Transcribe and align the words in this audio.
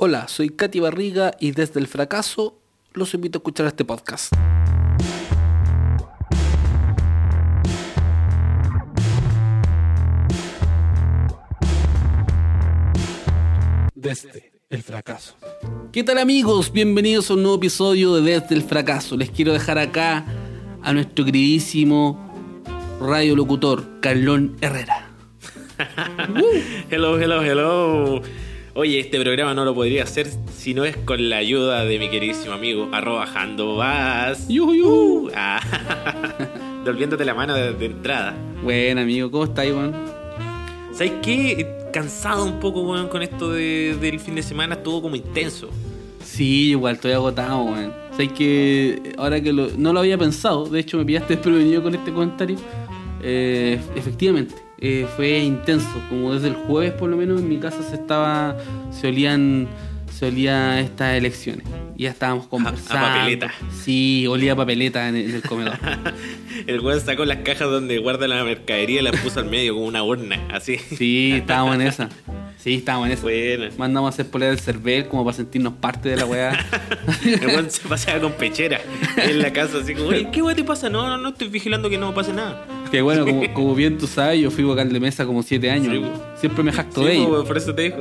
Hola, 0.00 0.28
soy 0.28 0.50
Katy 0.50 0.78
Barriga 0.78 1.32
y 1.40 1.50
desde 1.50 1.80
el 1.80 1.88
fracaso 1.88 2.56
los 2.92 3.14
invito 3.14 3.38
a 3.38 3.40
escuchar 3.40 3.66
este 3.66 3.84
podcast. 3.84 4.32
Desde 13.96 14.52
el 14.70 14.84
fracaso. 14.84 15.34
¿Qué 15.90 16.04
tal 16.04 16.18
amigos? 16.18 16.70
Bienvenidos 16.70 17.32
a 17.32 17.34
un 17.34 17.42
nuevo 17.42 17.56
episodio 17.56 18.14
de 18.14 18.38
Desde 18.38 18.54
el 18.54 18.62
fracaso. 18.62 19.16
Les 19.16 19.30
quiero 19.30 19.52
dejar 19.52 19.78
acá 19.78 20.24
a 20.80 20.92
nuestro 20.92 21.24
queridísimo 21.24 22.64
radiolocutor, 23.00 23.98
Carlón 23.98 24.58
Herrera. 24.60 25.10
hello, 26.88 27.18
hello, 27.18 27.42
hello. 27.42 28.22
Oye, 28.74 29.00
este 29.00 29.20
programa 29.20 29.54
no 29.54 29.64
lo 29.64 29.74
podría 29.74 30.04
hacer 30.04 30.28
si 30.56 30.72
no 30.74 30.84
es 30.84 30.96
con 30.96 31.28
la 31.28 31.38
ayuda 31.38 31.84
de 31.84 31.98
mi 31.98 32.08
queridísimo 32.10 32.52
amigo, 32.54 32.88
arroba 32.92 33.26
Jandobas. 33.26 34.46
Yuhu, 34.48 34.74
yuhu. 34.74 35.30
Ah, 35.34 35.60
Devolviéndote 36.84 37.24
la 37.24 37.34
mano 37.34 37.54
de, 37.54 37.72
de 37.72 37.86
entrada. 37.86 38.34
Buen 38.62 38.98
amigo, 38.98 39.30
¿cómo 39.30 39.44
estás, 39.44 39.66
Iván? 39.66 39.94
¿Sabes 40.92 41.12
qué? 41.22 41.66
Cansado 41.92 42.44
un 42.44 42.60
poco, 42.60 42.82
weón, 42.82 43.08
con 43.08 43.22
esto 43.22 43.50
de- 43.50 43.96
del 44.00 44.20
fin 44.20 44.34
de 44.36 44.42
semana. 44.42 44.74
Estuvo 44.74 45.02
como 45.02 45.16
intenso. 45.16 45.68
Sí, 46.24 46.70
igual 46.70 46.96
estoy 46.96 47.12
agotado, 47.12 47.62
weón. 47.62 47.92
Sabes 48.12 48.32
que 48.32 49.14
ahora 49.16 49.40
que 49.40 49.52
lo- 49.52 49.70
no 49.76 49.92
lo 49.92 50.00
había 50.00 50.18
pensado, 50.18 50.66
de 50.66 50.80
hecho 50.80 50.98
me 50.98 51.04
pillaste 51.04 51.34
desprevenido 51.34 51.82
con 51.82 51.94
este 51.94 52.12
comentario. 52.12 52.56
Eh, 53.22 53.80
efectivamente, 53.96 54.54
eh, 54.80 55.06
fue 55.16 55.38
intenso. 55.38 56.02
Como 56.08 56.34
desde 56.34 56.48
el 56.48 56.54
jueves, 56.54 56.92
por 56.92 57.10
lo 57.10 57.16
menos, 57.16 57.40
en 57.40 57.48
mi 57.48 57.58
casa 57.58 57.82
se 57.82 57.96
estaba. 57.96 58.56
se 58.90 59.08
olían. 59.08 59.68
se 60.12 60.26
olía 60.26 60.80
estas 60.80 61.16
elecciones. 61.16 61.66
Y 61.96 62.04
ya 62.04 62.10
estábamos 62.10 62.46
conversando. 62.46 63.06
papeleta. 63.06 63.52
Sí, 63.82 64.26
olía 64.28 64.52
a 64.52 64.56
papeleta 64.56 65.08
en 65.08 65.16
el, 65.16 65.30
en 65.30 65.34
el 65.36 65.42
comedor. 65.42 65.78
El 66.66 66.80
weón 66.80 67.00
sacó 67.00 67.24
las 67.24 67.38
cajas 67.38 67.70
donde 67.70 67.98
guarda 67.98 68.26
la 68.26 68.42
mercadería 68.42 69.00
y 69.00 69.04
las 69.04 69.20
puso 69.20 69.38
al 69.38 69.46
medio 69.46 69.74
como 69.74 69.86
una 69.86 70.02
urna, 70.02 70.48
así. 70.52 70.76
Sí, 70.76 71.34
estábamos 71.36 71.76
en 71.76 71.82
esa. 71.82 72.08
Sí, 72.58 72.74
estábamos 72.74 73.06
en 73.06 73.12
esa. 73.12 73.22
Buena. 73.22 73.68
Mandamos 73.78 74.08
a 74.08 74.14
hacer 74.14 74.30
polera 74.30 74.50
del 74.50 74.60
cervel 74.60 75.06
como 75.06 75.24
para 75.24 75.36
sentirnos 75.36 75.74
parte 75.74 76.08
de 76.08 76.16
la 76.16 76.26
weá. 76.26 76.66
El 77.24 77.46
weón 77.46 77.70
se 77.70 77.88
paseaba 77.88 78.20
con 78.20 78.32
pechera 78.32 78.80
en 79.16 79.38
la 79.38 79.52
casa, 79.52 79.78
así 79.78 79.94
como, 79.94 80.08
oye, 80.08 80.28
¿qué 80.32 80.42
weón 80.42 80.56
te 80.56 80.64
pasa? 80.64 80.90
No, 80.90 81.06
no, 81.06 81.16
no, 81.16 81.28
estoy 81.28 81.48
vigilando 81.48 81.88
que 81.88 81.98
no 81.98 82.12
pase 82.12 82.32
nada. 82.32 82.66
Que 82.90 83.02
bueno, 83.02 83.26
como, 83.26 83.52
como 83.52 83.74
bien 83.74 83.98
tú 83.98 84.06
sabes, 84.06 84.40
yo 84.40 84.50
fui 84.50 84.64
vocal 84.64 84.92
de 84.92 85.00
mesa 85.00 85.26
como 85.26 85.42
siete 85.42 85.70
años. 85.70 86.06
Siempre 86.36 86.62
me 86.62 86.72
jacto 86.72 87.02
de 87.04 87.16
ello. 87.16 87.42
po, 87.42 87.44
por 87.44 87.56
eso 87.56 87.74
te 87.74 87.82
dijo. 87.82 87.98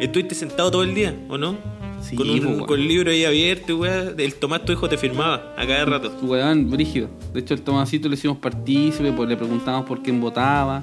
¿Estuviste 0.00 0.34
sentado 0.34 0.70
todo 0.70 0.82
el 0.82 0.94
día, 0.94 1.14
o 1.28 1.38
no? 1.38 1.56
Sí, 2.00 2.16
con, 2.16 2.28
un, 2.28 2.40
po, 2.40 2.48
weón. 2.48 2.66
con 2.66 2.80
el 2.80 2.88
libro 2.88 3.10
ahí 3.10 3.24
abierto, 3.24 3.76
weón. 3.76 4.14
El 4.18 4.34
Tomás, 4.34 4.64
tu 4.64 4.72
hijo, 4.72 4.88
te 4.88 4.96
firmaba 4.96 5.54
a 5.56 5.66
cada 5.66 5.84
rato. 5.84 6.12
Weón, 6.22 6.70
brígido. 6.70 7.08
De 7.32 7.40
hecho, 7.40 7.54
el 7.54 7.62
Tomasito 7.62 8.08
le 8.08 8.14
hicimos 8.14 8.38
partícipe, 8.38 9.12
pues 9.12 9.28
le 9.28 9.36
preguntamos 9.36 9.84
por 9.84 10.02
quién 10.02 10.20
votaba. 10.20 10.82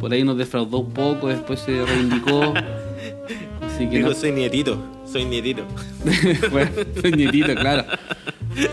Por 0.00 0.12
ahí 0.12 0.24
nos 0.24 0.36
defraudó 0.36 0.78
un 0.78 0.92
poco, 0.92 1.28
después 1.28 1.60
se 1.60 1.84
reivindicó. 1.84 2.54
Así 3.62 3.88
que 3.88 4.00
no. 4.00 4.12
soy 4.12 4.32
nietito, 4.32 4.76
soy 5.12 5.24
nietito. 5.26 5.64
bueno, 6.50 6.70
soy 7.00 7.12
nietito, 7.12 7.54
claro. 7.54 7.84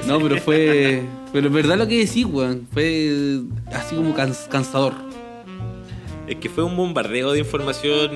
No, 0.07 0.19
pero 0.19 0.37
fue. 0.37 1.03
Pero 1.31 1.47
es 1.47 1.53
verdad 1.53 1.77
lo 1.77 1.87
que 1.87 1.99
decís, 2.05 2.25
weón. 2.25 2.67
Fue 2.73 3.39
así 3.73 3.95
como 3.95 4.13
cans- 4.13 4.47
cansador. 4.49 4.93
Es 6.27 6.35
que 6.37 6.49
fue 6.49 6.63
un 6.63 6.75
bombardeo 6.75 7.31
de 7.31 7.39
información. 7.39 8.11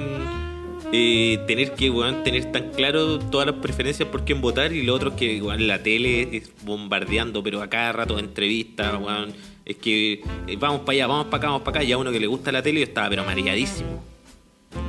eh, 0.92 1.40
tener 1.48 1.72
que 1.74 1.90
weón, 1.90 2.24
tener 2.24 2.52
tan 2.52 2.70
claro 2.72 3.18
todas 3.18 3.48
las 3.48 3.56
preferencias 3.56 4.08
por 4.10 4.26
quién 4.26 4.42
votar 4.42 4.72
y 4.74 4.84
lo 4.84 4.94
otro 4.94 5.10
es 5.10 5.16
que 5.16 5.42
weón, 5.42 5.66
la 5.68 5.82
tele 5.82 6.36
es 6.38 6.52
bombardeando, 6.64 7.42
pero 7.42 7.62
a 7.62 7.70
cada 7.70 7.92
rato 7.94 8.20
entrevistas, 8.20 8.94
weón. 9.02 9.34
Es 9.66 9.78
que 9.78 10.22
eh, 10.48 10.58
vamos 10.60 10.82
para 10.82 10.92
allá, 10.94 11.08
vamos 11.08 11.26
para 11.28 11.38
acá, 11.38 11.48
vamos 11.48 11.62
para 11.64 11.78
acá. 11.80 11.84
Y 11.88 11.92
a 11.94 11.98
uno 11.98 12.12
que 12.12 12.20
le 12.20 12.28
gusta 12.28 12.52
la 12.52 12.62
tele 12.62 12.82
yo 12.82 12.86
estaba 12.86 13.10
pero 13.10 13.24
mareadísimo. 13.24 14.04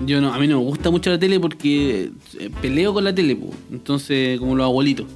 Yo 0.07 0.21
no, 0.21 0.33
a 0.33 0.39
mí 0.39 0.47
no 0.47 0.59
me 0.59 0.65
gusta 0.65 0.91
mucho 0.91 1.11
la 1.11 1.19
tele 1.19 1.39
porque 1.41 2.11
eh, 2.39 2.51
peleo 2.63 2.93
con 2.95 3.05
la 3.05 3.15
tele, 3.15 3.37
po. 3.37 3.51
entonces 3.71 4.39
como 4.41 4.55
los 4.57 4.65
abuelitos. 4.65 5.07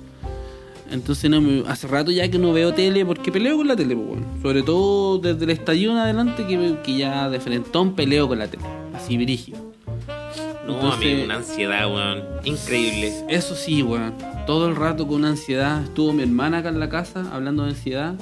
Entonces 0.91 1.31
no 1.31 1.41
me- 1.41 1.62
hace 1.69 1.87
rato 1.87 2.11
ya 2.11 2.31
que 2.31 2.39
no 2.39 2.53
veo 2.53 2.73
tele 2.73 3.05
porque 3.05 3.31
peleo 3.31 3.56
con 3.59 3.67
la 3.69 3.77
tele, 3.77 3.95
weón. 3.95 4.25
sobre 4.43 4.62
todo 4.62 5.19
desde 5.19 5.45
el 5.45 5.51
estallido 5.51 5.93
en 5.93 5.99
adelante 5.99 6.47
que, 6.47 6.77
que 6.83 6.97
ya 6.97 7.29
de 7.29 7.41
frentón 7.41 7.95
peleo 7.95 8.27
con 8.29 8.39
la 8.39 8.47
tele, 8.49 8.65
así 8.95 9.17
brígido. 9.19 9.59
No, 10.67 10.75
Entonces- 10.75 11.03
amigo, 11.12 11.25
una 11.25 11.35
ansiedad, 11.37 11.87
weón. 11.93 12.23
Increíble. 12.45 13.12
Eso 13.29 13.55
sí, 13.55 13.83
weón. 13.83 14.15
Todo 14.47 14.69
el 14.69 14.77
rato 14.77 15.06
con 15.06 15.25
ansiedad. 15.25 15.83
Estuvo 15.83 16.12
mi 16.12 16.23
hermana 16.23 16.59
acá 16.59 16.69
en 16.71 16.79
la 16.81 16.89
casa 16.91 17.27
hablando 17.33 17.65
de 17.65 17.71
ansiedad. 17.71 18.15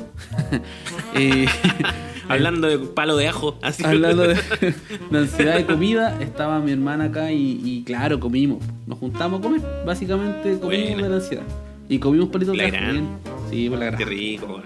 Eh, 1.15 1.47
Hablando 2.33 2.67
de 2.69 2.79
palo 2.79 3.17
de 3.17 3.29
ajo, 3.29 3.59
así. 3.63 3.85
hablando 3.85 4.23
de, 4.29 4.35
de 5.11 5.19
ansiedad 5.19 5.57
de 5.57 5.67
comida, 5.67 6.21
estaba 6.21 6.59
mi 6.61 6.73
hermana 6.73 7.05
acá 7.05 7.33
y, 7.33 7.61
y 7.65 7.83
claro, 7.85 8.19
comimos. 8.21 8.63
Nos 8.87 8.99
juntamos 8.99 9.41
a 9.41 9.43
comer. 9.43 9.61
Básicamente 9.87 10.59
comimos 10.59 11.03
de 11.03 11.09
la 11.09 11.17
ansiedad. 11.17 11.43
Y 11.89 11.99
comimos 11.99 12.29
palitos 12.31 12.57
La 12.57 12.65
de 12.65 12.69
ajo. 12.71 12.77
gran. 12.79 12.93
bien. 12.93 13.09
Sí, 13.51 13.69
por 13.71 13.79
la 13.79 13.91
Qué 13.91 13.97
gran. 13.97 14.09
rico, 14.09 14.47
weón. 14.47 14.63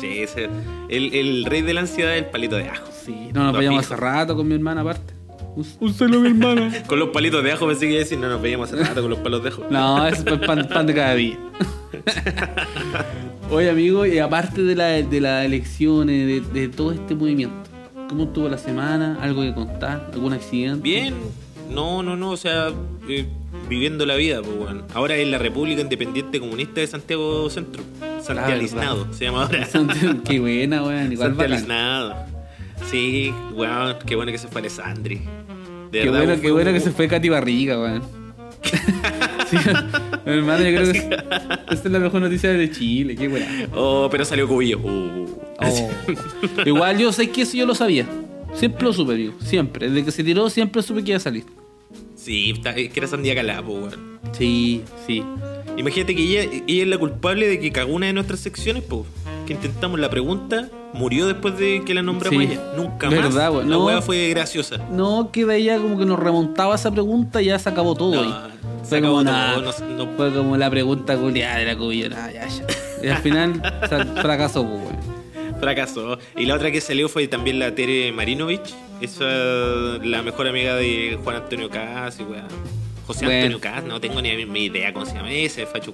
Sí, 0.00 0.18
ese, 0.18 0.48
el, 0.90 1.14
el 1.14 1.44
rey 1.46 1.62
de 1.62 1.72
la 1.72 1.80
ansiedad 1.80 2.14
es 2.16 2.24
el 2.24 2.28
palito 2.30 2.56
de 2.56 2.68
ajo. 2.68 2.86
Sí, 3.04 3.30
no 3.32 3.44
nos 3.44 3.56
veíamos 3.56 3.84
hace 3.86 3.96
rato 3.96 4.36
con 4.36 4.46
mi 4.46 4.54
hermana 4.54 4.82
aparte. 4.82 5.14
Un- 5.56 6.22
mi 6.22 6.28
hermana. 6.28 6.82
Con 6.86 6.98
los 6.98 7.08
palitos 7.08 7.42
de 7.42 7.52
ajo 7.52 7.66
pensé 7.66 7.88
que 7.88 7.98
decir, 7.98 8.18
no 8.18 8.28
nos 8.28 8.42
veíamos 8.42 8.70
hace 8.72 8.84
rato 8.84 9.00
con 9.00 9.10
los 9.10 9.18
palos 9.20 9.42
de 9.42 9.48
ajo. 9.48 9.64
No, 9.70 10.06
es 10.06 10.22
pan, 10.46 10.68
pan 10.68 10.86
de 10.86 10.94
cada 10.94 11.14
día. 11.14 11.38
Oye, 13.50 13.70
amigo, 13.70 14.04
y 14.04 14.18
aparte 14.18 14.62
de, 14.62 14.74
la, 14.74 14.86
de 15.02 15.20
las 15.20 15.44
elecciones, 15.46 16.26
de, 16.52 16.60
de 16.60 16.68
todo 16.68 16.92
este 16.92 17.14
movimiento, 17.14 17.70
¿cómo 18.08 18.24
estuvo 18.24 18.48
la 18.48 18.58
semana? 18.58 19.18
¿Algo 19.22 19.42
que 19.42 19.54
contar? 19.54 20.10
¿Algún 20.12 20.32
accidente? 20.32 20.82
Bien, 20.82 21.14
no, 21.70 22.02
no, 22.02 22.16
no, 22.16 22.30
o 22.30 22.36
sea, 22.36 22.68
eh, 23.08 23.26
viviendo 23.68 24.04
la 24.04 24.16
vida, 24.16 24.42
pues, 24.42 24.56
weón. 24.58 24.84
Ahora 24.94 25.16
es 25.16 25.26
la 25.28 25.38
República 25.38 25.80
Independiente 25.80 26.38
Comunista 26.40 26.80
de 26.80 26.86
Santiago 26.86 27.48
Centro. 27.50 27.82
Santializnado, 28.20 29.12
se 29.14 29.24
llama 29.24 29.44
ahora. 29.44 29.66
Qué 30.24 30.40
buena, 30.40 30.82
weón. 30.82 31.12
Igual 31.12 31.34
bacán. 31.34 31.52
Sí, 32.90 33.32
weón, 33.54 33.96
qué 34.06 34.16
bueno 34.16 34.30
que 34.32 34.38
se 34.38 34.48
fue 34.48 34.60
Alessandri. 34.60 35.20
De 35.90 36.00
Qué 36.00 36.10
verdad, 36.10 36.26
bueno, 36.26 36.42
qué 36.42 36.50
bueno 36.52 36.72
que 36.72 36.80
se 36.80 36.90
fue 36.90 37.08
Katy 37.08 37.28
Barriga, 37.28 37.80
weón. 37.80 38.02
sí, 39.50 39.56
hermano, 40.24 40.64
yo 40.64 40.76
creo 40.76 40.92
que 40.92 40.98
es- 40.98 41.04
esta 41.70 41.88
es 41.88 41.90
la 41.92 41.98
mejor 41.98 42.20
noticia 42.20 42.50
de 42.52 42.70
Chile. 42.70 43.14
Qué 43.16 43.28
buena. 43.28 43.46
Oh, 43.74 44.08
pero 44.10 44.24
salió 44.24 44.48
Cubillo. 44.48 44.78
Uh. 44.78 45.26
Oh. 45.60 45.90
Igual 46.64 46.98
yo 46.98 47.12
sé 47.12 47.30
que 47.30 47.42
eso 47.42 47.56
yo 47.56 47.66
lo 47.66 47.74
sabía. 47.74 48.06
Siempre 48.54 48.84
lo 48.84 48.92
supe, 48.92 49.14
amigo. 49.14 49.34
Siempre. 49.40 49.88
Desde 49.88 50.04
que 50.04 50.10
se 50.10 50.24
tiró, 50.24 50.48
siempre 50.50 50.82
supe 50.82 51.02
que 51.04 51.10
iba 51.12 51.16
a 51.18 51.20
salir. 51.20 51.44
Sí, 52.14 52.54
que 52.62 52.90
era 52.94 53.06
Sandía 53.06 53.34
Calá, 53.34 53.62
pues, 53.62 53.78
weón. 53.94 54.18
Sí, 54.32 54.82
sí. 55.06 55.22
Imagínate 55.76 56.14
que 56.16 56.22
ella, 56.22 56.50
ella 56.66 56.82
es 56.82 56.88
la 56.88 56.98
culpable 56.98 57.46
de 57.46 57.60
que 57.60 57.70
cagó 57.70 57.92
una 57.94 58.06
de 58.06 58.12
nuestras 58.14 58.40
secciones, 58.40 58.82
pues. 58.82 59.02
Que 59.46 59.52
intentamos 59.52 59.98
la 60.00 60.10
pregunta, 60.10 60.68
murió 60.92 61.26
después 61.26 61.56
de 61.58 61.82
que 61.84 61.94
la 61.94 62.02
nombramos 62.02 62.42
Sí. 62.42 62.50
ella. 62.52 62.60
Nunca 62.76 63.08
Verdad, 63.08 63.30
más. 63.30 63.50
weón. 63.52 63.70
La 63.70 63.76
No. 63.76 63.86
weá 63.86 64.02
fue 64.02 64.28
graciosa. 64.30 64.78
No, 64.90 65.30
que 65.32 65.42
ella 65.56 65.78
como 65.78 65.96
que 65.98 66.04
nos 66.04 66.18
remontaba 66.18 66.74
esa 66.74 66.90
pregunta 66.90 67.40
y 67.40 67.46
ya 67.46 67.58
se 67.58 67.68
acabó 67.68 67.94
todo. 67.94 68.14
No, 68.24 68.40
se 68.82 68.88
Fue 68.88 68.98
acabó 68.98 69.18
como 69.18 69.24
todo, 69.30 69.34
una- 69.34 69.56
no- 69.56 70.04
no- 70.06 70.16
Fue 70.16 70.32
como 70.32 70.56
la 70.56 70.68
pregunta 70.70 71.16
culiada 71.16 71.58
de 71.58 71.64
la 71.66 71.76
cubilla. 71.76 72.08
ya, 72.32 72.46
ya. 72.48 72.66
Y 73.02 73.08
al 73.08 73.18
final 73.18 73.62
fracasó, 74.20 74.66
pues. 74.66 74.82
Fracasó. 75.60 76.18
Y 76.36 76.44
la 76.46 76.54
otra 76.56 76.70
que 76.70 76.80
salió 76.80 77.08
fue 77.08 77.28
también 77.28 77.58
la 77.58 77.74
Tere 77.74 78.10
Marinovich. 78.12 78.74
Esa, 79.00 79.24
la 79.24 80.22
mejor 80.22 80.48
amiga 80.48 80.74
de 80.76 81.18
Juan 81.22 81.36
Antonio 81.36 81.68
Cas 81.70 82.18
y 82.18 82.24
weá. 82.24 82.46
José 83.06 83.24
Bueno. 83.24 83.36
Antonio 83.56 83.60
Cas, 83.60 83.84
no 83.84 84.00
tengo 84.00 84.20
ni 84.20 84.44
ni 84.46 84.64
idea 84.64 84.92
cómo 84.92 85.06
se 85.06 85.14
llama 85.14 85.30
ese 85.32 85.64
facho. 85.66 85.92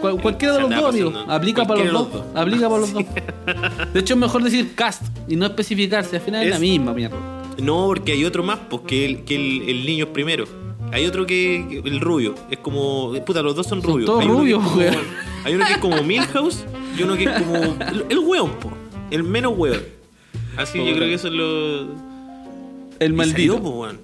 Cual- 0.00 0.20
cualquiera 0.20 0.54
de 0.54 0.60
los 0.62 0.70
dos, 0.70 0.84
amigo. 0.86 1.12
Aplica 1.28 1.64
para 1.64 1.84
los 1.84 1.92
dos. 1.92 2.12
dos. 2.12 2.24
Aplica 2.34 2.68
para 2.68 2.80
los 2.80 2.92
dos. 2.92 3.04
De 3.92 4.00
hecho, 4.00 4.14
es 4.14 4.20
mejor 4.20 4.42
decir 4.42 4.74
cast 4.74 5.02
y 5.28 5.36
no 5.36 5.46
especificarse. 5.46 6.16
Al 6.16 6.22
final 6.22 6.42
es, 6.44 6.50
la 6.50 6.58
misma, 6.58 6.92
mierda. 6.92 7.16
No, 7.58 7.86
porque 7.86 8.12
hay 8.12 8.24
otro 8.24 8.42
más, 8.42 8.58
pues 8.68 8.82
que 8.86 9.04
el, 9.04 9.24
que 9.24 9.36
el, 9.36 9.68
el 9.68 9.86
niño 9.86 10.06
es 10.06 10.10
primero. 10.10 10.44
Hay 10.90 11.06
otro 11.06 11.24
que, 11.26 11.66
que 11.82 11.88
el 11.88 12.00
rubio. 12.00 12.34
Es 12.50 12.58
como. 12.58 13.12
Puta, 13.24 13.40
los 13.42 13.54
dos 13.54 13.66
son 13.66 13.80
Son 13.80 13.92
rubios. 13.92 14.06
todos 14.06 14.20
hay 14.22 14.26
uno 14.28 14.42
que 14.42 14.50
es 14.50 14.54
rubios, 14.56 14.62
como- 14.64 14.76
weón. 14.80 15.04
Hay 15.44 15.54
uno 15.54 15.66
que 15.66 15.72
es 15.72 15.78
como 15.78 16.02
Milhouse 16.02 16.64
y 16.98 17.02
uno 17.02 17.16
que 17.16 17.24
es 17.24 17.30
como. 17.42 17.54
El, 17.56 18.04
el 18.10 18.18
weón, 18.18 18.50
po. 18.58 18.72
El 19.10 19.22
menos 19.22 19.54
weón. 19.56 19.80
Así 20.56 20.78
yo 20.78 20.84
Puta. 20.84 20.96
creo 20.96 21.08
que 21.08 21.14
eso 21.14 21.28
es 21.28 21.34
lo. 21.34 21.80
El 22.98 23.12
Y 23.12 23.14
maldito. 23.14 23.36
salió, 23.54 23.62
po, 23.62 23.70
weón. 23.70 24.00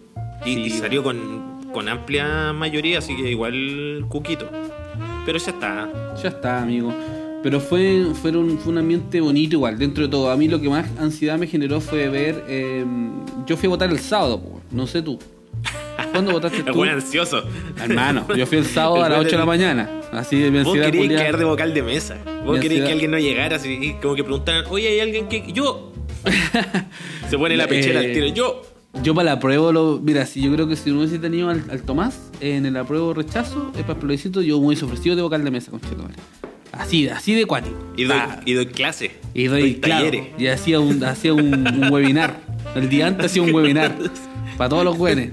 Y, 0.47 0.55
Sí, 0.55 0.61
y 0.61 0.69
weón. 0.71 0.81
salió 0.81 1.03
con, 1.03 1.58
con 1.79 1.89
amplia 1.89 2.53
mayoría, 2.53 2.99
así 2.99 3.15
que 3.15 3.31
igual 3.31 4.05
cuquito. 4.09 4.49
Pero 5.25 5.39
ya 5.39 5.51
está. 5.53 5.89
Ya 6.21 6.29
está, 6.31 6.61
amigo. 6.63 6.93
Pero 7.41 7.61
fue, 7.61 8.05
fueron, 8.21 8.59
fue 8.59 8.73
un 8.73 8.79
ambiente 8.79 9.21
bonito 9.21 9.55
igual, 9.55 9.79
dentro 9.79 10.03
de 10.03 10.11
todo. 10.11 10.29
A 10.33 10.37
mí 10.37 10.49
lo 10.49 10.61
que 10.61 10.69
más 10.69 10.87
ansiedad 10.99 11.39
me 11.39 11.47
generó 11.47 11.81
fue 11.81 12.09
ver... 12.09 12.45
eh, 12.49 12.85
yo 13.47 13.57
fui 13.57 13.69
a 13.69 13.71
votar 13.71 13.91
el 13.91 14.01
sábado, 14.01 14.43
no 14.73 14.89
sé 14.89 15.03
tú. 15.03 15.21
¿Cuándo 16.11 16.33
votaste 16.33 16.59
El 16.67 16.73
tú? 16.73 16.81
weón 16.81 16.95
ansioso. 16.95 17.45
Hermano, 17.81 18.27
yo 18.37 18.45
fui 18.45 18.59
el 18.59 18.65
sábado 18.79 18.97
a 19.05 19.09
las 19.09 19.19
weón 19.19 19.27
8 19.27 19.31
de 19.37 19.39
la 19.39 19.47
mañana. 19.47 20.01
Así 20.11 20.37
de 20.41 20.51
mi 20.51 20.65
Vos 20.65 20.75
querías 20.75 20.91
culiada. 20.97 21.23
caer 21.23 21.37
de 21.37 21.45
vocal 21.45 21.75
de 21.75 21.83
mesa. 21.85 22.17
Vos 22.45 22.57
Mi 22.57 22.61
querías 22.61 22.65
ansiedad- 22.65 22.87
que 22.87 22.93
alguien 22.93 23.11
no 23.13 23.19
llegara 23.21 23.55
así 23.57 23.95
como 24.03 24.17
que 24.17 24.25
preguntaran, 24.25 24.65
oye, 24.69 24.89
¿hay 24.89 24.99
alguien 25.01 25.29
que.? 25.29 25.53
Yo. 25.53 25.93
Se 27.31 27.39
pone 27.39 27.57
la 27.57 27.69
pechera 27.69 28.01
al 28.01 28.13
tiro. 28.13 28.27
Yo. 28.27 28.63
Yo 29.03 29.15
para 29.15 29.27
la 29.27 29.33
apruebo, 29.33 29.73
lo, 29.73 30.01
mira, 30.03 30.27
si 30.27 30.43
yo 30.43 30.53
creo 30.53 30.67
que 30.69 30.77
si 30.77 30.91
no 30.91 30.99
hubiese 30.99 31.19
tenido 31.19 31.49
al, 31.51 31.65
al 31.71 31.83
Tomás 31.83 32.31
en 32.41 32.67
el 32.67 32.77
apruebo 32.77 33.15
rechazo, 33.15 33.71
es 33.77 33.83
para 33.83 33.95
el 33.95 33.99
plebiscito, 34.01 34.43
yo 34.43 34.59
me 34.61 34.67
hubiese 34.67 34.85
ofrecido 34.85 35.15
de 35.17 35.23
vocal 35.23 35.45
de 35.45 35.51
mesa, 35.51 35.71
con 35.71 35.81
Así, 36.73 37.09
así 37.09 37.35
de 37.35 37.47
cuático. 37.47 37.77
Y 37.97 38.05
doy, 38.05 38.17
Ah, 38.21 38.41
y 38.45 38.53
doy 38.55 38.67
clase. 38.67 39.13
y 39.35 39.45
doy, 39.45 39.77
claro, 39.77 40.05
talleres. 40.07 40.29
y 40.39 40.47
hacía 40.49 40.81
un, 40.81 41.03
hacía 41.05 41.33
un, 41.33 41.55
un 41.67 41.93
webinar. 41.93 42.41
El 42.75 42.89
día 42.89 43.07
antes 43.07 43.27
hacía 43.27 43.43
un 43.43 43.53
webinar. 43.55 43.97
Para 44.57 44.69
todos 44.71 44.85
los 44.85 44.97
güeyes. 44.97 45.33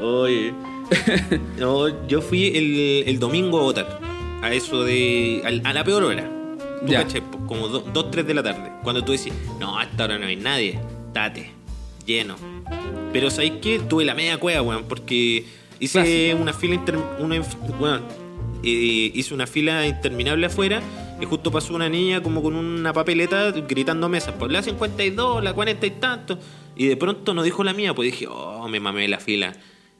Oye. 0.00 0.52
No, 1.58 2.06
yo 2.06 2.22
fui 2.22 2.46
el, 2.56 3.08
el 3.08 3.18
domingo 3.18 3.58
a 3.58 3.62
votar. 3.62 4.00
A 4.42 4.52
eso 4.52 4.84
de. 4.84 5.42
al- 5.44 5.62
a 5.64 5.72
la 5.72 5.82
peor 5.82 6.04
hora. 6.04 6.30
Tú 6.86 6.92
Ya. 6.92 7.02
cachai, 7.02 7.22
po, 7.22 7.44
como 7.46 7.66
2, 7.68 8.10
3 8.12 8.26
de 8.26 8.34
la 8.34 8.42
tarde. 8.42 8.70
Cuando 8.84 9.02
tú 9.02 9.10
decís, 9.12 9.32
no, 9.58 9.76
a 9.78 9.82
esta 9.84 10.04
hora 10.04 10.18
no 10.18 10.26
hay 10.26 10.36
nadie. 10.36 10.78
Date. 11.12 11.50
Lleno. 12.06 12.36
Pero 13.12 13.30
¿sabéis 13.30 13.54
qué? 13.60 13.78
Tuve 13.80 14.04
la 14.04 14.14
media 14.14 14.38
cueva, 14.38 14.62
weón. 14.62 14.84
Porque 14.84 15.44
hice 15.80 15.92
Clásico. 16.00 16.38
una 16.42 16.52
fila. 16.52 16.74
inter- 16.74 16.98
una, 17.18 17.36
eh, 18.62 19.10
hice 19.14 19.34
una 19.34 19.46
fila 19.46 19.86
interminable 19.86 20.46
afuera. 20.46 20.82
Y 21.20 21.24
justo 21.24 21.50
pasó 21.50 21.74
una 21.74 21.88
niña 21.88 22.22
como 22.22 22.42
con 22.42 22.54
una 22.54 22.92
papeleta 22.92 23.50
gritando 23.52 24.08
mesas. 24.08 24.34
Por 24.34 24.52
la 24.52 24.62
52, 24.62 25.42
la 25.42 25.54
40 25.54 25.86
y 25.86 25.90
tanto. 25.92 26.38
Y 26.76 26.86
de 26.86 26.96
pronto 26.96 27.32
no 27.34 27.42
dijo 27.42 27.64
la 27.64 27.72
mía. 27.72 27.94
Pues 27.94 28.12
dije, 28.12 28.26
oh, 28.28 28.68
me 28.68 28.80
mamé 28.80 29.08
la 29.08 29.18
fila. 29.18 29.54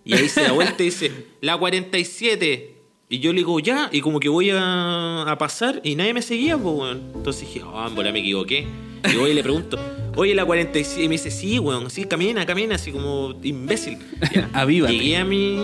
Y 0.04 0.14
ahí 0.14 0.28
se 0.28 0.42
da 0.42 0.52
vuelta 0.52 0.82
y 0.82 0.86
dice, 0.86 1.10
la 1.40 1.56
47. 1.56 2.74
Y 3.08 3.18
yo 3.20 3.32
le 3.32 3.38
digo, 3.38 3.58
ya. 3.60 3.88
Y 3.92 4.00
como 4.00 4.20
que 4.20 4.28
voy 4.28 4.50
a, 4.50 5.22
a 5.22 5.38
pasar 5.38 5.80
y 5.84 5.94
nadie 5.96 6.12
me 6.12 6.22
seguía, 6.22 6.56
pues, 6.58 6.74
weón. 6.76 7.02
Entonces 7.14 7.48
dije, 7.48 7.62
oh, 7.64 7.86
en 7.88 7.94
me 8.12 8.18
equivoqué. 8.20 8.66
Y 9.12 9.16
voy 9.16 9.30
y 9.30 9.34
le 9.34 9.42
pregunto, 9.42 9.78
oye, 10.16 10.34
la 10.34 10.44
47. 10.44 11.04
Y 11.04 11.08
me 11.08 11.12
dice, 11.12 11.30
sí, 11.30 11.58
weón, 11.58 11.88
sí, 11.90 12.04
camina, 12.04 12.44
camina, 12.44 12.74
así 12.74 12.90
como 12.90 13.34
imbécil. 13.42 13.98
Avívate. 14.52 14.94
Llegué 14.94 15.16
a 15.16 15.24
mi. 15.24 15.58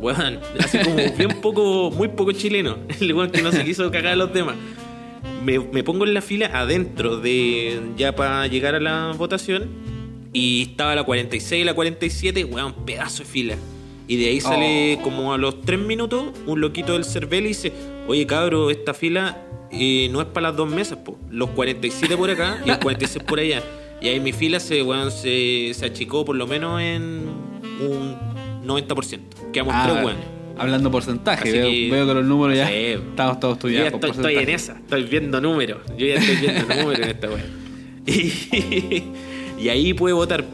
Weón, 0.00 0.40
así 0.58 0.78
como 0.78 0.96
bien 0.96 1.40
poco, 1.40 1.90
muy 1.90 2.08
poco 2.08 2.32
chileno. 2.32 2.78
El 3.00 3.14
weón 3.14 3.30
que 3.30 3.42
no 3.42 3.52
se 3.52 3.64
quiso 3.64 3.90
cagar 3.90 4.14
a 4.14 4.16
los 4.16 4.32
demás. 4.32 4.56
Me, 5.44 5.58
me 5.60 5.84
pongo 5.84 6.04
en 6.04 6.14
la 6.14 6.20
fila 6.22 6.50
adentro 6.52 7.18
de. 7.18 7.80
ya 7.96 8.14
para 8.16 8.46
llegar 8.48 8.74
a 8.74 8.80
la 8.80 9.12
votación. 9.16 9.68
Y 10.32 10.62
estaba 10.70 10.94
la 10.94 11.04
46 11.04 11.62
y 11.62 11.64
la 11.64 11.72
47, 11.74 12.44
weón, 12.44 12.74
pedazo 12.84 13.22
de 13.22 13.24
fila. 13.28 13.56
Y 14.06 14.16
de 14.16 14.28
ahí 14.28 14.40
sale 14.40 14.96
Oh. 15.00 15.02
como 15.02 15.32
a 15.34 15.38
los 15.38 15.62
3 15.62 15.78
minutos 15.80 16.32
un 16.46 16.60
loquito 16.60 16.92
del 16.94 17.04
CERVEL 17.04 17.44
y 17.44 17.48
dice, 17.48 17.72
oye 18.06 18.26
cabro, 18.26 18.70
esta 18.70 18.92
fila 18.94 19.38
eh, 19.70 20.08
no 20.10 20.20
es 20.20 20.26
para 20.26 20.48
las 20.48 20.56
dos 20.56 20.68
mesas, 20.70 20.98
po. 20.98 21.18
los 21.30 21.50
47 21.50 22.16
por 22.16 22.30
acá 22.30 22.58
y 22.64 22.70
el 22.70 22.78
46 22.78 23.24
por 23.24 23.38
allá. 23.40 23.62
Y 24.00 24.08
ahí 24.08 24.20
mi 24.20 24.32
fila 24.32 24.60
se, 24.60 24.82
weón, 24.82 25.10
se, 25.10 25.72
se 25.74 25.86
achicó 25.86 26.24
por 26.24 26.36
lo 26.36 26.46
menos 26.46 26.80
en 26.80 27.28
un 27.80 28.16
90%. 28.64 29.18
Quedamos 29.52 29.74
Ah, 29.76 29.88
tres, 29.92 30.04
weón. 30.04 30.16
hablando 30.56 30.90
porcentaje, 30.90 31.50
veo, 31.50 31.66
que- 31.68 31.88
veo 31.90 32.06
que 32.06 32.14
los 32.14 32.24
números 32.24 32.56
ya 32.56 32.68
Sí. 32.68 32.74
estamos 32.74 33.40
todos 33.40 33.58
Yo 33.62 33.68
ya 33.70 33.86
estudiados. 33.86 33.94
estoy, 33.94 34.10
estoy 34.10 34.42
en 34.44 34.48
esa, 34.50 34.72
estoy 34.74 35.02
viendo 35.04 35.40
números. 35.40 35.78
Yo 35.96 36.06
ya 36.06 36.14
estoy 36.14 36.36
viendo 36.36 36.62
números 36.76 36.98
en 37.00 37.08
esta 37.10 37.28
weá. 37.28 37.44
Y, 38.06 39.04
y 39.62 39.68
ahí 39.68 39.94
pude 39.94 40.12
votar. 40.12 40.44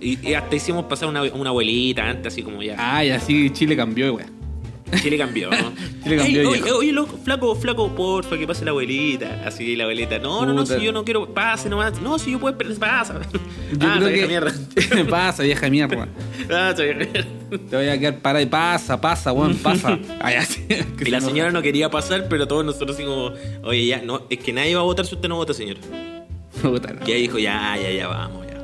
Y, 0.00 0.28
y 0.28 0.34
hasta 0.34 0.54
hicimos 0.56 0.84
pasar 0.84 1.08
una, 1.08 1.22
una 1.24 1.50
abuelita 1.50 2.08
antes, 2.08 2.32
así 2.32 2.42
como 2.42 2.62
ya. 2.62 2.76
Ah, 2.78 3.04
y 3.04 3.10
así 3.10 3.50
Chile 3.50 3.76
cambió, 3.76 4.12
güey. 4.12 4.24
Chile 4.96 5.18
cambió, 5.18 5.50
¿no? 5.50 5.72
Chile 6.04 6.16
cambió 6.16 6.40
Ey, 6.40 6.46
oye, 6.62 6.72
oye, 6.72 6.92
loco, 6.92 7.18
flaco, 7.22 7.54
flaco, 7.54 7.94
porfa, 7.94 8.38
que 8.38 8.46
pase 8.46 8.64
la 8.64 8.70
abuelita. 8.70 9.42
Así 9.44 9.76
la 9.76 9.84
abuelita. 9.84 10.18
No, 10.18 10.46
no, 10.46 10.52
no, 10.52 10.66
si 10.66 10.80
yo 10.80 10.92
no 10.92 11.04
quiero, 11.04 11.32
pase 11.32 11.68
nomás. 11.68 12.00
No, 12.00 12.18
si 12.18 12.32
yo 12.32 12.40
puedo 12.40 12.52
esperar, 12.52 12.76
pasa. 12.78 13.20
Yo 13.72 13.88
ah, 13.88 13.96
creo 13.96 14.08
esa 14.08 14.08
vieja 14.08 14.22
que. 14.22 14.28
mierda. 14.28 15.10
pasa, 15.10 15.42
vieja 15.42 15.70
mierda. 15.70 16.08
Ah, 16.50 16.70
esa 16.72 16.82
vieja 16.82 16.98
mierda. 16.98 17.28
Te 17.70 17.76
voy 17.76 17.88
a 17.88 17.98
quedar 17.98 18.18
parado 18.18 18.42
y 18.42 18.48
pasa, 18.48 19.00
pasa, 19.00 19.32
weón, 19.32 19.56
pasa. 19.56 19.98
Ay, 20.20 20.36
así. 20.36 20.66
Y 21.00 21.10
la 21.10 21.20
señora 21.20 21.50
no 21.50 21.62
quería 21.62 21.90
pasar, 21.90 22.26
pero 22.28 22.46
todos 22.46 22.64
nosotros 22.64 22.96
así 22.96 23.04
como, 23.04 23.32
oye, 23.62 23.86
ya, 23.86 24.02
no, 24.02 24.22
es 24.28 24.38
que 24.38 24.52
nadie 24.52 24.74
va 24.74 24.82
a 24.82 24.84
votar 24.84 25.06
si 25.06 25.14
usted 25.14 25.28
no 25.28 25.36
vota, 25.36 25.54
señor. 25.54 25.76
Puta, 26.62 26.92
no. 26.92 27.08
Y 27.08 27.12
ahí 27.12 27.22
dijo, 27.22 27.38
ya, 27.38 27.76
ya, 27.80 27.90
ya, 27.90 28.08
vamos, 28.08 28.46
ya. 28.46 28.58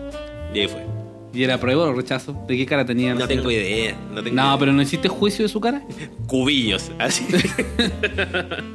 Y 0.54 0.60
ahí 0.60 0.68
fue. 0.68 0.93
¿Y 1.34 1.42
era 1.42 1.58
prueba 1.58 1.86
o 1.86 1.92
rechazo? 1.92 2.32
¿De 2.46 2.56
qué 2.56 2.64
cara 2.64 2.86
tenía? 2.86 3.12
No 3.14 3.26
tengo 3.26 3.50
idea, 3.50 3.96
no 4.14 4.22
tengo 4.22 4.36
No, 4.36 4.42
idea. 4.50 4.58
pero 4.58 4.72
no 4.72 4.80
hiciste 4.80 5.08
juicio 5.08 5.44
de 5.44 5.48
su 5.48 5.60
cara. 5.60 5.82
Cubillos, 6.28 6.92
así. 6.98 7.26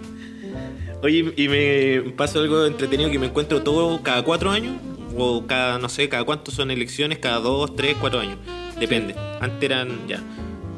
Oye, 1.01 1.33
y 1.37 1.47
me 1.47 2.11
pasó 2.11 2.39
algo 2.41 2.65
entretenido 2.65 3.09
que 3.09 3.19
me 3.19 3.27
encuentro 3.27 3.61
todo 3.63 4.01
cada 4.03 4.23
cuatro 4.23 4.51
años, 4.51 4.73
o 5.17 5.45
cada, 5.47 5.79
no 5.79 5.87
sé, 5.87 6.09
cada 6.09 6.25
cuántos 6.25 6.55
son 6.55 6.71
elecciones, 6.71 7.19
cada 7.19 7.39
dos, 7.39 7.75
tres, 7.75 7.95
cuatro 7.99 8.19
años. 8.19 8.37
Depende. 8.79 9.15
Antes 9.39 9.63
eran, 9.63 9.89
ya. 10.07 10.21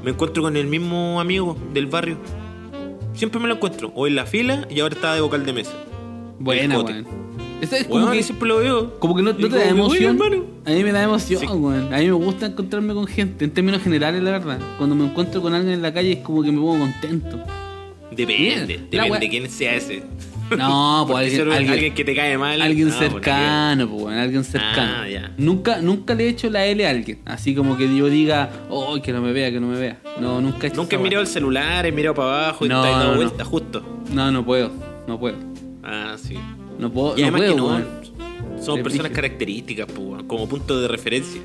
Me 0.03 0.11
encuentro 0.11 0.43
con 0.43 0.55
el 0.57 0.67
mismo 0.67 1.19
amigo 1.19 1.57
del 1.73 1.87
barrio. 1.87 2.17
Siempre 3.13 3.39
me 3.39 3.47
lo 3.47 3.55
encuentro. 3.55 3.91
O 3.95 4.07
en 4.07 4.15
la 4.15 4.25
fila 4.25 4.67
y 4.69 4.79
ahora 4.79 4.95
está 4.95 5.13
de 5.15 5.21
vocal 5.21 5.45
de 5.45 5.53
mesa. 5.53 5.73
Buena, 6.39 6.75
Cote. 6.75 7.03
Es 7.61 7.69
como 7.87 7.99
Bueno, 7.99 8.11
que, 8.11 8.23
siempre 8.23 8.47
lo 8.47 8.57
veo. 8.57 8.99
como 8.99 9.15
que 9.15 9.21
no, 9.21 9.35
te 9.35 9.47
da 9.49 9.69
emoción. 9.69 10.15
hermano. 10.21 10.45
A 10.65 10.71
mí 10.71 10.83
me 10.83 10.91
da 10.91 11.03
emoción, 11.03 11.39
Sí. 11.41 11.45
weón. 11.47 11.93
A 11.93 11.97
mí 11.99 12.05
me 12.05 12.11
gusta 12.13 12.47
encontrarme 12.47 12.93
con 12.93 13.07
gente, 13.07 13.45
en 13.45 13.51
términos 13.51 13.81
generales, 13.83 14.21
la 14.23 14.31
verdad. 14.31 14.59
Cuando 14.77 14.95
me 14.95 15.05
encuentro 15.05 15.41
con 15.41 15.53
alguien 15.53 15.73
en 15.75 15.81
la 15.81 15.93
calle 15.93 16.13
es 16.13 16.19
como 16.19 16.41
que 16.43 16.51
me 16.51 16.57
pongo 16.59 16.79
contento. 16.79 17.39
Depende, 18.15 18.79
depende 18.91 19.19
de 19.19 19.29
quién 19.29 19.49
sea 19.49 19.75
ese. 19.75 20.03
No, 20.57 21.05
pues 21.07 21.17
alguien, 21.33 21.49
alguien, 21.49 21.71
alguien 21.71 21.93
que 21.93 22.03
te 22.03 22.13
cae 22.13 22.37
mal. 22.37 22.61
alguien 22.61 22.89
no, 22.89 22.93
cercano, 22.99 23.87
pues, 23.89 24.17
alguien 24.17 24.43
cercano. 24.43 24.93
Ah, 25.03 25.07
ya. 25.07 25.31
Nunca, 25.37 25.81
nunca 25.81 26.13
le 26.13 26.25
he 26.25 26.29
hecho 26.29 26.49
la 26.49 26.65
L 26.65 26.85
a 26.85 26.89
alguien. 26.89 27.19
Así 27.25 27.55
como 27.55 27.77
que 27.77 27.83
yo 27.95 28.07
diga, 28.07 28.49
oh, 28.69 29.01
que 29.01 29.13
no 29.13 29.21
me 29.21 29.31
vea, 29.31 29.49
que 29.49 29.61
no 29.61 29.67
me 29.67 29.79
vea. 29.79 29.99
No, 30.19 30.41
nunca 30.41 30.67
he 30.67 30.69
hecho 30.69 30.81
Nunca 30.81 30.97
he 30.97 30.99
mirado 30.99 31.21
el 31.21 31.27
celular, 31.27 31.85
he 31.85 31.93
mirado 31.93 32.15
para 32.15 32.43
abajo 32.47 32.65
y 32.65 32.69
No, 32.69 32.81
te 32.81 32.89
he 32.89 32.91
dado 32.91 33.11
no. 33.11 33.15
vuelta 33.15 33.45
justo. 33.45 33.81
No, 34.13 34.29
no 34.29 34.43
puedo, 34.43 34.71
no 35.07 35.17
puedo. 35.17 35.37
Ah, 35.83 36.17
sí. 36.21 36.37
No 36.81 36.91
puedo, 36.91 37.17
Y 37.17 37.21
no 37.21 37.27
además 37.27 37.41
puedo, 37.41 37.53
que 37.53 37.57
no, 37.61 37.67
weón. 37.67 38.61
son 38.63 38.83
personas 38.83 39.11
características, 39.11 39.87
weón, 39.97 40.27
como 40.27 40.49
punto 40.49 40.81
de 40.81 40.87
referencia. 40.87 41.41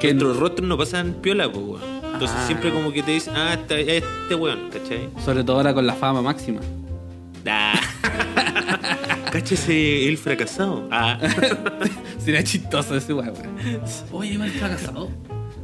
Que- 0.00 0.12
Nuestros 0.12 0.36
rostros 0.38 0.68
no 0.68 0.76
pasan 0.76 1.14
piola, 1.22 1.50
pues, 1.50 1.64
weón. 1.64 1.82
Entonces 2.12 2.36
Ah. 2.38 2.46
siempre 2.46 2.70
como 2.72 2.92
que 2.92 3.02
te 3.02 3.12
dicen, 3.12 3.34
ah, 3.36 3.54
este, 3.54 3.96
este 3.98 4.34
weón, 4.34 4.68
¿cachai? 4.70 5.08
Sobre 5.24 5.42
todo 5.44 5.56
ahora 5.56 5.72
con 5.72 5.86
la 5.86 5.94
fama 5.94 6.20
máxima. 6.22 6.60
Ah. 7.46 7.74
Cáchese 9.32 10.08
el 10.08 10.18
fracasado. 10.18 10.86
Ah. 10.90 11.18
Sería 12.18 12.42
chistoso 12.44 12.94
ese 12.96 13.14
weón. 13.14 13.32
Oye, 14.12 14.34
he 14.34 14.50
fracasado. 14.50 15.08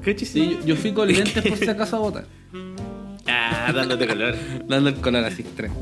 Cáchese. 0.02 0.32
Sí, 0.32 0.58
yo, 0.60 0.66
yo 0.68 0.76
fui 0.76 0.92
con 0.92 1.08
lentes 1.08 1.44
por 1.46 1.58
si 1.58 1.68
acaso 1.68 1.96
a 1.96 1.98
votar. 1.98 2.24
Ah, 3.68 3.72
dándote 3.72 4.06
color. 4.06 4.34
Dando 4.66 4.88
el 4.90 4.96
color 4.96 5.24
así 5.24 5.42
extremo. 5.42 5.74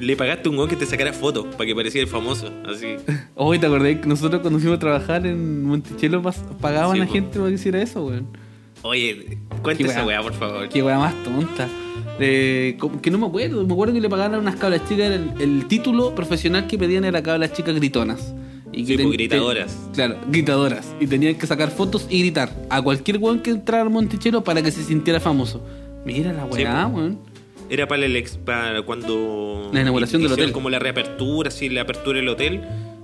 Le 0.00 0.16
pagaste 0.16 0.48
un 0.48 0.56
weón 0.56 0.68
que 0.68 0.76
te 0.76 0.86
sacara 0.86 1.12
fotos 1.12 1.46
para 1.54 1.66
que 1.66 1.74
pareciera 1.74 2.04
el 2.04 2.10
famoso, 2.10 2.50
así. 2.66 2.96
Oye, 3.34 3.58
¿te 3.60 3.66
acordás 3.66 3.96
que 4.00 4.06
nosotros 4.06 4.40
cuando 4.40 4.58
fuimos 4.58 4.76
a 4.76 4.80
trabajar 4.80 5.26
en 5.26 5.64
Monticello 5.64 6.22
pagaban 6.60 6.96
Sí, 6.96 7.02
a 7.02 7.06
po. 7.06 7.12
gente 7.12 7.38
para 7.38 7.48
que 7.50 7.54
hiciera 7.54 7.82
eso, 7.82 8.04
weón? 8.06 8.26
Oye, 8.82 9.38
Qué 9.76 9.84
esa 9.84 10.04
weá. 10.04 10.22
por 10.22 10.34
favor. 10.34 10.68
Qué 10.68 10.82
weá 10.82 10.98
más 10.98 11.14
tonta. 11.24 11.68
Eh, 12.20 12.76
que 13.02 13.10
no 13.10 13.18
me 13.18 13.26
acuerdo, 13.26 13.64
me 13.66 13.72
acuerdo 13.72 13.94
que 13.94 14.00
le 14.00 14.08
pagaban 14.08 14.34
a 14.34 14.38
unas 14.38 14.56
cabras 14.56 14.88
chicas 14.88 15.10
el, 15.12 15.30
el 15.40 15.66
título 15.66 16.14
profesional 16.14 16.66
que 16.66 16.78
pedían 16.78 17.04
era 17.04 17.22
cabras 17.22 17.52
chicas 17.52 17.74
gritonas. 17.74 18.34
Y 18.72 18.82
que 18.84 18.92
Sí, 18.92 18.96
ten- 18.96 19.06
pues, 19.06 19.16
gritadoras. 19.16 19.76
ten- 19.84 19.92
claro, 19.94 20.16
gritadoras. 20.28 20.94
Y 21.00 21.06
tenían 21.06 21.34
que 21.36 21.46
sacar 21.46 21.70
fotos 21.70 22.06
y 22.10 22.20
gritar 22.20 22.52
a 22.70 22.80
cualquier 22.82 23.18
weón 23.18 23.40
que 23.40 23.50
entrara 23.50 23.82
al 23.82 23.90
Monticello 23.90 24.42
para 24.44 24.62
que 24.62 24.70
se 24.70 24.82
sintiera 24.82 25.20
famoso. 25.20 25.60
Mira 26.14 26.32
la 26.32 26.44
weá, 26.46 26.84
pues. 26.88 26.94
weón. 26.94 27.18
Era 27.70 27.86
para 27.86 28.06
el 28.06 28.16
ex, 28.16 28.38
para 28.38 28.80
cuando 28.82 29.70
La 29.74 29.82
inauguración 29.82 30.22
del 30.22 30.32
hotel. 30.32 30.52
como 30.52 30.70
la 30.70 30.78
reapertura, 30.78 31.48
así 31.48 31.68
la 31.68 31.82
apertura 31.82 32.18
del 32.18 32.28
hotel. 32.28 32.62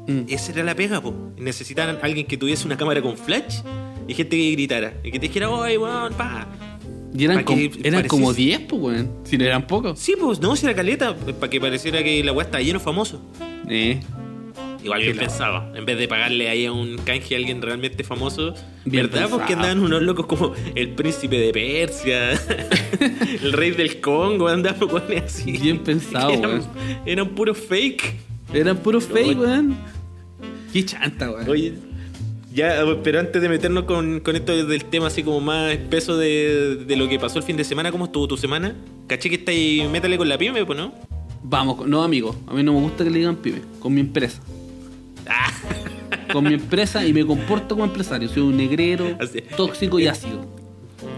Mm. 0.09 0.23
Esa 0.29 0.53
era 0.53 0.65
la 0.65 0.75
pega, 0.75 1.01
po. 1.03 1.15
Necesitaban 1.37 1.99
alguien 2.03 2.27
que 2.27 2.37
tuviese 2.39 2.67
una 2.67 2.77
cámara 2.77 3.03
con 3.03 3.17
flash 3.19 3.61
y 4.09 4.15
gente 4.15 4.37
que 4.37 4.53
gritara 4.53 4.95
y 5.05 5.11
que 5.11 5.19
te 5.19 5.27
dijera, 5.27 5.51
"Oye, 5.51 5.77
weón, 5.77 6.15
pa." 6.15 6.47
Y 7.17 7.25
eran, 7.25 7.45
que 7.45 7.71
eran 7.85 8.07
como 8.09 8.33
10, 8.33 8.61
pues, 8.61 8.83
weón. 8.83 9.11
Si 9.25 9.39
no 9.39 9.45
eran 9.45 9.67
pocos. 9.67 9.99
Sí, 10.01 10.15
pues 10.19 10.41
no, 10.41 10.57
si 10.57 10.67
era 10.67 10.75
caleta, 10.75 11.15
para 11.15 11.49
que 11.51 11.61
pareciera 11.61 12.03
que 12.03 12.25
la 12.25 12.33
weá 12.33 12.45
está 12.47 12.61
lleno 12.61 12.79
de 12.79 12.85
famosos. 12.85 13.21
Eh. 13.69 14.01
Igual 14.85 15.01
bien 15.03 15.17
pensaba, 15.17 15.73
en 15.75 15.85
vez 15.87 15.99
de 15.99 16.07
pagarle 16.07 16.49
ahí 16.49 16.67
a 16.67 16.73
un 16.73 16.99
canje 16.99 17.35
a 17.35 17.39
alguien 17.39 17.63
realmente 17.63 18.05
famoso, 18.05 18.55
Bien 18.85 19.07
¿verdad? 19.11 19.31
Porque 19.31 19.55
pensado. 19.55 19.71
andaban 19.71 19.79
unos 19.81 20.03
locos 20.03 20.27
como 20.27 20.53
el 20.75 20.91
príncipe 20.91 21.39
de 21.39 21.53
Persia, 21.53 22.33
el 23.43 23.53
rey 23.53 23.71
del 23.71 24.01
Congo, 24.01 24.49
andaban 24.49 24.85
weones 24.93 25.23
así. 25.25 25.53
Bien 25.53 25.79
pensado, 25.79 26.31
eran, 26.31 26.63
eran 27.07 27.29
puros 27.31 27.57
fake. 27.59 28.15
Eran 28.53 28.77
puros 28.77 29.05
fake, 29.05 29.39
weón. 29.39 29.75
Qué 30.73 30.85
chanta, 30.85 31.31
weón. 31.31 31.49
Oye, 31.49 31.73
Ya, 32.53 32.85
pero 33.03 33.21
antes 33.21 33.41
de 33.41 33.49
meternos 33.49 33.85
con, 33.85 34.21
con 34.21 34.37
esto 34.37 34.67
del 34.67 34.85
tema 34.85 35.07
así 35.09 35.23
como 35.23 35.41
más 35.41 35.73
espeso 35.73 36.17
de, 36.19 36.77
de 36.87 36.97
lo 36.97 37.09
que 37.09 37.19
pasó 37.19 37.39
el 37.39 37.45
fin 37.45 37.57
de 37.57 37.65
semana, 37.65 37.91
¿cómo 37.91 38.05
estuvo 38.05 38.29
tu 38.29 38.37
semana? 38.37 38.77
Caché 39.09 39.29
que 39.31 39.37
está 39.37 39.51
ahí, 39.51 39.89
métale 39.91 40.17
con 40.19 40.29
la 40.29 40.37
pyme, 40.39 40.65
pues, 40.67 40.79
¿no? 40.79 40.93
Vamos, 41.43 41.87
no 41.87 42.03
amigo, 42.03 42.37
a 42.47 42.55
mí 42.55 42.63
no 42.63 42.73
me 42.75 42.81
gusta 42.81 43.03
que 43.03 43.11
le 43.11 43.19
digan 43.19 43.37
pyme, 43.37 43.61
con 43.81 43.93
mi 43.95 44.01
empresa. 44.01 44.41
Con 46.33 46.45
mi 46.45 46.55
empresa 46.55 47.07
y 47.07 47.13
me 47.13 47.25
comporto 47.25 47.75
como 47.75 47.85
empresario. 47.85 48.29
Soy 48.29 48.43
un 48.43 48.57
negrero, 48.57 49.17
Así. 49.21 49.41
tóxico 49.57 49.99
y 50.01 50.07
ácido. 50.07 50.45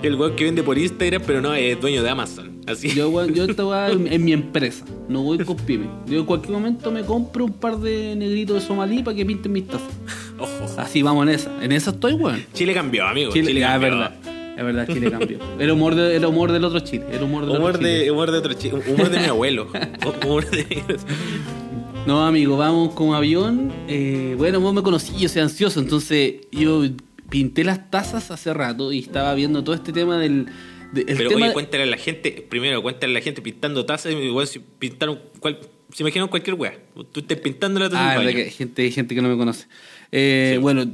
El 0.02 0.16
weón 0.16 0.34
que 0.36 0.44
vende 0.44 0.62
por 0.62 0.76
Instagram, 0.76 1.22
pero 1.26 1.40
no, 1.40 1.54
es 1.54 1.80
dueño 1.80 2.02
de 2.02 2.10
Amazon. 2.10 2.60
Así. 2.66 2.90
Yo, 2.94 3.08
weón, 3.08 3.32
yo 3.32 3.44
esta 3.44 3.64
weá 3.64 3.90
en, 3.90 4.12
en 4.12 4.24
mi 4.24 4.32
empresa, 4.34 4.84
no 5.08 5.22
voy 5.22 5.38
con 5.38 5.56
pyme. 5.56 5.86
Yo 6.06 6.18
en 6.18 6.26
cualquier 6.26 6.52
momento 6.52 6.90
me 6.90 7.02
compro 7.02 7.44
un 7.44 7.52
par 7.52 7.78
de 7.78 8.14
negritos 8.16 8.60
de 8.60 8.66
somalí 8.66 9.02
para 9.02 9.16
que 9.16 9.24
pinten 9.24 9.52
mis 9.52 9.66
tazas. 9.68 9.88
Ojo. 10.38 10.50
Así 10.78 11.02
vamos 11.02 11.26
en 11.28 11.34
esa. 11.34 11.64
En 11.64 11.72
esa 11.72 11.90
estoy, 11.90 12.12
weón. 12.14 12.44
Chile 12.52 12.74
cambió, 12.74 13.06
amigo. 13.06 13.32
Chile, 13.32 13.48
Chile, 13.48 13.64
ah, 13.64 13.76
es 13.76 13.80
cambió. 13.80 13.90
verdad. 13.98 14.14
Es 14.58 14.64
verdad, 14.64 14.86
Chile 14.92 15.10
cambió. 15.10 15.38
Era 15.58 15.72
humor, 15.72 15.94
de, 15.94 16.16
era 16.16 16.28
humor 16.28 16.50
del 16.52 16.64
otro 16.64 16.80
Chile. 16.80 17.04
Era 17.12 17.24
humor 17.24 17.46
del 17.46 17.56
Humor 17.56 17.70
otro 17.70 17.82
Chile. 17.82 17.98
de, 18.04 18.10
humor 18.10 18.30
de 18.32 18.38
otro 18.38 18.52
chi- 18.54 18.70
humor 18.72 19.08
de 19.10 19.18
mi 19.20 19.26
abuelo. 19.26 19.68
Humor 20.24 20.50
de... 20.50 20.64
No, 22.06 22.24
amigo, 22.24 22.56
vamos 22.56 22.94
con 22.94 23.14
avión. 23.14 23.72
Eh, 23.88 24.34
bueno, 24.38 24.60
vos 24.60 24.72
me 24.72 24.82
conocí, 24.82 25.14
yo 25.18 25.28
soy 25.28 25.42
ansioso, 25.42 25.80
entonces 25.80 26.34
yo 26.52 26.84
pinté 27.28 27.64
las 27.64 27.90
tazas 27.90 28.30
hace 28.30 28.54
rato 28.54 28.92
y 28.92 29.00
estaba 29.00 29.34
viendo 29.34 29.64
todo 29.64 29.74
este 29.74 29.92
tema 29.92 30.16
del. 30.18 30.46
de- 30.92 31.00
el 31.02 31.16
Pero 31.16 31.30
tema 31.30 31.46
oye, 31.46 31.52
cuéntale 31.52 31.82
a 31.82 31.86
la 31.86 31.96
gente, 31.96 32.46
primero 32.48 32.80
cuéntale 32.80 33.12
a 33.12 33.14
la 33.14 33.20
gente 33.20 33.42
pintando 33.42 33.84
tazas 33.84 34.12
igual 34.12 34.46
si 34.46 34.60
pintaron 34.60 35.18
cual, 35.40 35.58
se 35.92 36.02
imaginan 36.04 36.28
cualquier 36.28 36.54
weá. 36.54 36.74
Tú 37.10 37.20
estés 37.20 37.40
pintando 37.40 37.80
la 37.80 37.90
taza 37.90 38.10
Ah, 38.10 38.14
en 38.16 38.24
baño. 38.24 38.36
que 38.36 38.50
gente, 38.50 38.82
hay 38.82 38.92
gente 38.92 39.14
que 39.14 39.20
no 39.20 39.28
me 39.28 39.36
conoce. 39.36 39.66
Eh, 40.12 40.52
Sí. 40.54 40.58
Bueno, 40.60 40.86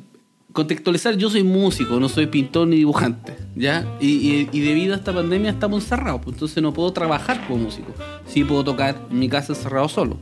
contextualizar, 0.55 1.17
yo 1.19 1.29
soy 1.29 1.43
músico, 1.43 2.01
no 2.01 2.09
soy 2.09 2.27
pintor 2.27 2.69
ni 2.69 2.77
dibujante, 2.77 3.35
¿ya? 3.55 3.87
Y, 4.01 4.07
y- 4.09 4.49
y 4.51 4.61
debido 4.61 4.95
a 4.95 4.97
esta 4.97 5.13
pandemia 5.13 5.51
estamos 5.51 5.83
encerrados, 5.85 6.23
pues 6.25 6.37
entonces 6.37 6.63
no 6.63 6.73
puedo 6.73 6.91
trabajar 6.95 7.47
como 7.47 7.65
músico. 7.65 7.95
Sí 8.27 8.45
puedo 8.45 8.65
tocar 8.65 8.97
en 9.11 9.19
mi 9.19 9.29
casa 9.29 9.53
encerrado 9.53 9.89
solo, 9.89 10.19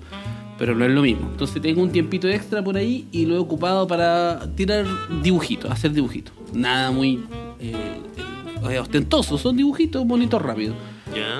pero 0.60 0.74
no 0.76 0.84
es 0.84 0.90
lo 0.92 1.00
mismo. 1.02 1.26
Entonces 1.32 1.60
tengo 1.60 1.82
un 1.82 1.90
tiempito 1.90 2.28
extra 2.28 2.62
por 2.62 2.76
ahí 2.76 3.06
y 3.10 3.24
lo 3.26 3.34
he 3.34 3.38
ocupado 3.38 3.88
para 3.88 4.46
tirar 4.54 4.84
dibujitos, 5.22 5.70
hacer 5.70 5.90
dibujitos. 5.92 6.34
Nada 6.52 6.90
muy 6.92 7.24
eh, 7.58 7.72
eh, 8.70 8.78
ostentoso, 8.78 9.38
son 9.38 9.56
dibujitos 9.56 10.06
bonitos 10.06 10.40
rápidos. 10.40 10.76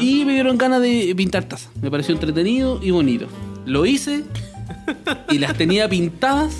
Y 0.00 0.24
me 0.24 0.32
dieron 0.32 0.56
ganas 0.58 0.80
de 0.82 1.14
pintar 1.16 1.44
tazas. 1.44 1.70
Me 1.80 1.90
pareció 1.90 2.12
entretenido 2.14 2.80
y 2.82 2.90
bonito. 2.90 3.26
Lo 3.66 3.86
hice 3.86 4.24
y 5.30 5.38
las 5.38 5.54
tenía 5.54 5.88
pintadas. 5.88 6.56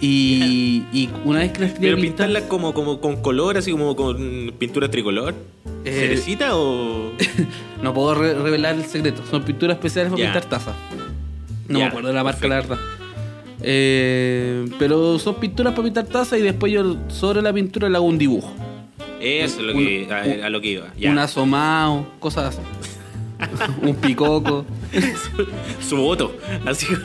Y, 0.00 0.82
y 0.92 1.08
una 1.24 1.38
vez 1.38 1.52
que 1.52 1.60
las 1.60 1.72
tenía 1.74 1.90
Pero 1.92 1.96
pintadas. 2.02 2.26
pintarlas 2.28 2.42
como, 2.50 2.74
como 2.74 3.00
con 3.00 3.22
color, 3.22 3.56
así 3.56 3.70
como 3.70 3.96
con 3.96 4.52
pintura 4.58 4.90
tricolor. 4.90 5.34
Eh, 5.84 5.92
¿Cerecita 6.00 6.56
o.? 6.56 7.12
No 7.82 7.94
puedo 7.94 8.14
re- 8.14 8.34
revelar 8.34 8.74
el 8.74 8.84
secreto. 8.84 9.22
Son 9.30 9.42
pinturas 9.44 9.76
especiales 9.76 10.10
para 10.12 10.24
pintar 10.24 10.44
tazas. 10.46 10.74
No 11.68 11.78
me 11.80 11.84
acuerdo 11.84 12.08
de 12.08 12.14
la 12.14 12.24
marca, 12.24 12.46
la 12.48 12.54
verdad. 12.56 12.78
Eh, 13.62 14.66
pero 14.78 15.18
son 15.18 15.36
pinturas 15.36 15.72
para 15.72 15.84
pintar 15.84 16.04
tazas 16.06 16.38
y 16.38 16.42
después 16.42 16.72
yo 16.72 16.96
sobre 17.08 17.40
la 17.42 17.52
pintura 17.52 17.88
le 17.88 17.96
hago 17.96 18.06
un 18.06 18.18
dibujo. 18.18 18.52
Eso 19.20 19.60
es 19.60 19.66
lo 19.66 19.72
Un- 19.74 19.78
que, 19.78 20.08
a, 20.42 20.46
a 20.46 20.50
lo 20.50 20.60
que 20.60 20.68
iba. 20.68 20.86
Un 21.10 21.18
asomado, 21.18 22.06
cosas 22.20 22.54
así. 22.56 22.60
un 23.82 23.94
picoco. 23.96 24.64
Su 25.80 25.96
voto. 25.96 26.36
Así. 26.66 26.86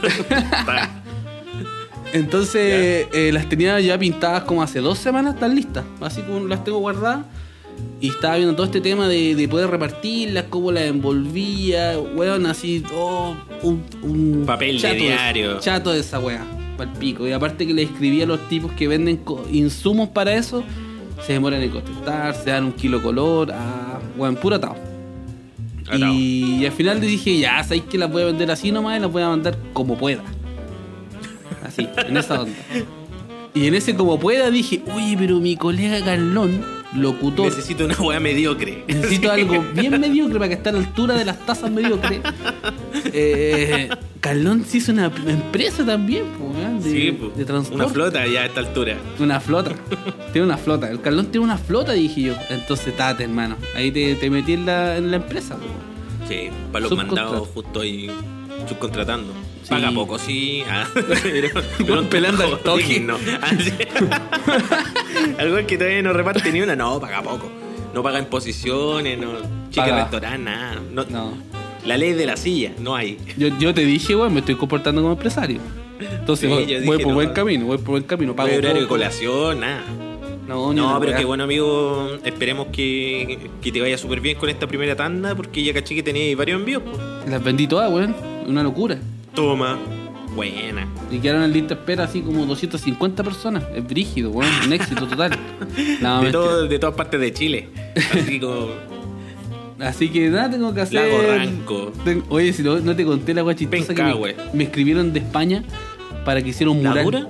Entonces 2.13 3.07
eh, 3.13 3.29
las 3.33 3.47
tenía 3.47 3.79
ya 3.79 3.97
pintadas 3.97 4.43
como 4.43 4.61
hace 4.61 4.79
dos 4.79 4.97
semanas, 4.97 5.35
están 5.35 5.55
listas. 5.55 5.85
Así 6.01 6.21
como 6.21 6.45
las 6.47 6.63
tengo 6.63 6.79
guardadas. 6.79 7.25
Y 7.99 8.09
estaba 8.09 8.37
viendo 8.37 8.55
todo 8.55 8.65
este 8.65 8.81
tema 8.81 9.07
de, 9.07 9.35
de 9.35 9.47
poder 9.47 9.69
repartirlas, 9.69 10.45
cómo 10.49 10.71
las 10.71 10.83
envolvía, 10.85 11.99
weón, 11.99 12.47
así, 12.47 12.83
oh, 12.95 13.35
un, 13.61 13.83
un 14.01 14.43
Papel 14.45 14.81
de 14.81 14.93
diario. 14.93 15.59
chato 15.59 15.91
de 15.91 15.99
esa 15.99 16.19
weá, 16.19 16.43
pa'l 16.77 16.91
pico. 16.93 17.27
Y 17.27 17.31
aparte 17.31 17.67
que 17.67 17.73
le 17.73 17.83
escribía 17.83 18.23
a 18.23 18.27
los 18.27 18.49
tipos 18.49 18.71
que 18.71 18.87
venden 18.87 19.21
insumos 19.51 20.09
para 20.09 20.33
eso, 20.33 20.63
se 21.25 21.33
demoran 21.33 21.61
en 21.61 21.69
contestar, 21.69 22.33
se 22.33 22.49
dan 22.49 22.65
un 22.65 22.71
kilo 22.71 23.03
color, 23.03 23.51
ah, 23.51 23.99
weón, 24.17 24.35
puro 24.35 24.55
atado. 24.55 24.75
Atado. 25.87 26.13
Y, 26.13 26.61
y 26.61 26.65
al 26.65 26.71
final 26.71 26.99
le 26.99 27.05
dije, 27.05 27.37
ya, 27.37 27.61
sabéis 27.63 27.83
que 27.83 27.99
las 27.99 28.11
voy 28.11 28.23
a 28.23 28.25
vender 28.25 28.49
así 28.49 28.71
nomás 28.71 28.97
y 28.97 29.01
las 29.01 29.11
voy 29.11 29.21
a 29.21 29.29
mandar 29.29 29.55
como 29.73 29.95
pueda. 29.95 30.23
Así, 31.63 31.87
en 32.07 32.17
esa 32.17 32.41
onda. 32.41 32.53
Y 33.53 33.67
en 33.67 33.75
ese 33.75 33.95
como 33.95 34.19
pueda 34.19 34.49
dije, 34.49 34.81
oye, 34.95 35.15
pero 35.19 35.39
mi 35.39 35.55
colega 35.55 36.03
Carlón, 36.03 36.63
locutor, 36.95 37.45
Necesito 37.45 37.85
una 37.85 37.95
weá 37.95 38.19
mediocre. 38.19 38.83
necesito 38.87 39.31
algo 39.31 39.63
bien 39.73 39.99
mediocre 39.99 40.37
para 40.39 40.49
que 40.49 40.55
esté 40.55 40.69
a 40.69 40.71
la 40.73 40.79
altura 40.79 41.15
de 41.15 41.25
las 41.25 41.39
tazas 41.45 41.71
mediocres. 41.71 42.21
Eh, 43.13 43.89
Carlón 44.19 44.65
se 44.65 44.77
hizo 44.77 44.91
una 44.91 45.05
empresa 45.27 45.85
también, 45.85 46.25
po, 46.37 46.45
weón, 46.45 46.81
de, 46.83 46.91
Sí, 46.91 47.11
pues, 47.11 47.35
de 47.35 47.45
transporte. 47.45 47.83
una 47.83 47.93
flota 47.93 48.27
ya 48.27 48.41
a 48.41 48.45
esta 48.45 48.59
altura. 48.59 48.97
Una 49.19 49.39
flota. 49.39 49.71
tiene 50.31 50.45
una 50.47 50.57
flota. 50.57 50.89
El 50.91 51.01
Carlón 51.01 51.27
tiene 51.27 51.43
una 51.45 51.57
flota, 51.57 51.93
dije 51.93 52.21
yo. 52.21 52.33
Entonces, 52.49 52.95
tate, 52.95 53.23
hermano. 53.23 53.55
Ahí 53.75 53.91
te, 53.91 54.15
te 54.15 54.29
metí 54.29 54.53
en 54.53 54.65
la, 54.65 54.97
en 54.97 55.09
la 55.11 55.17
empresa. 55.17 55.57
Sí, 56.27 56.49
para 56.71 56.83
los 56.87 56.95
mandados 56.95 57.47
justo 57.53 57.81
ahí 57.81 58.09
subcontratando. 58.67 59.33
Sí. 59.63 59.69
Paga 59.69 59.91
poco, 59.91 60.17
sí. 60.17 60.63
Ah, 60.69 60.87
pero, 61.85 62.09
pelando 62.09 62.43
al 62.43 62.59
toque. 62.59 63.05
Ah. 63.41 63.51
Algo 65.39 65.57
que 65.67 65.77
todavía 65.77 66.01
no 66.01 66.13
reparte 66.13 66.51
ni 66.51 66.61
una, 66.61 66.75
no, 66.75 66.99
paga 66.99 67.21
poco. 67.21 67.49
No 67.93 68.01
paga 68.03 68.19
imposiciones, 68.19 69.19
no. 69.19 69.33
Chique 69.69 69.81
Paga. 69.81 70.01
restaurante, 70.03 70.39
nada. 70.39 70.79
No, 70.91 71.05
No. 71.05 71.33
La 71.85 71.97
ley 71.97 72.13
de 72.13 72.27
la 72.27 72.37
silla, 72.37 72.73
no 72.79 72.95
hay. 72.95 73.17
Yo, 73.37 73.47
yo 73.57 73.73
te 73.73 73.83
dije, 73.83 74.15
weón, 74.15 74.31
me 74.35 74.41
estoy 74.41 74.53
comportando 74.53 75.01
como 75.01 75.13
empresario. 75.13 75.59
Entonces, 75.99 76.47
Sí, 76.67 76.85
voy, 76.85 76.97
por 76.99 77.07
no. 77.07 77.13
buen 77.15 77.29
camino, 77.31 77.65
voy 77.65 77.77
por 77.79 77.87
buen 77.91 78.03
camino. 78.03 78.35
Pago 78.35 78.55
horario 78.55 78.81
de 78.83 78.87
colación, 78.87 79.61
nada. 79.61 79.81
No, 80.47 80.73
No, 80.73 80.99
pero 80.99 81.17
que 81.17 81.25
bueno, 81.25 81.43
amigo, 81.45 82.17
esperemos 82.23 82.67
que, 82.71 83.39
que 83.63 83.71
te 83.71 83.81
vaya 83.81 83.97
súper 83.97 84.19
bien 84.21 84.37
con 84.37 84.49
esta 84.49 84.67
primera 84.67 84.95
tanda, 84.95 85.33
porque 85.33 85.63
ya 85.63 85.73
caché 85.73 85.95
que 85.95 86.03
tenías 86.03 86.37
varios 86.37 86.59
envíos. 86.59 86.83
pues. 86.83 86.97
Las 87.27 87.43
vendí 87.43 87.65
todas, 87.65 87.91
weón. 87.91 88.15
Una 88.47 88.63
locura. 88.63 88.97
Toma. 89.35 89.77
Buena. 90.35 90.87
Y 91.11 91.19
quedaron 91.19 91.43
en 91.43 91.51
lista 91.53 91.75
de 91.75 91.81
espera 91.81 92.05
así 92.05 92.21
como 92.21 92.45
250 92.45 93.23
personas. 93.23 93.63
Es 93.75 93.85
brígido, 93.85 94.31
weón. 94.31 94.49
Un 94.65 94.73
éxito 94.73 95.07
total. 95.07 95.31
No, 96.01 96.21
De, 96.21 96.31
todo, 96.31 96.67
de 96.67 96.79
todas 96.79 96.95
partes 96.95 97.19
de 97.19 97.33
Chile. 97.33 97.69
Así 98.13 98.39
como 98.39 98.67
Así 99.79 100.09
que 100.09 100.29
nada, 100.29 100.49
tengo 100.49 100.73
que 100.73 100.81
hacer. 100.81 101.09
Lago 101.11 101.21
Ranco. 101.37 101.91
Ten- 102.05 102.23
Oye, 102.29 102.53
si 102.53 102.61
no, 102.63 102.79
no 102.79 102.95
te 102.95 103.03
conté 103.05 103.33
la 103.33 103.43
weá 103.43 103.55
chistosa 103.55 103.93
que 103.95 104.03
me, 104.03 104.15
me 104.53 104.63
escribieron 104.65 105.11
de 105.13 105.19
España 105.19 105.63
para 106.25 106.41
que 106.41 106.49
hiciera 106.49 106.71
un 106.71 106.83
¿La 106.83 106.89
mural. 106.91 107.05
dura? 107.05 107.27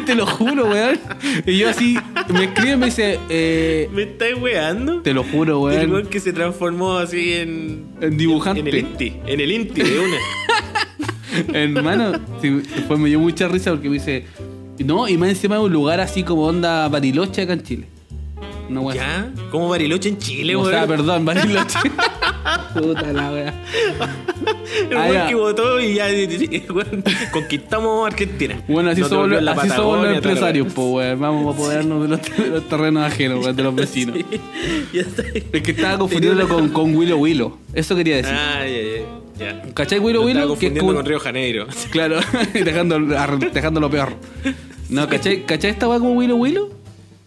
te 0.06 0.14
lo 0.14 0.26
juro, 0.26 0.66
weón. 0.66 0.98
Y 1.46 1.58
yo 1.58 1.68
así, 1.68 1.98
me 2.32 2.44
escribe 2.44 2.72
y 2.72 2.76
me 2.76 2.86
dice, 2.86 3.18
eh, 3.28 3.88
¿Me 3.92 4.02
estás 4.02 4.30
weando? 4.40 5.02
te 5.02 5.12
lo 5.14 5.22
juro, 5.24 5.70
El 5.70 5.78
weón. 5.78 5.90
weón 5.92 6.06
que 6.08 6.20
se 6.20 6.32
transformó 6.32 6.98
así 6.98 7.34
en. 7.34 7.86
En 8.00 8.16
dibujante. 8.16 8.60
En 8.60 8.66
el 8.68 8.78
Inti. 8.78 9.16
En 9.26 9.40
el 9.40 9.52
Inti 9.52 9.82
de 9.82 9.98
una. 9.98 10.16
Hermano, 11.58 12.12
sí, 12.40 12.50
después 12.50 12.98
me 12.98 13.08
dio 13.08 13.20
mucha 13.20 13.48
risa 13.48 13.70
porque 13.70 13.88
me 13.88 13.94
dice, 13.94 14.24
no, 14.78 15.08
y 15.08 15.16
más 15.18 15.28
encima 15.30 15.56
de 15.56 15.62
un 15.62 15.72
lugar 15.72 16.00
así 16.00 16.22
como 16.22 16.46
onda 16.46 16.88
Bariloche 16.88 17.42
acá 17.42 17.52
en 17.52 17.62
Chile. 17.62 17.86
¿Ya? 18.94 19.30
Como 19.50 19.68
Bariloche 19.68 20.08
en 20.10 20.18
Chile, 20.18 20.56
O 20.56 20.60
weón. 20.60 20.70
sea, 20.72 20.86
perdón, 20.86 21.24
Bariloche. 21.24 21.78
Puta 22.74 23.12
la 23.12 23.32
weá. 23.32 23.54
El 24.90 24.96
Ah, 24.96 25.06
weón 25.08 25.28
que 25.28 25.34
votó 25.34 25.80
y 25.80 25.94
ya 25.94 26.06
weón, 26.72 27.02
conquistamos 27.32 28.06
Argentina. 28.06 28.60
Bueno, 28.68 28.90
así 28.90 29.02
somos, 29.02 29.28
los, 29.28 29.46
así 29.46 29.68
somos 29.70 30.04
los 30.06 30.14
empresarios, 30.16 30.72
pues, 30.72 30.86
weón. 30.88 31.20
Vamos 31.20 31.46
a 31.46 31.56
apoderarnos 31.56 32.02
de 32.02 32.08
los, 32.08 32.20
de 32.36 32.46
los 32.48 32.68
terrenos 32.68 33.02
ajenos, 33.04 33.40
weón, 33.44 33.56
de 33.56 33.62
los 33.62 33.74
vecinos. 33.74 34.16
Sí, 34.16 34.24
ya 34.92 35.00
está. 35.02 35.22
Es 35.52 35.62
que 35.62 35.70
estaba 35.70 35.98
confundiéndolo 35.98 36.48
con, 36.48 36.68
con 36.68 36.94
Willow 36.94 37.18
Willow. 37.18 37.58
Eso 37.74 37.96
quería 37.96 38.16
decir. 38.16 38.34
Ah, 38.34 38.64
ya, 38.66 39.46
ya. 39.46 39.62
ya. 39.64 39.72
¿Cachai 39.74 39.98
Willow 39.98 40.22
Lo 40.22 40.28
estaba 40.28 40.44
Willow? 40.46 40.58
Que 40.58 40.66
es 40.66 40.72
confundiendo 40.72 40.80
como- 40.80 40.94
con 40.94 41.06
Río 41.06 41.20
Janeiro. 41.20 41.66
Claro, 41.90 42.20
dejando, 42.52 42.96
ar- 43.18 43.38
dejándolo 43.52 43.90
peor. 43.90 44.12
No, 44.88 45.08
¿cachai, 45.08 45.44
¿cachai 45.44 45.70
esta 45.70 45.88
weá 45.88 45.98
como 45.98 46.12
Willow 46.12 46.36
Willow? 46.38 46.70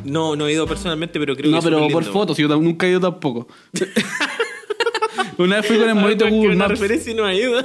No, 0.03 0.36
no 0.36 0.48
he 0.48 0.53
ido 0.53 0.65
personalmente, 0.68 1.20
pero 1.20 1.36
creo 1.36 1.51
No, 1.51 1.58
que 1.58 1.60
es 1.60 1.63
pero 1.65 1.88
por 1.89 2.03
lindo. 2.03 2.13
fotos, 2.13 2.38
yo 2.38 2.48
nunca 2.48 2.88
he 2.88 2.91
ido 2.91 3.00
tampoco. 3.01 3.48
Una 5.38 5.58
vez 5.58 5.65
fui 5.65 5.77
con 5.77 5.89
el 5.89 5.96
monito 5.96 6.25
Ah, 6.25 6.29
que 6.29 6.36
Google 6.36 6.56
una 6.56 6.68
Maps. 6.68 6.79
referencia 6.79 7.12
y 7.12 7.15
no 7.15 7.25
ha 7.25 7.34
ido. 7.34 7.62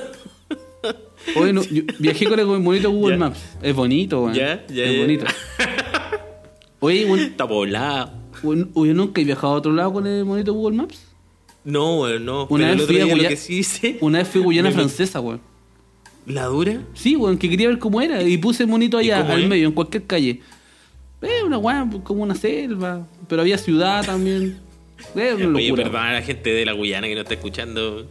Oye, 1.36 1.52
no, 1.52 1.62
yo 1.64 1.82
viajé 1.98 2.26
con 2.28 2.38
el 2.38 2.46
monito 2.60 2.90
Google. 2.90 3.16
Maps. 3.16 3.38
Es 3.62 3.74
bonito, 3.74 4.22
weón. 4.22 4.34
Ya, 4.34 4.64
ya, 4.68 4.84
Es 4.84 4.98
bonito. 5.00 5.24
Oye, 6.80 7.10
Está 7.24 7.48
poblado. 7.48 8.12
yo 8.42 8.94
nunca 8.94 9.20
he 9.20 9.24
viajado 9.24 9.54
a 9.54 9.56
otro 9.56 9.72
lado 9.72 9.92
con 9.92 10.06
el 10.06 10.24
monito 10.24 10.52
Google 10.52 10.76
Maps. 10.76 11.06
No, 11.64 12.00
weón, 12.02 12.24
no. 12.24 12.46
Una 12.50 12.66
pero 12.66 12.78
vez 12.78 12.86
fui 12.86 12.96
a 13.00 13.04
día 13.04 13.14
lo 13.16 13.22
Guya- 13.22 13.28
que 13.30 13.36
sí 13.36 13.58
hice. 13.58 13.96
Una 14.02 14.18
vez 14.18 14.28
fui 14.28 14.40
a 14.40 14.44
Guyana 14.44 14.70
Francesa, 14.70 15.20
weón. 15.20 15.40
¿La 16.26 16.44
dura? 16.46 16.82
Sí, 16.94 17.16
weón, 17.16 17.38
que 17.38 17.48
quería 17.50 17.68
ver 17.68 17.78
cómo 17.78 18.00
era. 18.00 18.22
Y 18.22 18.36
puse 18.38 18.62
el 18.64 18.68
monito 18.68 19.00
¿Y 19.00 19.10
allá, 19.10 19.30
al 19.32 19.46
medio, 19.48 19.66
en 19.68 19.72
cualquier 19.74 20.04
calle. 20.06 20.40
Eh, 21.24 21.42
una 21.44 21.58
weá, 21.58 21.88
como 22.02 22.22
una 22.22 22.34
selva. 22.34 23.06
Pero 23.28 23.42
había 23.42 23.58
ciudad 23.58 24.04
también. 24.04 24.58
Eh, 25.16 25.34
una 25.34 25.56
Oye, 25.56 25.68
locura. 25.68 25.84
perdón 25.84 26.02
a 26.02 26.12
la 26.12 26.22
gente 26.22 26.50
de 26.52 26.64
la 26.64 26.72
Guyana 26.72 27.06
que 27.08 27.14
no 27.14 27.20
está 27.22 27.34
escuchando. 27.34 28.06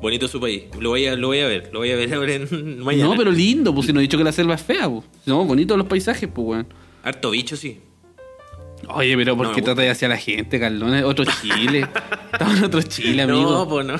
Bonito 0.00 0.28
su 0.28 0.38
país. 0.40 0.64
Lo 0.78 0.90
voy 0.90 1.06
a, 1.06 1.16
lo 1.16 1.28
voy 1.28 1.40
a 1.40 1.46
ver. 1.46 1.70
Lo 1.72 1.78
voy 1.80 1.90
a 1.90 1.96
ver 1.96 2.12
ahora 2.14 2.34
en 2.34 2.80
mañana. 2.80 3.10
No, 3.10 3.16
pero 3.16 3.30
lindo, 3.30 3.74
pues 3.74 3.86
si 3.86 3.92
no 3.92 4.00
he 4.00 4.02
dicho 4.02 4.18
que 4.18 4.24
la 4.24 4.32
selva 4.32 4.54
es 4.54 4.62
fea, 4.62 4.88
pues. 4.88 5.04
No, 5.26 5.44
bonitos 5.44 5.76
los 5.78 5.86
paisajes, 5.86 6.28
pues, 6.32 6.46
weón. 6.46 6.66
Harto 7.02 7.30
bicho, 7.30 7.56
sí. 7.56 7.78
Oye, 8.88 9.16
pero 9.16 9.34
¿por 9.36 9.46
No 9.46 9.50
me 9.50 9.54
qué 9.54 9.60
gusta. 9.62 9.74
tratas 9.74 9.96
hacia 9.96 10.08
la 10.08 10.18
gente, 10.18 10.60
Carlón? 10.60 10.94
Es 10.94 11.04
Otro 11.04 11.24
Chile. 11.40 11.86
Estamos 12.32 12.58
en 12.58 12.64
otro 12.64 12.82
Chile, 12.82 13.22
amigo. 13.22 13.50
No, 13.50 13.68
pues 13.68 13.86
no. 13.86 13.94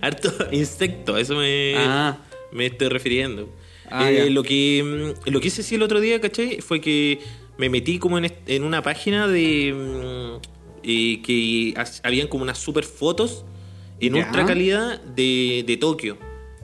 Harto 0.00 0.32
insecto, 0.52 1.16
a 1.16 1.20
eso 1.20 1.34
me, 1.36 1.74
Ah. 1.76 2.16
me 2.50 2.66
estoy 2.66 2.88
refiriendo. 2.88 3.48
Ah, 3.90 4.10
Eh, 4.10 4.24
ya. 4.24 4.30
lo 4.30 4.42
que 4.42 5.14
mm, 5.26 5.30
lo 5.30 5.40
que 5.40 5.48
hice 5.48 5.62
sí 5.62 5.74
el 5.74 5.82
otro 5.82 6.00
día, 6.00 6.18
¿cachai? 6.20 6.62
Fue 6.62 6.80
que 6.80 7.20
me 7.58 7.68
metí 7.68 7.98
como 7.98 8.18
en, 8.18 8.62
una 8.64 8.82
página 8.82 9.28
de 9.28 9.72
mm, 9.74 10.40
eh, 10.84 11.22
que 11.22 11.74
habían 12.02 12.28
como 12.28 12.42
unas 12.42 12.58
super 12.58 12.84
fotos 12.84 13.44
en 14.00 14.14
Ya. 14.14 14.24
ultra 14.26 14.44
calidad 14.46 15.00
de, 15.00 15.64
de 15.66 15.76
Tokio, 15.76 16.18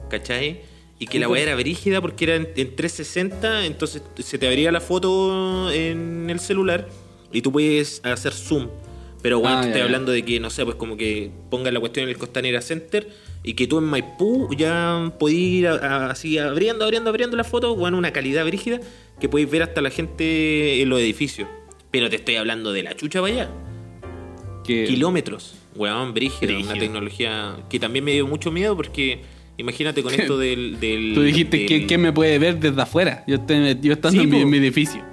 ¿cachai? 0.09 0.61
Y 0.99 1.07
que 1.07 1.17
la 1.19 1.29
weá 1.29 1.43
era 1.43 1.55
brígida 1.55 2.01
porque 2.01 2.25
era 2.25 2.35
en, 2.35 2.49
en 2.57 2.75
360, 2.75 3.65
entonces 3.65 4.01
se 4.17 4.37
te 4.37 4.47
abría 4.47 4.69
la 4.71 4.81
foto 4.81 5.71
en 5.71 6.29
el 6.29 6.41
celular 6.41 6.89
y 7.31 7.41
tú 7.41 7.51
puedes 7.53 8.01
hacer 8.03 8.33
zoom. 8.33 8.67
Pero 9.21 9.39
bueno, 9.39 9.57
Ah, 9.57 9.61
te 9.61 9.67
estoy 9.67 9.81
hablando 9.81 10.11
de 10.13 10.23
que, 10.23 10.39
no 10.39 10.49
sé, 10.49 10.63
pues 10.63 10.75
como 10.77 10.95
que 10.95 11.29
pongas 11.49 11.73
la 11.73 11.79
cuestión 11.81 12.03
en 12.05 12.09
el 12.09 12.17
Costanera 12.17 12.61
Center 12.61 13.09
y 13.43 13.53
que 13.53 13.67
tú 13.67 13.77
en 13.79 13.83
Maipú 13.83 14.47
ya 14.55 15.11
podés 15.19 15.35
ir 15.37 15.67
a- 15.67 15.73
a- 15.75 16.11
así 16.11 16.37
abriendo, 16.37 16.85
abriendo, 16.85 17.09
abriendo 17.09 17.35
la 17.35 17.43
foto, 17.43 17.75
bueno, 17.75 17.97
una 17.97 18.11
calidad 18.13 18.45
brígida 18.45 18.79
que 19.19 19.27
podéis 19.27 19.49
ver 19.51 19.63
hasta 19.63 19.81
la 19.81 19.89
gente 19.89 20.81
en 20.81 20.87
los 20.89 20.99
edificios. 21.01 21.49
Pero 21.91 22.09
te 22.09 22.15
estoy 22.17 22.35
hablando 22.35 22.71
de 22.71 22.83
la 22.83 22.95
chucha 22.95 23.19
para 23.21 23.33
allá. 23.33 23.49
Kilómetros, 24.63 25.55
weón, 25.75 26.13
brígida, 26.13 26.57
una 26.59 26.73
tecnología 26.75 27.57
que 27.69 27.79
también 27.79 28.05
me 28.05 28.11
dio 28.13 28.27
mucho 28.27 28.51
miedo 28.51 28.75
porque 28.75 29.21
imagínate 29.57 30.03
con 30.03 30.13
esto 30.19 30.37
del... 30.37 30.79
del 30.79 31.13
Tú 31.15 31.23
dijiste 31.23 31.57
del- 31.57 31.67
que 31.67 31.85
¿quién 31.87 32.01
me 32.01 32.13
puede 32.13 32.37
ver 32.37 32.59
desde 32.59 32.79
afuera? 32.81 33.23
Yo, 33.27 33.35
estoy, 33.37 33.77
yo 33.81 33.93
estando 33.93 34.11
Sí, 34.21 34.23
en, 34.25 34.29
mi, 34.29 34.35
po. 34.37 34.41
en 34.43 34.49
mi 34.49 34.57
edificio. 34.57 35.03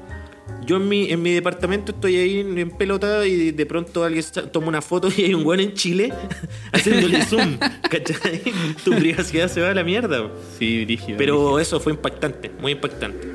Yo 0.66 0.76
en 0.76 0.88
mi, 0.88 1.10
en 1.10 1.22
mi 1.22 1.32
departamento 1.32 1.92
estoy 1.92 2.16
ahí 2.16 2.40
en, 2.40 2.58
en 2.58 2.70
pelota 2.70 3.24
y 3.26 3.52
de 3.52 3.66
pronto 3.66 4.02
alguien 4.04 4.24
toma 4.52 4.66
una 4.68 4.82
foto 4.82 5.08
y 5.16 5.22
hay 5.22 5.34
un 5.34 5.46
weón 5.46 5.60
en 5.60 5.74
Chile 5.74 6.12
haciéndole 6.72 7.22
zoom, 7.24 7.56
¿cachai? 7.88 8.42
Tu 8.84 8.90
privacidad 8.92 9.48
se 9.48 9.60
va 9.60 9.70
a 9.70 9.74
la 9.74 9.84
mierda. 9.84 10.28
Sí, 10.58 10.84
brígido. 10.84 11.18
Pero 11.18 11.58
eso 11.60 11.78
fue 11.78 11.92
impactante, 11.92 12.50
muy 12.60 12.72
impactante. 12.72 13.28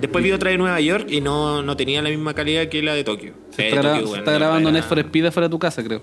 Después 0.00 0.24
vi 0.24 0.32
otra 0.32 0.50
de 0.50 0.58
Nueva 0.58 0.80
York 0.80 1.06
y 1.10 1.20
no, 1.20 1.62
no 1.62 1.76
tenía 1.76 2.02
la 2.02 2.08
misma 2.08 2.34
calidad 2.34 2.68
que 2.68 2.82
la 2.82 2.94
de 2.94 3.04
Tokio. 3.04 3.34
Se 3.50 3.62
de 3.62 3.68
está, 3.68 3.82
Tokio, 4.00 4.14
se 4.16 4.20
grabando 4.22 4.70
verdad 4.70 4.72
Net 4.80 4.88
for 4.88 4.98
Speed 4.98 5.26
afuera 5.26 5.46
de 5.48 5.50
tu 5.50 5.58
casa, 5.58 5.84
creo. 5.84 6.02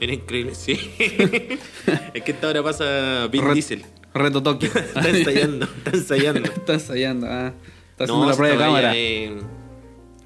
Era 0.00 0.12
increíble, 0.14 0.54
sí. 0.54 0.72
es 0.98 2.22
que 2.22 2.30
esta 2.32 2.48
hora 2.48 2.62
pasa 2.62 3.26
Vin 3.26 3.52
Diesel. 3.52 3.84
Reto 4.14 4.42
Tokio. 4.42 4.70
Está 4.74 5.08
ensayando, 5.08 5.66
está 5.66 5.90
ensayando. 5.96 6.40
está 6.44 6.72
ensayando, 6.74 7.26
ah. 7.28 7.52
Está 7.90 8.04
haciendo 8.04 8.24
No, 8.24 8.30
la 8.30 8.36
prueba 8.36 8.54
de 8.54 8.60
cámara. 8.62 8.92
eh, 8.94 9.36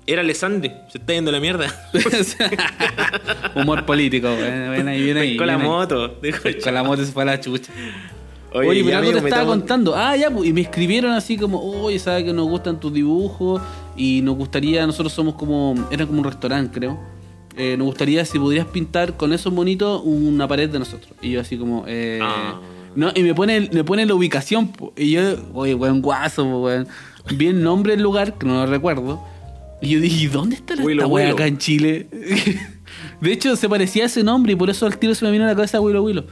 Era 0.07 0.21
Alessandre, 0.21 0.83
se 0.91 0.99
está 0.99 1.15
yendo 1.15 1.31
a 1.31 1.33
la 1.33 1.41
mierda. 1.41 1.67
Humor 3.55 3.87
político. 3.87 4.29
Ven 4.29 4.87
ahí, 4.87 5.03
viene 5.03 5.21
ahí. 5.21 5.37
Con 5.37 5.47
la 5.47 5.59
moto. 5.59 6.09
dijo, 6.23 6.43
Con 6.63 6.75
la 6.75 6.83
moto 6.83 7.05
se 7.05 7.13
fue 7.13 7.23
a 7.23 7.27
la 7.27 7.41
chucha. 7.41 7.73
Oye, 8.53 8.69
Oye, 8.69 8.85
pero 8.85 8.99
algo 8.99 9.13
te 9.13 9.19
estaba 9.19 9.47
contando. 9.47 9.97
Ah, 9.97 10.15
ya, 10.17 10.31
pues, 10.31 10.49
y 10.49 10.53
me 10.53 10.61
escribieron 10.61 11.11
así 11.13 11.37
como, 11.37 11.61
oye, 11.61 11.99
¿sabes 11.99 12.23
que 12.23 12.33
nos 12.33 12.47
gustan 12.47 12.79
tus 12.79 12.93
dibujos? 12.93 13.61
Y 13.97 14.21
nos 14.23 14.37
gustaría, 14.37 14.87
nosotros 14.87 15.13
somos 15.13 15.35
como, 15.35 15.75
era 15.91 16.07
como 16.07 16.19
un 16.21 16.25
restaurante, 16.25 16.79
creo. 16.79 16.99
Eh, 17.57 17.77
nos 17.77 17.87
gustaría 17.87 18.25
si 18.25 18.39
pudieras 18.39 18.69
pintar 18.69 19.17
con 19.17 19.33
esos 19.33 19.53
monitos 19.53 20.03
una 20.05 20.47
pared 20.47 20.69
de 20.69 20.79
nosotros. 20.79 21.13
Y 21.21 21.33
yo 21.33 21.41
así 21.41 21.57
como, 21.57 21.85
eh... 21.89 22.21
Ah. 22.23 22.61
No, 22.95 23.11
y 23.13 23.25
me 23.25 23.35
pone, 23.35 23.69
me 23.73 23.83
pone 23.83 24.07
la 24.07 24.15
ubicación. 24.15 24.69
po. 24.69 24.93
Y 24.97 25.13
yo, 25.13 25.37
oye, 25.53 25.75
weón, 25.75 26.01
guaso, 26.01 26.45
weón. 26.45 26.87
Vi 27.35 27.49
el 27.49 27.61
nombre 27.63 27.95
del 27.95 28.03
lugar, 28.03 28.35
que 28.35 28.47
no 28.47 28.65
lo 28.65 28.67
recuerdo. 28.71 29.21
Y 29.83 29.89
yo 29.91 30.01
dije, 30.01 30.25
¿y 30.25 30.27
¿dónde 30.29 30.57
está 30.57 30.77
la 30.77 30.83
Willow 30.85 31.03
esta 31.05 31.13
weá 31.13 31.25
Willow. 31.27 31.37
acá 31.37 31.47
en 31.47 31.59
Chile? 31.59 32.07
de 33.21 33.33
hecho, 33.33 33.55
se 33.57 33.69
parecía 33.69 34.05
a 34.05 34.07
ese 34.07 34.23
nombre 34.23 34.53
y 34.53 34.57
por 34.57 34.71
eso 34.71 34.87
al 34.87 34.99
tiro 34.99 35.15
se 35.15 35.25
me 35.25 35.31
vino 35.31 35.45
a 35.45 35.49
la 35.49 35.55
cabeza 35.55 35.81
Willow 35.81 36.05
Willow. 36.05 36.25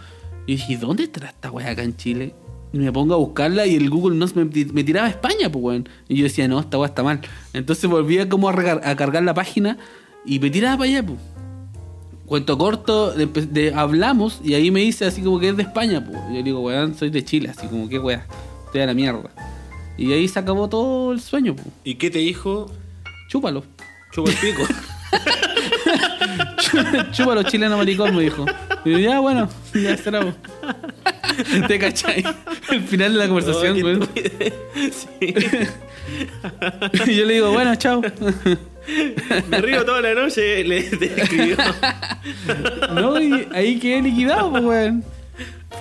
Y 0.47 0.53
dije, 0.57 0.77
¿dónde 0.77 1.05
estará 1.05 1.29
esta 1.29 1.51
weá 1.51 1.71
acá 1.71 1.83
en 1.83 1.97
Chile? 1.97 2.35
Y 2.73 2.79
me 2.79 2.91
pongo 2.91 3.15
a 3.15 3.19
buscarla 3.19 3.67
y 3.67 3.75
el 3.77 3.91
Google 3.91 4.17
Maps 4.17 4.35
me, 4.35 4.45
me 4.47 4.83
tiraba 4.85 5.07
a 5.07 5.11
España, 5.11 5.51
pues 5.53 5.63
weón. 5.63 5.89
Y 6.09 6.17
yo 6.17 6.25
decía, 6.25 6.49
no, 6.49 6.59
esta 6.61 6.79
weá 6.79 6.89
está 6.89 7.03
mal. 7.03 7.21
Entonces 7.53 7.89
volví 7.91 8.19
a 8.19 8.29
como 8.29 8.49
a, 8.49 8.53
regar- 8.53 8.81
a 8.85 8.97
cargar 8.97 9.23
la 9.23 9.35
página 9.35 9.77
y 10.25 10.39
me 10.39 10.49
tiraba 10.51 10.79
para 10.79 10.89
allá, 10.91 11.03
pues. 11.07 11.19
Cuento 12.27 12.57
corto, 12.57 13.11
de- 13.13 13.27
de- 13.27 13.75
hablamos 13.75 14.41
y 14.43 14.55
ahí 14.55 14.71
me 14.71 14.81
dice 14.81 15.05
así 15.05 15.21
como 15.21 15.39
que 15.39 15.51
es 15.51 15.57
de 15.57 15.65
España, 15.65 16.03
pues. 16.05 16.19
Yo 16.35 16.43
digo, 16.43 16.61
weón, 16.61 16.95
soy 16.95 17.11
de 17.11 17.23
Chile, 17.25 17.51
así 17.51 17.67
como 17.67 17.89
que 17.89 17.99
weá, 17.99 18.27
estoy 18.67 18.81
a 18.81 18.87
la 18.87 18.95
mierda. 18.95 19.31
Y 19.99 20.11
ahí 20.13 20.27
se 20.27 20.39
acabó 20.39 20.69
todo 20.69 21.13
el 21.13 21.21
sueño, 21.21 21.55
pues. 21.55 21.67
¿Y 21.85 21.97
qué 21.97 22.11
te 22.11 22.21
dijo? 22.21 22.71
Chúpalo. 23.33 23.65
Chupa 24.13 24.31
el 24.31 24.37
pico. 24.37 24.63
Chúpalo, 27.13 27.43
chileno 27.45 27.79
maricón, 27.79 28.15
me 28.15 28.25
dijo. 28.25 28.45
Y 28.85 28.91
yo, 28.91 28.99
ya, 28.99 29.21
bueno, 29.21 29.49
ya 29.73 29.97
será. 29.97 30.21
po. 30.21 30.35
¿Te 31.67 31.79
cachai? 31.79 32.23
El 32.71 32.83
final 32.83 33.15
de 33.15 33.19
la 33.19 33.29
conversación. 33.29 34.07
Sí. 34.93 35.35
Y 37.07 37.15
yo 37.17 37.25
le 37.25 37.35
digo, 37.35 37.53
bueno, 37.53 37.75
chao. 37.77 38.03
Me 39.49 39.61
río 39.63 39.85
toda 39.87 40.03
la 40.03 40.13
noche, 40.15 40.63
le 40.65 40.83
te 40.83 41.23
escribió. 41.23 41.57
No, 42.93 43.19
y 43.19 43.49
ahí 43.55 43.79
quedé 43.79 44.03
liquidado, 44.03 44.51
pues, 44.51 44.63
weón. 44.65 45.05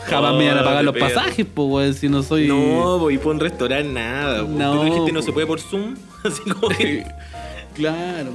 Jamás 0.07 0.35
me 0.35 0.45
iban 0.45 0.57
a 0.57 0.61
Oh, 0.61 0.65
pagar 0.65 0.83
los 0.83 0.97
pasajes, 0.97 1.45
pues, 1.53 1.67
weón, 1.69 1.93
si 1.93 2.09
no 2.09 2.23
soy. 2.23 2.47
No, 2.47 2.99
voy 2.99 3.17
por 3.17 3.33
un 3.35 3.39
restaurante, 3.39 3.91
nada. 3.91 4.41
No, 4.43 4.75
No, 4.75 4.83
dijiste 4.85 5.11
no 5.11 5.21
se 5.21 5.31
puede 5.31 5.47
por 5.47 5.59
Zoom. 5.59 5.95
Así 6.23 6.41
como 6.49 6.69
que. 6.69 7.05
Claro. 7.73 8.31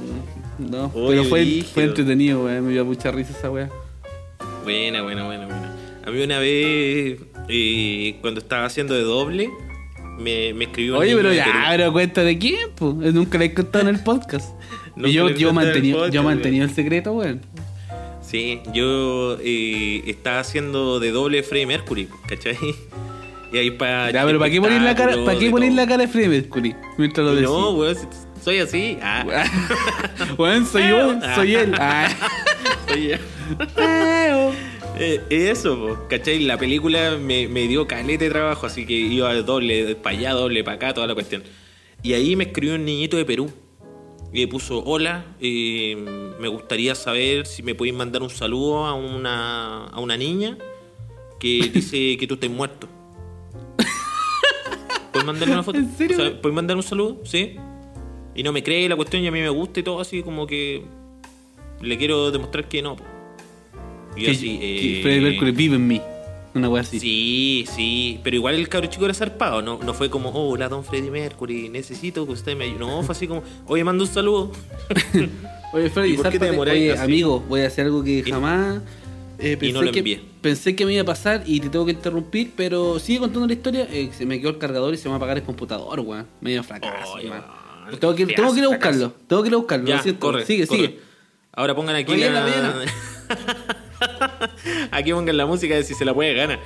No, 0.57 0.91
Oye, 0.95 1.09
pero 1.19 1.23
fue, 1.25 1.63
fue 1.71 1.83
entretenido, 1.83 2.45
weón. 2.45 2.65
Me 2.65 2.73
dio 2.73 2.83
mucha 2.83 3.11
risa 3.11 3.33
esa 3.37 3.51
weá. 3.51 3.69
Buena, 4.63 5.03
buena, 5.03 5.25
buena, 5.25 5.45
buena. 5.45 5.71
A 6.03 6.09
mí 6.09 6.23
una 6.23 6.39
vez, 6.39 7.19
eh, 7.47 8.17
cuando 8.21 8.39
estaba 8.39 8.65
haciendo 8.65 8.95
de 8.95 9.03
doble, 9.03 9.51
me, 10.17 10.53
me 10.55 10.65
escribió 10.65 10.97
Oye, 10.97 11.15
pero 11.15 11.31
ya, 11.31 11.67
pero 11.69 11.93
cuenta 11.93 12.23
de 12.23 12.39
quién, 12.39 12.71
pues. 12.75 13.13
Nunca 13.13 13.37
le 13.37 13.45
he 13.45 13.53
contado 13.53 13.87
en 13.87 13.95
el 13.95 14.03
podcast. 14.03 14.49
Y 14.97 15.11
yo, 15.13 15.29
yo, 15.29 15.49
el 15.49 15.53
mantenido, 15.53 15.97
podcast, 15.97 16.13
yo 16.15 16.23
mantenido 16.23 16.65
el 16.65 16.71
secreto, 16.73 17.13
weón. 17.13 17.41
Sí, 18.27 18.59
yo 18.73 19.37
eh, 19.39 20.03
estaba 20.05 20.39
haciendo 20.39 20.99
de 20.99 21.11
doble 21.11 21.43
Freddie 21.43 21.65
Mercury, 21.65 22.09
¿cachai? 22.27 22.57
Y 23.49 23.57
ahí 23.57 23.71
para. 23.71 24.11
Ya, 24.11 24.25
pero 24.25 24.39
¿para 24.39 24.51
qué 24.51 24.59
poner 24.59 24.81
la 24.81 24.93
cara, 24.93 25.15
¿para 25.23 25.39
qué 25.39 25.49
poner 25.49 25.71
la 25.71 25.87
cara 25.87 26.01
de 26.01 26.09
Freddie 26.09 26.27
Mercury? 26.27 26.75
Mientras 26.97 27.25
lo 27.25 27.33
decís. 27.33 27.49
No, 27.49 27.71
weón, 27.75 27.95
soy 28.43 28.59
así. 28.59 28.97
Ah, 29.01 29.23
Weón, 30.37 30.65
soy 30.71 30.89
yo, 30.89 31.17
soy 31.33 31.55
él. 31.55 31.73
Ah. 31.79 32.09
soy 32.89 33.07
yo. 33.07 34.51
Eh, 34.99 35.21
eso, 35.29 35.77
po, 35.77 36.07
¿cachai? 36.09 36.39
La 36.39 36.57
película 36.57 37.17
me, 37.17 37.47
me 37.47 37.69
dio 37.69 37.87
calete 37.87 38.25
de 38.25 38.31
trabajo, 38.31 38.65
así 38.65 38.85
que 38.85 38.93
iba 38.93 39.33
doble 39.35 39.95
para 39.95 40.17
allá, 40.17 40.33
doble 40.33 40.65
para 40.65 40.75
acá, 40.75 40.93
toda 40.93 41.07
la 41.07 41.13
cuestión. 41.13 41.43
Y 42.03 42.13
ahí 42.13 42.35
me 42.35 42.43
escribió 42.43 42.75
un 42.75 42.83
niñito 42.83 43.15
de 43.15 43.23
Perú. 43.23 43.49
Y 44.33 44.41
me 44.41 44.47
puso, 44.47 44.83
hola, 44.83 45.25
eh, 45.39 45.95
me 46.39 46.47
gustaría 46.47 46.95
saber 46.95 47.45
si 47.45 47.63
me 47.63 47.75
podéis 47.75 47.95
mandar 47.95 48.21
un 48.21 48.29
saludo 48.29 48.85
a 48.85 48.93
una, 48.93 49.85
a 49.85 49.99
una 49.99 50.17
niña 50.17 50.57
que 51.39 51.69
dice 51.73 52.17
que 52.17 52.27
tú 52.27 52.35
estás 52.35 52.49
muerto. 52.49 52.87
¿Puedes 55.11 55.25
mandarle 55.25 55.53
una 55.53 55.63
foto? 55.63 55.77
¿En 55.77 55.95
serio? 55.95 56.17
O 56.17 56.21
sea, 56.21 56.41
¿Puedes 56.41 56.55
mandar 56.55 56.77
un 56.77 56.83
saludo? 56.83 57.21
Sí. 57.23 57.55
Y 58.35 58.43
no 58.43 58.51
me 58.51 58.61
cree 58.61 58.87
la 58.87 58.95
cuestión 58.95 59.23
y 59.23 59.27
a 59.27 59.31
mí 59.31 59.39
me 59.39 59.49
gusta 59.49 59.79
y 59.79 59.83
todo 59.83 59.99
así 59.99 60.21
como 60.21 60.45
que 60.45 60.83
le 61.81 61.97
quiero 61.97 62.29
demostrar 62.29 62.67
que 62.67 62.81
no. 62.81 62.97
Y 64.15 64.25
Que, 64.25 64.31
así, 64.31 64.59
que 64.59 64.99
eh, 64.99 65.01
Freddie 65.01 65.21
Mercury 65.21 65.51
vive 65.51 65.75
en 65.75 65.87
mí. 65.87 66.01
Una 66.57 66.69
weá 66.69 66.81
así. 66.81 66.99
Sí, 66.99 67.65
sí, 67.73 68.19
pero 68.23 68.35
igual 68.35 68.55
el 68.55 68.67
cabro 68.69 68.87
chico 68.87 69.05
era 69.05 69.13
zarpado, 69.13 69.61
no, 69.61 69.79
no 69.83 69.93
fue 69.93 70.09
como, 70.09 70.29
oh, 70.29 70.49
hola, 70.49 70.69
don 70.69 70.83
Freddy 70.83 71.09
Mercury, 71.09 71.69
necesito 71.69 72.25
que 72.25 72.33
usted 72.33 72.55
me 72.57 72.65
ayude. 72.65 72.79
No, 72.79 73.03
fue 73.03 73.13
así 73.13 73.27
como, 73.27 73.43
oye, 73.67 73.83
mando 73.83 74.03
un 74.03 74.09
saludo. 74.09 74.51
Oye, 75.73 75.89
Freddy, 75.89 76.13
¿Y 76.13 76.17
por 76.17 76.29
qué 76.29 76.39
te 76.39 76.49
Oye, 76.49 76.93
así? 76.93 77.03
amigo, 77.03 77.41
voy 77.41 77.59
a 77.59 77.67
hacer 77.67 77.85
algo 77.85 78.01
que 78.01 78.23
jamás 78.23 78.81
eh, 79.37 79.57
pensé, 79.57 79.73
no 79.73 79.81
lo 79.81 79.91
que, 79.91 80.21
pensé 80.41 80.75
que 80.75 80.85
me 80.85 80.93
iba 80.93 81.01
a 81.01 81.05
pasar 81.05 81.43
y 81.45 81.59
te 81.59 81.69
tengo 81.69 81.85
que 81.85 81.91
interrumpir, 81.91 82.53
pero 82.55 82.99
sigue 82.99 83.19
contando 83.19 83.47
la 83.47 83.53
historia. 83.53 83.87
Eh, 83.91 84.09
se 84.17 84.25
me 84.25 84.39
quedó 84.39 84.51
el 84.51 84.57
cargador 84.59 84.93
y 84.93 84.97
se 84.97 85.03
me 85.03 85.09
va 85.09 85.15
a 85.15 85.17
apagar 85.17 85.37
el 85.37 85.43
computador, 85.43 85.99
weón. 85.99 86.25
Medio 86.39 86.63
fracaso, 86.63 87.17
man. 87.17 87.43
weón, 87.85 87.99
Tengo 87.99 88.15
que, 88.15 88.25
te 88.25 88.33
tengo 88.33 88.53
que 88.53 88.59
ir 88.59 88.65
a 88.65 88.69
buscarlo. 88.69 89.13
Tengo 89.27 89.43
que 89.43 89.49
ir 89.49 89.53
a 89.53 89.57
buscarlo. 89.57 89.87
Ya, 89.87 89.97
corre, 90.17 90.45
sigue, 90.45 90.67
corre. 90.67 90.79
sigue. 90.79 90.99
Ahora 91.51 91.75
pongan 91.75 91.97
aquí 91.97 92.13
Oye, 92.13 92.29
la... 92.29 92.45
la 92.45 92.85
Aquí 94.91 95.11
pongan 95.11 95.37
la 95.37 95.45
música 95.45 95.75
de 95.75 95.83
si 95.83 95.93
se 95.93 96.05
la 96.05 96.13
puede 96.13 96.33
ganar. 96.33 96.59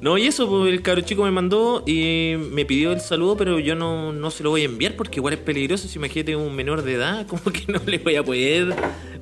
No, 0.00 0.18
y 0.18 0.26
eso, 0.26 0.48
pues, 0.48 0.72
el 0.72 0.82
cabro 0.82 1.02
chico 1.02 1.22
me 1.22 1.30
mandó 1.30 1.84
y 1.86 2.34
me 2.50 2.64
pidió 2.64 2.92
el 2.92 3.00
saludo, 3.00 3.36
pero 3.36 3.58
yo 3.60 3.74
no, 3.74 4.12
no 4.12 4.30
se 4.30 4.42
lo 4.42 4.50
voy 4.50 4.62
a 4.62 4.64
enviar 4.64 4.96
porque 4.96 5.20
igual 5.20 5.34
es 5.34 5.40
peligroso. 5.40 5.86
Si 5.86 5.98
imagínate 5.98 6.34
un 6.34 6.54
menor 6.54 6.82
de 6.82 6.94
edad, 6.94 7.26
como 7.28 7.44
que 7.44 7.64
no 7.68 7.80
le 7.86 7.98
voy 7.98 8.16
a 8.16 8.24
poder 8.24 8.74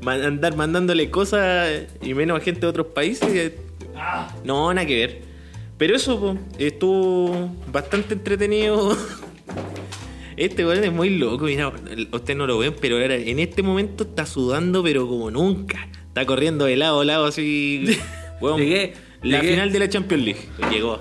andar 0.06 0.56
mandándole 0.56 1.10
cosas 1.10 1.86
y 2.00 2.14
menos 2.14 2.40
a 2.40 2.42
gente 2.42 2.60
de 2.60 2.66
otros 2.66 2.86
países. 2.88 3.52
No, 4.44 4.72
nada 4.72 4.86
que 4.86 4.96
ver. 4.96 5.22
Pero 5.76 5.96
eso, 5.96 6.18
pues, 6.18 6.38
estuvo 6.58 7.50
bastante 7.70 8.14
entretenido. 8.14 8.96
Este 10.36 10.64
weón 10.64 10.82
es 10.82 10.90
muy 10.92 11.10
loco, 11.18 11.44
mira, 11.44 11.70
ustedes 12.12 12.34
no 12.34 12.46
lo 12.46 12.56
ven, 12.56 12.74
pero 12.80 12.96
ahora 12.96 13.14
en 13.14 13.38
este 13.40 13.62
momento 13.62 14.04
está 14.04 14.24
sudando, 14.24 14.82
pero 14.82 15.06
como 15.06 15.30
nunca. 15.30 15.86
Está 16.10 16.26
corriendo 16.26 16.64
de 16.64 16.76
lado 16.76 17.00
a 17.00 17.04
lado 17.04 17.26
así. 17.26 17.84
Llegué, 18.56 18.94
la 19.22 19.40
llegué. 19.40 19.52
final 19.52 19.72
de 19.72 19.78
la 19.78 19.88
Champions 19.88 20.24
League. 20.24 20.40
Llegó. 20.72 21.00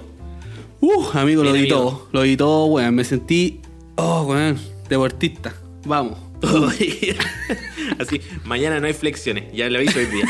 Uh, 0.82 1.06
amigo, 1.14 1.44
lo 1.44 1.52
di 1.52 1.62
amigo. 1.62 1.76
todo. 1.78 2.08
Lo 2.12 2.22
di 2.22 2.38
todo, 2.38 2.66
weón. 2.66 2.94
Me 2.94 3.04
sentí, 3.04 3.60
oh, 3.96 4.22
weón, 4.24 4.60
deportista. 4.88 5.56
Vamos. 5.86 6.20
así, 8.00 8.22
mañana 8.46 8.80
no 8.80 8.86
hay 8.86 8.94
flexiones, 8.94 9.46
ya 9.52 9.68
lo 9.70 9.80
aviso 9.80 9.98
hoy 9.98 10.06
día. 10.06 10.26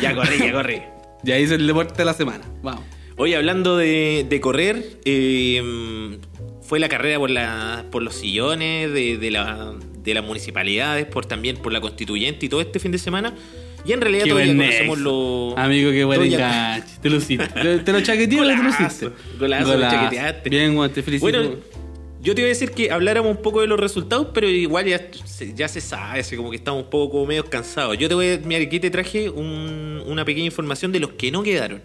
Ya 0.00 0.14
corrí, 0.14 0.38
ya 0.38 0.52
corrí. 0.52 0.82
Ya 1.24 1.38
hice 1.38 1.54
el 1.54 1.68
deporte 1.68 1.94
de 1.98 2.04
la 2.04 2.14
semana. 2.14 2.44
Vamos. 2.64 2.82
Oye, 3.16 3.36
hablando 3.36 3.76
de, 3.76 4.26
de 4.28 4.40
correr, 4.40 4.98
eh, 5.04 6.18
fue 6.62 6.80
la 6.80 6.88
carrera 6.88 7.20
por, 7.20 7.30
la, 7.30 7.84
por 7.92 8.02
los 8.02 8.14
sillones 8.14 8.92
de, 8.92 9.18
de, 9.18 9.30
la, 9.30 9.72
de 10.02 10.14
las 10.14 10.24
municipalidades, 10.24 11.06
por 11.06 11.26
también 11.26 11.58
por 11.58 11.72
la 11.72 11.80
constituyente 11.80 12.46
y 12.46 12.48
todo 12.48 12.60
este 12.60 12.80
fin 12.80 12.90
de 12.90 12.98
semana. 12.98 13.34
Y 13.84 13.92
en 13.92 14.00
realidad 14.00 14.26
buen 14.30 14.56
conocemos 14.56 14.98
los. 14.98 15.58
Amigo, 15.58 15.90
qué 15.90 16.04
buen 16.04 16.22
enganche. 16.22 16.86
Te 17.00 17.10
lo 17.10 17.16
hiciste. 17.16 17.46
Te, 17.84 17.92
lo 17.92 18.00
chaqueteé, 18.00 18.38
pero 18.38 18.48
te 18.50 18.56
lo 18.56 18.62
Golazo, 18.62 18.82
hiciste. 18.86 19.10
golazo, 19.38 19.76
lo 19.76 19.90
chaqueteaste. 19.90 20.50
Bien, 20.50 20.76
weón, 20.76 20.92
te 20.92 21.02
felicito. 21.02 21.24
Bueno, 21.30 21.56
yo 22.20 22.34
te 22.36 22.40
iba 22.42 22.46
a 22.46 22.50
decir 22.50 22.70
que 22.70 22.92
habláramos 22.92 23.32
un 23.36 23.42
poco 23.42 23.60
de 23.60 23.66
los 23.66 23.80
resultados, 23.80 24.28
pero 24.32 24.48
igual 24.48 24.86
ya 24.86 25.00
se, 25.24 25.52
ya 25.54 25.66
se 25.66 25.80
sabe, 25.80 26.20
así 26.20 26.36
como 26.36 26.50
que 26.50 26.56
estamos 26.56 26.84
un 26.84 26.90
poco 26.90 27.10
como 27.10 27.26
medio 27.26 27.44
cansados. 27.46 27.98
Yo 27.98 28.08
te 28.08 28.14
voy 28.14 28.28
a. 28.30 28.38
Mira, 28.38 28.62
aquí 28.62 28.78
te 28.78 28.90
traje 28.90 29.28
un- 29.28 30.00
una 30.06 30.24
pequeña 30.24 30.46
información 30.46 30.92
de 30.92 31.00
los 31.00 31.10
que 31.14 31.32
no 31.32 31.42
quedaron. 31.42 31.82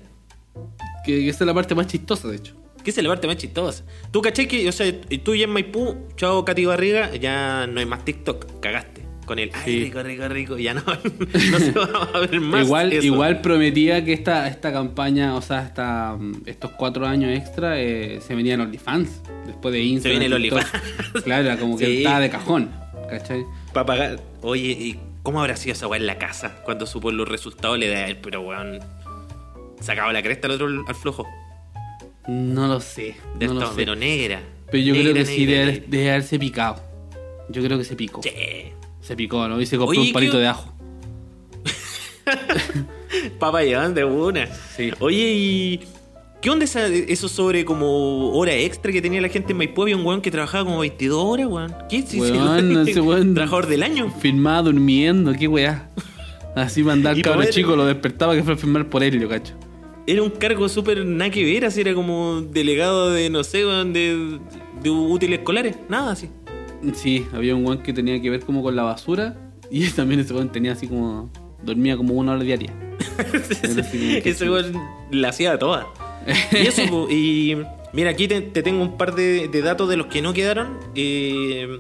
que, 1.04 1.14
que 1.20 1.30
esa 1.30 1.44
es 1.44 1.48
la 1.48 1.54
parte 1.56 1.74
más 1.74 1.88
chistosa, 1.88 2.28
de 2.28 2.36
hecho. 2.38 2.54
Que 2.84 2.92
es 2.92 2.98
la 3.02 3.10
parte 3.10 3.26
más 3.28 3.38
chistosa. 3.38 3.84
Tú 4.12 4.22
caché 4.22 4.48
que, 4.48 4.70
o 4.70 4.72
sea, 4.72 4.86
tú 5.24 5.36
ya 5.36 5.46
en 5.46 5.50
Maipú, 5.50 5.98
chao 6.16 6.46
Katy 6.46 6.66
Barriga, 6.66 7.14
ya 7.16 7.66
no 7.68 7.80
hay 7.80 7.86
más 7.86 8.06
TikTok, 8.06 8.60
cagaste. 8.62 8.97
Con 9.28 9.38
el, 9.40 9.52
ay, 9.54 9.62
Sí. 9.66 9.84
rico, 9.84 10.02
rico, 10.02 10.28
rico, 10.30 10.58
ya 10.58 10.74
no, 10.74 10.82
no 11.52 11.60
se 11.60 11.72
va 11.74 12.10
a 12.16 12.20
ver 12.22 12.42
más. 12.42 12.66
igual, 12.66 12.94
eso. 12.94 13.06
igual 13.06 13.42
prometía 13.42 14.04
que 14.04 14.14
esta, 14.14 14.48
esta 14.48 14.72
campaña, 14.74 15.36
o 15.36 15.42
sea, 15.44 16.16
mm, 16.20 16.44
estos 16.48 16.72
cuatro 16.72 17.06
años 17.06 17.38
extra, 17.38 17.80
eh, 17.80 18.20
se 18.26 18.34
venía 18.34 18.56
el 18.56 18.62
OnlyFans. 18.62 19.22
Después 19.46 19.74
de 19.74 19.82
Instagram. 19.82 20.20
viene 20.20 20.26
el. 20.28 20.34
OnlyFans. 20.34 20.72
Claro, 21.24 21.60
como 21.60 21.78
que 21.78 21.86
Sí. 21.86 21.98
estaba 22.00 22.20
de 22.22 22.30
cajón. 22.32 22.72
¿Cachai? 23.10 23.44
Para 23.74 23.86
pagar. 23.86 24.20
Oye, 24.42 24.72
¿y 24.72 25.00
cómo 25.24 25.42
habrá 25.42 25.56
sido 25.58 25.74
esa 25.74 25.88
weá 25.88 26.00
en 26.00 26.08
la 26.08 26.18
casa? 26.18 26.56
Cuando 26.66 26.86
supo 26.88 27.12
los 27.12 27.28
resultados 27.28 27.78
le 27.78 27.90
da 27.90 28.08
él, 28.08 28.18
pero 28.22 28.42
weón. 28.42 28.80
Sacaba 29.82 30.12
la 30.12 30.24
cresta 30.24 30.48
al 30.48 30.54
otro 30.54 30.68
al 30.88 30.96
flojo. 30.96 31.26
No 32.28 32.68
lo 32.68 32.80
sé. 32.82 33.16
De 33.38 33.48
no 33.48 33.54
lo 33.54 33.60
esta, 33.62 33.72
sé. 33.72 33.76
pero 33.78 33.96
negra. 33.96 34.42
Pero 34.72 34.84
yo 34.84 34.94
creo 34.94 35.06
Negra, 35.14 35.20
que 35.22 35.26
sí 35.26 35.46
negra, 35.46 35.66
debe, 35.68 35.84
debe 35.88 36.10
haberse 36.12 36.40
picado. 36.40 36.82
Yo 37.50 37.64
creo 37.64 37.78
que 37.78 37.84
se 37.86 37.96
picó. 37.96 38.20
Che. 38.22 38.74
Se 39.08 39.16
picó, 39.16 39.48
¿no? 39.48 39.62
Y 39.62 39.66
se 39.66 39.78
compró 39.78 39.98
Oye, 40.00 40.10
un 40.10 40.14
palito 40.14 40.34
¿qué- 40.34 40.40
de 40.40 40.48
ajo. 40.48 40.74
Papayón 43.40 43.94
de 43.94 44.04
una. 44.04 44.48
Sí. 44.76 44.92
Oye, 45.00 45.34
¿y 45.34 45.80
qué 46.42 46.50
onda 46.50 46.66
esa- 46.66 46.88
eso 46.88 47.30
sobre 47.30 47.64
como 47.64 48.32
hora 48.32 48.54
extra 48.54 48.92
que 48.92 49.02
tenía 49.02 49.22
la 49.22 49.30
gente 49.30 49.54
en 49.54 49.58
Maipú? 49.60 49.84
Había 49.84 49.96
un 49.96 50.06
weón 50.06 50.22
que 50.22 50.30
trabajaba 50.32 50.66
como 50.66 50.80
22 50.80 51.18
horas, 51.24 51.48
weón. 51.48 51.74
¿Qué 51.90 51.98
es 52.00 52.14
Weón, 52.14 52.72
weón? 52.76 52.88
ese 52.88 53.02
weón- 53.02 53.34
Trabajador 53.36 53.68
del 53.68 53.84
año. 53.84 54.12
Filmaba 54.20 54.64
durmiendo, 54.64 55.34
qué 55.34 55.48
weá. 55.48 55.90
Así 56.56 56.84
mandaba 56.84 57.16
cabro 57.22 57.40
poder- 57.42 57.54
chico, 57.54 57.76
lo 57.76 57.86
despertaba 57.86 58.36
que 58.36 58.44
fue 58.44 58.54
a 58.56 58.58
filmar 58.58 58.90
por 58.90 59.04
él, 59.04 59.20
yo 59.22 59.30
cacho. 59.30 59.54
Era 60.06 60.22
un 60.24 60.30
cargo 60.30 60.68
súper 60.70 61.06
nada 61.06 61.32
que 61.32 61.44
ver, 61.46 61.66
así 61.66 61.82
era 61.82 61.94
como 61.94 62.42
delegado 62.42 63.12
de, 63.12 63.30
no 63.30 63.44
sé, 63.44 63.66
weón, 63.66 63.92
de, 63.94 64.40
de 64.84 64.90
útiles 64.90 65.40
escolares. 65.40 65.76
Nada 65.90 66.12
así. 66.14 66.30
Sí, 66.94 67.26
había 67.34 67.56
un 67.56 67.66
weón 67.66 67.84
que 67.84 67.94
tenía 67.94 68.22
que 68.22 68.30
ver 68.30 68.42
como 68.42 68.62
con 68.64 68.76
la 68.76 68.84
basura. 68.84 69.36
Y 69.72 69.88
también 69.92 70.20
ese 70.22 70.34
weón 70.34 70.52
tenía 70.52 70.74
así 70.74 70.88
como. 70.88 71.30
Dormía 71.64 71.98
como 71.98 72.14
una 72.14 72.34
hora 72.34 72.44
diaria. 72.44 72.72
Ese 74.24 74.50
weón 74.50 74.74
la 75.12 75.30
hacía 75.30 75.58
toda. 75.58 75.88
Y 76.52 76.68
eso, 76.68 76.84
y 77.10 77.58
mira, 77.94 78.12
aquí 78.12 78.28
te, 78.28 78.42
te 78.42 78.62
tengo 78.64 78.82
un 78.84 78.98
par 78.98 79.16
de, 79.16 79.48
de 79.48 79.62
datos 79.62 79.90
de 79.90 79.98
los 79.98 80.08
que 80.08 80.22
no 80.22 80.34
quedaron. 80.34 80.78
Eh, 80.96 81.80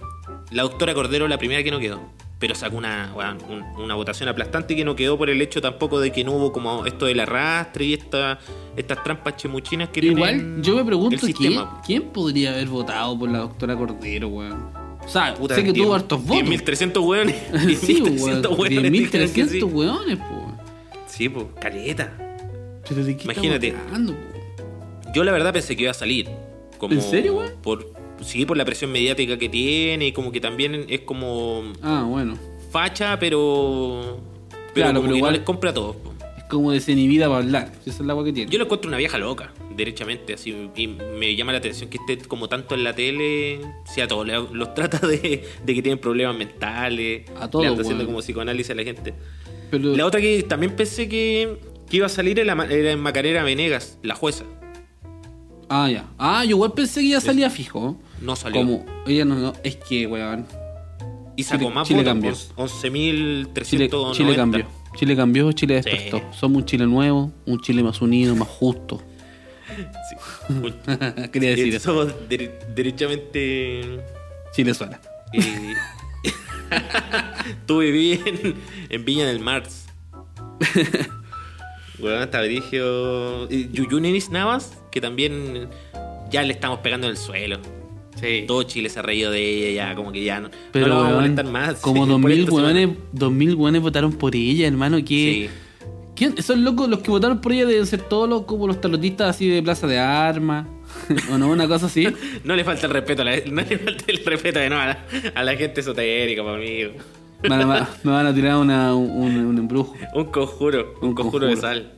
la 0.51 0.63
doctora 0.63 0.93
Cordero, 0.93 1.27
la 1.27 1.37
primera 1.37 1.63
que 1.63 1.71
no 1.71 1.79
quedó. 1.79 2.01
Pero 2.39 2.53
sacó 2.53 2.77
una, 2.77 3.11
un- 3.49 3.81
una 3.83 3.95
votación 3.95 4.29
aplastante 4.29 4.75
que 4.75 4.85
no 4.85 4.95
quedó 4.95 5.17
por 5.17 5.29
el 5.29 5.41
hecho 5.41 5.59
tampoco 5.59 5.99
de 5.99 6.11
que 6.11 6.23
no 6.23 6.33
hubo 6.33 6.51
como 6.51 6.85
esto 6.85 7.07
del 7.07 7.19
arrastre 7.19 7.85
y 7.85 7.93
esta, 7.93 8.37
estas 8.75 9.03
trampas 9.03 9.37
chemuchinas 9.37 9.89
que 9.89 10.05
Igual, 10.05 10.35
tienen 10.35 10.63
yo 10.63 10.75
me 10.75 10.85
pregunto 10.85 11.17
¿quién, 11.35 11.59
quién 11.85 12.03
podría 12.03 12.51
haber 12.53 12.67
votado 12.67 13.17
por 13.17 13.29
la 13.31 13.39
doctora 13.39 13.75
Cordero, 13.75 14.27
weón. 14.27 14.69
O 15.07 15.09
sea, 15.09 15.33
Puta, 15.35 15.55
sé 15.55 15.63
que 15.63 15.71
tuvo 15.73 15.85
10, 15.85 15.95
hartos 15.95 16.23
votos. 16.23 16.43
10.300 16.49 17.07
weones. 17.07 17.35
sí, 17.79 18.01
10.300 18.01 18.19
weón. 18.21 18.59
weones 18.59 18.91
dijeron 18.91 19.31
que 19.31 19.43
10.300 19.45 19.47
sí. 19.49 19.63
weones, 19.63 20.17
po. 20.17 20.53
Sí, 21.07 21.29
pues, 21.29 21.45
caleta. 21.59 22.13
Pero 22.87 23.03
de 23.03 23.15
qué 23.17 23.23
Imagínate. 23.23 23.73
hablando, 23.85 24.13
po? 24.13 25.11
Yo 25.15 25.23
la 25.23 25.31
verdad 25.31 25.53
pensé 25.53 25.75
que 25.75 25.83
iba 25.83 25.91
a 25.91 25.95
salir. 25.95 26.29
Como 26.77 26.93
¿En 26.93 27.01
serio, 27.01 27.35
weón? 27.37 27.51
Por, 27.63 27.91
sí, 28.21 28.45
por 28.45 28.57
la 28.57 28.65
presión 28.65 28.91
mediática 28.91 29.37
que 29.37 29.49
tiene 29.49 30.07
y 30.07 30.11
como 30.11 30.31
que 30.31 30.39
también 30.41 30.85
es 30.89 30.99
como 31.01 31.63
Ah, 31.81 32.05
bueno. 32.07 32.37
facha, 32.71 33.17
pero. 33.17 34.19
Pero 34.73 34.73
Claro, 34.73 34.99
como 34.99 35.01
pero 35.03 35.13
que 35.13 35.17
igual- 35.17 35.31
no 35.31 35.37
les 35.37 35.45
compra 35.45 35.69
a 35.71 35.73
todos. 35.73 35.95
po. 35.95 36.13
Es 36.37 36.43
como 36.43 36.71
desinhibida 36.71 37.27
para 37.27 37.39
hablar. 37.39 37.71
Esa 37.85 37.89
es 37.89 37.99
la 38.01 38.13
agua 38.13 38.25
que 38.25 38.33
tiene. 38.33 38.51
Yo 38.51 38.57
lo 38.59 38.65
encuentro 38.65 38.87
una 38.89 38.97
vieja 38.97 39.17
loca, 39.17 39.51
derechamente, 39.77 40.33
así. 40.33 40.69
Y 40.75 40.87
me 40.87 41.35
llama 41.35 41.53
la 41.53 41.59
atención 41.59 41.89
que 41.89 41.97
esté 41.97 42.17
como 42.27 42.49
tanto 42.49 42.75
en 42.75 42.83
la 42.83 42.93
tele. 42.93 43.61
Si 43.85 44.01
a 44.01 44.07
todos 44.07 44.27
los 44.51 44.73
trata 44.73 45.05
de, 45.07 45.47
de 45.63 45.75
que 45.75 45.81
tienen 45.81 45.99
problemas 45.99 46.35
mentales. 46.35 47.23
A 47.39 47.49
todos, 47.49 47.63
Le 47.63 47.69
anda 47.69 47.83
haciendo 47.83 48.05
como 48.05 48.19
psicoanálisis 48.19 48.71
a 48.71 48.75
la 48.75 48.83
gente. 48.83 49.13
Pero, 49.71 49.95
La 49.95 50.05
otra 50.05 50.19
que 50.19 50.43
también 50.43 50.75
pensé 50.75 51.07
que, 51.07 51.59
que 51.89 51.97
iba 51.97 52.07
a 52.07 52.09
salir 52.09 52.39
era, 52.39 52.53
en 52.69 52.99
Macarena 52.99 53.43
Venegas, 53.43 53.99
la 54.01 54.15
jueza. 54.15 54.43
Ah, 55.69 55.89
ya. 55.89 56.05
Ah, 56.17 56.43
yo 56.45 56.51
igual 56.51 56.73
pensé 56.73 57.01
que 57.01 57.09
ya 57.09 57.21
salía 57.21 57.49
fijo. 57.49 57.97
No 58.21 58.35
salió. 58.35 58.61
Como, 58.61 58.85
ella 59.05 59.25
no, 59.25 59.35
no, 59.35 59.53
es 59.63 59.75
que, 59.75 60.07
weón. 60.07 60.45
Y 61.35 61.43
sacó 61.43 61.69
más 61.69 61.87
Chile 61.87 62.03
cambió. 62.03 62.31
pues, 62.31 62.51
11.390. 62.55 63.63
Chile, 63.63 63.89
Chile 64.13 64.35
cambió. 64.35 64.65
Chile 64.95 65.15
cambió, 65.15 65.51
Chile 65.51 65.75
despertó. 65.75 66.17
Sí. 66.17 66.23
Somos 66.39 66.61
un 66.61 66.65
Chile 66.65 66.87
nuevo, 66.87 67.31
un 67.45 67.59
Chile 67.61 67.83
más 67.83 68.01
unido, 68.01 68.35
más 68.35 68.47
justo. 68.47 69.01
Sí. 70.09 70.15
Quería 71.31 71.49
decir 71.51 71.75
eso. 71.75 72.03
Eso, 72.03 72.19
dere- 72.29 72.51
derechamente. 72.75 73.99
Chile 74.53 74.73
sola. 74.73 74.99
eh, 75.33 75.73
Tú 77.65 77.79
viví 77.79 78.19
en, 78.25 78.55
en 78.89 79.05
Viña 79.05 79.25
del 79.27 79.39
Mar. 79.39 79.63
Bueno, 81.99 82.17
hasta 82.19 82.41
Brigio. 82.43 83.51
y 83.51 83.71
Yuyunis 83.71 84.29
Navas, 84.29 84.77
que 84.91 85.01
también 85.01 85.67
ya 86.29 86.43
le 86.43 86.53
estamos 86.53 86.77
pegando 86.81 87.07
en 87.07 87.11
el 87.13 87.17
suelo. 87.17 87.57
Sí. 88.21 88.43
Todo 88.47 88.61
Chile 88.63 88.89
se 88.89 88.99
ha 88.99 89.01
reído 89.01 89.31
de 89.31 89.69
ella, 89.71 89.89
ya, 89.89 89.95
como 89.95 90.11
que 90.11 90.23
ya 90.23 90.39
no, 90.39 90.51
Pero, 90.71 90.85
no 90.87 90.93
lo 90.93 90.99
vamos 91.01 91.13
a 91.13 91.21
molestar 91.21 91.45
más. 91.45 91.79
como 91.79 92.05
sí, 92.05 92.11
por 92.11 92.21
2000 92.21 92.39
esta 92.39 92.51
semana. 92.51 92.67
weones, 92.79 92.97
2000 93.13 93.55
weones 93.55 93.81
votaron 93.81 94.13
por 94.13 94.35
ella, 94.35 94.67
hermano. 94.67 94.97
Que, 94.97 95.03
Sí. 95.05 95.49
¿Quién? 96.17 96.33
Esos 96.37 96.57
locos, 96.57 96.89
los 96.89 96.99
que 96.99 97.11
votaron 97.11 97.39
por 97.39 97.51
ella 97.53 97.65
deben 97.65 97.85
ser 97.85 98.01
todos 98.01 98.27
los, 98.27 98.41
como 98.43 98.65
los 98.67 98.81
tarotistas 98.81 99.29
así 99.35 99.47
de 99.47 99.61
Plaza 99.61 99.85
de 99.87 99.99
Armas. 99.99 100.65
o 101.31 101.37
no, 101.37 101.49
una 101.49 101.67
cosa 101.67 101.85
así. 101.85 102.07
No 102.43 102.55
le 102.55 102.63
falta 102.63 102.87
el 102.87 102.93
respeto 102.93 103.21
a 103.21 103.25
la, 103.25 103.37
no 103.45 103.61
le 103.61 103.77
falta 103.77 104.03
el 104.07 104.25
respeto 104.25 104.59
de 104.59 104.69
no, 104.69 104.77
a, 104.79 104.85
la, 104.87 105.05
a 105.35 105.43
la 105.43 105.55
gente 105.55 105.81
esotérica, 105.81 106.41
por 106.43 106.55
amigo. 106.55 106.91
Van 107.47 107.61
a- 107.61 107.87
me 108.03 108.11
van 108.11 108.25
a 108.25 108.33
tirar 108.33 108.57
una, 108.57 108.95
un, 108.95 109.09
un 109.37 109.57
embrujo. 109.57 109.93
Un 110.15 110.25
conjuro, 110.25 110.95
un, 111.01 111.09
Un 111.09 111.15
conjuro, 111.15 111.45
de 111.47 111.55
sal. 111.55 111.93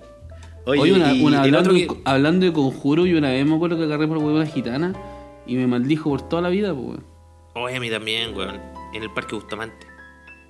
Oye, 0.66 0.92
una, 0.94 1.14
y 1.14 1.24
una- 1.24 1.38
el 1.46 1.56
hablando, 1.56 1.74
de- 1.74 1.88
que- 1.88 1.96
hablando 2.04 2.46
de 2.46 2.52
conjuro, 2.54 3.06
y 3.06 3.14
una 3.14 3.30
vez 3.30 3.46
me 3.46 3.56
acuerdo 3.56 3.78
que 3.78 3.84
agarré 3.86 4.06
por 4.08 4.18
huevo 4.18 4.36
una 4.36 4.46
gitana 4.46 4.94
y 5.48 5.56
me 5.56 5.66
maldijo 5.66 6.10
por 6.10 6.28
toda 6.28 6.42
la 6.42 6.50
vida, 6.50 6.74
pues, 6.74 6.86
weón. 6.88 7.04
Oye, 7.56 7.76
a 7.78 7.80
mí 7.80 7.90
también, 7.90 8.36
weón. 8.36 8.60
En 8.94 9.02
el 9.04 9.10
Parque 9.12 9.36
Bustamante. 9.36 9.88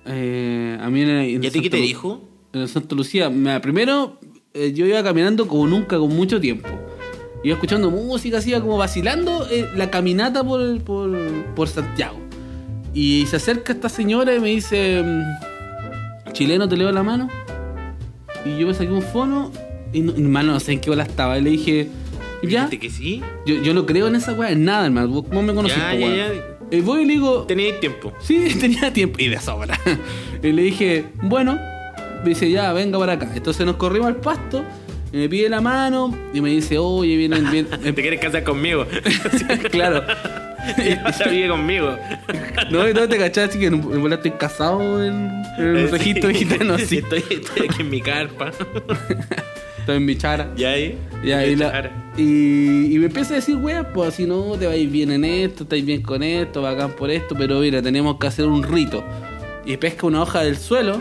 Eh, 0.06 0.76
a 0.80 0.90
mí 0.90 1.02
en, 1.02 1.08
en 1.10 1.44
¿Y 1.44 1.46
a 1.46 1.50
ti 1.50 1.60
qué 1.60 1.70
te 1.70 1.76
dijo? 1.76 2.22
En 2.52 2.66
Santa 2.68 2.94
Lucía, 2.94 3.30
me- 3.30 3.60
primero 3.60 4.18
eh, 4.54 4.72
yo 4.74 4.86
iba 4.86 5.02
caminando 5.02 5.46
como 5.46 5.66
nunca, 5.66 5.98
con 5.98 6.14
mucho 6.14 6.40
tiempo. 6.40 6.68
Iba 7.44 7.54
escuchando 7.54 7.90
música, 7.90 8.38
así 8.38 8.50
iba 8.50 8.60
como 8.60 8.76
vacilando 8.76 9.46
eh, 9.50 9.66
la 9.76 9.90
caminata 9.90 10.44
por, 10.44 10.80
por, 10.82 11.16
por 11.54 11.68
Santiago. 11.68 12.18
Y 12.92 13.24
se 13.26 13.36
acerca 13.36 13.72
esta 13.72 13.88
señora 13.88 14.34
y 14.34 14.40
me 14.40 14.48
dice, 14.48 15.02
mm, 15.02 16.32
chileno, 16.32 16.68
te 16.68 16.76
leo 16.76 16.90
la 16.92 17.02
mano. 17.02 17.28
Y 18.44 18.58
yo 18.58 18.66
me 18.66 18.72
saqué 18.74 18.90
un 18.90 19.02
fono 19.02 19.52
Y 19.92 20.00
no, 20.00 20.12
hermano, 20.12 20.52
no 20.52 20.60
sé 20.60 20.72
en 20.72 20.80
qué 20.80 20.90
bola 20.90 21.04
estaba. 21.04 21.38
Y 21.38 21.42
le 21.42 21.50
dije, 21.50 21.88
ya. 22.42 22.64
¿Dijiste 22.66 22.78
que 22.80 22.90
sí? 22.90 23.22
Yo, 23.46 23.56
yo 23.62 23.74
no 23.74 23.86
creo 23.86 24.08
en 24.08 24.16
esa 24.16 24.32
weá, 24.32 24.50
en 24.50 24.64
nada, 24.64 24.86
hermano. 24.86 25.08
Vos 25.08 25.24
¿Cómo 25.28 25.42
me 25.42 25.54
conocís, 25.54 25.76
Ya. 25.78 26.32
Y 26.72 26.80
voy 26.82 27.02
y 27.02 27.06
le 27.06 27.12
digo, 27.14 27.42
Teníais 27.44 27.80
tiempo. 27.80 28.12
Sí, 28.20 28.48
tenía 28.60 28.92
tiempo. 28.92 29.18
Y 29.20 29.28
de 29.28 29.38
sobra. 29.40 29.78
Y 30.42 30.52
le 30.52 30.62
dije, 30.62 31.04
bueno, 31.22 31.58
me 32.22 32.30
dice, 32.30 32.50
ya, 32.50 32.72
venga 32.72 32.98
para 32.98 33.12
acá. 33.14 33.30
Entonces 33.34 33.64
nos 33.66 33.76
corrimos 33.76 34.08
al 34.08 34.16
pasto, 34.16 34.64
y 35.12 35.16
me 35.16 35.28
pide 35.28 35.48
la 35.48 35.60
mano 35.60 36.16
y 36.32 36.40
me 36.40 36.50
dice, 36.50 36.78
oye, 36.78 37.16
vienen 37.16 37.50
bien. 37.50 37.66
¿Te 37.82 37.94
quieres 37.94 38.20
casar 38.20 38.44
conmigo? 38.44 38.86
claro. 39.70 40.02
Ya 40.76 41.26
vive 41.30 41.48
conmigo. 41.48 41.96
No, 42.70 42.86
y 42.86 42.92
no 42.92 43.08
te 43.08 43.16
cachás, 43.16 43.48
así 43.48 43.58
que 43.58 43.66
en 43.66 43.80
bola 43.80 44.16
estoy 44.16 44.32
casado 44.32 45.02
en, 45.02 45.42
en 45.56 45.64
un 45.84 45.90
registro 45.90 46.28
gitano, 46.30 46.74
así. 46.74 46.98
Estoy, 46.98 47.24
estoy 47.30 47.66
aquí 47.66 47.80
en 47.80 47.88
mi 47.88 48.02
carpa. 48.02 48.50
Estoy 49.78 49.96
en 49.96 50.04
mi 50.04 50.16
chara. 50.18 50.52
¿Y 50.58 50.64
ahí? 50.64 50.98
Y, 51.24 51.56
la- 51.56 51.70
Chara. 51.72 52.12
y, 52.16 52.94
y 52.94 52.98
me 52.98 53.06
empieza 53.06 53.32
a 53.32 53.36
decir, 53.36 53.56
weá, 53.56 53.90
pues 53.90 54.10
así 54.10 54.26
no, 54.26 54.52
te 54.58 54.66
vais 54.66 54.88
bien 54.92 55.10
en 55.12 55.24
esto, 55.24 55.62
estáis 55.62 55.84
bien 55.84 56.02
con 56.02 56.22
esto, 56.22 56.60
bacán 56.60 56.90
por 56.92 57.10
esto, 57.10 57.34
pero 57.36 57.60
mira, 57.60 57.80
tenemos 57.80 58.18
que 58.18 58.26
hacer 58.26 58.44
un 58.44 58.62
rito. 58.62 59.02
Y 59.64 59.78
pesca 59.78 60.06
una 60.06 60.22
hoja 60.22 60.42
del 60.42 60.58
suelo, 60.58 61.00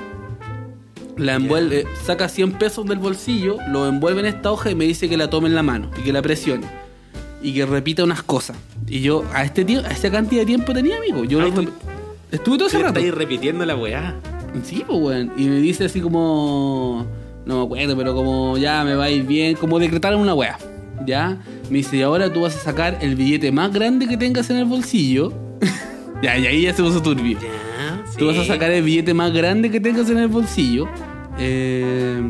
la 1.19 1.35
envuelve, 1.35 1.85
saca 2.05 2.27
100 2.29 2.53
pesos 2.53 2.85
del 2.85 2.97
bolsillo, 2.99 3.57
lo 3.69 3.87
envuelve 3.87 4.21
en 4.21 4.25
esta 4.27 4.51
hoja 4.51 4.71
y 4.71 4.75
me 4.75 4.85
dice 4.85 5.07
que 5.09 5.17
la 5.17 5.29
tome 5.29 5.47
en 5.49 5.55
la 5.55 5.63
mano 5.63 5.89
y 5.99 6.01
que 6.03 6.13
la 6.13 6.21
presione. 6.21 6.65
Y 7.41 7.53
que 7.53 7.65
repita 7.65 8.03
unas 8.03 8.21
cosas. 8.23 8.57
Y 8.87 8.99
yo, 9.01 9.23
a 9.33 9.43
este 9.43 9.63
tiempo, 9.63 9.87
a 9.87 9.91
esta 9.91 10.11
cantidad 10.11 10.41
de 10.41 10.45
tiempo 10.47 10.73
tenía, 10.73 10.97
amigo. 10.97 11.23
Yo 11.23 11.39
Ay, 11.39 11.49
lo 11.49 11.55
tú- 11.55 11.61
rep- 11.63 11.69
estuve 12.31 12.57
todo 12.57 12.67
ese 12.67 12.79
rato. 12.79 12.99
repitiendo 13.11 13.65
la 13.65 13.75
weá. 13.77 14.15
Sí, 14.63 14.83
pues, 14.85 14.99
weón. 14.99 15.31
Y 15.37 15.45
me 15.45 15.57
dice 15.61 15.85
así 15.85 16.01
como. 16.01 17.05
No 17.45 17.59
me 17.59 17.63
acuerdo, 17.65 17.95
pero 17.95 18.13
como 18.13 18.57
ya 18.57 18.83
me 18.83 18.95
va 18.95 19.05
a 19.05 19.09
ir 19.09 19.23
bien. 19.23 19.55
Como 19.55 19.79
decretar 19.79 20.15
una 20.15 20.33
weá. 20.33 20.57
Ya. 21.05 21.37
Me 21.69 21.77
dice, 21.77 21.97
y 21.97 22.01
ahora 22.01 22.31
tú 22.33 22.41
vas 22.41 22.55
a 22.57 22.59
sacar 22.59 22.97
el 23.01 23.15
billete 23.15 23.51
más 23.53 23.71
grande 23.71 24.07
que 24.07 24.17
tengas 24.17 24.49
en 24.49 24.57
el 24.57 24.65
bolsillo. 24.65 25.31
ya, 26.21 26.37
y 26.37 26.45
ahí 26.45 26.61
ya 26.63 26.73
se 26.73 26.83
puso 26.83 27.01
turbio. 27.01 27.39
Ya, 27.39 28.03
Tú 28.17 28.27
vas 28.27 28.37
a 28.37 28.43
sacar 28.43 28.69
el 28.71 28.83
billete 28.83 29.13
más 29.13 29.31
grande 29.31 29.71
que 29.71 29.79
tengas 29.79 30.09
en 30.09 30.17
el 30.17 30.27
bolsillo. 30.27 30.89
Eh, 31.39 32.21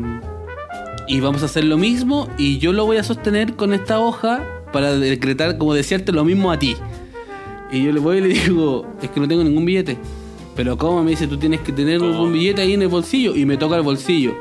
y 1.06 1.20
vamos 1.20 1.42
a 1.42 1.46
hacer 1.46 1.64
lo 1.64 1.76
mismo. 1.76 2.28
Y 2.38 2.58
yo 2.58 2.72
lo 2.72 2.86
voy 2.86 2.96
a 2.96 3.02
sostener 3.02 3.54
con 3.56 3.74
esta 3.74 3.98
hoja 3.98 4.44
para 4.72 4.96
decretar, 4.96 5.58
como 5.58 5.74
desearte 5.74 6.12
lo 6.12 6.24
mismo 6.24 6.52
a 6.52 6.58
ti. 6.58 6.76
Y 7.72 7.84
yo 7.84 7.92
le 7.92 8.00
voy 8.00 8.18
y 8.18 8.20
le 8.20 8.28
digo, 8.28 8.86
es 9.02 9.10
que 9.10 9.20
no 9.20 9.28
tengo 9.28 9.44
ningún 9.44 9.64
billete. 9.64 9.98
Pero 10.56 10.76
¿cómo? 10.76 11.02
Me 11.02 11.10
dice, 11.10 11.26
tú 11.26 11.36
tienes 11.36 11.60
que 11.60 11.72
tener 11.72 12.00
un 12.02 12.32
billete 12.32 12.62
ahí 12.62 12.74
en 12.74 12.82
el 12.82 12.88
bolsillo. 12.88 13.36
Y 13.36 13.44
me 13.44 13.56
toca 13.56 13.76
el 13.76 13.82
bolsillo. 13.82 14.34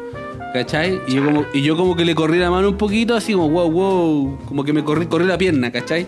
¿Cachai? 0.53 0.99
Y 1.08 1.13
yo, 1.13 1.23
como, 1.23 1.45
y 1.53 1.62
yo 1.62 1.77
como 1.77 1.95
que 1.95 2.03
le 2.05 2.15
corrí 2.15 2.39
la 2.39 2.49
mano 2.49 2.69
un 2.69 2.77
poquito, 2.77 3.15
así 3.15 3.34
como, 3.34 3.49
wow, 3.49 3.71
wow. 3.71 4.38
Como 4.45 4.63
que 4.63 4.73
me 4.73 4.84
corrí, 4.84 5.05
corrí 5.05 5.25
la 5.25 5.38
pierna, 5.38 5.71
¿cachai? 5.71 6.08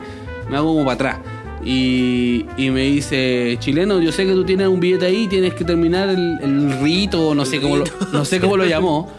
Me 0.50 0.58
hago 0.58 0.74
como 0.74 0.84
para 0.84 0.94
atrás. 0.94 1.18
Y, 1.64 2.46
y 2.58 2.70
me 2.72 2.82
dice, 2.84 3.56
chileno, 3.60 4.00
yo 4.02 4.12
sé 4.12 4.26
que 4.26 4.34
tú 4.34 4.44
tienes 4.44 4.68
un 4.68 4.80
billete 4.80 5.06
ahí, 5.06 5.28
tienes 5.28 5.54
que 5.54 5.64
terminar 5.64 6.10
el, 6.10 6.38
el 6.42 6.80
rito, 6.82 7.36
no 7.36 7.46
sé 7.46 7.62
cómo 7.62 7.78
lo, 7.78 7.84
no 8.12 8.26
sé 8.26 8.40
cómo 8.40 8.58
lo 8.58 8.66
llamó. 8.66 9.12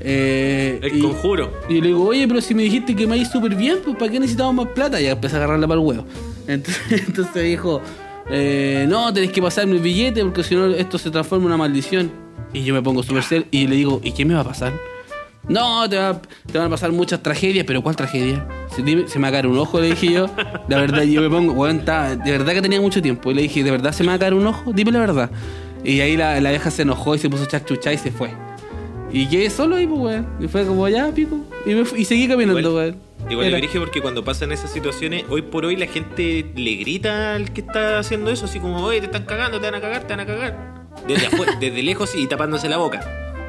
Eh, 0.00 0.78
El 0.82 0.98
y- 0.98 1.00
conjuro. 1.00 1.52
y 1.68 1.80
le 1.80 1.88
digo, 1.88 2.04
oye, 2.06 2.28
pero 2.28 2.40
si 2.40 2.54
me 2.54 2.62
dijiste 2.62 2.94
que 2.94 3.06
me 3.06 3.16
iba 3.16 3.28
súper 3.28 3.54
bien, 3.56 3.78
pues 3.84 3.96
¿para 3.96 4.10
qué 4.12 4.20
necesitamos 4.20 4.54
más 4.54 4.68
plata? 4.74 5.00
Y 5.00 5.06
empecé 5.06 5.34
a 5.34 5.38
agarrarla 5.38 5.66
para 5.66 5.80
el 5.80 5.86
huevo. 5.86 6.04
Entonces, 6.46 7.02
entonces 7.08 7.42
dijo, 7.44 7.82
eh, 8.30 8.86
no, 8.88 9.12
tenés 9.12 9.32
que 9.32 9.42
pasarme 9.42 9.72
el 9.74 9.80
billete 9.82 10.22
porque 10.22 10.42
si 10.44 10.54
no 10.54 10.66
esto 10.68 10.96
se 10.98 11.10
transforma 11.10 11.42
en 11.44 11.46
una 11.48 11.56
maldición. 11.56 12.10
Y 12.54 12.62
yo 12.64 12.72
me 12.74 12.80
pongo 12.80 13.02
súper 13.02 13.22
serio 13.24 13.46
y 13.50 13.66
le 13.66 13.76
digo, 13.76 14.00
¿y 14.02 14.12
qué 14.12 14.24
me 14.24 14.32
va 14.34 14.40
a 14.40 14.44
pasar? 14.44 14.72
No, 15.48 15.88
te, 15.88 15.96
va- 15.96 16.20
te 16.50 16.58
van 16.58 16.66
a 16.66 16.70
pasar 16.70 16.92
muchas 16.92 17.22
tragedias, 17.22 17.64
pero 17.66 17.82
¿cuál 17.82 17.96
tragedia? 17.96 18.46
Se, 18.74 18.82
dime- 18.82 19.08
se 19.08 19.18
me 19.18 19.22
va 19.22 19.28
a 19.28 19.32
caer 19.32 19.46
un 19.46 19.58
ojo, 19.58 19.80
le 19.80 19.88
dije 19.90 20.12
yo. 20.12 20.26
La 20.68 20.78
verdad, 20.78 21.02
yo 21.02 21.22
me 21.22 21.30
pongo, 21.30 21.52
weón, 21.54 21.78
de 21.84 22.30
verdad 22.32 22.52
que 22.52 22.62
tenía 22.62 22.80
mucho 22.80 23.00
tiempo. 23.00 23.30
Y 23.30 23.34
le 23.34 23.42
dije, 23.42 23.62
¿de 23.64 23.70
verdad 23.70 23.92
se 23.92 24.02
me 24.02 24.08
va 24.10 24.14
a 24.14 24.18
caer 24.18 24.34
un 24.34 24.46
ojo? 24.46 24.72
Dime 24.72 24.92
la 24.92 24.98
verdad. 25.00 25.30
Y 25.84 26.00
ahí 26.00 26.16
la, 26.16 26.40
la 26.40 26.50
vieja 26.50 26.70
se 26.70 26.82
enojó 26.82 27.14
y 27.14 27.18
se 27.18 27.30
puso 27.30 27.46
chachucha 27.46 27.92
y 27.92 27.98
se 27.98 28.10
fue. 28.10 28.30
Y 29.10 29.26
quedé 29.26 29.48
solo 29.48 29.76
ahí, 29.76 29.86
pues, 29.86 30.00
weón. 30.00 30.26
Y 30.38 30.48
fue 30.48 30.66
como, 30.66 30.86
ya, 30.88 31.10
pico. 31.12 31.38
Y, 31.64 31.70
me 31.70 31.84
y 31.96 32.04
seguí 32.04 32.28
caminando, 32.28 32.60
Igual- 32.60 32.74
weón. 32.74 33.08
Igual 33.30 33.46
Era- 33.48 33.56
le 33.56 33.62
dije 33.62 33.78
porque 33.80 34.00
cuando 34.00 34.24
pasan 34.24 34.52
esas 34.52 34.70
situaciones, 34.70 35.24
hoy 35.28 35.42
por 35.42 35.64
hoy 35.64 35.76
la 35.76 35.86
gente 35.86 36.46
le 36.54 36.74
grita 36.76 37.34
al 37.34 37.52
que 37.52 37.62
está 37.62 37.98
haciendo 37.98 38.30
eso, 38.30 38.44
así 38.44 38.60
como, 38.60 38.82
oye, 38.84 39.00
te 39.00 39.06
están 39.06 39.24
cagando, 39.24 39.58
te 39.60 39.66
van 39.66 39.74
a 39.74 39.80
cagar, 39.80 40.02
te 40.04 40.08
van 40.14 40.20
a 40.20 40.26
cagar. 40.26 40.84
Desde 41.06 41.26
afuera, 41.26 41.52
desde 41.60 41.82
lejos 41.82 42.14
y 42.14 42.26
tapándose 42.26 42.68
la 42.68 42.76
boca. 42.76 43.00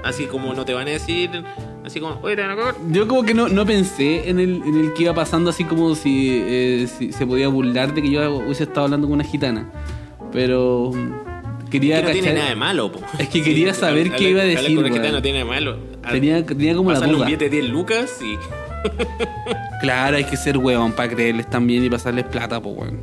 Así 0.04 0.26
como 0.26 0.54
no 0.54 0.64
te 0.66 0.74
van 0.74 0.88
a 0.88 0.92
decir, 0.92 1.30
así 1.90 2.00
como, 2.00 2.20
oye, 2.22 2.36
te 2.36 2.42
van 2.42 2.52
a 2.52 2.56
cagar. 2.56 2.76
Yo 2.92 3.08
como 3.08 3.24
que 3.24 3.34
no, 3.34 3.48
no 3.50 3.66
pensé 3.66 4.30
en 4.30 4.40
el, 4.40 4.62
en 4.66 4.80
el 4.80 4.94
que 4.94 5.04
iba 5.04 5.14
pasando 5.14 5.50
así 5.50 5.64
como 5.66 5.94
si, 5.96 6.30
eh, 6.46 6.88
si 6.98 7.12
se 7.12 7.26
podía 7.28 7.48
burlar 7.50 7.94
de 7.94 8.02
que 8.02 8.10
yo 8.10 8.36
hubiese 8.38 8.64
estado 8.64 8.86
hablando 8.86 9.08
con 9.08 9.16
una 9.16 9.24
gitana. 9.24 9.70
Pero 10.32 10.92
mm, 10.94 11.70
quería 11.70 11.98
Que 12.02 12.04
no 12.08 12.12
tiene 12.12 12.28
cachar- 12.30 12.36
nada 12.38 12.50
de 12.50 12.56
malo, 12.56 12.92
po. 12.92 13.00
Es 13.18 13.30
que 13.30 13.44
quería 13.44 13.74
saber 13.74 14.06
hablar- 14.08 14.18
qué 14.20 14.30
iba 14.30 14.42
a 14.42 14.46
decir, 14.46 14.76
con 14.76 14.86
gitana 14.86 15.12
no 15.12 15.22
tiene 15.22 15.44
nada 15.44 15.56
de 15.56 15.62
malo. 15.66 15.78
Tenía, 16.10 16.46
tenía 16.46 16.76
como 16.76 16.90
la 16.92 16.96
pasarle 16.96 17.14
un 17.14 17.20
duda. 17.20 17.26
billete 17.28 17.46
de 17.50 17.62
10 17.62 17.70
lucas 17.70 18.20
y... 18.22 18.38
Claro, 19.82 20.18
hay 20.18 20.24
que 20.24 20.38
ser 20.38 20.58
huevón 20.58 20.94
para 20.94 21.10
creerles 21.10 21.50
también 21.50 21.84
y 21.84 21.90
pasarles 21.90 22.26
plata, 22.26 22.62
pues 22.62 22.76
weón. 22.78 23.00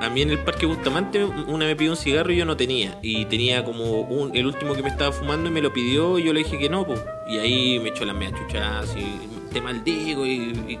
A 0.00 0.10
mí 0.10 0.22
en 0.22 0.30
el 0.30 0.38
parque 0.38 0.66
Bustamante 0.66 1.24
una 1.24 1.64
me 1.64 1.74
pidió 1.74 1.92
un 1.92 1.96
cigarro 1.96 2.32
y 2.32 2.36
yo 2.36 2.44
no 2.44 2.56
tenía. 2.56 2.98
Y 3.02 3.24
tenía 3.26 3.64
como 3.64 4.02
un, 4.02 4.36
el 4.36 4.46
último 4.46 4.74
que 4.74 4.82
me 4.82 4.88
estaba 4.88 5.12
fumando 5.12 5.48
y 5.48 5.52
me 5.52 5.62
lo 5.62 5.72
pidió 5.72 6.18
y 6.18 6.24
yo 6.24 6.32
le 6.32 6.40
dije 6.40 6.58
que 6.58 6.68
no, 6.68 6.86
pues. 6.86 7.00
Y 7.28 7.38
ahí 7.38 7.80
me 7.80 7.88
echó 7.88 8.04
las 8.04 8.14
medias 8.14 8.38
chuchas 8.38 8.94
y 8.96 9.52
te 9.52 9.60
maldigo 9.60 10.26
y, 10.26 10.52
y 10.68 10.78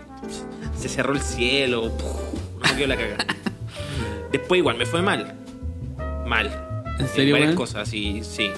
se 0.76 0.88
cerró 0.88 1.14
el 1.14 1.20
cielo. 1.20 1.90
puf, 1.96 2.62
no 2.62 2.68
me 2.68 2.76
quedó 2.76 2.86
la 2.88 2.96
cagada. 2.96 3.26
Después 4.32 4.58
igual 4.58 4.76
me 4.76 4.86
fue 4.86 5.02
mal. 5.02 5.34
Mal. 6.26 6.50
¿En 6.98 7.08
serio, 7.08 7.34
varias 7.34 7.54
cosas, 7.54 7.88
sí, 7.88 8.20
sí. 8.22 8.50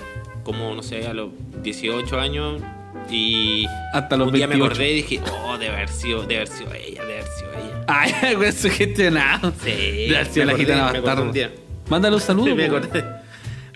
Como, 0.45 0.75
no 0.75 0.83
sé, 0.83 1.07
a 1.07 1.15
los 1.15 1.31
18 1.63 2.19
años 2.19 2.63
y... 3.11 3.67
Hasta 3.93 4.17
los 4.17 4.29
un 4.29 4.35
día 4.35 4.47
me 4.47 4.55
28. 4.55 4.73
acordé 4.73 4.91
y 4.91 4.95
dije, 4.95 5.21
oh, 5.45 5.59
debe 5.59 5.77
haber 5.77 5.89
sido, 5.89 6.23
debe 6.23 6.37
haber 6.37 6.49
sido 6.49 6.73
ella, 6.75 7.03
debe 7.03 7.21
haber 7.21 7.33
sido 7.33 7.51
ella. 7.53 7.85
Ay, 7.87 8.37
weón, 8.37 8.53
sugestionado. 8.53 9.53
Sí, 9.65 9.71
De 10.09 10.17
haber 10.17 10.27
sido 10.27 10.47
la 10.47 10.53
acordé, 10.53 10.67
gitana 11.01 11.33
día. 11.33 11.51
Mándale 11.89 12.17
un 12.17 12.23
saludo, 12.23 12.47
Sí, 12.47 12.55
me 12.55 12.67
acordé. 12.67 13.05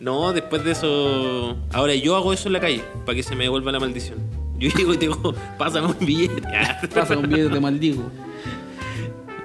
No, 0.01 0.33
después 0.33 0.65
de 0.65 0.73
eso. 0.73 1.57
Ahora 1.73 1.95
yo 1.95 2.17
hago 2.17 2.33
eso 2.33 2.49
en 2.49 2.55
la 2.55 2.61
calle 2.61 2.83
para 3.07 3.15
que 3.15 3.23
se 3.23 3.37
me 3.37 3.45
devuelva 3.45 3.71
la 3.71 3.79
maldición. 3.79 4.19
Yo 4.59 4.69
llego 4.77 4.95
y 4.95 4.97
te 4.97 5.07
digo, 5.07 5.35
pásame 5.59 5.87
un 5.87 5.97
billete. 6.01 6.43
Pasa 6.95 7.17
un 7.17 7.29
video, 7.29 7.51
te 7.51 7.61
maldigo. 7.61 8.11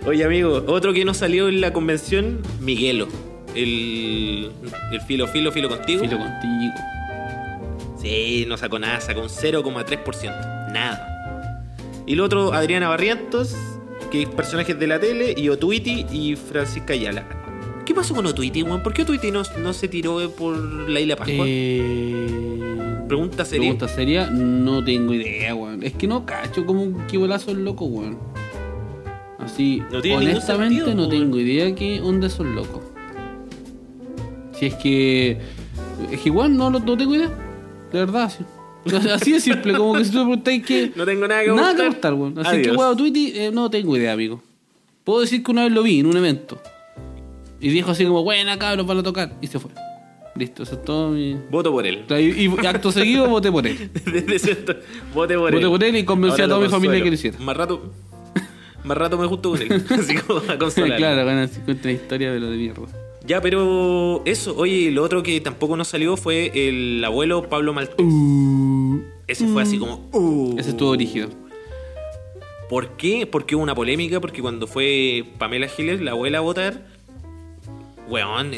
Oye, 0.06 0.24
amigo, 0.24 0.64
otro 0.68 0.94
que 0.94 1.06
nos 1.06 1.18
salió 1.18 1.48
en 1.48 1.62
la 1.62 1.74
convención, 1.74 2.42
Miguelo. 2.60 3.08
El, 3.56 4.52
el 4.92 5.02
filo, 5.02 5.28
filo, 5.28 5.52
filo 5.52 5.70
contigo. 5.70 6.02
Filo 6.02 6.18
contigo. 6.18 6.74
Sí, 8.02 8.46
no 8.48 8.58
sacó 8.58 8.80
nada, 8.80 9.02
sacó 9.02 9.22
un 9.22 9.30
0,3%. 9.30 10.72
Nada. 10.72 11.74
Y 12.06 12.14
el 12.14 12.22
otro, 12.22 12.54
Adriana 12.54 12.88
Barrientos, 12.90 13.56
que 14.12 14.24
es 14.24 14.30
personajes 14.30 14.78
de 14.80 14.88
la 14.88 15.00
tele, 15.00 15.34
y 15.36 15.50
Otuiti 15.50 16.06
y 16.12 16.36
Francisca 16.36 16.94
Ayala. 16.94 17.26
¿Qué 17.86 17.94
pasó 17.94 18.14
con 18.14 18.26
Otuiti, 18.26 18.64
weón? 18.64 18.84
¿Por 18.84 18.94
qué 18.94 19.02
Otuiti 19.04 19.32
no, 19.32 19.44
no 19.60 19.74
se 19.74 19.88
tiró 19.88 20.30
por 20.32 20.58
la 20.58 21.00
isla 21.00 21.16
Pascua? 21.16 21.46
Eh... 21.48 23.04
Pregunta 23.08 23.46
seria. 23.46 23.62
Pregunta 23.62 23.88
seria, 23.88 24.30
no 24.30 24.84
tengo 24.84 25.14
idea, 25.14 25.56
weón. 25.56 25.82
Es 25.84 25.94
que 25.94 26.08
no 26.08 26.26
cacho 26.26 26.66
como 26.66 27.06
qué 27.08 27.18
bolazo 27.18 27.52
el 27.52 27.64
loco, 27.64 27.86
weón. 27.86 28.18
Así, 29.40 29.82
No 29.92 30.00
honestamente 30.00 30.76
sentido, 30.76 30.96
no 30.96 31.08
weón. 31.08 31.10
tengo 31.10 31.40
idea 31.40 31.74
qué 31.74 32.02
onda 32.02 32.30
son 32.30 32.54
locos. 32.56 32.84
Si 34.54 34.66
es 34.66 34.76
que. 34.76 35.38
Es 36.12 36.20
que 36.22 36.30
igual 36.30 36.56
no, 36.58 36.70
no 36.70 36.82
tengo 36.98 37.16
idea. 37.16 37.32
De 37.92 38.00
verdad, 38.00 38.32
sí. 38.36 38.44
Así 39.12 39.34
de 39.34 39.40
simple, 39.42 39.74
como 39.76 39.96
que 39.96 40.06
si 40.06 40.12
tú 40.12 40.18
me 40.20 40.24
preguntáis 40.26 40.66
que. 40.66 40.92
No 40.96 41.06
tengo 41.06 41.28
nada 41.28 41.42
que 41.42 41.48
Nada 41.50 41.62
aportar. 41.62 41.76
que 41.76 41.84
aportar, 41.88 42.14
weón. 42.14 42.40
Así 42.40 42.50
Adiós. 42.50 42.68
que, 42.68 42.72
weón, 42.78 42.98
Twitty, 42.98 43.32
eh, 43.36 43.52
no 43.52 43.70
tengo 43.70 43.98
idea, 43.98 44.14
amigo. 44.14 44.42
Puedo 45.04 45.22
decir 45.22 45.44
que 45.44 45.52
una 45.52 45.64
vez 45.64 45.72
lo 45.74 45.84
vi 45.84 46.00
en 46.00 46.06
un 46.06 46.16
evento. 46.18 46.62
Y 47.60 47.70
dijo 47.70 47.92
así 47.92 48.06
como, 48.06 48.24
buena 48.24 48.58
cabros, 48.58 48.86
van 48.86 49.00
a 49.00 49.04
tocar. 49.04 49.34
Y 49.42 49.48
se 49.48 49.60
fue. 49.60 49.72
Listo, 50.36 50.64
eso 50.64 50.76
es 50.76 50.86
todo 50.86 51.10
mi. 51.10 51.36
Voto 51.50 51.72
por 51.72 51.86
él. 51.88 52.06
Y, 52.10 52.46
y 52.46 52.66
acto 52.68 52.92
seguido 52.92 53.28
voté 53.28 53.52
por 53.52 53.66
él. 53.66 53.90
Desde 54.06 54.38
cierto, 54.40 54.76
vote 55.14 55.36
por 55.36 55.52
Voté 55.52 55.64
él. 55.64 55.70
por 55.70 55.84
él 55.84 55.96
y 55.96 56.06
convencí 56.06 56.42
Ahora 56.42 56.46
a 56.46 56.58
toda 56.58 56.68
mi 56.68 56.72
familia 56.72 57.02
que 57.04 57.10
lo 57.10 57.16
hiciera. 57.16 57.40
Más 57.40 57.58
rato, 57.58 57.92
más 58.84 58.98
rato 58.98 59.18
me 59.18 59.26
justo 59.28 59.50
con 59.52 59.62
él. 59.62 59.84
Así 59.90 60.16
como 60.16 60.40
a 60.50 60.58
consolar. 60.60 60.98
claro, 60.98 61.26
van 61.26 61.40
a 61.40 61.92
historia 61.92 62.32
de 62.32 62.40
lo 62.40 62.52
de 62.52 62.58
mierda. 62.58 62.84
Ya, 63.28 63.42
pero 63.42 64.22
eso. 64.24 64.56
Oye, 64.58 64.90
lo 64.90 65.04
otro 65.04 65.22
que 65.22 65.42
tampoco 65.42 65.76
nos 65.76 65.90
salió 65.90 66.16
fue 66.16 66.50
el 66.56 67.04
abuelo 67.04 67.50
Pablo 67.50 67.74
Maltés. 67.74 67.98
Ese 69.28 69.46
fue 69.48 69.62
así 69.62 69.78
como. 69.78 70.10
uh. 70.14 70.56
Ese 70.58 70.70
estuvo 70.70 70.96
rígido. 70.96 71.30
¿Por 72.70 72.96
qué? 72.96 73.28
Porque 73.28 73.56
hubo 73.56 73.64
una 73.64 73.76
polémica. 73.76 74.22
Porque 74.22 74.42
cuando 74.42 74.66
fue 74.66 75.26
Pamela 75.38 75.68
Giles, 75.68 76.00
la 76.00 76.12
abuela, 76.12 76.38
a 76.38 76.42
votar, 76.42 76.88
weón, 78.08 78.52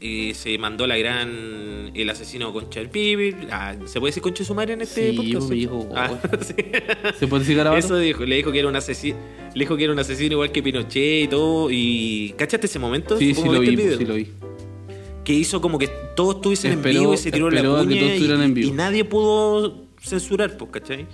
eh, 0.00 0.30
eh, 0.30 0.34
se 0.34 0.56
mandó 0.58 0.86
la 0.86 0.96
gran. 0.96 1.90
El 1.94 2.10
asesino 2.10 2.52
Concha 2.52 2.80
del 2.80 2.90
Pibe. 2.90 3.34
Ah, 3.50 3.74
¿Se 3.86 3.98
puede 3.98 4.10
decir 4.10 4.22
Concha 4.22 4.40
de 4.40 4.44
su 4.46 4.54
madre 4.54 4.74
en 4.74 4.82
este 4.82 5.10
Sí, 5.10 5.16
podcast? 5.16 5.36
pues, 5.38 5.50
dijo, 5.50 5.88
Ah, 5.96 6.18
sí. 6.42 6.54
¿Se 7.18 7.26
puede 7.26 7.40
decir 7.42 7.56
garabato? 7.56 7.78
Eso 7.84 7.98
dijo, 7.98 8.24
le 8.24 8.36
dijo 8.36 8.52
que 8.52 8.58
era 8.58 8.68
un 8.68 8.76
asesino, 8.76 9.16
le 9.54 9.60
dijo 9.60 9.76
que 9.76 9.84
era 9.84 9.92
un 9.92 9.98
asesino 9.98 10.32
igual 10.34 10.52
que 10.52 10.62
Pinochet 10.62 11.24
y 11.24 11.28
todo. 11.28 11.68
Y 11.70 12.34
¿cachaste 12.36 12.66
ese 12.66 12.78
momento? 12.78 13.16
Sí, 13.18 13.34
sí 13.34 13.40
¿Cómo 13.40 13.54
lo 13.54 13.60
vi, 13.60 13.76
pues, 13.76 13.96
sí 13.96 14.04
lo 14.04 14.14
vi. 14.14 14.28
Que 15.24 15.32
hizo 15.32 15.60
como 15.60 15.78
que 15.78 15.88
todos 16.16 16.36
estuviesen 16.36 16.72
en 16.72 16.82
vivo 16.82 17.14
y 17.14 17.16
se 17.16 17.30
tiró 17.32 17.50
la 17.50 17.62
puña 17.62 18.14
y, 18.16 18.64
y 18.64 18.70
nadie 18.70 19.04
pudo 19.04 19.86
censurar, 20.00 20.56
pues, 20.56 20.70
¿cachai? 20.70 21.06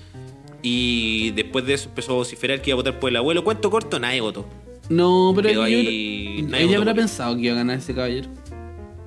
Y 0.62 1.30
después 1.32 1.66
de 1.66 1.74
eso 1.74 1.88
empezó 1.88 2.12
a 2.12 2.16
vociferar 2.16 2.60
que 2.62 2.70
iba 2.70 2.74
a 2.74 2.76
votar 2.78 2.98
por 2.98 3.10
el 3.10 3.16
abuelo. 3.16 3.44
¿Cuánto 3.44 3.70
corto? 3.70 3.98
Nadie 3.98 4.20
votó. 4.20 4.46
No, 4.88 5.32
pero 5.34 5.48
Quedó 5.48 5.66
yo- 5.68 5.76
ahí, 5.78 6.44
nadie 6.48 6.64
ella 6.64 6.78
votó 6.78 6.90
habrá 6.90 6.94
pensado 7.02 7.34
que 7.36 7.42
iba 7.42 7.52
a 7.54 7.56
ganar 7.56 7.78
ese 7.78 7.94
caballero. 7.94 8.28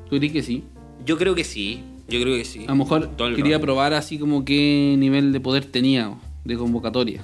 ¿Tú 0.10 0.18
crees 0.18 0.34
que 0.34 0.44
sí? 0.44 0.64
Yo 1.06 1.18
creo 1.18 1.36
que 1.36 1.44
sí. 1.44 1.82
Yo 2.10 2.22
creo 2.22 2.36
que 2.38 2.46
sí. 2.46 2.64
A 2.68 2.72
lo 2.72 2.76
mejor 2.78 3.10
quería 3.36 3.56
rato. 3.56 3.62
probar 3.66 3.94
así 3.94 4.18
como 4.18 4.46
qué 4.46 4.96
nivel 4.98 5.34
de 5.34 5.40
poder 5.40 5.66
tenía 5.66 6.14
de 6.46 6.56
convocatoria. 6.56 7.22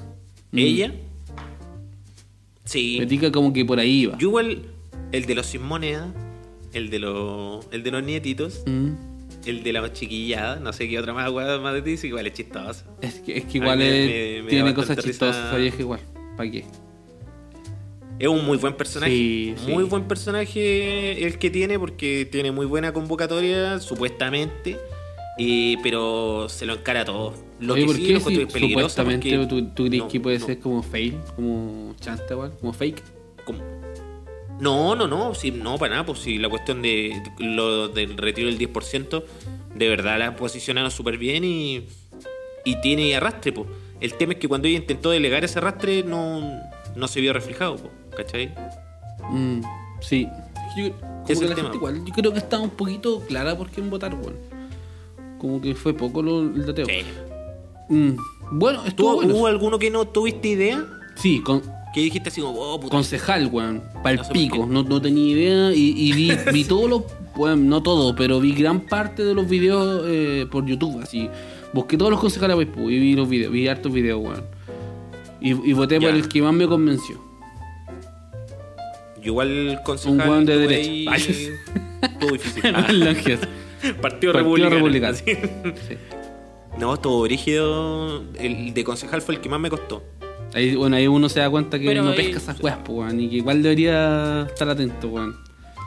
Mm. 0.51 0.57
¿Ella? 0.57 0.93
Sí. 2.65 2.97
Petica 2.99 3.31
como 3.31 3.53
que 3.53 3.65
por 3.65 3.79
ahí 3.79 4.01
iba. 4.01 4.17
Yo 4.17 4.29
igual, 4.29 4.63
el 5.11 5.25
de 5.25 5.35
los 5.35 5.45
sin 5.45 5.63
moneda, 5.63 6.13
el 6.73 6.89
de 6.89 6.99
los, 6.99 7.65
el 7.71 7.83
de 7.83 7.91
los 7.91 8.03
nietitos, 8.03 8.63
Mm. 8.65 8.89
el 9.45 9.63
de 9.63 9.73
la 9.73 9.91
chiquillada, 9.93 10.59
no 10.59 10.73
sé 10.73 10.87
qué 10.89 10.99
otra 10.99 11.13
más 11.13 11.29
weá 11.31 11.59
más 11.59 11.73
de 11.73 11.81
ti, 11.81 12.07
igual 12.07 12.27
es 12.27 12.33
chistoso. 12.33 12.83
Es 13.01 13.15
que, 13.21 13.37
es 13.37 13.45
que 13.45 13.57
igual 13.59 13.77
me- 13.77 13.87
es- 13.87 14.37
me- 14.39 14.43
me 14.43 14.49
tiene 14.49 14.73
cosas 14.73 14.97
chistosas 14.97 15.47
esa 15.47 15.57
vieja 15.57 15.79
igual. 15.79 15.99
¿Para 16.37 16.49
qué? 16.51 16.65
Es 18.23 18.29
un 18.29 18.45
muy 18.45 18.57
buen 18.57 18.73
personaje. 18.75 19.11
Sí, 19.11 19.53
sí. 19.65 19.69
Muy 19.71 19.83
buen 19.83 20.07
personaje 20.07 21.25
el 21.25 21.37
que 21.37 21.49
tiene 21.49 21.77
porque 21.77 22.25
tiene 22.31 22.53
muy 22.53 22.65
buena 22.65 22.93
convocatoria, 22.93 23.79
supuestamente. 23.81 24.77
pero 25.83 26.47
se 26.47 26.65
lo 26.65 26.73
encara 26.75 27.01
a 27.01 27.05
todo. 27.05 27.33
Lo 27.59 27.73
Oye, 27.73 27.81
que 27.81 27.87
¿por 27.87 27.95
sí 27.97 28.03
qué 28.05 28.13
lo 28.13 28.19
encuentro 28.19 28.41
si 28.41 28.47
es 28.47 28.53
peligroso 28.53 28.89
supuestamente 28.89 29.37
porque- 29.37 29.47
tú, 29.47 29.67
tú 29.73 29.85
crees 29.87 30.03
no, 30.03 30.07
que 30.07 30.19
puede 30.21 30.39
no, 30.39 30.45
ser 30.45 30.59
como 30.59 30.83
fail, 30.83 31.17
como 31.35 31.95
chanta 31.99 32.33
igual, 32.33 32.53
como 32.61 32.71
fake? 32.71 33.03
No, 34.59 34.95
no, 34.95 35.07
no, 35.07 35.33
sí, 35.35 35.51
no, 35.51 35.77
para 35.77 35.95
nada, 35.95 36.05
pues 36.05 36.19
si 36.19 36.37
la 36.37 36.47
cuestión 36.47 36.81
de 36.81 37.21
lo 37.39 37.89
del 37.89 38.15
retiro 38.17 38.47
del 38.47 38.57
10%, 38.57 39.23
de 39.75 39.89
verdad 39.89 40.17
la 40.19 40.35
posicionaron 40.37 40.91
súper 40.91 41.17
bien 41.17 41.43
y, 41.43 41.87
y 42.63 42.79
tiene 42.81 43.15
arrastre, 43.15 43.51
pues. 43.51 43.67
El 43.99 44.13
tema 44.13 44.33
es 44.33 44.39
que 44.39 44.47
cuando 44.47 44.67
ella 44.67 44.77
intentó 44.77 45.09
delegar 45.09 45.43
ese 45.43 45.59
arrastre 45.59 46.03
no, 46.03 46.61
no 46.95 47.07
se 47.07 47.19
vio 47.21 47.33
reflejado, 47.33 47.77
pues, 47.77 47.91
¿cachai? 48.15 48.53
Mm, 49.31 49.61
sí. 50.01 50.27
Yo, 50.75 50.91
como 50.91 51.25
Es 51.27 51.39
que 51.39 51.45
el 51.45 51.49
la 51.51 51.55
gente 51.55 51.77
igual, 51.77 52.03
yo 52.05 52.13
creo 52.13 52.31
que 52.33 52.39
está 52.39 52.59
un 52.59 52.69
poquito 52.71 53.21
clara 53.27 53.57
por 53.57 53.69
quién 53.69 53.89
votar, 53.89 54.13
weón. 54.13 54.35
Como 55.39 55.61
que 55.61 55.75
fue 55.75 55.93
poco 55.93 56.21
lo, 56.21 56.41
el 56.41 56.65
dateo. 56.65 56.85
Sí. 56.85 57.03
Mm, 57.89 58.15
bueno, 58.51 58.81
¿Tú, 58.81 58.87
estuvo 58.87 59.15
bueno. 59.15 59.35
¿Hubo 59.35 59.47
alguno 59.47 59.77
que 59.79 59.89
no 59.89 60.07
tuviste 60.07 60.49
idea? 60.49 60.85
Sí, 61.15 61.41
con, 61.41 61.61
Que 61.93 62.01
dijiste 62.01 62.29
así 62.29 62.41
como, 62.41 62.59
oh, 62.59 62.79
puta. 62.79 62.95
concejal, 62.95 63.47
weón. 63.47 63.75
No 63.77 63.81
sé 63.83 63.89
por 63.93 64.01
Palpico. 64.03 64.65
No, 64.65 64.83
no 64.83 65.01
tenía 65.01 65.33
idea 65.33 65.73
y, 65.73 65.93
y 65.95 66.13
vi, 66.13 66.31
vi 66.53 66.63
todos 66.63 66.89
los. 66.89 67.03
Bueno, 67.35 67.57
no 67.57 67.83
todo, 67.83 68.15
pero 68.15 68.39
vi 68.39 68.53
gran 68.53 68.81
parte 68.81 69.23
de 69.23 69.33
los 69.33 69.47
videos 69.47 70.03
eh, 70.07 70.45
por 70.51 70.65
YouTube. 70.65 71.01
Así. 71.01 71.29
Busqué 71.73 71.97
todos 71.97 72.11
los 72.11 72.19
concejales 72.19 72.57
de 72.57 72.65
Paipú 72.65 72.89
y 72.89 72.99
vi 72.99 73.15
los 73.15 73.27
videos. 73.27 73.51
Vi 73.51 73.67
hartos 73.67 73.91
videos, 73.91 74.21
weón. 74.21 74.43
Y, 75.41 75.49
y 75.49 75.73
voté 75.73 75.99
por 75.99 76.11
el 76.11 76.27
que 76.27 76.41
más 76.41 76.53
me 76.53 76.67
convenció. 76.67 77.32
Yo 79.23 79.31
igual 79.31 79.79
concejal. 79.85 80.29
Un 80.29 80.45
de 80.45 80.57
derecha. 80.57 80.89
ahí- 80.89 81.05
Ay. 81.09 81.49
Estuvo 82.01 82.31
difícil. 82.33 82.63
Ah. 82.75 82.87
Partido, 84.01 84.31
Partido 84.33 84.33
Republicano. 84.33 84.75
Republicano. 84.75 85.17
Sí. 85.17 85.97
No, 86.79 86.93
estuvo 86.93 87.25
rígido. 87.27 88.23
El 88.39 88.73
de 88.73 88.83
concejal 88.83 89.21
fue 89.21 89.35
el 89.35 89.41
que 89.41 89.49
más 89.49 89.59
me 89.59 89.69
costó. 89.69 90.03
Ahí, 90.53 90.75
bueno, 90.75 90.95
ahí 90.95 91.07
uno 91.07 91.27
se 91.29 91.39
da 91.39 91.49
cuenta 91.49 91.77
que 91.79 91.85
Pero 91.85 92.03
no 92.03 92.11
ahí- 92.11 92.15
pesca 92.17 92.37
esas 92.37 92.59
weas, 92.61 92.77
weón. 92.87 93.19
Y 93.19 93.29
que 93.29 93.35
igual 93.37 93.61
debería 93.63 94.43
estar 94.47 94.69
atento, 94.69 95.07
weón. 95.09 95.35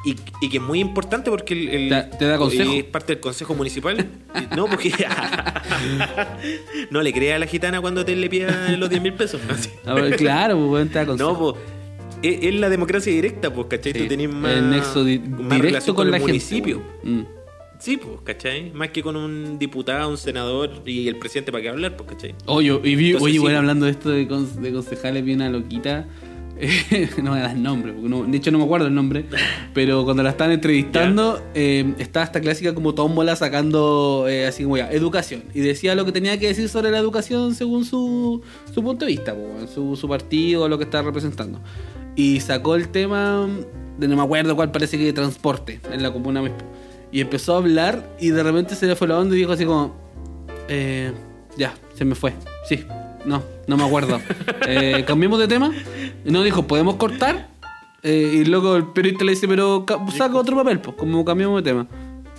Y, 0.04 0.14
y 0.40 0.48
que 0.50 0.58
es 0.58 0.62
muy 0.62 0.78
importante 0.80 1.30
porque 1.30 1.54
el, 1.54 1.68
el- 1.68 1.88
Te- 2.10 2.16
te 2.18 2.24
da 2.26 2.36
consejo. 2.38 2.72
es 2.74 2.84
parte 2.84 3.14
del 3.14 3.20
consejo 3.20 3.54
municipal. 3.54 4.06
No, 4.54 4.66
porque 4.66 4.92
no 6.90 7.02
le 7.02 7.12
crea 7.12 7.36
a 7.36 7.38
la 7.38 7.46
gitana 7.46 7.80
cuando 7.80 8.04
te 8.04 8.14
le 8.14 8.28
pida 8.28 8.70
los 8.76 8.88
10 8.90 9.02
mil 9.02 9.14
pesos. 9.14 9.40
Así. 9.48 9.70
A 9.84 9.94
ver, 9.94 10.16
claro, 10.16 10.56
pues, 10.56 10.70
weón, 10.70 10.88
te 10.88 10.98
da 10.98 11.06
consejo. 11.06 11.32
No, 11.32 11.38
pues 11.38 11.56
es, 12.22 12.38
es 12.44 12.54
la 12.54 12.68
democracia 12.68 13.12
directa, 13.12 13.52
pues, 13.52 13.66
¿cachai? 13.68 13.92
Sí, 13.92 13.98
Tú 14.00 14.06
tenés 14.08 14.32
más, 14.32 14.52
el 14.56 14.70
nexo 14.70 15.04
di- 15.04 15.18
más 15.18 15.38
directo 15.38 15.62
relación 15.62 15.96
con, 15.96 16.10
la 16.10 16.16
el 16.16 16.22
gente. 16.22 16.32
municipio. 16.32 16.82
weón. 17.04 17.18
Mm. 17.20 17.26
Sí, 17.78 17.98
pues, 17.98 18.20
¿cachai? 18.24 18.70
Más 18.72 18.88
que 18.88 19.02
con 19.02 19.16
un 19.16 19.58
diputado, 19.58 20.08
un 20.08 20.16
senador 20.16 20.70
y 20.86 21.08
el 21.08 21.16
presidente 21.16 21.52
para 21.52 21.62
qué 21.62 21.68
hablar, 21.68 21.96
pues, 21.96 22.08
¿cachai? 22.10 22.34
Oye, 22.46 22.68
y 22.84 22.96
vi, 22.96 23.06
Entonces, 23.08 23.22
oye, 23.22 23.32
sí, 23.34 23.38
bueno, 23.38 23.54
pues. 23.56 23.60
hablando 23.60 23.84
de 23.86 23.92
esto 23.92 24.10
de, 24.10 24.26
con- 24.28 24.62
de 24.62 24.72
concejales, 24.72 25.24
vi 25.24 25.34
una 25.34 25.50
loquita. 25.50 26.06
no 27.22 27.32
me 27.32 27.40
das 27.40 27.54
nombre, 27.54 27.92
porque 27.92 28.08
no- 28.08 28.24
de 28.24 28.34
hecho 28.38 28.50
no 28.50 28.56
me 28.56 28.64
acuerdo 28.64 28.86
el 28.86 28.94
nombre. 28.94 29.26
Pero 29.74 30.04
cuando 30.04 30.22
la 30.22 30.30
estaban 30.30 30.54
entrevistando, 30.54 31.42
eh, 31.54 31.92
estaba 31.98 32.24
esta 32.24 32.40
clásica 32.40 32.74
como 32.74 32.94
tómbola 32.94 33.36
sacando 33.36 34.24
eh, 34.26 34.46
así 34.46 34.62
como 34.62 34.78
ya, 34.78 34.90
educación. 34.90 35.42
Y 35.52 35.60
decía 35.60 35.94
lo 35.94 36.06
que 36.06 36.12
tenía 36.12 36.38
que 36.38 36.46
decir 36.48 36.70
sobre 36.70 36.90
la 36.90 36.98
educación 36.98 37.54
según 37.54 37.84
su, 37.84 38.40
su 38.74 38.82
punto 38.82 39.04
de 39.04 39.10
vista, 39.12 39.34
po, 39.34 39.66
su, 39.66 39.96
su 39.96 40.08
partido, 40.08 40.66
lo 40.66 40.78
que 40.78 40.84
estaba 40.84 41.04
representando. 41.04 41.60
Y 42.16 42.40
sacó 42.40 42.74
el 42.74 42.88
tema 42.88 43.46
de 43.98 44.08
no 44.08 44.16
me 44.16 44.22
acuerdo 44.22 44.56
cuál, 44.56 44.70
parece 44.72 44.98
que 44.98 45.04
de 45.04 45.12
transporte 45.12 45.80
en 45.92 46.02
la 46.02 46.12
comuna. 46.12 46.40
Maipú. 46.42 46.64
Y 47.12 47.20
empezó 47.20 47.54
a 47.54 47.58
hablar 47.58 48.16
y 48.20 48.30
de 48.30 48.42
repente 48.42 48.74
se 48.74 48.86
le 48.86 48.96
fue 48.96 49.06
la 49.08 49.18
onda 49.18 49.34
y 49.34 49.38
dijo 49.38 49.52
así 49.52 49.64
como. 49.64 49.94
Eh, 50.68 51.12
ya, 51.56 51.74
se 51.94 52.04
me 52.04 52.14
fue. 52.14 52.32
Sí, 52.68 52.84
no, 53.24 53.42
no 53.66 53.76
me 53.76 53.84
acuerdo. 53.84 54.20
Eh, 54.68 55.04
Cambiemos 55.06 55.38
de 55.38 55.46
tema. 55.46 55.72
Y 56.24 56.30
no 56.32 56.42
dijo, 56.42 56.66
¿podemos 56.66 56.96
cortar? 56.96 57.48
Eh, 58.02 58.40
y 58.40 58.44
luego 58.44 58.74
el 58.76 58.86
periodista 58.88 59.24
le 59.24 59.32
dice, 59.32 59.46
pero 59.46 59.84
ca- 59.86 59.98
saca 60.16 60.36
otro 60.36 60.56
papel, 60.56 60.80
pues, 60.80 60.96
como 60.96 61.24
cambiamos 61.24 61.62
de 61.62 61.70
tema. 61.70 61.86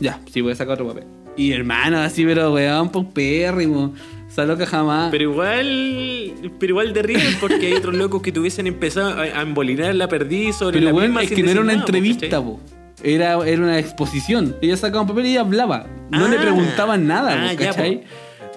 Ya, 0.01 0.19
sí, 0.31 0.41
voy 0.41 0.51
a 0.51 0.55
sacar 0.55 0.73
otro 0.73 0.87
papel. 0.89 1.05
Y 1.37 1.53
hermano, 1.53 1.99
así, 1.99 2.25
pero 2.25 2.51
weón, 2.53 2.89
pues 2.89 3.05
pérrimo. 3.13 3.93
Esa 4.37 4.45
loca 4.45 4.67
jamás. 4.67 5.09
Pero 5.09 5.31
igual, 5.31 6.31
pero 6.59 6.69
igual 6.73 6.93
de 6.93 7.19
porque 7.41 7.65
hay 7.65 7.73
otros 7.73 7.95
locos 7.95 8.21
que 8.21 8.31
tuviesen 8.31 8.67
empezado 8.67 9.19
a, 9.19 9.41
embolinar 9.41 9.95
la 9.95 10.07
perdiz 10.07 10.57
sobre 10.57 10.73
Pero 10.75 10.85
la 10.85 10.91
bueno, 10.91 11.07
misma 11.07 11.23
es 11.23 11.31
que 11.31 11.41
no 11.41 11.49
era 11.49 11.61
una 11.61 11.73
nada, 11.73 11.79
entrevista, 11.83 12.39
po. 12.39 12.59
Era, 13.01 13.43
era 13.47 13.63
una 13.63 13.79
exposición. 13.79 14.55
Ella 14.61 14.77
sacaba 14.77 15.01
un 15.01 15.07
papel 15.07 15.25
y 15.25 15.29
ella 15.31 15.41
hablaba. 15.41 15.87
No 16.11 16.27
le 16.27 16.37
Ah. 16.37 16.41
preguntaban 16.41 17.07
nada, 17.07 17.33
Ah, 17.33 17.53
po, 17.55 17.59
ya, 17.63 17.69
¿cachai? 17.71 18.01
po. 18.01 18.07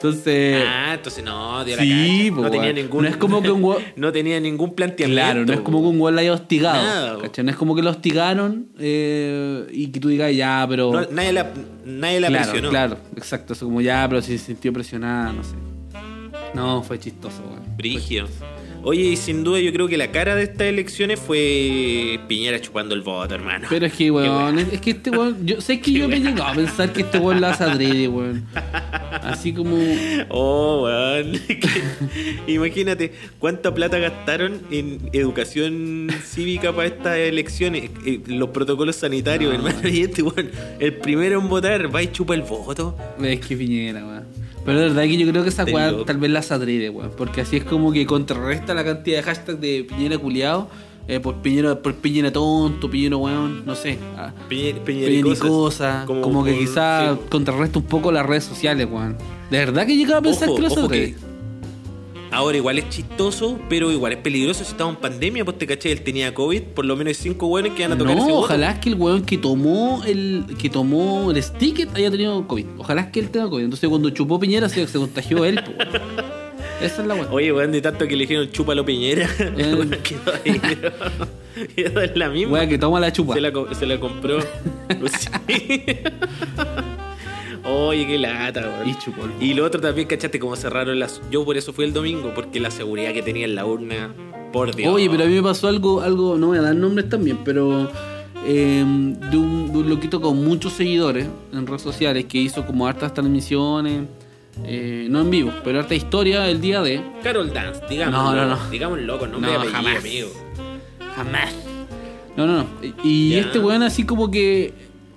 Entonces. 0.01 0.65
Ah, 0.67 0.95
entonces 0.95 1.23
no, 1.23 1.63
dio 1.63 1.77
la 1.77 1.83
Sí, 1.83 2.31
po, 2.35 2.41
no 2.41 2.51
tenía 2.51 2.73
ningún 2.73 3.03
No 3.03 3.09
es 3.11 3.17
como 3.19 3.43
que 3.43 3.51
un 3.51 3.77
no 3.97 4.13
tenía 4.13 4.41
ningún 4.41 4.75
planteamiento. 4.75 5.23
Claro, 5.23 5.45
no 5.45 5.53
es 5.53 5.61
como 5.61 5.83
que 5.83 5.89
un 5.89 6.01
weón 6.01 6.15
la 6.17 6.23
haya 6.23 6.33
hostigado. 6.33 6.83
Nada. 6.83 7.19
No 7.43 7.51
es 7.51 7.57
como 7.57 7.75
que 7.75 7.83
la 7.83 7.91
hostigaron 7.91 8.69
eh, 8.79 9.67
y 9.71 9.89
que 9.89 10.01
tú 10.01 10.09
digas, 10.09 10.35
ya, 10.35 10.65
pero. 10.69 10.93
No, 10.93 11.07
nadie 11.11 11.33
la, 11.33 11.53
nadie 11.85 12.21
la 12.21 12.29
claro, 12.29 12.45
presionó. 12.45 12.71
claro, 12.71 12.97
exacto. 13.15 13.53
Eso 13.53 13.67
como 13.67 13.83
ya, 13.83 14.07
pero 14.09 14.23
si 14.23 14.39
se 14.39 14.47
sintió 14.47 14.73
presionada, 14.73 15.33
no 15.33 15.45
sé. 15.45 15.55
No, 16.55 16.83
fue 16.83 16.99
chistoso, 16.99 17.43
weón. 17.43 17.63
Fue 17.63 17.75
Brigio. 17.77 18.27
chistoso. 18.27 18.60
Oye, 18.83 19.03
y 19.03 19.17
sin 19.17 19.45
duda 19.45 19.61
yo 19.61 19.73
creo 19.73 19.89
que 19.89 19.97
la 19.99 20.11
cara 20.11 20.35
de 20.35 20.45
estas 20.45 20.67
elecciones 20.69 21.21
fue 21.21 22.19
Piñera 22.29 22.61
chupando 22.61 22.95
el 22.95 23.03
voto, 23.03 23.35
hermano. 23.35 23.67
Pero 23.69 23.87
es 23.87 23.93
que, 23.93 24.05
Qué 24.05 24.11
weón, 24.11 24.59
es, 24.59 24.73
es 24.73 24.81
que 24.81 24.91
este 24.93 25.11
weón. 25.11 25.47
Yo 25.47 25.61
sé 25.61 25.81
que 25.81 25.93
yo 25.93 26.09
me 26.09 26.17
he 26.17 26.21
llegado 26.21 26.45
a 26.45 26.55
pensar 26.55 26.93
que 26.93 27.03
este 27.03 27.19
weón 27.19 27.41
la 27.41 27.51
hace 27.51 27.65
adrede, 27.65 28.09
weón. 28.09 28.45
Así 29.23 29.53
como. 29.53 29.77
Oh, 30.31 30.83
weón. 30.85 31.33
Imagínate 32.47 33.13
cuánta 33.39 33.75
plata 33.75 33.99
gastaron 33.99 34.61
en 34.71 35.11
educación 35.13 36.09
cívica 36.25 36.73
para 36.75 36.89
estas 36.89 37.17
elecciones, 37.19 37.91
eh, 38.07 38.21
los 38.27 38.51
protocolos 38.51 38.97
sanitarios, 38.97 39.53
No. 39.59 39.69
hermano. 39.69 39.89
Y 39.91 40.03
este 40.03 40.23
weón, 40.23 40.51
el 40.79 40.95
primero 40.95 41.41
en 41.41 41.49
votar, 41.49 41.95
va 41.95 42.03
y 42.03 42.09
chupa 42.13 42.35
el 42.35 42.43
voto. 42.43 42.97
Es 43.23 43.41
que 43.41 43.57
Piñera, 43.57 44.05
weón. 44.07 44.25
Pero 44.65 44.79
de 44.81 44.89
verdad 44.89 45.03
que 45.05 45.17
yo 45.17 45.27
creo 45.31 45.43
que 45.43 45.49
esa 45.49 45.65
weá 45.65 45.93
tal 46.05 46.19
vez 46.19 46.31
la 46.31 46.41
hace 46.41 46.55
adrede, 46.55 46.91
weón. 46.91 47.13
Porque 47.17 47.41
así 47.41 47.57
es 47.57 47.65
como 47.65 47.93
que 47.93 48.05
contrarresta 48.07 48.75
la 48.75 48.85
cantidad 48.85 49.17
de 49.19 49.23
hashtags 49.23 49.61
de 49.61 49.87
Piñera 49.89 50.19
culiado. 50.19 50.69
eh, 51.09 51.19
por 51.19 51.37
Piñera, 51.37 51.81
por 51.81 51.95
Piñera 51.97 52.31
tonto, 52.31 52.89
Piñera 52.91 53.17
weón, 53.17 53.65
no 53.67 53.75
sé. 53.75 53.99
ah, 54.17 54.33
Piñera, 54.49 54.79
Piñericosa. 54.85 56.05
Como, 56.07 56.21
Como 56.21 56.45
que 56.45 56.53
por- 56.53 56.61
quizá 56.61 57.15
sí. 57.15 57.21
contrarresta 57.31 57.79
un 57.79 57.85
poco 57.87 58.13
las 58.13 58.25
redes 58.27 58.45
sociales, 58.45 58.87
weón. 58.91 59.17
De 59.51 59.59
verdad 59.59 59.87
que 59.87 59.97
llegaba 59.97 60.19
a 60.19 60.23
pensar 60.23 60.49
Ojo, 60.49 60.59
que 60.61 60.67
ojo 60.67 60.81
adrede. 60.81 61.15
que- 61.15 61.30
Ahora 62.33 62.57
igual 62.57 62.79
es 62.79 62.89
chistoso, 62.91 63.59
pero 63.69 63.91
igual 63.91 64.13
es 64.13 64.19
peligroso 64.19 64.63
si 64.65 64.71
estamos 64.71 64.95
en 64.95 65.01
pandemia, 65.01 65.45
pues 65.45 65.59
te 65.59 65.67
caché, 65.67 65.91
él 65.91 66.03
tenía 66.03 66.33
COVID, 66.33 66.63
por 66.63 66.85
lo 66.85 66.95
menos 66.97 67.09
hay 67.17 67.23
cinco 67.23 67.49
buenos 67.49 67.75
que 67.75 67.83
van 67.83 67.93
a 67.93 67.99
tocar 67.99 68.13
ese 68.17 68.21
No, 68.21 68.29
voto. 68.35 68.45
ojalá 68.45 68.71
es 68.73 68.79
que 68.79 68.89
el 68.91 68.95
weón 68.95 69.25
que 69.25 69.37
tomó 69.39 70.03
el 70.07 70.45
que 70.59 70.71
tomó 70.71 71.31
el 71.33 71.43
sticker 71.43 71.89
haya 71.95 72.11
tenido 72.11 72.47
COVID. 72.47 72.67
Ojalá 72.79 73.01
es 73.03 73.07
que 73.09 73.21
él 73.21 73.31
tenga 73.31 73.49
COVID. 73.51 73.65
Entonces 73.65 73.89
cuando 73.89 74.11
chupó 74.11 74.39
Piñera 74.39 74.69
se, 74.69 74.87
se 74.87 74.99
contagió 74.99 75.45
él, 75.45 75.61
weón. 75.67 75.89
Esa 76.81 77.03
es 77.03 77.09
la 77.09 77.15
weá. 77.15 77.29
Oye, 77.31 77.53
weón, 77.53 77.73
de 77.73 77.83
tanto 77.83 78.07
que 78.09 78.17
le 78.17 78.23
dijeron 78.23 78.51
chúpalo 78.53 78.87
piñera, 78.87 79.29
Eh. 79.39 79.53
weón, 79.75 79.91
quedó 80.03 80.33
ahí. 80.45 80.61
quedó 81.77 82.01
en 82.01 82.19
la 82.19 82.29
misma. 82.31 82.53
Weá 82.55 82.69
que 82.69 82.79
toma 82.79 83.01
la 83.01 83.13
chupa. 83.13 83.35
Se 83.35 83.41
la, 83.43 83.53
se 83.75 83.85
la 83.87 84.01
compró. 84.01 84.39
Sí. 85.47 85.85
Oye, 87.71 88.07
qué 88.07 88.19
lata, 88.19 88.61
weón. 88.61 88.89
Y 88.89 88.95
chupó 88.99 89.25
el 89.25 89.43
Y 89.43 89.55
lo 89.55 89.65
otro 89.65 89.81
también, 89.81 90.07
¿cachaste? 90.09 90.39
Cómo 90.39 90.57
cerraron 90.57 90.99
las. 90.99 91.21
Yo 91.31 91.45
por 91.45 91.57
eso 91.57 91.73
fui 91.73 91.85
el 91.85 91.93
domingo, 91.93 92.33
porque 92.35 92.61
la 92.61 92.71
seguridad 92.71 93.13
que 93.13 93.23
tenía 93.23 93.45
en 93.45 93.55
la 93.55 93.65
urna. 93.67 94.15
Por 94.53 94.75
Dios. 94.75 94.93
Oye, 94.93 95.09
pero 95.09 95.23
a 95.25 95.27
mí 95.27 95.35
me 95.35 95.43
pasó 95.43 95.69
algo, 95.69 96.01
algo, 96.01 96.37
no 96.37 96.49
voy 96.49 96.59
a 96.59 96.63
dar 96.63 96.75
nombres 96.75 97.09
también, 97.09 97.39
pero 97.45 97.89
eh, 98.45 98.85
de, 98.85 99.37
un, 99.37 99.71
de 99.73 99.79
un 99.79 99.89
loquito 99.89 100.21
con 100.21 100.45
muchos 100.45 100.73
seguidores 100.73 101.29
en 101.53 101.67
redes 101.69 101.83
sociales 101.83 102.25
que 102.25 102.39
hizo 102.39 102.67
como 102.67 102.89
hartas 102.89 103.15
transmisiones, 103.15 104.09
eh, 104.65 105.07
no 105.09 105.21
en 105.21 105.31
vivo, 105.31 105.53
pero 105.63 105.79
harta 105.79 105.95
historia 105.95 106.49
el 106.49 106.61
día 106.61 106.81
de. 106.83 107.01
Carol 107.23 107.53
Dance, 107.53 107.81
digamos. 107.89 108.13
No, 108.13 108.35
no, 108.35 108.47
no. 108.57 108.71
Digamos 108.71 108.99
loco, 109.01 109.29
No, 109.29 109.39
y 109.39 109.45
apellido, 109.55 109.71
jamás. 109.73 109.97
amigo. 109.99 110.29
Jamás. 111.15 111.55
No, 112.37 112.47
no, 112.47 112.57
no. 112.59 112.67
Y 113.05 113.31
Ya. 113.31 113.41
este 113.43 113.61
weón 113.61 113.85
así 113.85 114.05
como 114.05 114.31
que 114.33 114.73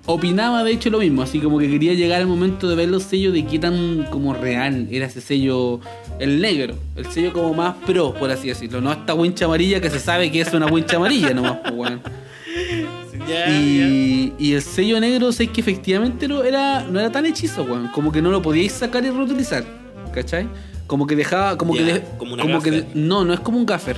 opinaba 0.06 0.62
de 0.64 0.72
hecho 0.72 0.90
lo 0.90 0.98
mismo, 0.98 1.22
así 1.22 1.38
como 1.40 1.58
que 1.58 1.68
quería 1.70 1.94
llegar 1.94 2.20
al 2.20 2.26
momento 2.26 2.68
de 2.68 2.76
ver 2.76 2.88
los 2.88 3.04
sellos 3.04 3.32
de 3.32 3.44
qué 3.46 3.58
tan 3.58 4.04
como 4.10 4.34
real 4.34 4.86
era 4.90 5.06
ese 5.06 5.20
sello, 5.20 5.80
el 6.18 6.40
negro, 6.40 6.74
el 6.96 7.06
sello 7.06 7.32
como 7.32 7.54
más 7.54 7.74
pro, 7.86 8.12
por 8.14 8.30
así 8.30 8.48
decirlo, 8.48 8.80
no 8.80 8.92
esta 8.92 9.14
wincha 9.14 9.46
amarilla 9.46 9.80
que 9.80 9.88
se 9.90 9.98
sabe 9.98 10.30
que 10.30 10.40
es 10.42 10.52
una 10.52 10.66
wincha 10.66 10.96
amarilla 10.96 11.32
nomás, 11.32 11.58
pues, 11.74 11.92
ya. 13.28 13.48
Y, 13.50 14.32
y 14.38 14.52
el 14.52 14.62
sello 14.62 15.00
negro, 15.00 15.32
sé 15.32 15.46
que 15.46 15.60
efectivamente 15.60 16.28
no 16.28 16.42
era, 16.44 16.82
no 16.82 17.00
era 17.00 17.10
tan 17.10 17.24
hechizo, 17.26 17.62
weón. 17.62 17.88
Como 17.88 18.12
que 18.12 18.20
no 18.20 18.30
lo 18.30 18.42
podíais 18.42 18.72
sacar 18.72 19.04
y 19.04 19.10
reutilizar. 19.10 19.64
¿Cachai? 20.12 20.46
Como 20.86 21.06
que 21.06 21.16
dejaba. 21.16 21.56
Como 21.56 21.72
que 21.74 21.82
de- 21.84 22.02
como 22.18 22.34
una 22.34 22.42
que 22.44 22.52
gaffer. 22.52 22.86
No, 22.94 23.24
no 23.24 23.32
es 23.32 23.40
como 23.40 23.58
un 23.58 23.66
gaffer. 23.66 23.96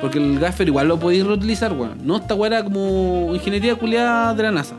Porque 0.00 0.18
el 0.18 0.38
gaffer 0.38 0.66
igual 0.68 0.88
lo 0.88 0.98
podíais 0.98 1.24
reutilizar, 1.26 1.72
weón. 1.72 1.98
No, 2.04 2.16
esta 2.16 2.34
weá 2.34 2.48
era 2.58 2.64
como 2.64 3.30
ingeniería 3.34 3.74
culiada 3.76 4.34
de 4.34 4.42
la 4.42 4.50
NASA. 4.50 4.74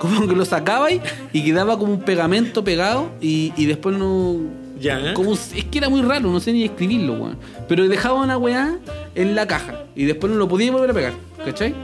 Como 0.00 0.26
que 0.26 0.34
lo 0.34 0.44
sacabais 0.44 1.00
y 1.32 1.44
quedaba 1.44 1.78
como 1.78 1.92
un 1.92 2.00
pegamento 2.00 2.64
pegado 2.64 3.12
y, 3.20 3.52
y 3.56 3.66
después 3.66 3.96
no. 3.96 4.38
Ya. 4.80 5.12
Como, 5.12 5.34
es 5.34 5.64
que 5.70 5.78
era 5.78 5.90
muy 5.90 6.00
raro, 6.00 6.32
no 6.32 6.40
sé 6.40 6.52
ni 6.54 6.64
escribirlo, 6.64 7.12
weón. 7.12 7.38
Pero 7.68 7.86
dejaba 7.86 8.22
una 8.22 8.38
weá 8.38 8.78
en 9.14 9.34
la 9.34 9.46
caja 9.46 9.84
y 9.94 10.04
después 10.06 10.32
no 10.32 10.38
lo 10.38 10.48
podía 10.48 10.72
volver 10.72 10.90
a 10.90 10.94
pegar, 10.94 11.12
¿cachai? 11.44 11.74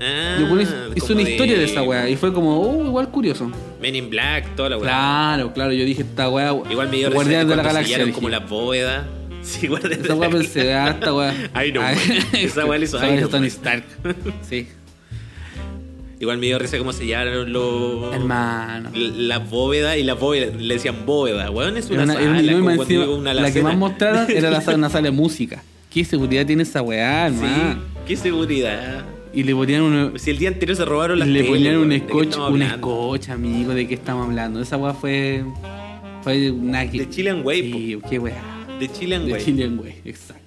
Ah, 0.00 0.38
hizo 0.94 1.12
una 1.14 1.22
historia 1.22 1.56
de 1.56 1.64
esa 1.64 1.82
weá 1.82 2.08
y 2.08 2.16
fue 2.16 2.32
como, 2.32 2.60
oh, 2.60 2.84
igual 2.84 3.08
curioso. 3.08 3.50
Men 3.80 3.94
in 3.94 4.10
Black, 4.10 4.56
toda 4.56 4.70
la 4.70 4.78
weá. 4.78 4.88
Claro, 4.88 5.52
claro, 5.52 5.72
yo 5.72 5.84
dije, 5.84 6.02
esta 6.02 6.28
weá. 6.28 6.54
Igual 6.68 6.90
me 6.90 6.96
dio 6.96 7.10
Guardianes 7.12 7.48
de 7.48 7.56
la 7.56 7.62
Galaxia. 7.62 7.98
dije. 7.98 8.12
como 8.12 8.28
las 8.28 8.48
bóvedas. 8.48 9.06
Sí, 9.42 9.68
Guardianes 9.68 10.02
de 10.02 10.12
weá 10.12 10.28
la 10.28 10.36
pensé, 10.38 10.74
ah, 10.74 10.88
esta 10.88 11.14
weá. 11.14 11.32
Iron 11.64 11.84
Man. 11.84 11.94
Esa 12.32 12.66
weá 12.66 12.78
la 12.78 12.84
hizo 12.84 13.28
Tony. 13.28 13.46
Stark. 13.46 13.84
Sí. 14.42 14.66
Igual 16.18 16.38
me 16.38 16.46
dio 16.46 16.58
risa 16.58 16.78
cómo 16.78 16.92
sellaron 16.92 17.52
los. 17.52 18.14
Hermano. 18.14 18.90
l- 18.94 19.26
Las 19.28 19.50
bóvedas 19.50 19.98
y 19.98 20.02
las 20.02 20.18
bóvedas 20.18 20.54
le 20.60 20.74
decían 20.74 21.04
bóveda, 21.04 21.50
weón, 21.50 21.76
es 21.76 21.90
Era 21.90 22.04
una, 22.04 22.14
una- 22.14 22.22
era 22.22 22.30
un- 22.30 22.36
sala, 22.38 22.52
más 22.52 22.62
cuando 22.76 22.82
encima, 22.82 23.10
una 23.10 23.34
la 23.34 23.52
que 23.52 23.62
más 23.62 23.76
mostraron 23.76 24.26
era 24.30 24.50
la 24.50 24.60
sala, 24.62 24.78
una 24.78 24.88
sala 24.90 25.02
de 25.04 25.10
música. 25.10 25.62
¿Qué 25.90 26.04
seguridad 26.04 26.46
tiene 26.46 26.62
esa 26.62 26.80
weá, 26.82 27.28
Sí, 27.30 27.36
hermano? 27.36 27.80
qué 28.06 28.16
seguridad. 28.16 29.04
Y 29.34 29.42
le 29.42 29.54
ponían 29.54 29.82
un. 29.82 30.18
Si 30.18 30.30
el 30.30 30.38
día 30.38 30.48
anterior 30.48 30.74
se 30.76 30.84
robaron 30.86 31.18
las 31.18 31.28
Le 31.28 31.44
ponían 31.44 31.76
un 31.76 31.90
¿de 31.90 31.98
scotch, 32.00 32.36
un 32.38 32.62
scotch, 32.66 33.28
amigo, 33.28 33.74
¿de 33.74 33.86
qué 33.86 33.94
estamos 33.94 34.26
hablando? 34.26 34.60
Esa 34.62 34.78
weá 34.78 34.94
fue. 34.94 35.44
Fue 36.22 36.50
una. 36.50 36.84
De 36.86 37.08
Chilean 37.10 37.44
Way, 37.44 37.62
Sí, 37.72 37.98
qué 38.08 38.18
weá. 38.18 38.42
De 38.80 38.88
Chilean 38.90 39.26
De 39.26 39.32
Way. 39.34 39.44
Chilean 39.44 39.78
Way, 39.78 39.94
exacto. 40.06 40.42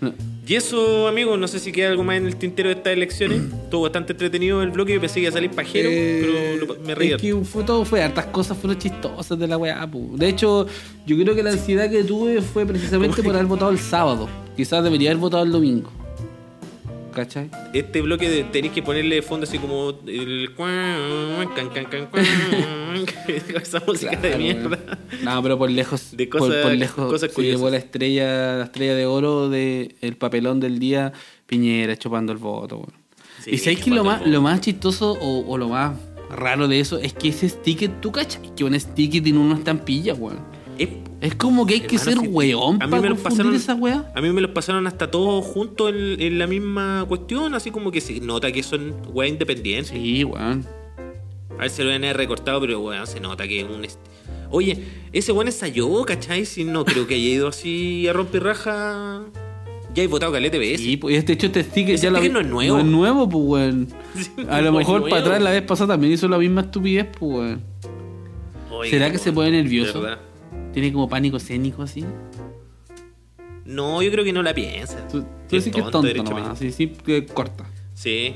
No, 0.00 0.12
Y 0.50 0.56
eso, 0.56 1.06
amigo, 1.06 1.36
no 1.36 1.46
sé 1.46 1.60
si 1.60 1.70
queda 1.70 1.90
algo 1.90 2.02
más 2.02 2.16
en 2.16 2.26
el 2.26 2.34
tintero 2.34 2.70
de 2.70 2.74
estas 2.74 2.92
elecciones. 2.92 3.40
Estuvo 3.62 3.82
bastante 3.82 4.14
entretenido 4.14 4.60
el 4.64 4.72
bloque. 4.72 4.92
Yo 4.92 5.00
pensé 5.00 5.14
que 5.14 5.20
iba 5.20 5.28
a 5.28 5.32
salir 5.32 5.52
pajero, 5.52 5.88
Eh, 5.92 6.56
pero 6.58 6.66
lo- 6.74 6.80
me 6.84 6.92
reí. 6.96 7.12
Es 7.12 7.22
que 7.22 7.32
fue 7.44 7.62
todo, 7.62 7.84
fue 7.84 8.02
hartas 8.02 8.26
cosas 8.26 8.58
fueron 8.58 8.76
chistosas 8.76 9.38
de 9.38 9.46
la 9.46 9.56
weá. 9.56 9.88
De 10.16 10.28
hecho, 10.28 10.66
yo 11.06 11.16
creo 11.16 11.36
que 11.36 11.44
la 11.44 11.50
ansiedad 11.50 11.88
que 11.88 12.02
tuve 12.02 12.42
fue 12.42 12.66
precisamente 12.66 13.22
por 13.22 13.32
haber 13.32 13.46
votado 13.46 13.70
el 13.70 13.78
sábado. 13.78 14.28
Quizás 14.56 14.82
debería 14.82 15.10
haber 15.10 15.20
votado 15.20 15.44
el 15.44 15.52
domingo. 15.52 15.92
¿Cachai? 17.12 17.50
Este 17.74 18.00
bloque 18.02 18.28
de, 18.28 18.44
tenéis 18.44 18.72
que 18.72 18.82
ponerle 18.82 19.16
de 19.16 19.22
fondo 19.22 19.44
así 19.44 19.58
como 19.58 19.90
el 20.06 20.50
can, 20.56 21.68
can, 21.70 21.84
can, 21.86 22.08
esa 23.62 23.82
música 23.86 24.16
de 24.16 24.36
mierda. 24.36 24.78
No, 25.22 25.42
pero 25.42 25.58
por 25.58 25.70
lejos. 25.70 26.16
De 26.16 26.26
por- 26.26 26.40
cosas- 26.40 26.62
por, 26.62 26.72
lejos 26.72 27.10
cosas 27.12 27.32
se 27.32 27.42
llevó 27.42 27.70
la 27.70 27.76
estrella, 27.78 28.56
la 28.58 28.64
estrella 28.64 28.94
de 28.94 29.06
oro 29.06 29.48
del 29.48 30.16
papelón 30.18 30.60
del 30.60 30.78
día, 30.78 31.12
Piñera 31.46 31.96
chupando 31.96 32.32
el 32.32 32.38
voto, 32.38 32.76
weón. 32.76 32.92
Sí, 33.42 33.50
y 33.52 33.58
sabéis 33.58 33.80
que 33.80 33.90
lo 33.90 34.04
más, 34.04 34.26
lo 34.26 34.42
más 34.42 34.60
chistoso 34.60 35.12
o, 35.12 35.44
o 35.50 35.56
lo 35.58 35.68
más 35.68 35.96
raro 36.30 36.68
de 36.68 36.78
eso 36.78 36.98
es 36.98 37.12
que 37.14 37.28
ese 37.28 37.48
sticker, 37.48 37.90
tú 38.00 38.12
cachai, 38.12 38.54
que 38.54 38.64
un 38.64 38.78
sticker 38.78 39.22
tiene 39.22 39.38
una 39.38 39.56
estampilla, 39.56 40.14
weón. 40.14 40.38
Es- 40.78 40.88
Es 41.20 41.34
como 41.34 41.66
que 41.66 41.74
hay 41.74 41.80
que 41.82 41.98
ser 41.98 42.14
sí, 42.18 42.26
weón 42.28 42.78
para 42.78 42.90
confundir 42.90 43.22
pasaron- 43.22 43.54
esa 43.54 43.74
weá. 43.74 44.10
A 44.14 44.20
mí 44.22 44.30
me 44.30 44.40
los 44.40 44.52
pasaron 44.52 44.86
hasta 44.86 45.10
todos 45.10 45.44
juntos 45.44 45.92
en, 45.94 46.20
en 46.20 46.38
la 46.38 46.46
misma 46.46 47.04
cuestión, 47.08 47.54
así 47.54 47.70
como 47.70 47.90
que 47.90 48.00
se 48.00 48.20
nota 48.20 48.50
que 48.52 48.62
son 48.62 48.94
weas 49.12 49.30
independientes. 49.32 49.90
Sí, 49.92 50.24
weón. 50.24 50.66
A 51.58 51.62
ver 51.62 51.70
si 51.70 51.82
lo 51.82 51.90
haber 51.92 52.16
recortado, 52.16 52.58
pero 52.62 52.80
weón, 52.80 53.06
se 53.06 53.20
nota 53.20 53.46
que 53.46 53.60
es 53.60 53.66
un. 53.66 53.86
Oye, 54.50 54.78
ese 55.12 55.32
weón 55.32 55.46
ensayó, 55.48 56.04
¿cachai? 56.06 56.46
Si 56.46 56.64
no 56.64 56.84
creo 56.86 57.06
que 57.06 57.14
haya 57.16 57.28
ido 57.28 57.48
así 57.48 58.08
a 58.08 58.12
romper 58.14 58.42
raja. 58.44 59.20
Ya 59.92 60.02
he 60.04 60.06
votado 60.06 60.32
calete 60.32 60.58
veces. 60.58 60.80
Sí, 60.80 60.96
pues, 60.96 61.26
de 61.26 61.32
hecho 61.34 61.46
este 61.48 61.64
sticker 61.64 61.96
ya 61.96 62.10
sticker 62.10 62.20
vi- 62.22 62.28
no 62.30 62.40
es 62.40 62.46
nuevo. 62.46 62.76
No 62.76 62.80
es 62.80 62.86
nuevo, 62.86 63.28
pues, 63.28 63.44
weón. 63.44 63.88
Sí, 64.16 64.30
A 64.48 64.60
lo 64.62 64.72
no 64.72 64.78
mejor 64.78 65.08
para 65.10 65.20
atrás 65.20 65.42
la 65.42 65.50
vez 65.50 65.62
pasada 65.62 65.94
también 65.94 66.12
hizo 66.14 66.28
la 66.28 66.38
misma 66.38 66.62
estupidez, 66.62 67.06
pues, 67.18 67.30
weón. 67.30 67.62
¿Será 68.88 69.10
que 69.12 69.18
se 69.18 69.32
pone 69.32 69.50
nervioso? 69.50 70.00
verdad. 70.00 70.18
Tiene 70.72 70.92
como 70.92 71.08
pánico 71.08 71.36
escénico 71.38 71.82
así. 71.82 72.04
No, 73.64 74.02
yo 74.02 74.10
creo 74.10 74.24
que 74.24 74.32
no 74.32 74.42
la 74.42 74.54
piensa. 74.54 75.06
Tú, 75.08 75.22
tú 75.22 75.28
Sí, 75.50 75.56
decís 75.58 75.72
que 75.74 75.80
es 75.80 75.90
tonto 75.90 76.22
nomás, 76.22 76.48
así, 76.48 76.72
sí, 76.72 76.88
que 76.88 77.26
corta. 77.26 77.64
Sí, 77.94 78.34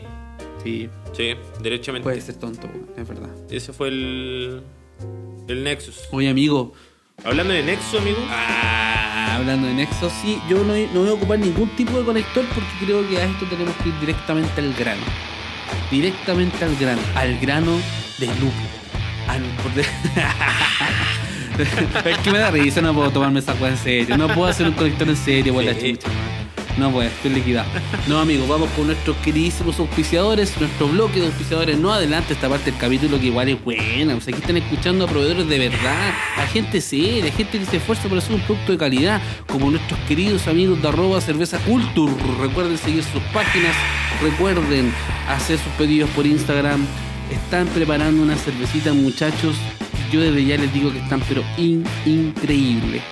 Sí, 0.63 0.89
sí, 1.13 1.35
derechamente. 1.63 2.05
puede 2.05 2.21
ser 2.21 2.37
tonto, 2.37 2.69
es 2.97 3.07
verdad. 3.09 3.29
Ese 3.51 3.73
fue 3.73 3.89
el. 3.89 4.63
El 5.47 5.63
Nexus. 5.65 6.09
Oye, 6.11 6.29
amigo, 6.31 6.73
Hablando 7.23 7.53
de 7.53 7.63
Nexus, 7.63 8.01
amigo. 8.01 8.17
ah, 8.31 9.37
hablando 9.37 9.67
de 9.69 9.75
Nexus, 9.75 10.11
sí, 10.23 10.39
yo 10.49 10.65
no, 10.65 10.75
no 10.95 11.01
voy 11.01 11.09
a 11.11 11.13
ocupar 11.13 11.39
ningún 11.39 11.69
tipo 11.77 11.99
de 11.99 12.05
conector 12.05 12.45
porque 12.55 12.71
creo 12.85 13.07
que 13.09 13.19
a 13.19 13.25
esto 13.27 13.45
tenemos 13.47 13.75
que 13.77 13.91
ir 13.91 14.01
directamente 14.01 14.61
al 14.61 14.73
grano. 14.75 15.03
Directamente 15.91 16.65
al 16.65 16.75
grano, 16.77 17.01
al 17.15 17.39
grano 17.39 17.79
de 18.19 18.27
Lupo. 18.27 18.53
Al, 19.29 19.43
por 19.63 19.73
de- 19.75 19.85
es 22.05 22.19
que 22.19 22.31
me 22.33 22.39
da 22.39 22.51
risa, 22.51 22.81
no 22.81 22.95
puedo 22.95 23.11
tomarme 23.11 23.41
esa 23.41 23.53
cosa 23.53 23.69
en 23.69 23.79
serio. 23.79 24.17
No 24.17 24.29
puedo 24.29 24.47
hacer 24.47 24.67
un 24.67 24.73
conector 24.73 25.09
en 25.09 25.17
serio, 25.17 25.55
por 25.55 25.65
la 25.65 25.79
chucha. 25.79 26.09
No 26.77 26.91
puedo, 26.91 27.09
estoy 27.09 27.31
liquidado. 27.31 27.69
No, 28.09 28.19
amigos, 28.19 28.49
vamos 28.49 28.69
con 28.71 28.89
nuestros 28.89 29.17
queridísimos 29.19 29.79
auspiciadores, 29.79 30.59
nuestro 30.59 30.89
bloque 30.89 31.21
de 31.21 31.27
auspiciadores. 31.27 31.79
No 31.79 31.93
adelante 31.93 32.33
esta 32.33 32.49
parte 32.49 32.73
del 32.73 32.81
capítulo 32.81 33.21
que 33.21 33.27
igual 33.27 33.49
es 33.49 33.63
buena. 33.63 34.17
O 34.17 34.21
sea, 34.21 34.35
aquí 34.35 34.41
están 34.41 34.57
escuchando 34.57 35.05
a 35.05 35.09
proveedores 35.09 35.49
de 35.49 35.59
verdad, 35.59 36.13
a 36.37 36.47
gente 36.47 36.81
seria, 36.81 37.31
gente 37.31 37.61
que 37.61 37.67
se 37.67 37.77
esfuerza 37.77 38.09
por 38.09 38.19
hacer 38.19 38.35
un 38.35 38.41
producto 38.41 38.73
de 38.73 38.79
calidad, 38.79 39.23
como 39.47 39.71
nuestros 39.71 39.99
queridos 40.09 40.49
amigos 40.49 40.83
de 40.83 40.89
arroba 40.89 41.21
cerveza 41.21 41.59
culture. 41.61 42.13
Recuerden 42.41 42.77
seguir 42.77 43.05
sus 43.05 43.23
páginas, 43.33 43.77
recuerden 44.21 44.93
hacer 45.29 45.59
sus 45.59 45.73
pedidos 45.75 46.11
por 46.11 46.27
Instagram. 46.27 46.85
Están 47.31 47.69
preparando 47.69 48.21
una 48.21 48.35
cervecita, 48.35 48.93
muchachos. 48.93 49.55
Yo 50.13 50.21
desde 50.21 50.45
ya 50.45 50.57
les 50.57 50.73
digo 50.73 50.93
que 50.93 50.99
están 50.99 51.21
pero 51.29 51.43
in- 51.57 51.85
increíbles 52.07 53.03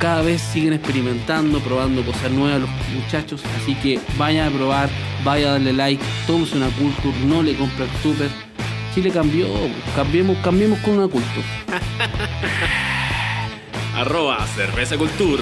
cada 0.00 0.22
vez 0.22 0.40
siguen 0.42 0.74
experimentando, 0.74 1.60
probando 1.60 2.04
cosas 2.04 2.30
nuevas 2.30 2.60
los 2.60 2.70
muchachos, 2.94 3.40
así 3.62 3.74
que 3.76 3.98
vayan 4.18 4.48
a 4.48 4.50
probar, 4.50 4.90
vayan 5.24 5.48
a 5.48 5.52
darle 5.52 5.72
like, 5.72 6.02
tómese 6.26 6.56
una 6.56 6.66
culture, 6.70 7.14
no 7.26 7.42
le 7.42 7.54
compre 7.54 7.84
al 7.84 7.90
super. 8.02 8.28
Chile 8.94 9.10
cambió, 9.10 9.46
cambiemos, 9.96 10.36
cambiemos 10.38 10.78
con 10.80 10.98
una 10.98 11.08
culture. 11.08 11.44
Arroba 13.96 14.44
Cerveza 14.54 14.96
Cultur. 14.98 15.40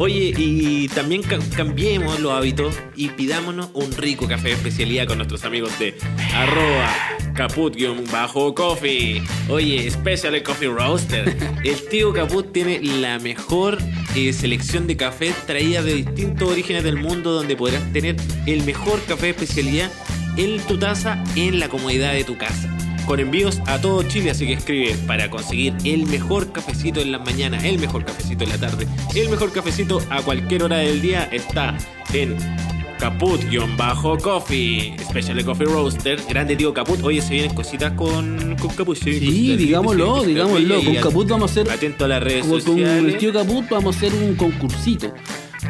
Oye, 0.00 0.32
y 0.36 0.86
también 0.88 1.22
ca- 1.22 1.38
cambiemos 1.56 2.20
los 2.20 2.32
hábitos 2.32 2.74
y 2.94 3.08
pidámonos 3.08 3.70
un 3.74 3.90
rico 3.92 4.28
café 4.28 4.48
de 4.48 4.54
especialidad 4.54 5.06
con 5.08 5.18
nuestros 5.18 5.44
amigos 5.44 5.76
de 5.80 5.96
arroba 6.34 6.94
caput-coffee. 7.34 9.22
Oye, 9.48 9.90
Special 9.90 10.40
Coffee 10.42 10.68
Roaster. 10.68 11.36
El 11.64 11.88
tío 11.88 12.12
Caput 12.12 12.52
tiene 12.52 12.80
la 12.80 13.18
mejor 13.18 13.78
eh, 14.14 14.32
selección 14.32 14.86
de 14.86 14.96
café 14.96 15.34
traída 15.46 15.82
de 15.82 15.94
distintos 15.94 16.48
orígenes 16.50 16.84
del 16.84 16.96
mundo 16.96 17.32
donde 17.32 17.56
podrás 17.56 17.92
tener 17.92 18.16
el 18.46 18.62
mejor 18.64 19.00
café 19.06 19.26
de 19.26 19.30
especialidad 19.32 19.90
en 20.36 20.60
tu 20.60 20.78
taza 20.78 21.22
en 21.34 21.58
la 21.58 21.68
comodidad 21.68 22.12
de 22.12 22.22
tu 22.24 22.36
casa. 22.38 22.72
Con 23.08 23.20
envíos 23.20 23.60
a 23.66 23.80
todo 23.80 24.02
Chile, 24.02 24.30
así 24.30 24.46
que 24.46 24.52
escribe 24.52 24.94
para 25.06 25.30
conseguir 25.30 25.74
el 25.84 26.04
mejor 26.04 26.52
cafecito 26.52 27.00
en 27.00 27.10
la 27.10 27.18
mañana, 27.18 27.56
el 27.66 27.78
mejor 27.78 28.04
cafecito 28.04 28.44
en 28.44 28.50
la 28.50 28.58
tarde, 28.58 28.86
el 29.16 29.30
mejor 29.30 29.50
cafecito 29.50 30.02
a 30.10 30.20
cualquier 30.20 30.64
hora 30.64 30.76
del 30.76 31.00
día 31.00 31.26
está 31.32 31.74
en 32.12 32.36
Caput-Coffee, 32.98 34.96
Special 35.08 35.42
Coffee 35.42 35.66
Roaster, 35.66 36.20
grande 36.28 36.54
tío 36.54 36.74
Caput. 36.74 37.02
Oye, 37.02 37.22
se 37.22 37.32
vienen 37.32 37.54
cositas 37.54 37.92
con, 37.92 38.56
con 38.60 38.74
Caput. 38.74 38.98
Sí, 38.98 39.56
digámoslo, 39.56 40.24
digámoslo. 40.24 40.84
Con 40.84 40.94
Caput 40.96 41.28
vamos 41.28 41.50
a 41.50 41.52
hacer. 41.52 41.70
Atento 41.70 42.04
a 42.04 42.08
las 42.08 42.22
redes 42.22 42.44
sociales. 42.44 43.00
Con 43.00 43.10
el 43.10 43.16
tío 43.16 43.32
Caput 43.32 43.68
vamos 43.70 43.96
a 43.96 43.98
hacer 43.98 44.12
un 44.12 44.34
concursito. 44.34 45.14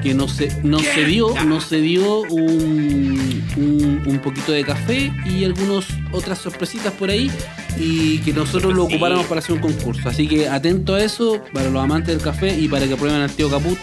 Que 0.03 0.15
nos, 0.15 0.33
se- 0.33 0.53
nos 0.63 0.83
se 0.83 1.05
dio, 1.05 1.35
nos 1.45 1.65
se 1.65 1.81
dio 1.81 2.21
un, 2.21 3.45
un, 3.57 4.03
un 4.07 4.19
poquito 4.21 4.53
de 4.53 4.65
café 4.65 5.13
y 5.27 5.45
algunas 5.45 5.87
otras 6.13 6.39
sorpresitas 6.39 6.93
por 6.93 7.11
ahí 7.11 7.31
y 7.79 8.19
que 8.19 8.33
nosotros 8.33 8.75
lo 8.75 8.85
ocupáramos 8.85 9.27
para 9.27 9.41
hacer 9.41 9.57
un 9.57 9.61
concurso. 9.61 10.09
Así 10.09 10.29
que 10.29 10.49
atento 10.49 10.95
a 10.95 11.03
eso 11.03 11.43
para 11.53 11.69
los 11.71 11.83
amantes 11.83 12.15
del 12.15 12.23
café 12.23 12.57
y 12.59 12.69
para 12.69 12.87
que 12.87 12.97
prueben 12.97 13.21
al 13.23 13.31
tío 13.31 13.51
Caput, 13.51 13.79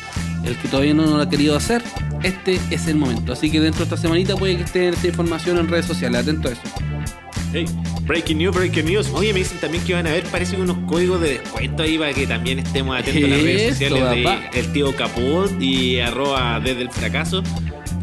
el 0.45 0.55
que 0.57 0.68
todavía 0.70 0.93
no 0.93 1.05
lo 1.05 1.22
ha 1.22 1.30
querido 1.30 1.55
hacer. 1.55 1.84
Este 2.24 2.59
es 2.72 2.88
el 2.88 2.95
momento. 2.95 3.34
Así 3.34 3.51
que 3.51 3.59
dentro 3.59 3.80
de 3.80 3.84
esta 3.86 3.97
semanita 3.97 4.36
puede 4.36 4.55
que 4.57 4.63
esté 4.63 4.89
esta 4.89 5.07
información 5.07 5.57
en 5.57 5.68
redes 5.68 5.86
sociales. 5.86 6.22
Atento 6.22 6.47
a 6.47 6.51
eso. 6.53 6.61
Hey, 7.53 7.66
breaking 8.06 8.38
news, 8.38 8.56
breaking 8.56 8.86
news. 8.86 9.10
Oye, 9.14 9.34
me 9.34 9.39
dicen 9.39 9.60
también 9.60 9.84
que 9.84 9.93
van 9.93 10.08
a 10.08 10.12
ver, 10.12 10.24
parece 10.26 10.56
unos 10.56 10.78
códigos 10.88 11.22
de 11.22 11.39
descuento 11.39 11.84
ahí 11.84 11.97
para 11.97 12.14
que 12.14 12.28
también 12.28 12.60
estemos 12.60 12.97
atentos 12.97 13.24
a 13.24 13.28
las 13.28 13.41
redes 13.41 13.70
sociales 13.78 13.99
papá. 14.24 14.49
de 14.51 14.60
el 14.60 14.74
tío 14.74 14.95
Caput 14.95 15.62
y 15.62 15.99
arroba 15.99 16.60
desde 16.60 16.84
el 16.84 16.91
fracaso. 16.91 17.43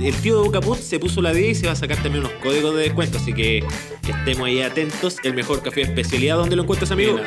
El 0.00 0.14
tío 0.16 0.50
Caput 0.50 0.78
se 0.78 0.98
puso 0.98 1.22
la 1.22 1.32
10 1.32 1.50
y 1.50 1.54
se 1.60 1.66
va 1.66 1.72
a 1.72 1.76
sacar 1.76 1.96
también 1.98 2.24
unos 2.24 2.32
códigos 2.42 2.74
de 2.74 2.82
descuento, 2.82 3.18
así 3.18 3.32
que 3.32 3.64
estemos 4.08 4.46
ahí 4.46 4.62
atentos. 4.62 5.16
El 5.22 5.34
mejor 5.34 5.62
café 5.62 5.80
de 5.80 5.86
especialidad, 5.86 6.36
¿dónde 6.36 6.56
lo 6.56 6.62
encuentras, 6.62 6.90
amigo? 6.90 7.20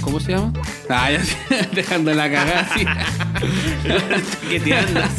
¿Cómo 0.00 0.20
se 0.20 0.32
llama? 0.32 0.52
Ah, 0.88 1.10
ya 1.10 1.68
dejando 1.74 2.14
la 2.14 2.30
cagada 2.30 2.60
así. 2.60 2.86
¿Qué 4.50 4.60
te 4.60 4.74
andas? 4.74 5.10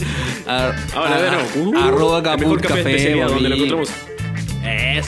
Ahora, 0.96 1.22
de. 1.22 1.60
Uh, 1.60 1.78
arroba 1.78 2.18
el 2.18 2.24
Caput 2.24 2.40
mejor 2.40 2.62
café 2.62 2.74
de 2.76 2.84
Café, 2.84 2.96
especialidad, 2.96 3.28
¿dónde 3.28 3.50
lo 3.50 3.56
encontramos? 3.56 3.90
Es. 4.64 5.08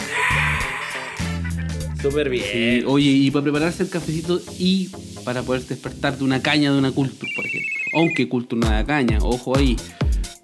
Súper 2.02 2.30
bien. 2.30 2.46
Sí, 2.52 2.84
Oye, 2.88 3.10
y 3.10 3.32
para 3.32 3.44
prepararse 3.44 3.84
el 3.84 3.90
cafecito 3.90 4.40
y 4.58 4.90
para 5.26 5.44
poder 5.44 5.66
despertar 5.66 6.18
de 6.18 6.24
una 6.24 6.42
caña 6.42 6.72
de 6.72 6.78
una 6.78 6.92
Culture, 6.92 7.32
por 7.36 7.46
ejemplo. 7.46 7.70
Aunque 7.96 8.30
Culture 8.30 8.60
no 8.60 8.68
da 8.70 8.86
caña, 8.86 9.18
ojo 9.22 9.58
ahí. 9.58 9.76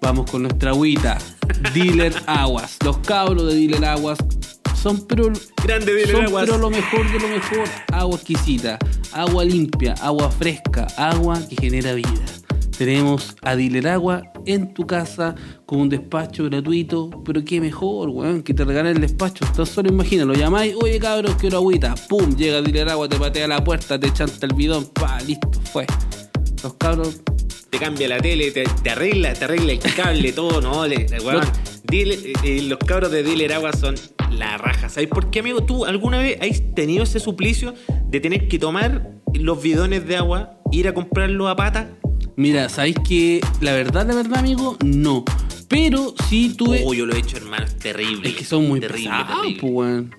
Vamos 0.00 0.30
con 0.30 0.42
nuestra 0.42 0.70
agüita. 0.70 1.16
Dealer 1.72 2.12
Aguas. 2.26 2.76
Los 2.84 2.98
cabros 2.98 3.46
de 3.46 3.54
Dealer 3.54 3.84
Aguas 3.86 4.18
son 4.80 5.06
pero 5.06 5.32
Grande 5.64 5.94
Dealer 5.94 6.14
son 6.16 6.24
Aguas. 6.26 6.44
pero 6.44 6.58
lo 6.58 6.70
mejor 6.70 7.10
de 7.10 7.18
lo 7.20 7.28
mejor. 7.28 7.68
Agua 7.92 8.16
exquisita, 8.16 8.78
agua 9.12 9.44
limpia, 9.44 9.94
agua 10.00 10.30
fresca, 10.30 10.86
agua 10.98 11.40
que 11.48 11.56
genera 11.56 11.94
vida. 11.94 12.10
Tenemos 12.76 13.34
a 13.42 13.56
Dealer 13.56 13.88
Agua 13.88 14.22
en 14.46 14.72
tu 14.72 14.86
casa 14.86 15.34
con 15.66 15.80
un 15.80 15.88
despacho 15.88 16.44
gratuito, 16.44 17.10
pero 17.24 17.44
qué 17.44 17.60
mejor, 17.60 18.08
weón, 18.08 18.42
que 18.42 18.54
te 18.54 18.64
regalen 18.64 18.96
el 18.96 19.02
despacho. 19.02 19.44
Tan 19.54 19.66
solo 19.66 19.88
imagina, 19.88 20.24
lo 20.24 20.34
llamáis, 20.34 20.74
oye 20.80 20.98
cabros, 20.98 21.34
quiero 21.34 21.58
agüita, 21.58 21.94
pum, 22.08 22.34
llega 22.36 22.62
Dealer 22.62 22.88
Agua, 22.88 23.08
te 23.08 23.18
patea 23.18 23.46
la 23.48 23.62
puerta, 23.62 23.98
te 23.98 24.12
chanta 24.12 24.46
el 24.46 24.54
bidón, 24.54 24.86
pa, 24.86 25.20
listo, 25.22 25.50
fue. 25.72 25.86
Los 26.62 26.74
cabros, 26.74 27.20
te 27.70 27.78
cambia 27.78 28.08
la 28.08 28.18
tele, 28.18 28.50
te, 28.50 28.64
te 28.82 28.90
arregla, 28.90 29.34
te 29.34 29.44
arregla 29.44 29.72
el 29.72 29.78
cable, 29.78 30.32
todo, 30.34 30.60
no, 30.60 30.86
le, 30.86 31.06
weón. 31.24 31.44
Eh, 31.92 32.32
eh, 32.42 32.62
los 32.62 32.78
cabros 32.80 33.12
de 33.12 33.22
Dealer 33.22 33.52
Agua 33.52 33.72
son 33.72 33.94
la 34.32 34.58
raja. 34.58 34.88
¿Sabes 34.88 35.08
por 35.08 35.30
qué, 35.30 35.40
amigo? 35.40 35.62
¿Tú 35.64 35.84
alguna 35.84 36.18
vez 36.18 36.38
has 36.40 36.74
tenido 36.74 37.04
ese 37.04 37.20
suplicio 37.20 37.74
de 38.06 38.20
tener 38.20 38.48
que 38.48 38.58
tomar 38.58 39.10
los 39.34 39.62
bidones 39.62 40.06
de 40.06 40.16
agua, 40.16 40.58
ir 40.72 40.88
a 40.88 40.94
comprarlo 40.94 41.48
a 41.48 41.56
pata? 41.56 41.90
Mira, 42.36 42.68
¿sabéis 42.68 42.96
que 43.06 43.40
la 43.60 43.72
verdad, 43.72 44.06
la 44.06 44.14
verdad, 44.14 44.38
amigo? 44.38 44.76
No. 44.84 45.24
Pero 45.68 46.14
sí 46.28 46.54
tuve... 46.56 46.82
Oh, 46.86 46.94
yo 46.94 47.06
lo 47.06 47.14
he 47.14 47.18
hecho, 47.18 47.36
hermano, 47.36 47.64
es 47.66 47.76
terrible. 47.78 48.28
es 48.28 48.36
que 48.36 48.44
son 48.44 48.68
muy 48.68 48.78
terrible, 48.80 49.10
pesados, 49.10 49.36
terrible. 49.40 49.60
pues, 49.60 49.72
weón. 49.72 50.16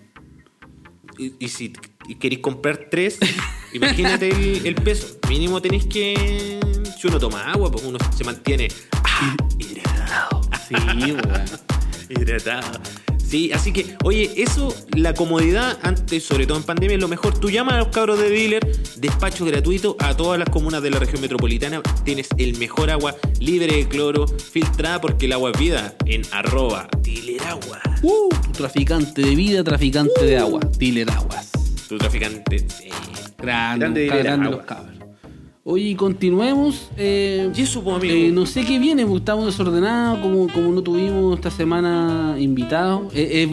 Y, 1.18 1.34
y 1.40 1.48
si 1.48 1.74
queréis 2.20 2.42
comprar 2.42 2.88
tres, 2.92 3.18
imagínate 3.74 4.30
el, 4.30 4.66
el 4.66 4.76
peso. 4.76 5.18
Mínimo 5.30 5.62
tenéis 5.62 5.86
que. 5.86 6.60
Si 7.00 7.08
uno 7.08 7.20
toma 7.20 7.52
agua, 7.52 7.72
pues 7.72 7.84
uno 7.86 7.98
se 8.16 8.24
mantiene 8.24 8.68
ah, 9.04 9.36
hidratado. 9.58 10.42
Sí, 10.68 10.76
weón. 10.76 11.46
Hidratado. 12.10 12.82
Sí, 13.28 13.52
así 13.52 13.74
que, 13.74 13.98
oye, 14.06 14.32
eso, 14.38 14.74
la 14.96 15.14
comodidad, 15.14 15.78
antes, 15.82 16.24
sobre 16.24 16.48
todo 16.48 16.58
en 16.58 16.64
pandemia, 16.64 16.96
es 16.96 17.02
lo 17.02 17.10
mejor. 17.10 17.38
Tú 17.38 17.50
llamas 17.50 17.76
a 17.76 17.78
los 17.80 17.88
cabros 17.90 18.18
de 18.20 18.30
dealer, 18.30 18.66
despacho 18.98 19.44
gratuito 19.46 19.98
a 20.00 20.16
todas 20.16 20.40
las 20.40 20.50
comunas 20.50 20.82
de 20.82 20.92
la 20.92 21.00
región 21.00 21.20
metropolitana. 21.20 21.82
Tienes 22.06 22.30
el 22.38 22.58
mejor 22.58 22.90
agua 22.90 23.16
libre 23.42 23.76
de 23.76 23.88
cloro, 23.88 24.28
filtrada 24.28 25.02
porque 25.02 25.26
el 25.26 25.34
agua 25.34 25.52
es 25.54 25.60
vida, 25.60 25.94
en 26.06 26.22
arroba 26.32 26.88
dealeragua. 27.02 27.82
Uh, 28.02 28.30
tu 28.30 28.52
traficante 28.54 29.22
de 29.22 29.36
vida, 29.36 29.64
traficante 29.64 30.26
de 30.26 30.38
agua. 30.38 30.62
Dealer 30.78 31.10
Aguas. 31.12 31.52
Tu 31.90 31.98
traficante. 31.98 32.60
sí. 32.60 32.90
Grande, 33.38 34.06
Grande 34.06 34.08
grande 34.08 34.46
Agua. 34.48 34.58
los 34.58 34.66
cabros. 34.66 34.97
Oye, 35.70 35.98
continuemos. 35.98 36.90
eh, 36.96 37.52
Y 37.54 37.62
eso, 37.62 37.84
pues, 37.84 37.98
amigo. 37.98 38.14
eh, 38.16 38.32
no 38.32 38.46
sé 38.46 38.64
qué 38.64 38.80
viene, 38.80 39.04
porque 39.06 39.18
estamos 39.18 39.46
desordenados, 39.48 40.20
como, 40.20 40.48
como 40.48 40.72
no 40.72 40.82
tuvimos 40.82 41.36
esta 41.36 41.52
semana 41.52 42.36
invitados. 42.40 43.12
Eh, 43.14 43.50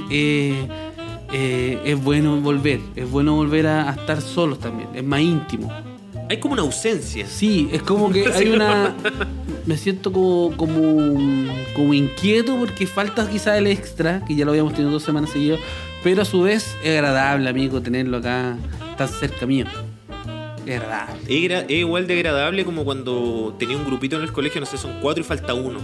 eh, 1.33 1.81
es 1.85 2.05
bueno 2.05 2.41
volver, 2.41 2.79
es 2.95 3.11
bueno 3.11 3.35
volver 3.35 3.67
a, 3.67 3.91
a 3.91 3.95
estar 3.95 4.21
solos 4.23 4.61
también, 4.61 4.89
es 4.95 5.03
más 5.03 5.21
íntimo. 5.23 5.73
Hay 6.31 6.39
como 6.39 6.53
una 6.55 6.63
ausencia. 6.63 7.27
Sí, 7.27 7.69
es 7.73 7.83
como 7.83 8.09
que 8.13 8.29
hay 8.33 8.49
una. 8.49 8.95
Me 9.67 9.77
siento 9.77 10.13
como, 10.13 10.53
como, 10.57 11.49
como 11.75 11.95
inquieto 11.95 12.57
porque 12.57 12.87
falta 12.87 13.29
quizá 13.29 13.59
el 13.59 13.67
extra, 13.67 14.25
que 14.25 14.37
ya 14.37 14.45
lo 14.45 14.53
habíamos 14.53 14.75
tenido 14.75 14.93
dos 14.93 15.03
semanas 15.03 15.31
seguidas, 15.31 15.59
pero 16.05 16.23
a 16.23 16.25
su 16.25 16.43
vez 16.43 16.77
es 16.85 16.91
agradable, 16.91 17.49
amigo, 17.51 17.81
tenerlo 17.81 18.19
acá 18.19 18.57
tan 18.97 19.09
cerca 19.09 19.47
mío. 19.47 19.67
Es 20.67 20.81
agradable. 20.81 21.21
Es, 21.29 21.71
igual 21.71 22.07
de 22.07 22.15
agradable 22.15 22.65
como 22.65 22.85
cuando 22.85 23.55
tenía 23.59 23.77
un 23.77 23.85
grupito 23.85 24.17
en 24.17 24.23
el 24.23 24.33
colegio, 24.33 24.61
no 24.61 24.67
sé, 24.67 24.79
son 24.79 25.01
cuatro 25.01 25.23
y 25.23 25.27
falta 25.27 25.55
uno. 25.55 25.81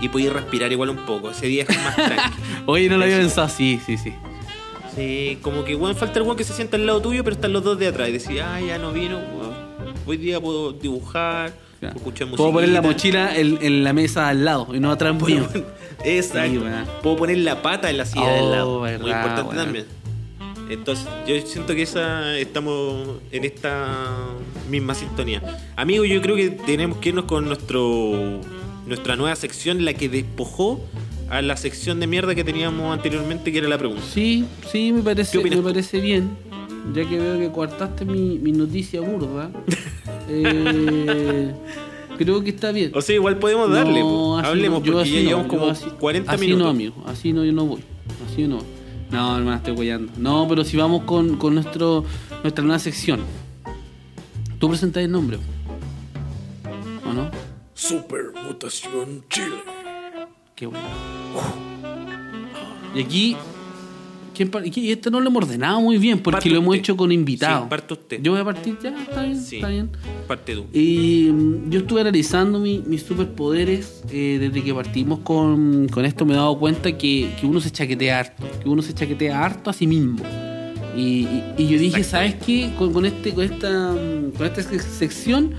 Y 0.00 0.08
podías 0.08 0.32
respirar 0.32 0.72
igual 0.72 0.90
un 0.90 1.04
poco. 1.06 1.30
Ese 1.30 1.46
día 1.46 1.64
es 1.68 1.76
más 1.76 1.94
tranqui. 1.96 2.36
Oye, 2.66 2.88
no 2.88 2.98
lo 2.98 3.04
había 3.04 3.18
pensado, 3.18 3.48
sí, 3.48 3.80
sí, 3.84 3.96
sí. 3.96 4.12
Sí, 4.94 5.38
como 5.40 5.64
que 5.64 5.74
weón, 5.74 5.96
falta 5.96 6.18
el 6.18 6.24
weón 6.24 6.36
que 6.36 6.44
se 6.44 6.52
sienta 6.52 6.76
al 6.76 6.86
lado 6.86 7.00
tuyo, 7.00 7.24
pero 7.24 7.34
están 7.34 7.52
los 7.52 7.62
dos 7.64 7.78
de 7.78 7.86
atrás. 7.86 8.08
Y 8.08 8.12
decís, 8.12 8.40
ah, 8.44 8.60
ya 8.60 8.78
no 8.78 8.92
vino, 8.92 9.18
weón. 9.18 9.52
Hoy 10.06 10.16
día 10.16 10.40
puedo 10.40 10.72
dibujar, 10.72 11.52
escuchar 11.80 12.26
música. 12.26 12.36
Puedo 12.36 12.52
poner 12.52 12.70
la 12.70 12.82
mochila 12.82 13.34
en, 13.36 13.58
en 13.62 13.84
la 13.84 13.92
mesa 13.92 14.28
al 14.28 14.44
lado 14.44 14.68
y 14.74 14.80
no 14.80 14.90
atrás 14.90 15.14
mío. 15.14 15.46
Exacto. 16.04 16.60
Sí. 16.60 16.90
Puedo 17.02 17.16
poner 17.16 17.38
la 17.38 17.62
pata 17.62 17.88
en 17.90 17.98
la 17.98 18.04
silla 18.04 18.24
Oh, 18.24 18.34
del 18.34 18.50
lado. 18.50 18.80
Muy 18.80 18.90
verdad, 18.90 19.06
importante 19.06 19.56
también. 19.56 19.86
Entonces, 20.72 21.06
yo 21.26 21.40
siento 21.46 21.74
que 21.74 21.82
esa 21.82 22.38
estamos 22.38 23.08
en 23.30 23.44
esta 23.44 24.28
misma 24.70 24.94
sintonía. 24.94 25.42
Amigos, 25.76 26.08
yo 26.08 26.20
creo 26.22 26.36
que 26.36 26.50
tenemos 26.50 26.98
que 26.98 27.10
irnos 27.10 27.26
con 27.26 27.46
nuestro 27.46 28.40
nuestra 28.86 29.16
nueva 29.16 29.36
sección, 29.36 29.84
la 29.84 29.94
que 29.94 30.08
despojó 30.08 30.80
a 31.30 31.40
la 31.40 31.56
sección 31.56 32.00
de 32.00 32.06
mierda 32.06 32.34
que 32.34 32.44
teníamos 32.44 32.92
anteriormente, 32.92 33.52
que 33.52 33.58
era 33.58 33.68
la 33.68 33.78
pregunta. 33.78 34.02
Sí, 34.12 34.44
sí, 34.70 34.92
me 34.92 34.98
¿Qué 34.98 35.04
parece, 35.04 35.38
me 35.42 35.62
parece 35.62 36.00
bien. 36.00 36.30
Ya 36.94 37.08
que 37.08 37.18
veo 37.18 37.38
que 37.38 37.50
coartaste 37.50 38.04
mi, 38.04 38.38
mi 38.38 38.52
noticia 38.52 39.00
burda. 39.00 39.50
eh, 40.28 41.52
creo 42.18 42.42
que 42.42 42.50
está 42.50 42.72
bien. 42.72 42.90
O 42.94 43.00
sea, 43.00 43.14
igual 43.14 43.38
podemos 43.38 43.70
darle, 43.70 44.00
po. 44.00 44.38
así 44.38 44.48
hablemos, 44.48 44.80
no, 44.80 44.84
porque 44.84 45.02
así 45.02 45.12
ya 45.12 45.20
no, 45.20 45.26
llevamos 45.28 45.46
como 45.46 45.66
así- 45.66 45.90
40 46.00 46.32
así 46.32 46.40
minutos. 46.44 46.64
no, 46.64 46.70
amigo. 46.70 46.94
Así 47.06 47.32
no, 47.32 47.44
yo 47.44 47.52
no 47.52 47.66
voy. 47.66 47.80
Así 48.28 48.42
no 48.48 48.56
voy. 48.56 48.66
No, 49.12 49.36
hermano, 49.36 49.58
estoy 49.58 49.74
guayando. 49.74 50.10
No, 50.16 50.48
pero 50.48 50.64
si 50.64 50.78
vamos 50.78 51.02
con, 51.04 51.36
con 51.36 51.54
nuestro, 51.54 52.04
nuestra 52.42 52.64
nueva 52.64 52.78
sección. 52.78 53.20
Tú 54.58 54.68
presentas 54.68 55.02
el 55.02 55.12
nombre. 55.12 55.38
¿O 57.06 57.12
no? 57.12 57.30
Supermutación 57.74 59.24
Chile. 59.28 59.62
Qué 60.54 60.66
bueno. 60.66 60.88
Y 62.94 63.02
aquí. 63.02 63.36
¿Quién 64.34 64.50
y 64.74 64.90
esto 64.90 65.10
no 65.10 65.20
lo 65.20 65.28
hemos 65.28 65.44
ordenado 65.44 65.80
muy 65.80 65.98
bien 65.98 66.18
porque 66.20 66.48
lo 66.50 66.56
hemos 66.58 66.68
usted. 66.70 66.80
hecho 66.80 66.96
con 66.96 67.12
invitados. 67.12 67.64
Sí, 67.64 67.70
parte 67.70 67.92
usted. 67.94 68.20
Yo 68.22 68.32
voy 68.32 68.40
a 68.40 68.44
partir 68.44 68.76
ya, 68.82 68.90
está 69.02 69.22
bien, 69.22 69.40
Sí. 69.40 69.56
está 69.56 69.68
bien. 69.68 69.90
Parte 70.26 70.54
tú. 70.54 70.64
Y 70.72 71.28
mm, 71.32 71.70
yo 71.70 71.80
estuve 71.80 72.00
analizando 72.00 72.58
mi- 72.58 72.82
mis 72.86 73.02
superpoderes 73.02 74.02
eh, 74.10 74.38
desde 74.40 74.62
que 74.62 74.74
partimos 74.74 75.20
con, 75.20 75.88
con 75.88 76.04
esto. 76.04 76.24
Me 76.24 76.32
he 76.34 76.36
dado 76.36 76.58
cuenta 76.58 76.96
que, 76.96 77.30
que 77.40 77.46
uno 77.46 77.60
se 77.60 77.70
chaquetea 77.70 78.20
harto, 78.20 78.44
que 78.62 78.68
uno 78.68 78.82
se 78.82 78.92
chaquetea 78.94 79.44
harto 79.44 79.70
a 79.70 79.72
sí 79.72 79.86
mismo. 79.86 80.18
Y, 80.96 81.00
y- 81.00 81.44
y 81.58 81.66
yo 81.68 81.78
dije, 81.78 82.04
¿sabes 82.04 82.34
qué? 82.34 82.70
Con, 82.78 82.92
con 82.92 83.06
este, 83.06 83.32
con, 83.32 83.44
esta, 83.44 83.92
mm, 83.92 84.32
con 84.36 84.46
esta 84.46 84.60
sec- 84.62 84.80
sección, 84.80 85.52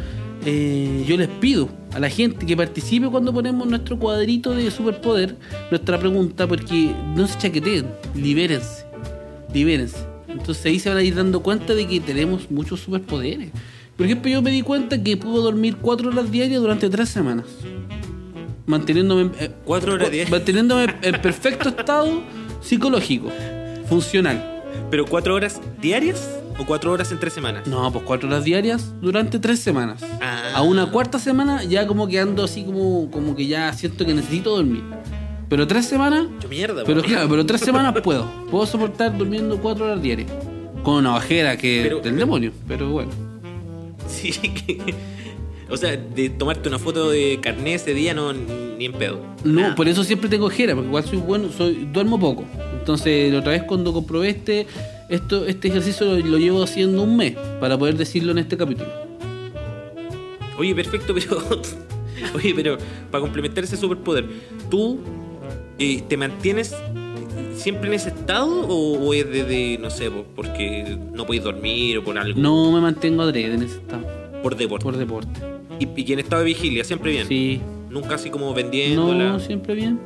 eh, 0.46 1.04
yo 1.08 1.18
les 1.18 1.28
pido 1.28 1.70
a 1.94 2.00
la 2.00 2.10
gente 2.10 2.46
que 2.46 2.56
participe 2.58 3.08
cuando 3.08 3.34
ponemos 3.34 3.68
nuestro 3.68 3.98
cuadrito 3.98 4.54
de 4.54 4.70
superpoder, 4.72 5.36
nuestra 5.70 6.00
pregunta, 6.00 6.48
porque 6.48 6.94
no 7.16 7.28
se 7.28 7.38
chaqueteen, 7.38 7.86
libérense, 8.16 8.86
libérense. 9.54 9.98
Entonces 10.28 10.66
ahí 10.66 10.80
se 10.80 10.90
van 10.90 10.98
a 10.98 11.04
ir 11.04 11.16
dando 11.16 11.42
cuenta 11.42 11.74
de 11.76 11.88
que 11.88 12.00
tenemos 12.00 12.50
muchos 12.50 12.80
superpoderes. 12.82 13.52
Por 13.96 14.06
ejemplo, 14.08 14.32
yo 14.32 14.42
me 14.42 14.50
di 14.52 14.64
cuenta 14.64 15.02
que 15.02 15.16
puedo 15.18 15.42
dormir 15.42 15.78
cuatro 15.80 16.10
horas 16.10 16.32
diarias 16.32 16.60
durante 16.62 16.90
tres 16.90 17.10
semanas. 17.10 17.46
Manteniéndome, 18.66 19.30
eh, 19.40 19.52
Cuatro 19.66 19.94
horas 19.94 20.10
diarias. 20.10 20.32
manteniéndome 20.32 20.88
en 21.02 21.22
perfecto 21.22 21.70
estado 21.70 22.22
psicológico, 22.62 23.30
funcional. 23.88 24.62
¿Pero 24.90 25.06
cuatro 25.06 25.36
horas 25.36 25.62
diarias 25.82 26.28
o 26.58 26.66
cuatro 26.66 26.92
horas 26.92 27.12
en 27.12 27.20
tres 27.20 27.34
semanas? 27.34 27.68
No, 27.68 27.92
pues 27.92 28.04
cuatro 28.06 28.28
horas 28.30 28.44
diarias 28.44 28.94
durante 29.02 29.40
tres 29.40 29.60
semanas. 29.60 30.02
Ah. 30.22 30.54
A 30.56 30.62
una 30.62 30.92
cuarta 30.92 31.20
semana 31.20 31.64
ya 31.64 31.88
como 31.88 32.08
que 32.08 32.20
ando 32.20 32.44
así 32.44 32.64
como, 32.64 33.10
como 33.12 33.36
que 33.36 33.48
ya 33.48 33.72
siento 33.74 34.06
que 34.06 34.14
necesito 34.14 34.56
dormir. 34.56 34.84
Pero 35.50 35.68
tres 35.68 35.86
semanas, 35.86 36.26
Yo 36.42 36.50
mierda, 36.50 36.84
pero 36.86 37.02
claro, 37.04 37.28
pero 37.30 37.46
tres 37.46 37.62
semanas 37.66 37.94
puedo. 38.04 38.26
Puedo 38.50 38.66
soportar 38.66 39.18
durmiendo 39.18 39.58
cuatro 39.60 39.86
horas 39.86 40.02
diarias. 40.02 40.30
Con 40.84 40.96
una 40.96 41.12
bajera 41.12 41.58
que 41.58 41.82
Pero- 41.84 42.00
del 42.00 42.18
demonio, 42.18 42.52
pero 42.68 42.90
bueno. 42.90 43.12
Sí, 44.08 44.32
que- 44.66 44.94
O 45.70 45.78
sea, 45.78 45.96
de 45.98 46.30
tomarte 46.30 46.70
una 46.70 46.78
foto 46.80 47.10
de 47.10 47.40
carnet 47.42 47.76
ese 47.76 47.94
día 47.94 48.14
no 48.14 48.32
ni 48.34 48.86
en 48.86 48.94
pedo. 48.94 49.20
No, 49.44 49.62
Nada. 49.62 49.76
por 49.76 49.88
eso 49.88 50.04
siempre 50.04 50.30
tengo 50.30 50.48
ojera, 50.48 50.74
porque 50.76 50.88
igual 50.90 51.04
soy 51.06 51.18
bueno, 51.20 51.50
soy, 51.56 51.88
duermo 51.92 52.20
poco. 52.20 52.44
Entonces, 52.80 53.32
la 53.32 53.40
otra 53.40 53.52
vez 53.54 53.64
cuando 53.64 53.94
comprobé 53.94 54.30
este, 54.30 54.68
esto, 55.16 55.46
este 55.46 55.68
ejercicio 55.70 56.06
lo, 56.06 56.18
lo 56.18 56.38
llevo 56.38 56.64
haciendo 56.64 57.04
un 57.04 57.16
mes 57.18 57.36
para 57.60 57.78
poder 57.78 57.96
decirlo 57.98 58.32
en 58.32 58.40
este 58.40 58.58
capítulo. 58.58 58.90
Oye, 60.58 60.76
perfecto, 60.76 61.14
pero. 61.16 61.40
Oye, 62.36 62.54
pero 62.56 62.78
para 63.12 63.22
complementar 63.22 63.64
ese 63.64 63.76
superpoder, 63.78 64.26
¿tú 64.70 65.00
eh, 65.80 66.02
te 66.08 66.16
mantienes 66.16 66.76
siempre 67.56 67.88
en 67.90 67.96
ese 67.96 68.10
estado 68.10 68.48
o, 68.68 69.00
o 69.00 69.14
es 69.14 69.30
desde, 69.30 69.78
no 69.80 69.90
sé, 69.90 70.10
po, 70.12 70.26
porque 70.36 70.98
no 71.14 71.26
podéis 71.26 71.44
dormir 71.44 71.98
o 71.98 72.04
por 72.04 72.18
algo? 72.18 72.40
No 72.40 72.72
me 72.72 72.82
mantengo 72.82 73.24
adrede 73.24 73.56
en 73.56 73.64
ese 73.64 73.76
estado, 73.78 74.06
Por 74.42 74.56
deporte. 74.56 74.84
por 74.84 74.98
deporte. 74.98 75.40
Y, 75.80 75.88
y 76.02 76.14
en 76.14 76.20
estado 76.20 76.42
de 76.44 76.48
vigilia, 76.48 76.84
siempre 76.84 77.12
bien. 77.12 77.28
Sí, 77.28 77.60
Nunca 77.90 78.16
así 78.16 78.30
como 78.32 78.54
vendiéndola. 78.54 79.34
no, 79.34 79.40
siempre 79.40 79.76
bien. 79.76 80.00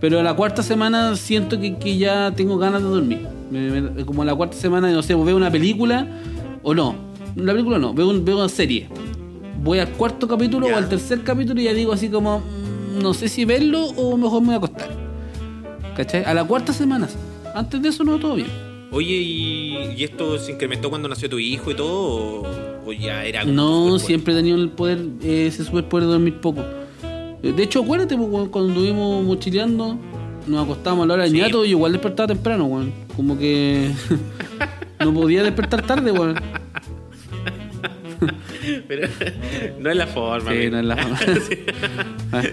Pero 0.00 0.20
a 0.20 0.22
la 0.22 0.34
cuarta 0.34 0.62
semana 0.62 1.16
siento 1.16 1.58
que, 1.58 1.78
que 1.78 1.96
ya 1.96 2.32
tengo 2.36 2.58
ganas 2.58 2.82
de 2.82 2.88
dormir. 2.88 3.26
Como 4.06 4.24
la 4.24 4.34
cuarta 4.34 4.56
semana, 4.56 4.90
no 4.90 5.02
sé, 5.02 5.14
veo 5.14 5.36
una 5.36 5.50
película 5.50 6.06
o 6.62 6.74
no. 6.74 6.94
La 7.36 7.52
película 7.52 7.78
no, 7.78 7.92
veo, 7.94 8.08
un- 8.08 8.24
veo 8.24 8.36
una 8.38 8.48
serie. 8.48 8.88
Voy 9.62 9.78
al 9.78 9.88
cuarto 9.90 10.26
capítulo 10.28 10.66
o 10.66 10.76
al 10.76 10.88
tercer 10.88 11.22
capítulo 11.22 11.60
y 11.60 11.64
ya 11.64 11.72
digo 11.74 11.92
así 11.92 12.08
como, 12.08 12.40
mm, 12.40 13.02
no 13.02 13.14
sé 13.14 13.28
si 13.28 13.44
verlo 13.44 13.84
o 13.86 14.16
mejor 14.16 14.40
me 14.40 14.46
voy 14.48 14.54
a 14.54 14.58
acostar. 14.58 14.90
¿Cachai? 15.96 16.24
A 16.24 16.34
la 16.34 16.44
cuarta 16.44 16.72
semana. 16.72 17.08
Antes 17.54 17.80
de 17.82 17.88
eso 17.88 18.04
no, 18.04 18.18
todo 18.18 18.34
bien. 18.34 18.48
Oye, 18.90 19.14
¿y, 19.14 19.76
y 19.96 20.04
esto 20.04 20.38
se 20.38 20.52
incrementó 20.52 20.90
cuando 20.90 21.08
nació 21.08 21.28
tu 21.28 21.38
hijo 21.38 21.70
y 21.70 21.74
todo? 21.74 22.42
¿O, 22.42 22.46
o 22.86 22.92
ya 22.92 23.24
era 23.24 23.44
No, 23.44 23.98
siempre 23.98 24.34
he 24.34 24.36
tenido 24.36 24.56
el 24.56 24.70
poder, 24.70 25.00
ese 25.22 25.64
superpoder 25.64 26.06
de 26.06 26.12
dormir 26.12 26.34
poco. 26.40 26.62
De 27.42 27.62
hecho, 27.62 27.82
acuérdate, 27.82 28.16
pues, 28.16 28.48
cuando 28.50 28.70
estuvimos 28.70 29.24
mochileando, 29.24 29.96
nos 30.46 30.64
acostábamos 30.64 31.04
a 31.04 31.06
la 31.08 31.14
hora 31.14 31.22
del 31.24 31.32
Sí. 31.32 31.38
ñato 31.38 31.64
y 31.64 31.70
igual 31.70 31.92
despertaba 31.92 32.26
temprano, 32.28 32.64
weón. 32.66 32.92
Como 33.16 33.38
que 33.38 33.90
no 35.00 35.14
podía 35.14 35.42
despertar 35.42 35.82
tarde, 35.86 36.10
weón. 36.12 36.34
Pero 38.88 39.08
no 39.80 39.90
es 39.90 39.96
la 39.96 40.06
forma. 40.06 40.52
Sí, 40.52 40.70
no 40.70 40.78
es 40.80 40.84
la 40.86 40.96
forma. 40.96 41.18
Sí. 41.48 41.58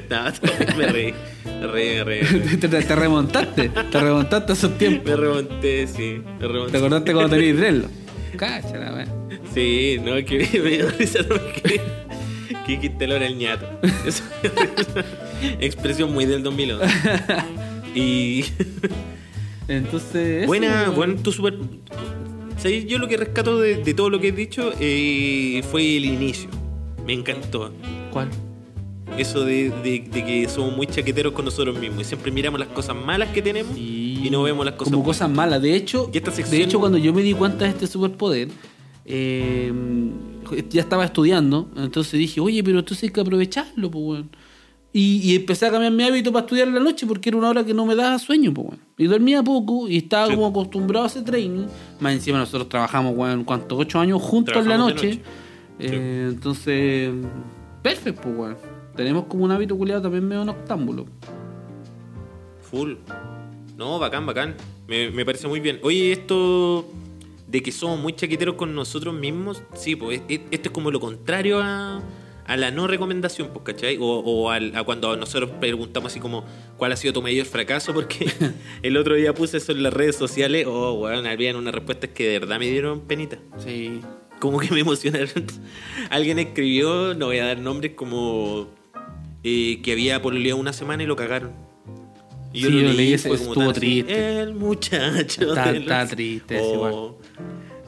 no, 0.09 0.77
me 0.77 0.85
reí. 0.91 1.13
Me 1.45 1.67
reí, 1.67 1.95
me 1.95 2.03
reí. 2.03 2.21
me 2.23 2.29
reí. 2.29 2.57
te, 2.57 2.67
te- 2.67 2.81
te 2.83 2.95
remontaste, 2.95 3.69
te 3.69 3.99
remontaste 3.99 4.51
a 4.51 4.55
esos 4.55 4.77
tiempos. 4.77 5.09
Me 5.09 5.15
remonté, 5.15 5.87
sí. 5.87 6.21
Me 6.23 6.39
¿Te 6.39 6.47
remonté. 6.47 6.77
acordaste 6.77 7.13
cuando 7.13 7.35
tenías 7.35 7.57
drelo? 7.57 7.87
Cáchala, 8.37 8.93
weón. 8.93 9.09
Sí, 9.53 9.97
no, 10.03 10.15
es 10.15 10.25
que 10.25 10.37
me 10.61 10.69
dio 10.69 10.89
risa 10.91 11.19
porque 11.27 11.81
quité 12.79 13.07
la 13.07 13.15
hora 13.15 13.27
el 13.27 13.37
ñato. 13.37 13.65
Eso- 14.05 14.23
expresión 15.59 16.13
muy 16.13 16.25
del 16.25 16.43
2011. 16.43 16.85
Y 17.95 18.45
Entonces. 19.71 20.39
eso, 20.39 20.47
buena, 20.47 20.89
buen 20.89 21.21
tu 21.23 21.31
super. 21.31 21.57
¿Sabes? 22.57 22.85
Yo 22.85 22.97
lo 22.99 23.07
que 23.07 23.17
rescato 23.17 23.59
de, 23.59 23.77
de 23.77 23.93
todo 23.93 24.09
lo 24.09 24.19
que 24.19 24.27
he 24.29 24.31
dicho 24.31 24.71
eh, 24.79 25.63
fue 25.71 25.97
el 25.97 26.05
inicio. 26.05 26.49
Me 27.05 27.13
encantó. 27.13 27.71
¿Cuál? 28.11 28.29
Eso 29.17 29.43
de, 29.43 29.69
de- 29.83 30.07
de 30.11 30.25
que 30.25 30.47
somos 30.47 30.75
muy 30.75 30.87
chaqueteros 30.87 31.33
con 31.33 31.43
nosotros 31.45 31.77
mismos 31.77 32.01
y 32.01 32.05
siempre 32.05 32.31
miramos 32.31 32.59
las 32.59 32.69
cosas 32.69 32.95
malas 32.95 33.29
que 33.29 33.41
tenemos 33.41 33.75
y 33.77 34.29
no 34.31 34.43
vemos 34.43 34.63
las 34.65 34.75
cosas 34.75 34.91
como 34.93 35.03
buenas. 35.03 35.17
cosas 35.19 35.35
malas. 35.35 35.61
De 35.61 35.75
hecho, 35.75 36.09
de 36.13 36.61
hecho 36.63 36.79
cuando 36.79 36.97
yo 36.97 37.11
me 37.13 37.21
di 37.23 37.33
cuenta 37.33 37.65
de 37.65 37.71
este 37.71 37.87
superpoder, 37.87 38.47
eh, 39.05 39.73
ya 40.69 40.81
estaba 40.81 41.03
estudiando, 41.05 41.69
entonces 41.77 42.13
dije, 42.19 42.39
oye, 42.39 42.63
pero 42.63 42.79
entonces 42.79 43.03
hay 43.03 43.09
que 43.09 43.21
aprovecharlo, 43.21 43.89
pues, 43.91 44.03
weón. 44.05 44.29
Y, 44.93 45.21
y 45.23 45.35
empecé 45.37 45.67
a 45.67 45.71
cambiar 45.71 45.93
mi 45.93 46.03
hábito 46.03 46.31
para 46.33 46.43
estudiar 46.45 46.67
en 46.67 46.73
la 46.75 46.81
noche 46.81 47.05
porque 47.07 47.29
era 47.29 47.37
una 47.37 47.49
hora 47.49 47.63
que 47.63 47.73
no 47.73 47.85
me 47.85 47.95
daba 47.95 48.19
sueño, 48.19 48.53
pues, 48.53 48.67
weón. 48.67 48.79
Y 48.97 49.05
dormía 49.05 49.41
poco 49.41 49.87
y 49.87 49.97
estaba 49.97 50.27
Sí. 50.27 50.33
como 50.35 50.47
acostumbrado 50.47 51.05
a 51.05 51.07
ese 51.07 51.21
training. 51.21 51.65
Más 52.01 52.13
encima 52.13 52.37
nosotros 52.39 52.67
trabajamos, 52.67 53.13
¿cuántos? 53.45 53.79
Ocho 53.79 53.99
años 53.99 54.21
juntos 54.21 54.55
en 54.57 54.67
la 54.67 54.77
noche. 54.77 55.21
Eh, 55.79 56.27
Entonces, 56.31 57.09
perfecto, 57.81 58.21
pues, 58.23 58.35
weón. 58.37 58.57
Tenemos 58.95 59.25
como 59.27 59.45
un 59.45 59.51
hábito 59.51 59.77
culiado 59.77 60.01
también 60.01 60.27
medio 60.27 60.43
noctámbulo. 60.43 61.05
Full. 62.69 62.93
No, 63.77 63.97
bacán, 63.99 64.25
bacán. 64.25 64.55
Me, 64.87 65.09
me 65.11 65.25
parece 65.25 65.47
muy 65.47 65.59
bien. 65.59 65.79
Oye, 65.83 66.11
esto 66.11 66.85
de 67.47 67.61
que 67.63 67.71
somos 67.71 67.99
muy 67.99 68.13
chaqueteros 68.13 68.55
con 68.55 68.73
nosotros 68.75 69.13
mismos, 69.13 69.63
sí, 69.73 69.95
pues 69.95 70.21
esto 70.27 70.49
es 70.51 70.69
como 70.71 70.91
lo 70.91 70.99
contrario 70.99 71.59
a, 71.61 72.01
a 72.51 72.57
la 72.57 72.71
no 72.71 72.87
recomendación, 72.87 73.49
pues, 73.53 73.63
¿cachai? 73.65 73.97
O, 73.97 74.03
o 74.05 74.49
al- 74.49 74.75
a 74.75 74.83
cuando 74.83 75.15
nosotros 75.17 75.49
preguntamos 75.59 76.11
así 76.11 76.19
como, 76.19 76.45
¿cuál 76.77 76.91
ha 76.91 76.95
sido 76.97 77.13
tu 77.13 77.21
mayor 77.21 77.45
fracaso? 77.45 77.93
Porque 77.93 78.29
el 78.83 78.97
otro 78.97 79.15
día 79.15 79.33
puse 79.33 79.57
eso 79.57 79.71
en 79.71 79.83
las 79.83 79.93
redes 79.93 80.15
sociales, 80.15 80.65
oh, 80.67 80.93
weón, 80.93 81.25
habían 81.27 81.55
unas 81.55 81.73
respuestas 81.73 82.09
que 82.13 82.27
de 82.27 82.39
verdad 82.39 82.59
me 82.59 82.69
dieron 82.69 83.01
penita. 83.01 83.37
Sí. 83.57 84.01
Como 84.39 84.59
que 84.59 84.71
me 84.73 84.79
emocionaron. 84.79 85.45
Alguien 86.09 86.39
escribió, 86.39 87.13
no 87.13 87.27
voy 87.27 87.37
a 87.39 87.45
dar 87.45 87.59
nombres, 87.59 87.93
como 87.95 88.67
eh, 89.43 89.79
que 89.83 89.91
había 89.93 90.21
pololeado 90.21 90.59
una 90.59 90.73
semana 90.73 91.03
y 91.03 91.05
lo 91.05 91.15
cagaron. 91.15 91.51
Y 92.53 92.63
Sí, 92.63 92.65
yo 92.65 92.91
leí 92.91 93.13
ese, 93.13 93.29
fue 93.29 93.37
como 93.37 93.51
estuvo 93.51 93.69
así, 93.71 93.79
triste. 93.79 94.39
El 94.41 94.55
muchacho. 94.55 95.49
Está- 95.49 95.71
está 95.71 96.07
triste, 96.07 96.55
es 96.57 96.61
Oh, 96.65 96.73
igual. 96.73 96.93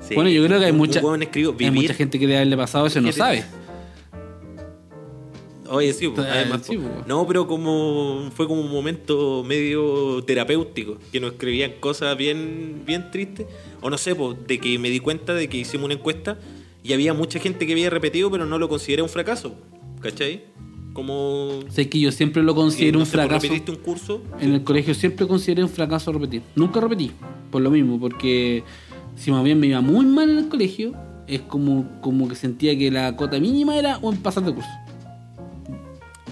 sí. 0.08 0.16
Bueno, 0.16 0.30
yo 0.30 0.46
creo 0.46 0.60
que 0.60 0.66
hay 0.68 0.72
mucha, 0.72 1.02
escribió, 1.20 1.56
hay 1.60 1.72
mucha 1.72 1.94
gente 1.94 2.18
que 2.18 2.26
debe 2.28 2.38
haberle 2.38 2.56
pasado 2.56 2.86
eso 2.86 3.00
y 3.00 3.02
no 3.02 3.12
sabe. 3.12 3.44
Oye, 5.70 5.94
sí, 5.94 6.08
pues, 6.10 6.28
Eh, 6.28 6.32
además, 6.32 6.62
sí, 6.66 6.78
pues. 6.78 6.90
pues. 6.94 7.08
No, 7.08 7.26
pero 7.28 7.48
como 7.48 8.30
fue 8.36 8.48
como 8.48 8.62
un 8.62 8.72
momento 8.72 9.44
medio 9.46 10.24
terapéutico, 10.24 10.98
que 11.12 11.20
nos 11.20 11.34
escribían 11.34 11.74
cosas 11.80 12.18
bien, 12.18 12.84
bien 12.86 13.10
tristes. 13.12 13.48
O 13.82 13.90
no 13.90 13.98
sé, 13.98 14.16
pues, 14.16 14.38
de 14.48 14.60
que 14.60 14.78
me 14.80 14.90
di 14.90 15.00
cuenta 15.00 15.34
de 15.34 15.48
que 15.50 15.58
hicimos 15.58 15.86
una 15.86 15.94
encuesta 15.96 16.38
y 16.84 16.94
había 16.94 17.14
mucha 17.14 17.40
gente 17.40 17.66
que 17.66 17.72
había 17.74 17.90
repetido, 17.90 18.30
pero 18.30 18.46
no 18.46 18.58
lo 18.58 18.68
consideré 18.70 19.02
un 19.02 19.10
fracaso. 19.10 19.56
¿Cachai? 20.02 20.44
Como. 20.94 21.60
Sé 21.70 21.90
que 21.90 22.00
yo 22.00 22.12
siempre 22.12 22.44
lo 22.44 22.54
considero 22.54 23.00
no 23.00 23.06
un 23.06 23.06
fracaso. 23.08 23.42
repetiste 23.42 23.72
un 23.72 23.78
curso. 23.78 24.22
En 24.40 24.54
el 24.54 24.64
colegio 24.64 24.94
siempre 24.94 25.26
consideré 25.28 25.64
un 25.64 25.70
fracaso 25.70 26.12
repetir. 26.12 26.42
Nunca 26.56 26.80
repetí, 26.82 27.12
por 27.52 27.62
lo 27.62 27.72
mismo, 27.72 28.00
porque 28.00 28.64
si 29.16 29.32
más 29.32 29.44
bien 29.44 29.60
me 29.60 29.68
iba 29.68 29.82
muy 29.82 30.06
mal 30.06 30.30
en 30.30 30.38
el 30.38 30.50
colegio, 30.50 30.94
es 31.26 31.42
como, 31.42 32.00
como 32.02 32.28
que 32.28 32.36
sentía 32.36 32.78
que 32.78 32.92
la 32.92 33.16
cota 33.16 33.40
mínima 33.40 33.78
era 33.78 33.98
un 34.02 34.18
pasar 34.18 34.44
de 34.44 34.54
curso. 34.54 34.70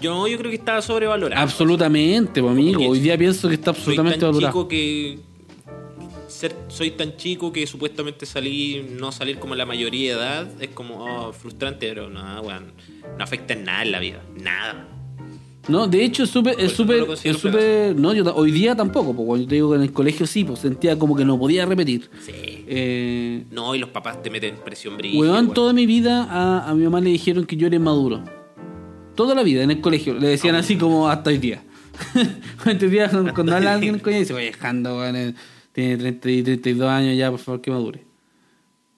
Yo, 0.02 0.28
yo 0.28 0.38
creo 0.38 0.50
que 0.50 0.58
estaba 0.58 0.82
sobrevalorado. 0.82 1.42
Absolutamente, 1.42 2.42
pues, 2.42 2.52
amigo. 2.52 2.88
Hoy 2.90 3.00
día 3.00 3.18
pienso 3.18 3.48
que 3.48 3.56
está 3.56 3.74
soy 3.74 3.80
absolutamente 3.80 4.20
tan 4.20 4.30
valorado. 4.32 4.52
chico 4.52 4.68
que 4.68 5.20
ser, 6.28 6.56
soy 6.68 6.92
tan 6.92 7.16
chico 7.18 7.52
que 7.52 7.68
supuestamente 7.68 8.26
salir 8.26 8.96
no 9.00 9.12
salir 9.12 9.38
como 9.38 9.56
la 9.56 9.66
mayoría 9.66 10.16
de 10.16 10.22
edad 10.22 10.48
es 10.60 10.70
como 10.70 11.06
oh, 11.06 11.34
frustrante 11.34 11.88
pero 11.90 12.10
no 12.10 12.42
weón, 12.42 12.72
no 13.18 13.24
afecta 13.24 13.54
en 13.54 13.66
nada 13.66 13.84
en 13.84 13.92
la 13.92 14.00
vida 14.00 14.24
nada 14.40 14.88
No, 15.68 15.88
de 15.88 16.04
hecho 16.04 16.24
es 16.24 16.30
súper, 16.30 16.56
es 16.58 16.72
no 16.72 16.78
súper, 16.78 17.08
es 17.24 17.96
no, 17.96 18.14
yo 18.14 18.24
hoy 18.34 18.52
día 18.52 18.76
tampoco, 18.76 19.14
porque 19.14 19.28
cuando 19.28 19.44
yo 19.44 19.50
te 19.50 19.56
digo 19.56 19.70
que 19.70 19.76
en 19.76 19.84
el 19.84 19.94
colegio 19.94 20.26
sí, 20.26 20.44
pues 20.44 20.60
sentía 20.60 20.98
como 20.98 21.16
que 21.16 21.26
no 21.26 21.38
podía 21.38 21.66
repetir. 21.66 22.10
sí 22.26 22.32
Eh, 22.68 23.44
no 23.52 23.76
y 23.76 23.80
los 23.80 23.90
papás 23.90 24.24
te 24.24 24.30
meten 24.30 24.56
presión 24.64 24.96
Weón, 24.96 25.16
weón. 25.16 25.54
toda 25.54 25.74
mi 25.74 25.86
vida 25.86 26.26
a, 26.30 26.70
a 26.70 26.74
mi 26.74 26.84
mamá 26.86 27.02
le 27.02 27.10
dijeron 27.10 27.46
que 27.46 27.56
yo 27.58 27.68
era 27.68 27.76
inmaduro. 27.76 28.24
Toda 29.16 29.36
la 29.36 29.44
vida 29.44 29.64
en 29.64 29.72
el 29.72 29.82
colegio. 29.82 30.14
Le 30.14 30.28
decían 30.28 30.56
así 30.56 30.78
como 30.78 31.10
hasta 31.10 31.30
hoy 31.30 31.38
día. 31.38 31.64
hoy 32.66 32.74
día 32.76 33.10
cuando 33.36 33.56
habla 33.56 33.74
alguien 33.74 33.90
en 33.90 33.96
el 33.96 34.02
colegio 34.02 34.22
dice, 34.22 34.34
oye, 34.34 34.54
Jando, 34.54 35.06
eh, 35.06 35.34
tiene 35.74 35.98
30 35.98 36.30
y 36.30 36.44
32 36.44 36.90
años 36.90 37.18
ya, 37.18 37.30
por 37.32 37.40
favor, 37.40 37.62
que 37.62 37.72
madure. 37.72 38.04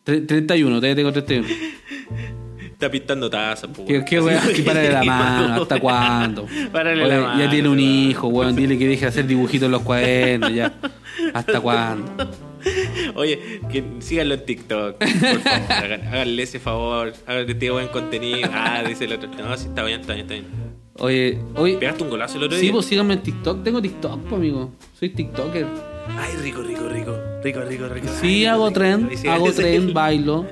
Tre- 0.05 0.25
31, 0.25 0.75
todavía 0.77 0.95
tengo 0.95 1.11
31. 1.11 1.47
está 2.71 2.91
pintando 2.91 3.29
tazas 3.29 3.69
po, 3.69 3.85
¿Qué, 3.85 3.93
weón. 3.93 4.05
qué 4.05 4.19
weón? 4.21 4.41
Párale 4.65 4.91
la 4.91 5.03
mano, 5.03 5.61
¿hasta 5.61 5.79
cuándo? 5.79 6.47
Párale 6.71 7.03
Oye, 7.03 7.15
la 7.15 7.21
mano, 7.21 7.39
ya 7.43 7.49
tiene 7.49 7.69
un 7.69 7.79
hijo, 7.79 8.27
weón, 8.27 8.55
dile 8.55 8.77
que 8.77 8.87
deje 8.87 9.01
de 9.01 9.07
hacer 9.07 9.25
dibujitos 9.27 9.65
en 9.67 9.71
los 9.71 9.81
cuadernos, 9.81 10.53
ya. 10.53 10.73
¿Hasta 11.33 11.59
cuándo? 11.61 12.29
Oye, 13.15 13.59
que 13.71 13.83
síganlo 13.99 14.35
en 14.35 14.45
TikTok. 14.45 14.97
Por 14.97 15.07
favor, 15.09 15.41
hagan- 15.69 16.07
háganle 16.07 16.43
ese 16.43 16.59
favor. 16.59 17.13
Que 17.27 17.55
tiene 17.55 17.73
buen 17.73 17.87
contenido. 17.89 18.49
Ah, 18.53 18.83
dice 18.87 19.05
el 19.05 19.13
otro. 19.13 19.29
No, 19.37 19.55
sí, 19.57 19.67
está 19.67 19.83
bien, 19.83 20.01
está 20.01 20.13
bien, 20.13 20.25
está 20.25 20.33
bien. 20.33 20.63
Oye, 20.99 21.39
hoy. 21.55 21.75
¿Pegaste 21.77 22.03
un 22.03 22.09
golazo 22.11 22.37
el 22.37 22.43
otro 22.43 22.55
Sí, 22.57 22.63
día? 22.65 22.71
pues 22.73 22.85
síganme 22.85 23.15
en 23.15 23.23
TikTok. 23.23 23.63
Tengo 23.63 23.81
TikTok, 23.81 24.19
pues, 24.21 24.33
amigo. 24.33 24.71
Soy 24.99 25.09
TikToker. 25.09 25.65
Ay, 26.19 26.33
rico, 26.43 26.61
rico, 26.61 26.87
rico. 26.87 27.17
Rico, 27.43 27.61
rico, 27.61 27.87
rico. 27.87 28.07
Sí, 28.21 28.27
Ay, 28.27 28.45
hago 28.45 28.67
rico, 28.67 28.79
tren, 28.79 29.09
rico. 29.09 29.21
Sí, 29.21 29.27
hago 29.27 29.47
sí. 29.49 29.53
tren, 29.55 29.93
bailo. 29.93 30.45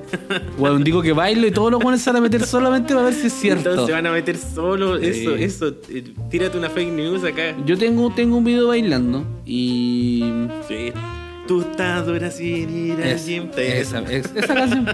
Bueno, 0.58 0.78
digo 0.80 1.00
que 1.02 1.12
bailo 1.12 1.46
y 1.46 1.50
todos 1.52 1.70
los 1.70 1.80
buenos 1.82 2.00
se 2.00 2.10
van 2.10 2.16
a 2.16 2.20
meter 2.22 2.44
solamente 2.44 2.92
para 2.92 3.06
ver 3.06 3.14
si 3.14 3.26
es 3.28 3.32
cierto. 3.34 3.70
Entonces 3.70 3.94
van 3.94 4.06
a 4.06 4.12
meter 4.12 4.36
solo 4.36 4.96
eso, 4.96 5.36
Sí. 5.36 5.44
eso. 5.44 5.68
eh, 5.90 6.04
Tírate 6.30 6.58
una 6.58 6.70
fake 6.70 6.90
news 6.92 7.22
acá. 7.24 7.54
Yo 7.64 7.78
tengo, 7.78 8.10
tengo 8.14 8.36
un 8.38 8.44
video 8.44 8.68
bailando 8.68 9.24
y. 9.46 10.24
Sí. 10.66 10.92
Tú 11.52 11.60
estás 11.60 12.06
dura 12.06 12.30
sin 12.30 12.74
ir 12.86 12.92
al 12.94 13.02
Es- 13.02 13.26
gym. 13.26 13.48
Esa, 13.56 13.98
eso. 14.00 14.10
es- 14.10 14.32
esa 14.34 14.54
canción. 14.54 14.86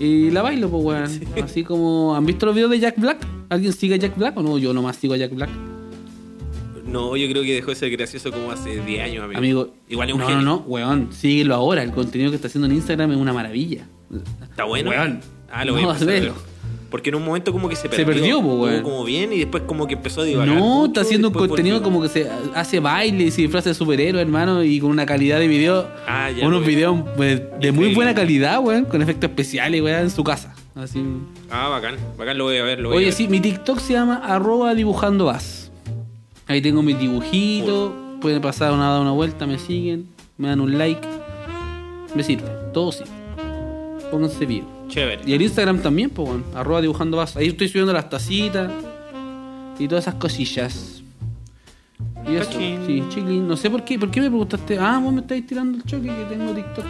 Y 0.00 0.30
la 0.32 0.42
bailo, 0.42 0.68
pues, 0.68 0.82
weón. 0.84 1.20
Así 1.44 1.62
como. 1.62 2.16
¿Han 2.16 2.26
visto 2.26 2.46
los 2.46 2.54
videos 2.56 2.70
de 2.72 2.80
Jack 2.80 2.98
Black? 2.98 3.18
¿Alguien 3.48 3.72
sigue 3.72 3.94
a 3.94 3.98
Jack 3.98 4.16
Black 4.16 4.36
o 4.36 4.42
no? 4.42 4.58
Yo 4.58 4.74
nomás 4.74 4.96
sigo 4.96 5.14
a 5.14 5.16
Jack 5.16 5.32
Black. 5.34 5.50
No, 6.86 7.16
yo 7.16 7.28
creo 7.30 7.42
que 7.44 7.54
dejó 7.54 7.70
de 7.70 7.76
ser 7.76 7.90
gracioso 7.90 8.30
como 8.32 8.50
hace 8.50 8.80
10 8.80 9.02
años, 9.04 9.24
amigo. 9.24 9.38
Amigo. 9.38 9.74
Igual 9.88 10.08
es 10.08 10.14
un 10.14 10.20
no, 10.20 10.26
genio. 10.26 10.42
no, 10.42 10.56
no, 10.56 10.64
weón. 10.66 11.08
Síguelo 11.12 11.54
ahora. 11.54 11.82
El 11.84 11.92
contenido 11.92 12.30
que 12.30 12.36
está 12.36 12.48
haciendo 12.48 12.66
en 12.66 12.74
Instagram 12.74 13.12
es 13.12 13.16
una 13.16 13.32
maravilla. 13.32 13.86
¿Está 14.50 14.64
bueno? 14.64 14.90
Weón. 14.90 15.20
Ah, 15.50 15.64
lo 15.64 15.72
voy 15.74 15.82
a 15.82 15.84
No, 15.86 15.92
empezar 15.92 16.08
a 16.08 16.12
ver. 16.20 16.32
Porque 16.94 17.08
en 17.10 17.16
un 17.16 17.24
momento 17.24 17.50
como 17.50 17.68
que 17.68 17.74
se 17.74 17.82
Se 17.82 17.88
perdió. 17.88 18.06
perdió, 18.06 18.36
po, 18.36 18.42
Estuvo 18.50 18.62
weón. 18.66 18.82
como 18.84 19.02
bien 19.04 19.32
y 19.32 19.38
después 19.38 19.64
como 19.66 19.88
que 19.88 19.94
empezó 19.94 20.20
a 20.20 20.24
divagar. 20.24 20.54
No, 20.54 20.60
mucho, 20.62 20.86
está 20.86 21.00
haciendo 21.00 21.26
un 21.26 21.34
contenido 21.34 21.78
volvió. 21.80 21.82
como 21.92 22.02
que 22.02 22.08
se 22.08 22.30
hace 22.54 22.78
baile 22.78 23.24
y 23.24 23.30
se 23.32 23.42
disfraza 23.42 23.70
de 23.70 23.74
superhéroe, 23.74 24.20
hermano, 24.22 24.62
y 24.62 24.78
con 24.78 24.90
una 24.90 25.04
calidad 25.04 25.40
de 25.40 25.48
video. 25.48 25.88
Ah, 26.06 26.30
ya, 26.30 26.46
unos 26.46 26.64
videos 26.64 26.96
pues, 27.16 27.42
de 27.58 27.72
muy 27.72 27.92
buena 27.96 28.14
calidad, 28.14 28.60
weón, 28.60 28.84
con 28.84 29.02
efectos 29.02 29.28
especiales, 29.28 29.82
weón, 29.82 30.02
en 30.02 30.10
su 30.10 30.22
casa. 30.22 30.54
Así. 30.76 31.02
Ah, 31.50 31.68
bacán. 31.68 31.96
Bacán, 32.16 32.38
lo 32.38 32.44
voy 32.44 32.58
a 32.58 32.62
ver. 32.62 32.78
Lo 32.78 32.90
voy 32.90 32.94
a 32.94 32.98
Oye, 32.98 33.06
ver. 33.06 33.14
sí, 33.14 33.26
mi 33.26 33.40
TikTok 33.40 33.80
se 33.80 33.94
llama 33.94 34.22
arroba 34.24 34.72
dibujando 34.76 35.24
vas. 35.24 35.72
Ahí 36.46 36.62
tengo 36.62 36.80
mis 36.84 36.96
dibujitos. 36.96 37.90
Pueden 38.20 38.40
pasar 38.40 38.72
una, 38.72 39.00
una 39.00 39.10
vuelta, 39.10 39.48
me 39.48 39.58
siguen, 39.58 40.06
me 40.38 40.46
dan 40.46 40.60
un 40.60 40.78
like. 40.78 41.00
Me 42.14 42.22
sirve, 42.22 42.44
todo 42.72 42.92
sirve. 42.92 43.10
Pónganse 44.12 44.46
bien. 44.46 44.73
Chévere. 44.88 45.22
Y 45.26 45.32
el 45.34 45.42
Instagram 45.42 45.80
también, 45.80 46.10
pues, 46.10 46.28
bueno, 46.28 46.44
arroba 46.54 46.80
dibujando 46.80 47.16
vas. 47.16 47.36
Ahí 47.36 47.48
estoy 47.48 47.68
subiendo 47.68 47.92
las 47.92 48.08
tacitas 48.10 48.70
y 49.78 49.88
todas 49.88 50.04
esas 50.04 50.14
cosillas. 50.16 51.02
Y 52.28 52.36
eso, 52.36 52.50
Cachín. 52.50 52.80
sí, 52.86 53.02
chiquilín. 53.08 53.46
No 53.48 53.56
sé 53.56 53.70
por 53.70 53.84
qué, 53.84 53.98
¿por 53.98 54.10
qué 54.10 54.20
me 54.20 54.28
preguntaste? 54.28 54.78
Ah, 54.78 54.98
vos 55.02 55.12
me 55.12 55.20
estáis 55.20 55.46
tirando 55.46 55.78
el 55.78 55.84
choque 55.84 56.06
que 56.08 56.24
tengo 56.34 56.52
TikTok. 56.52 56.84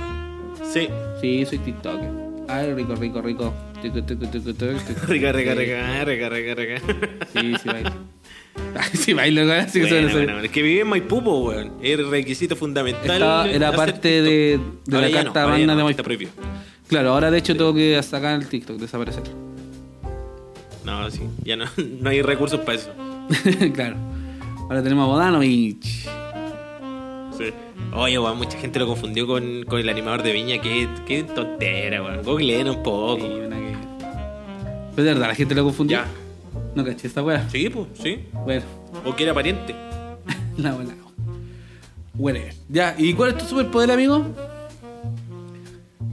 Sí. 0.64 0.88
Sí, 1.20 1.45
soy 1.47 1.59
TikToker. 1.59 2.11
Ay, 2.49 2.72
rico, 2.74 2.95
rico, 2.95 3.22
rico. 3.22 3.55
Tucu, 3.82 4.03
tucu. 4.03 4.26
Rica, 5.09 5.32
rica, 5.32 5.53
Sí. 5.55 5.59
rica, 5.59 6.05
rica, 6.05 6.28
rica, 6.28 6.55
rica. 6.55 6.80
Sí, 7.32 7.55
sí 7.62 7.68
bailo. 7.68 7.90
Sí 8.92 9.12
bailo, 9.12 9.53
así 9.53 9.80
que 9.80 9.86
Bueno, 9.88 10.09
bueno, 10.12 10.32
bueno. 10.34 10.40
Es 10.40 10.51
que 10.51 10.62
vive 10.62 10.82
en 10.82 10.86
Maipú, 10.88 11.22
po, 11.24 11.38
weón. 11.40 11.72
Es 11.82 11.99
requisito 12.07 12.55
fundamental. 12.55 13.03
Estaba- 13.11 13.49
era 13.49 13.72
parte 13.72 14.22
TikTok. 14.22 14.24
de- 14.24 14.61
de 14.86 15.01
la 15.01 15.11
carta 15.11 15.42
ahora 15.42 15.55
magna 15.59 15.66
ya 15.66 15.72
de 15.72 15.76
no, 15.78 15.84
Maipú. 15.84 15.90
Está 15.90 16.03
prohibido. 16.05 16.32
Claro, 16.89 17.11
ahora 17.12 17.30
de 17.30 17.39
hecho 17.39 17.57
tengo 17.57 17.72
que 17.74 18.01
sacar 18.03 18.41
el 18.41 18.47
TikTok, 18.49 18.76
desaparecer. 18.78 19.22
No, 20.85 21.11
sí. 21.11 21.22
Ya 21.43 21.57
no, 21.57 21.64
no 22.01 22.11
hay 22.11 22.22
recursos 22.22 22.61
para 22.61 22.78
eso. 22.78 22.91
claro. 23.74 23.97
Ahora 24.64 24.82
tenemos 24.82 25.05
a 25.05 25.12
Bodanovich. 25.12 25.85
Sí. 27.37 27.45
Oye, 27.95 28.18
weón, 28.18 28.39
mucha 28.39 28.59
gente 28.59 28.78
lo 28.78 28.87
confundió 28.87 29.26
con, 29.26 29.64
con 29.64 29.78
el 29.80 29.89
animador 29.89 30.22
de 30.22 30.32
Viña. 30.32 30.61
Qué, 30.61 30.89
qué 31.07 31.22
tontera, 31.22 32.03
weón. 32.03 32.22
Googleen 32.22 32.68
un 32.68 32.82
poco. 32.82 33.18
Sí, 33.26 33.32
una 33.32 33.57
que- 33.57 33.76
Pero 34.95 35.05
de 35.07 35.14
verdad, 35.14 35.28
la 35.28 35.35
gente 35.35 35.55
lo 35.55 35.64
confundió. 35.64 35.99
Ya. 35.99 36.07
No 36.74 36.85
caché 36.85 37.07
esta 37.07 37.22
weá. 37.22 37.49
Sí, 37.51 37.68
pues, 37.70 37.87
sí. 37.95 38.20
Bueno, 38.45 38.62
O 39.05 39.14
que 39.14 39.24
era 39.24 39.35
pariente. 39.35 39.74
la 40.59 40.72
buena. 40.72 40.95
Bueno, 42.14 42.39
ya, 42.68 42.95
¿y 42.97 43.12
cuál 43.14 43.30
es 43.30 43.39
tu 43.39 43.45
superpoder, 43.47 43.91
amigo? 43.91 44.24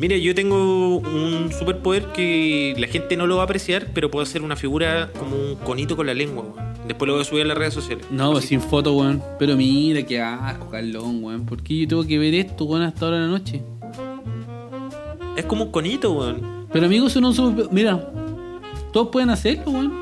Mire, 0.02 0.20
yo 0.20 0.34
tengo 0.34 0.96
un 0.98 1.52
superpoder 1.54 2.06
que 2.08 2.74
la 2.80 2.88
gente 2.88 3.16
no 3.16 3.28
lo 3.28 3.36
va 3.36 3.44
a 3.44 3.46
apreciar, 3.46 3.90
pero 3.94 4.10
puedo 4.10 4.24
hacer 4.24 4.42
una 4.42 4.56
figura 4.56 5.12
como 5.20 5.36
un 5.36 5.56
conito 5.58 5.96
con 5.96 6.08
la 6.08 6.16
lengua, 6.16 6.44
weón. 6.44 6.72
Después 6.88 7.08
lo 7.08 7.14
voy 7.14 7.22
a 7.22 7.26
subir 7.26 7.44
a 7.44 7.46
las 7.46 7.56
redes 7.56 7.76
sociales. 7.76 8.08
No, 8.10 8.32
pues 8.32 8.40
Así. 8.46 8.48
sin 8.50 8.62
foto, 8.62 8.94
weón. 8.94 9.22
Pero 9.38 9.56
mira, 9.56 10.02
qué 10.02 10.20
asco, 10.20 10.70
Carlón, 10.72 11.24
weón. 11.24 11.46
¿Por 11.46 11.62
qué 11.62 11.78
yo 11.82 11.88
tengo 11.88 12.04
que 12.08 12.18
ver 12.18 12.34
esto, 12.34 12.66
weón, 12.66 12.82
hasta 12.82 13.06
ahora 13.06 13.18
de 13.18 13.24
la 13.26 13.30
noche? 13.30 13.62
Es 15.38 15.46
como 15.46 15.66
un 15.66 15.72
conito, 15.72 16.14
weón. 16.14 16.66
Pero, 16.74 16.88
amigo, 16.88 17.06
eso 17.06 17.22
no 17.22 17.30
es 17.30 17.38
un 17.38 17.52
superpoder. 17.52 17.72
Mira, 17.72 18.12
todos 18.92 19.10
pueden 19.10 19.30
hacerlo, 19.30 19.66
weón. 19.72 19.94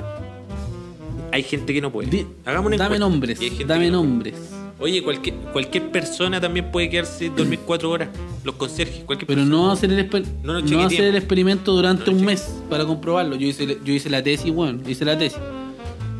Hay 1.33 1.43
gente 1.43 1.73
que 1.73 1.81
no 1.81 1.91
puede. 1.91 2.25
Hagamos 2.45 2.67
una 2.67 2.77
dame 2.77 2.95
encuesta. 2.95 2.99
nombres, 3.09 3.41
Y 3.41 3.43
hay 3.43 3.49
gente 3.49 3.65
dame 3.65 3.85
que 3.85 3.91
no 3.91 3.97
puede. 3.99 4.09
nombres. 4.09 4.35
Oye, 4.81 5.03
cualquier, 5.03 5.35
cualquier 5.51 5.91
persona 5.91 6.39
también 6.39 6.71
puede 6.71 6.89
quedarse 6.89 7.29
dormir 7.29 7.59
cuatro 7.65 7.89
horas. 7.91 8.09
Los 8.45 8.55
conserjes, 8.55 9.03
cualquier 9.03 9.27
Pero 9.27 9.41
persona. 9.41 9.57
no 9.57 9.71
hacer 9.71 9.91
el, 9.91 10.09
exper- 10.09 10.25
No 10.41 10.61
no 10.61 10.79
hacer 10.85 11.01
el 11.05 11.15
experimento 11.15 11.73
durante 11.73 12.09
No 12.11 12.17
un 12.17 12.23
mes 12.25 12.49
para 12.69 12.85
comprobarlo. 12.85 13.35
Yo 13.35 13.47
hice, 13.47 13.77
yo 13.83 13.93
hice 13.93 14.09
la 14.09 14.23
tesis, 14.23 14.51
weón. 14.55 14.81
Hice 14.87 15.03
la 15.03 15.17
tesis. 15.17 15.37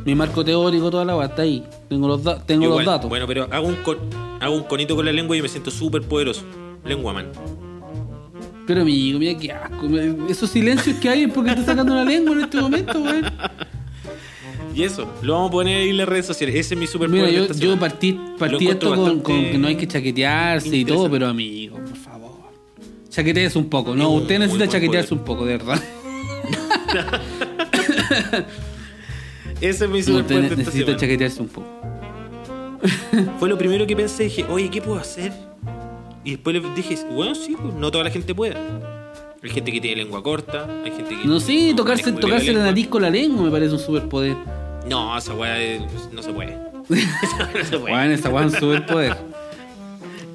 Mi 0.05 0.13
marco 0.15 0.43
teórico, 0.43 0.89
toda 0.91 1.05
la 1.05 1.15
weá, 1.15 1.27
está 1.27 1.43
ahí. 1.43 1.63
Tengo 1.87 2.07
los, 2.09 2.23
da- 2.23 2.43
tengo 2.45 2.65
Igual, 2.65 2.85
los 2.85 2.93
datos. 2.93 3.09
Bueno, 3.09 3.25
pero 3.27 3.47
hago 3.49 3.67
un, 3.67 3.75
con- 3.77 3.97
hago 4.41 4.55
un 4.55 4.63
conito 4.63 4.95
con 4.95 5.05
la 5.05 5.11
lengua 5.13 5.37
y 5.37 5.41
me 5.41 5.47
siento 5.47 5.71
súper 5.71 6.01
poderoso. 6.01 6.41
Lengua, 6.83 7.13
man. 7.13 7.27
Pero 8.67 8.81
amigo, 8.81 9.19
mira 9.19 9.39
qué 9.39 9.51
asco. 9.51 9.87
Esos 10.29 10.49
silencios 10.49 10.97
que 10.97 11.09
hay 11.09 11.23
es 11.23 11.31
porque 11.33 11.51
está 11.51 11.63
sacando 11.65 11.95
la 11.95 12.03
lengua 12.03 12.33
en 12.35 12.41
este 12.41 12.59
momento, 12.61 12.99
weón. 12.99 13.25
Y 14.75 14.83
eso, 14.83 15.07
lo 15.21 15.33
vamos 15.33 15.49
a 15.49 15.51
poner 15.51 15.81
ahí 15.81 15.89
en 15.89 15.97
las 15.97 16.07
redes 16.07 16.25
sociales. 16.25 16.55
Ese 16.55 16.75
es 16.75 16.79
mi 16.79 16.87
superpoder. 16.87 17.31
Mira, 17.31 17.53
yo, 17.53 17.77
partí, 17.77 18.19
partí 18.37 18.67
esto 18.67 18.95
con, 18.95 19.21
que 19.21 19.57
no 19.57 19.67
hay 19.67 19.75
que 19.75 19.87
chaquetearse 19.87 20.75
y 20.75 20.85
todo, 20.85 21.09
pero 21.09 21.27
amigo, 21.27 21.77
por 21.77 21.95
favor. 21.97 22.31
Chaquetees 23.09 23.55
un 23.55 23.69
poco. 23.69 23.95
No, 23.95 24.11
usted 24.11 24.37
muy 24.37 24.47
necesita 24.47 24.67
chaquetearse 24.67 25.09
poder. 25.09 25.19
un 25.19 25.25
poco, 25.25 25.45
de 25.45 25.57
verdad. 25.57 25.83
Ese 29.61 29.85
es 29.85 29.91
mi 29.91 29.99
Usted 29.99 30.11
superpoder 30.13 30.41
de 30.41 30.47
esta 30.47 30.55
necesita 30.57 30.85
semana. 30.85 30.99
chaquetearse 30.99 31.41
un 31.41 31.47
poco. 31.49 31.67
Fue 33.39 33.49
lo 33.49 33.57
primero 33.57 33.85
que 33.85 33.95
pensé. 33.95 34.23
Dije, 34.23 34.45
oye, 34.49 34.69
¿qué 34.69 34.81
puedo 34.81 34.99
hacer? 34.99 35.33
Y 36.23 36.31
después 36.31 36.55
le 36.55 36.73
dije, 36.75 36.97
bueno, 37.11 37.35
sí, 37.35 37.55
pues, 37.59 37.73
no 37.73 37.91
toda 37.91 38.03
la 38.05 38.11
gente 38.11 38.33
puede. 38.33 38.55
Hay 39.41 39.49
gente 39.49 39.71
que 39.71 39.79
tiene 39.79 40.03
lengua 40.03 40.21
corta, 40.21 40.67
hay 40.83 40.91
gente 40.91 41.17
que. 41.17 41.25
No 41.27 41.39
sé, 41.39 41.73
tocarse, 41.75 42.11
tocarse 42.11 42.47
la 42.47 42.53
lengua. 42.53 42.65
nariz 42.65 42.87
con 42.87 43.01
la 43.01 43.09
lengua 43.09 43.43
me 43.43 43.51
parece 43.51 43.73
un 43.73 43.79
superpoder. 43.79 44.35
No, 44.87 45.17
esa 45.17 45.33
weá 45.35 45.61
eh, 45.61 45.85
no 46.11 46.21
se 46.21 46.31
puede. 46.33 46.57
no 46.89 46.95
se 47.65 47.77
puede. 47.77 47.93
Bueno, 47.93 48.13
esa 48.13 48.29
weá 48.29 48.45
es 48.45 48.53
un 48.53 48.59
superpoder. 48.59 49.17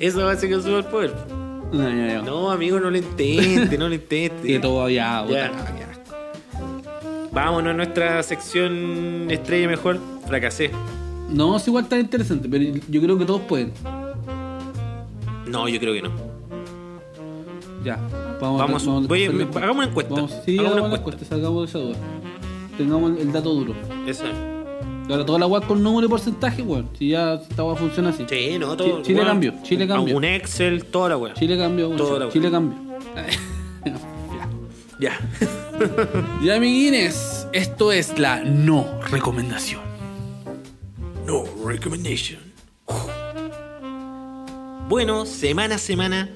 Eso 0.01 0.24
va 0.24 0.32
a 0.32 0.36
ser 0.36 0.55
un 0.55 0.62
superpoder. 0.62 1.14
No, 1.72 1.82
no, 1.82 2.14
no. 2.14 2.22
No, 2.22 2.51
amigo, 2.51 2.78
no 2.78 2.90
lo 2.90 2.97
intente, 2.99 3.76
no 3.78 3.88
lo 3.88 3.95
intente. 3.95 4.42
Que 4.47 4.59
todavía, 4.59 5.24
Ya. 5.28 5.47
asco. 5.47 5.64
Vámonos 7.32 7.70
a 7.70 7.74
nuestra 7.76 8.22
sección 8.22 9.26
estrella 9.28 9.66
mejor. 9.68 9.99
Fracasé. 10.26 10.70
No, 11.30 11.57
es 11.57 11.66
igual 11.66 11.86
tan 11.88 12.01
interesante, 12.01 12.49
pero 12.49 12.78
yo 12.88 13.01
creo 13.03 13.18
que 13.18 13.24
todos 13.24 13.40
pueden. 13.42 13.72
No, 15.47 15.68
yo 15.68 15.80
creo 15.80 15.95
que 15.95 16.03
no. 16.03 16.11
Ya, 17.84 17.97
vamos, 18.40 18.40
Vamos, 18.40 18.61
a 18.61 18.64
vamos 18.64 18.82
hacer 18.82 19.34
la 19.34 19.45
me- 19.45 19.57
hagamos 19.59 19.76
una 19.76 19.86
encuesta. 19.86 20.14
Vamos, 20.14 20.34
sí, 20.45 20.59
Hagamos 20.59 20.78
una 20.78 20.86
una 20.86 20.97
encuesta. 20.97 21.20
de 21.36 21.64
esa 21.64 21.78
duda. 21.78 21.97
Tengamos 22.77 23.18
el 23.18 23.33
dato 23.33 23.55
duro. 23.55 23.75
Esa. 24.07 24.25
Ahora 25.09 25.25
toda 25.27 25.39
la 25.39 25.47
weá 25.47 25.61
con 25.61 25.83
número 25.83 26.07
y 26.07 26.11
porcentaje, 26.11 26.62
weón. 26.62 26.89
Si 26.99 27.09
ya 27.11 27.35
esta 27.35 27.62
weá 27.62 27.77
funciona 27.77 28.11
así. 28.11 28.25
Sí, 28.29 28.59
no, 28.59 28.77
todo. 28.77 29.03
Chile 29.03 29.18
weón. 29.18 29.29
cambió, 29.29 29.55
Chile 29.62 29.87
cambió. 29.87 30.16
Un 30.16 30.25
Excel, 30.25 30.85
toda 30.87 31.11
la 31.11 31.16
weá. 31.16 31.35
Chile 31.35 31.59
cambió, 31.59 31.89
weón. 31.89 31.99
Toda 31.99 32.18
la 32.20 32.29
Chile 32.31 32.51
cambió. 32.51 32.79
Ya. 35.01 35.18
ya, 36.43 36.55
amiguines, 36.55 37.49
esto 37.53 37.91
es 37.91 38.16
la 38.16 38.45
no 38.45 39.01
recomendación. 39.11 39.81
No 41.27 41.45
recommendation. 41.66 42.41
Bueno, 44.89 45.27
semana 45.27 45.75
a 45.75 45.79
semana, 45.79 46.31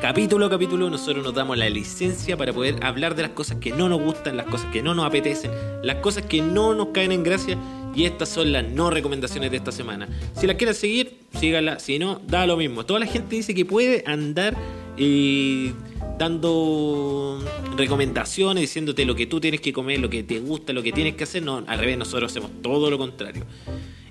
capítulo 0.00 0.46
a 0.46 0.50
capítulo, 0.50 0.90
nosotros 0.90 1.24
nos 1.24 1.34
damos 1.34 1.56
la 1.56 1.68
licencia 1.68 2.36
para 2.36 2.52
poder 2.52 2.76
hablar 2.84 3.14
de 3.14 3.22
las 3.22 3.32
cosas 3.32 3.58
que 3.58 3.70
no 3.70 3.88
nos 3.88 4.00
gustan, 4.00 4.36
las 4.36 4.46
cosas 4.46 4.70
que 4.72 4.82
no 4.82 4.94
nos 4.94 5.06
apetecen, 5.06 5.50
las 5.82 5.96
cosas 5.96 6.24
que 6.24 6.42
no 6.42 6.74
nos 6.74 6.88
caen 6.88 7.12
en 7.12 7.22
gracia. 7.22 7.58
Y 7.94 8.04
estas 8.04 8.28
son 8.28 8.52
las 8.52 8.68
no 8.68 8.90
recomendaciones 8.90 9.50
de 9.50 9.56
esta 9.56 9.72
semana. 9.72 10.06
Si 10.34 10.46
las 10.46 10.56
quieres 10.56 10.76
seguir, 10.76 11.20
síganla. 11.38 11.78
Si 11.78 11.98
no, 11.98 12.20
da 12.26 12.46
lo 12.46 12.58
mismo. 12.58 12.84
Toda 12.84 13.00
la 13.00 13.06
gente 13.06 13.36
dice 13.36 13.54
que 13.54 13.64
puede 13.64 14.04
andar 14.06 14.54
eh, 14.98 15.72
dando 16.18 17.38
recomendaciones, 17.76 18.62
diciéndote 18.62 19.04
lo 19.04 19.14
que 19.14 19.26
tú 19.26 19.40
tienes 19.40 19.60
que 19.60 19.72
comer, 19.72 20.00
lo 20.00 20.08
que 20.10 20.22
te 20.22 20.40
gusta, 20.40 20.72
lo 20.72 20.82
que 20.82 20.92
tienes 20.92 21.14
que 21.14 21.24
hacer. 21.24 21.42
No, 21.42 21.62
al 21.66 21.78
revés, 21.78 21.98
nosotros 21.98 22.30
hacemos 22.32 22.50
todo 22.62 22.90
lo 22.90 22.98
contrario. 22.98 23.44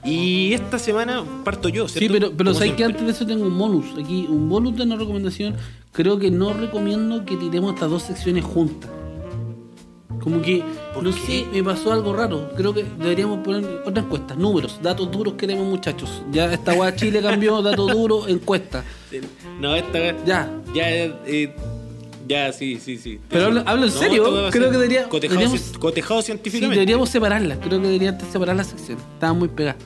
Y 0.03 0.53
esta 0.53 0.77
semana 0.77 1.23
parto 1.43 1.67
yo, 1.69 1.87
Sí, 1.87 1.97
¿cierto? 1.99 2.13
pero, 2.13 2.31
pero 2.37 2.51
Como 2.51 2.59
sabes 2.59 2.73
que 2.75 2.83
antes 2.83 3.03
de 3.03 3.11
eso 3.11 3.25
tengo 3.25 3.45
un 3.45 3.57
bonus. 3.57 3.85
Aquí, 3.97 4.27
un 4.29 4.47
bonus 4.49 4.75
de 4.75 4.83
una 4.83 4.97
recomendación. 4.97 5.55
Creo 5.91 6.19
que 6.19 6.29
no 6.29 6.53
recomiendo 6.53 7.25
que 7.25 7.37
tiremos 7.37 7.73
estas 7.73 7.89
dos 7.89 8.03
secciones 8.03 8.43
juntas. 8.43 8.91
Como 10.21 10.41
que, 10.41 10.63
¿Por 10.93 11.03
no 11.03 11.11
qué? 11.11 11.17
sé, 11.21 11.45
me 11.51 11.63
pasó 11.63 11.91
algo 11.91 12.13
raro. 12.13 12.51
Creo 12.55 12.73
que 12.73 12.83
deberíamos 12.83 13.39
poner 13.39 13.81
otra 13.85 14.03
encuesta. 14.03 14.35
Números, 14.35 14.79
datos 14.81 15.11
duros 15.11 15.35
queremos, 15.35 15.65
muchachos. 15.67 16.21
Ya 16.31 16.51
esta 16.51 16.73
guay 16.73 16.95
Chile 16.95 17.21
cambió, 17.21 17.61
datos 17.61 17.91
duros, 17.91 18.27
encuesta. 18.27 18.83
No, 19.59 19.73
esta. 19.75 20.23
Ya. 20.25 20.51
Ya, 20.73 20.91
eh, 20.93 21.55
ya, 22.27 22.51
sí, 22.53 22.79
sí, 22.79 22.97
sí. 22.97 23.19
Pero 23.29 23.45
hablo- 23.45 23.63
hablo 23.65 23.85
en 23.85 23.91
serio, 23.91 24.23
creo 24.51 24.71
que 24.71 24.77
debería- 24.77 25.07
Cotejado, 25.09 25.39
deberíamos- 25.39 25.77
cotejado 25.77 26.21
Sí, 26.21 26.25
científicamente. 26.27 26.75
deberíamos 26.75 27.09
separarlas. 27.09 27.57
Creo 27.59 27.81
que 27.81 27.87
deberían 27.87 28.19
separar 28.31 28.55
las 28.55 28.67
secciones. 28.67 29.03
Estaban 29.13 29.37
muy 29.37 29.47
pegadas. 29.47 29.81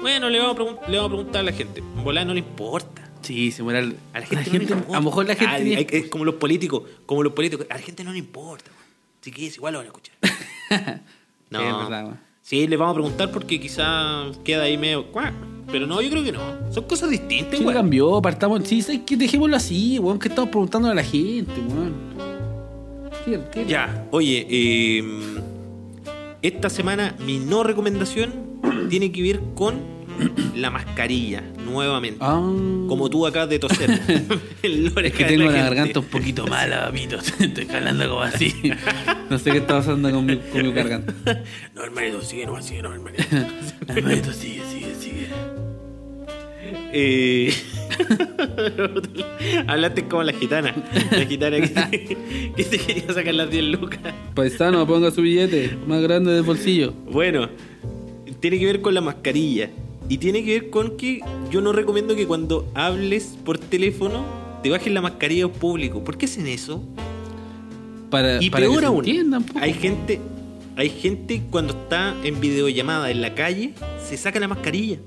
Bueno, 0.00 0.28
le 0.28 0.38
vamos, 0.38 0.56
a 0.58 0.90
le 0.90 0.96
vamos 0.98 1.12
a 1.12 1.14
preguntar 1.14 1.40
a 1.40 1.44
la 1.44 1.52
gente. 1.52 1.80
En 1.80 2.04
volada 2.04 2.26
no 2.26 2.34
le 2.34 2.40
importa. 2.40 3.10
Sí, 3.22 3.50
se 3.52 3.62
muera 3.62 3.78
el- 3.78 3.96
A 4.12 4.20
la 4.20 4.26
gente, 4.26 4.50
no 4.50 4.58
le 4.58 4.64
importa. 4.64 4.92
A 4.92 5.00
lo 5.00 5.02
mejor 5.02 5.26
la 5.26 5.34
gente. 5.34 5.76
Hay- 5.76 5.86
es 5.90 6.08
como 6.08 6.24
los 6.26 6.34
políticos, 6.34 6.82
como 7.06 7.22
los 7.22 7.32
políticos. 7.32 7.66
A 7.70 7.74
la 7.74 7.80
gente 7.80 8.04
no 8.04 8.12
le 8.12 8.18
importa. 8.18 8.70
Si 9.22 9.30
quieres, 9.32 9.56
igual 9.56 9.72
lo 9.72 9.78
van 9.78 9.86
a 9.86 9.88
escuchar. 9.88 10.14
no. 11.50 11.58
Sí, 11.60 11.64
es 11.66 11.76
verdad. 11.78 12.20
Sí, 12.42 12.66
les 12.68 12.78
vamos 12.78 12.92
a 12.92 12.94
preguntar 12.96 13.30
porque 13.30 13.58
quizá 13.58 14.24
queda 14.44 14.64
ahí 14.64 14.76
medio. 14.76 15.10
Pero 15.70 15.86
no, 15.86 16.00
yo 16.00 16.10
creo 16.10 16.22
que 16.24 16.32
no. 16.32 16.40
Son 16.72 16.84
cosas 16.84 17.10
distintas, 17.10 17.58
igual. 17.60 17.74
cambió, 17.74 18.20
partamos. 18.22 18.62
Sí. 18.64 18.82
Dejémoslo 19.16 19.56
así, 19.56 19.98
weón. 19.98 20.18
que 20.18 20.28
estamos 20.28 20.50
preguntando 20.50 20.88
a 20.90 20.94
la 20.94 21.02
gente, 21.04 21.52
weón? 21.68 21.94
¿Qué- 23.24 23.40
qué- 23.52 23.66
Ya, 23.66 24.06
oye, 24.10 24.46
eh, 24.50 25.02
esta 26.42 26.68
semana 26.68 27.14
mi 27.26 27.38
no 27.38 27.62
recomendación 27.64 28.32
tiene 28.90 29.10
que 29.10 29.22
ver 29.22 29.40
con 29.54 29.94
la 30.54 30.70
mascarilla, 30.70 31.42
nuevamente. 31.64 32.18
Ah. 32.20 32.34
Como 32.88 33.10
tú 33.10 33.26
acabas 33.26 33.48
de 33.48 33.58
toser. 33.58 33.90
La 34.62 35.00
Es 35.02 35.12
que 35.12 35.24
tengo 35.24 35.44
la 35.44 35.50
gente. 35.52 35.58
garganta 35.62 35.98
un 36.00 36.06
poquito 36.06 36.46
mala, 36.48 36.86
papito. 36.86 37.16
Estoy 37.40 37.66
jalando 37.66 38.08
como 38.08 38.22
así. 38.22 38.54
No 39.28 39.38
sé 39.38 39.50
qué 39.50 39.58
está 39.58 39.78
pasando 39.78 40.10
con 40.12 40.24
mi, 40.26 40.36
con 40.36 40.62
mi 40.62 40.72
garganta. 40.72 41.12
No, 41.74 41.82
hermanito, 41.82 42.20
sigue, 42.22 42.46
no, 42.46 42.62
sigue, 42.62 42.82
no, 42.82 42.92
hermanito. 42.92 43.24
Hermanito, 43.88 44.32
sigue, 44.32 44.62
sigue. 44.70 44.73
Eh, 46.92 47.52
Hablaste 49.66 50.06
como 50.06 50.22
la 50.22 50.32
gitana. 50.32 50.74
La 51.10 51.26
gitana 51.26 51.56
que, 51.60 52.16
que 52.56 52.64
te 52.64 52.78
quería 52.78 53.12
sacar 53.12 53.34
las 53.34 53.50
10 53.50 53.64
lucas. 53.64 54.00
Paisano, 54.34 54.86
ponga 54.86 55.10
su 55.10 55.22
billete 55.22 55.76
más 55.86 56.02
grande 56.02 56.32
del 56.32 56.42
bolsillo. 56.42 56.92
Bueno, 57.10 57.48
tiene 58.40 58.58
que 58.58 58.66
ver 58.66 58.80
con 58.80 58.94
la 58.94 59.00
mascarilla. 59.00 59.70
Y 60.08 60.18
tiene 60.18 60.44
que 60.44 60.60
ver 60.60 60.70
con 60.70 60.96
que 60.96 61.20
yo 61.50 61.60
no 61.62 61.72
recomiendo 61.72 62.14
que 62.14 62.26
cuando 62.26 62.70
hables 62.74 63.38
por 63.44 63.58
teléfono 63.58 64.22
te 64.62 64.70
bajes 64.70 64.92
la 64.92 65.00
mascarilla 65.00 65.44
en 65.44 65.50
público. 65.50 66.04
¿Por 66.04 66.18
qué 66.18 66.26
hacen 66.26 66.46
eso? 66.46 66.82
Para, 68.10 68.42
Y 68.42 68.50
para 68.50 68.66
que 68.66 68.70
peor 68.70 68.80
se 68.80 68.86
aún, 68.86 69.44
hay 69.60 69.72
gente, 69.72 70.20
hay 70.76 70.90
gente 70.90 71.42
cuando 71.50 71.72
está 71.72 72.14
en 72.22 72.38
videollamada 72.38 73.10
en 73.10 73.22
la 73.22 73.34
calle, 73.34 73.72
se 74.06 74.16
saca 74.16 74.38
la 74.38 74.48
mascarilla. 74.48 74.98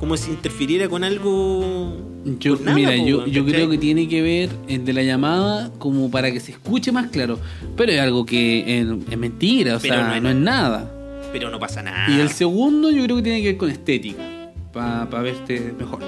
Como 0.00 0.16
si 0.16 0.30
interfiriera 0.30 0.88
con 0.88 1.04
algo. 1.04 1.94
Yo, 2.38 2.56
con 2.56 2.64
nada, 2.64 2.74
mira, 2.74 2.90
po, 2.90 3.26
yo, 3.26 3.44
creo 3.44 3.68
que 3.70 3.78
tiene 3.78 4.08
que 4.08 4.22
ver 4.22 4.48
el 4.66 4.84
de 4.84 4.92
la 4.94 5.02
llamada 5.02 5.70
como 5.78 6.10
para 6.10 6.32
que 6.32 6.40
se 6.40 6.52
escuche 6.52 6.90
más 6.90 7.08
claro. 7.10 7.38
Pero 7.76 7.92
es 7.92 8.00
algo 8.00 8.24
que 8.26 8.80
es 9.08 9.18
mentira, 9.18 9.76
o 9.76 9.80
Pero 9.80 9.94
sea, 9.94 10.14
no 10.14 10.20
no 10.22 10.28
es- 10.30 10.36
nada. 10.36 10.90
Pero 11.32 11.50
no 11.50 11.58
pasa 11.60 11.82
nada. 11.82 12.10
Y 12.10 12.18
el 12.20 12.30
segundo 12.30 12.90
yo 12.90 13.04
creo 13.04 13.16
que 13.16 13.22
tiene 13.22 13.40
que 13.42 13.48
ver 13.48 13.56
con 13.58 13.70
estética. 13.70 14.22
Para 14.72 15.04
verte 15.22 15.74
mejor. 15.78 16.00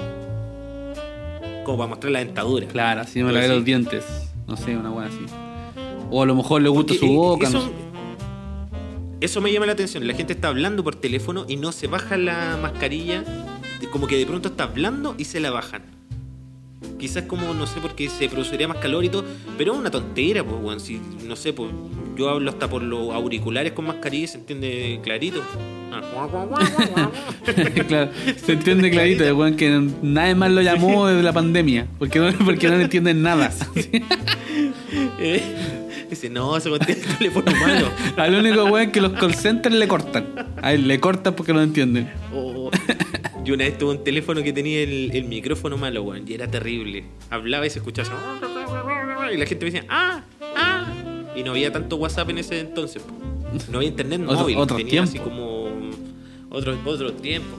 Como 1.63 1.77
para 1.77 1.89
mostrar 1.89 2.11
la 2.11 2.19
dentadura. 2.19 2.67
Claro, 2.67 3.01
así 3.01 3.19
me 3.19 3.25
Pero 3.25 3.35
lavé 3.35 3.47
sí. 3.47 3.53
los 3.53 3.65
dientes. 3.65 4.03
No 4.47 4.57
sé, 4.57 4.75
una 4.75 4.89
buena 4.89 5.07
así. 5.09 5.19
O 6.11 6.23
a 6.23 6.25
lo 6.25 6.35
mejor 6.35 6.61
le 6.61 6.69
gusta 6.69 6.93
Porque, 6.93 7.07
su 7.07 7.13
boca. 7.13 7.47
Eso, 7.47 7.59
no 7.59 7.65
sé. 7.65 7.71
eso 9.21 9.39
me 9.41 9.51
llama 9.53 9.65
la 9.67 9.71
atención. 9.73 10.05
La 10.07 10.13
gente 10.13 10.33
está 10.33 10.49
hablando 10.49 10.83
por 10.83 10.95
teléfono 10.95 11.45
y 11.47 11.55
no 11.57 11.71
se 11.71 11.87
baja 11.87 12.17
la 12.17 12.57
mascarilla. 12.61 13.23
Como 13.91 14.07
que 14.07 14.17
de 14.17 14.25
pronto 14.25 14.49
está 14.49 14.65
hablando 14.65 15.15
y 15.17 15.25
se 15.25 15.39
la 15.39 15.51
bajan. 15.51 15.83
Quizás 16.99 17.23
como, 17.23 17.53
no 17.53 17.65
sé, 17.65 17.79
porque 17.81 18.09
se 18.09 18.29
produciría 18.29 18.67
más 18.67 18.77
calor 18.77 19.03
y 19.03 19.09
todo. 19.09 19.25
Pero 19.57 19.73
es 19.73 19.79
una 19.79 19.91
tontera, 19.91 20.43
pues, 20.43 20.55
weón. 20.61 20.79
Si, 20.79 20.99
no 21.25 21.35
sé, 21.35 21.53
pues 21.53 21.71
yo 22.15 22.29
hablo 22.29 22.49
hasta 22.51 22.69
por 22.69 22.81
los 22.81 23.11
auriculares 23.13 23.73
con 23.73 23.85
mascarilla 23.85 24.23
y 24.23 24.27
se 24.27 24.37
entiende 24.37 24.99
clarito. 25.03 25.41
Ah, 25.91 26.01
claro, 27.87 28.11
se 28.35 28.53
entiende 28.53 28.89
clarito, 28.89 29.23
weón, 29.35 29.55
que 29.55 29.69
nadie 30.01 30.33
más 30.33 30.51
lo 30.51 30.61
llamó 30.61 31.07
desde 31.07 31.23
la 31.23 31.33
pandemia. 31.33 31.87
Porque 31.99 32.19
no, 32.19 32.31
porque 32.45 32.67
no 32.69 32.77
le 32.77 32.83
entienden 32.83 33.21
nada. 33.21 33.51
Eh, 35.19 35.41
Dice, 36.13 36.29
no, 36.29 36.59
se 36.59 36.69
contiene 36.69 37.01
el 37.01 37.17
teléfono 37.17 37.51
malo. 37.59 37.89
Al 38.17 38.35
único 38.35 38.65
weón 38.65 38.91
que 38.91 39.01
los 39.01 39.13
call 39.13 39.33
centers 39.33 39.73
le 39.73 39.87
cortan. 39.87 40.27
A 40.61 40.71
él 40.73 40.87
le 40.87 40.99
cortan 40.99 41.33
porque 41.33 41.53
no 41.53 41.61
entienden. 41.63 42.11
Oh. 42.31 42.69
Yo 43.43 43.53
una 43.55 43.65
vez 43.65 43.77
tuve 43.77 43.91
un 43.91 44.03
teléfono 44.03 44.41
que 44.41 44.53
tenía 44.53 44.81
el, 44.81 45.11
el 45.13 45.25
micrófono 45.25 45.77
malo, 45.77 46.03
weón, 46.03 46.23
y 46.27 46.33
era 46.33 46.47
terrible. 46.49 47.03
Hablaba 47.29 47.65
y 47.65 47.69
se 47.69 47.79
escuchaba 47.79 48.07
así, 48.09 49.33
y 49.33 49.37
la 49.37 49.45
gente 49.45 49.65
me 49.65 49.71
decía, 49.71 49.85
ah, 49.89 50.21
ah. 50.55 50.85
Y 51.35 51.43
no 51.43 51.51
había 51.51 51.71
tanto 51.71 51.95
WhatsApp 51.97 52.29
en 52.29 52.37
ese 52.37 52.59
entonces. 52.59 53.01
po. 53.01 53.13
No 53.71 53.77
había 53.79 53.89
internet 53.89 54.21
Otro- 54.25 54.39
móvil. 54.41 54.57
otros 54.57 54.77
tenía 54.77 55.03
así 55.03 55.13
tiempos. 55.13 55.31
como 55.33 55.69
otro, 56.49 56.77
otro 56.85 57.13
tiempo. 57.13 57.49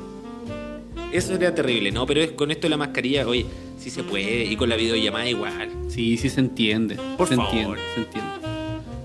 Eso 1.12 1.34
era 1.34 1.54
terrible, 1.54 1.92
¿no? 1.92 2.06
Pero 2.06 2.20
es, 2.22 2.32
con 2.32 2.50
esto 2.50 2.62
de 2.62 2.70
la 2.70 2.76
mascarilla, 2.76 3.26
oye, 3.26 3.46
sí 3.78 3.90
se 3.90 4.02
puede. 4.02 4.44
Y 4.46 4.56
con 4.56 4.68
la 4.68 4.76
videollamada 4.76 5.28
igual. 5.28 5.68
Sí, 5.88 6.16
sí 6.16 6.28
se 6.28 6.40
entiende. 6.40 6.96
Por 7.16 7.28
se 7.28 7.36
favor. 7.36 7.52
entiende, 7.54 7.80
se 7.94 8.00
entiende. 8.00 8.30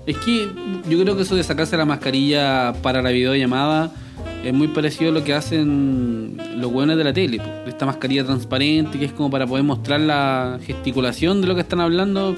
Es 0.06 0.16
que 0.18 0.48
yo 0.88 1.00
creo 1.02 1.14
que 1.16 1.22
eso 1.22 1.36
de 1.36 1.44
sacarse 1.44 1.76
la 1.76 1.84
mascarilla 1.84 2.74
para 2.82 3.00
la 3.02 3.10
videollamada 3.10 3.92
es 4.44 4.52
muy 4.54 4.68
parecido 4.68 5.10
a 5.10 5.14
lo 5.14 5.22
que 5.24 5.34
hacen 5.34 6.36
los 6.56 6.72
buenos 6.72 6.96
de 6.96 7.04
la 7.04 7.12
tele. 7.12 7.38
po. 7.38 7.44
Esta 7.66 7.86
mascarilla 7.86 8.24
transparente 8.24 8.98
que 8.98 9.04
es 9.06 9.12
como 9.12 9.30
para 9.30 9.46
poder 9.46 9.64
mostrar 9.64 10.00
la 10.00 10.58
gesticulación 10.64 11.40
de 11.40 11.46
lo 11.48 11.54
que 11.54 11.60
están 11.62 11.80
hablando, 11.80 12.36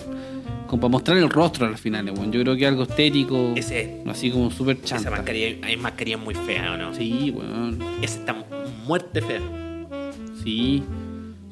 como 0.67 0.81
para 0.81 0.91
mostrar 0.91 1.17
el 1.19 1.31
rostro 1.31 1.67
al 1.67 1.79
final. 1.79 2.11
weón. 2.11 2.33
Yo 2.33 2.41
creo 2.43 2.57
que 2.57 2.63
es 2.63 2.69
algo 2.69 2.83
estético, 2.85 3.53
Ese, 3.55 4.03
así 4.09 4.31
como 4.31 4.51
súper 4.51 4.77
esa 4.77 4.97
chanta. 4.97 5.11
mascarilla, 5.11 5.67
hay 5.67 5.77
mascarilla 5.77 6.17
muy 6.19 6.35
fea, 6.35 6.73
¿o 6.73 6.77
no? 6.77 6.95
Sí, 6.95 7.33
weón. 7.37 7.79
Esa 8.03 8.19
está 8.19 8.37
muerte 8.87 9.21
fea. 9.23 9.41
Sí. 10.43 10.83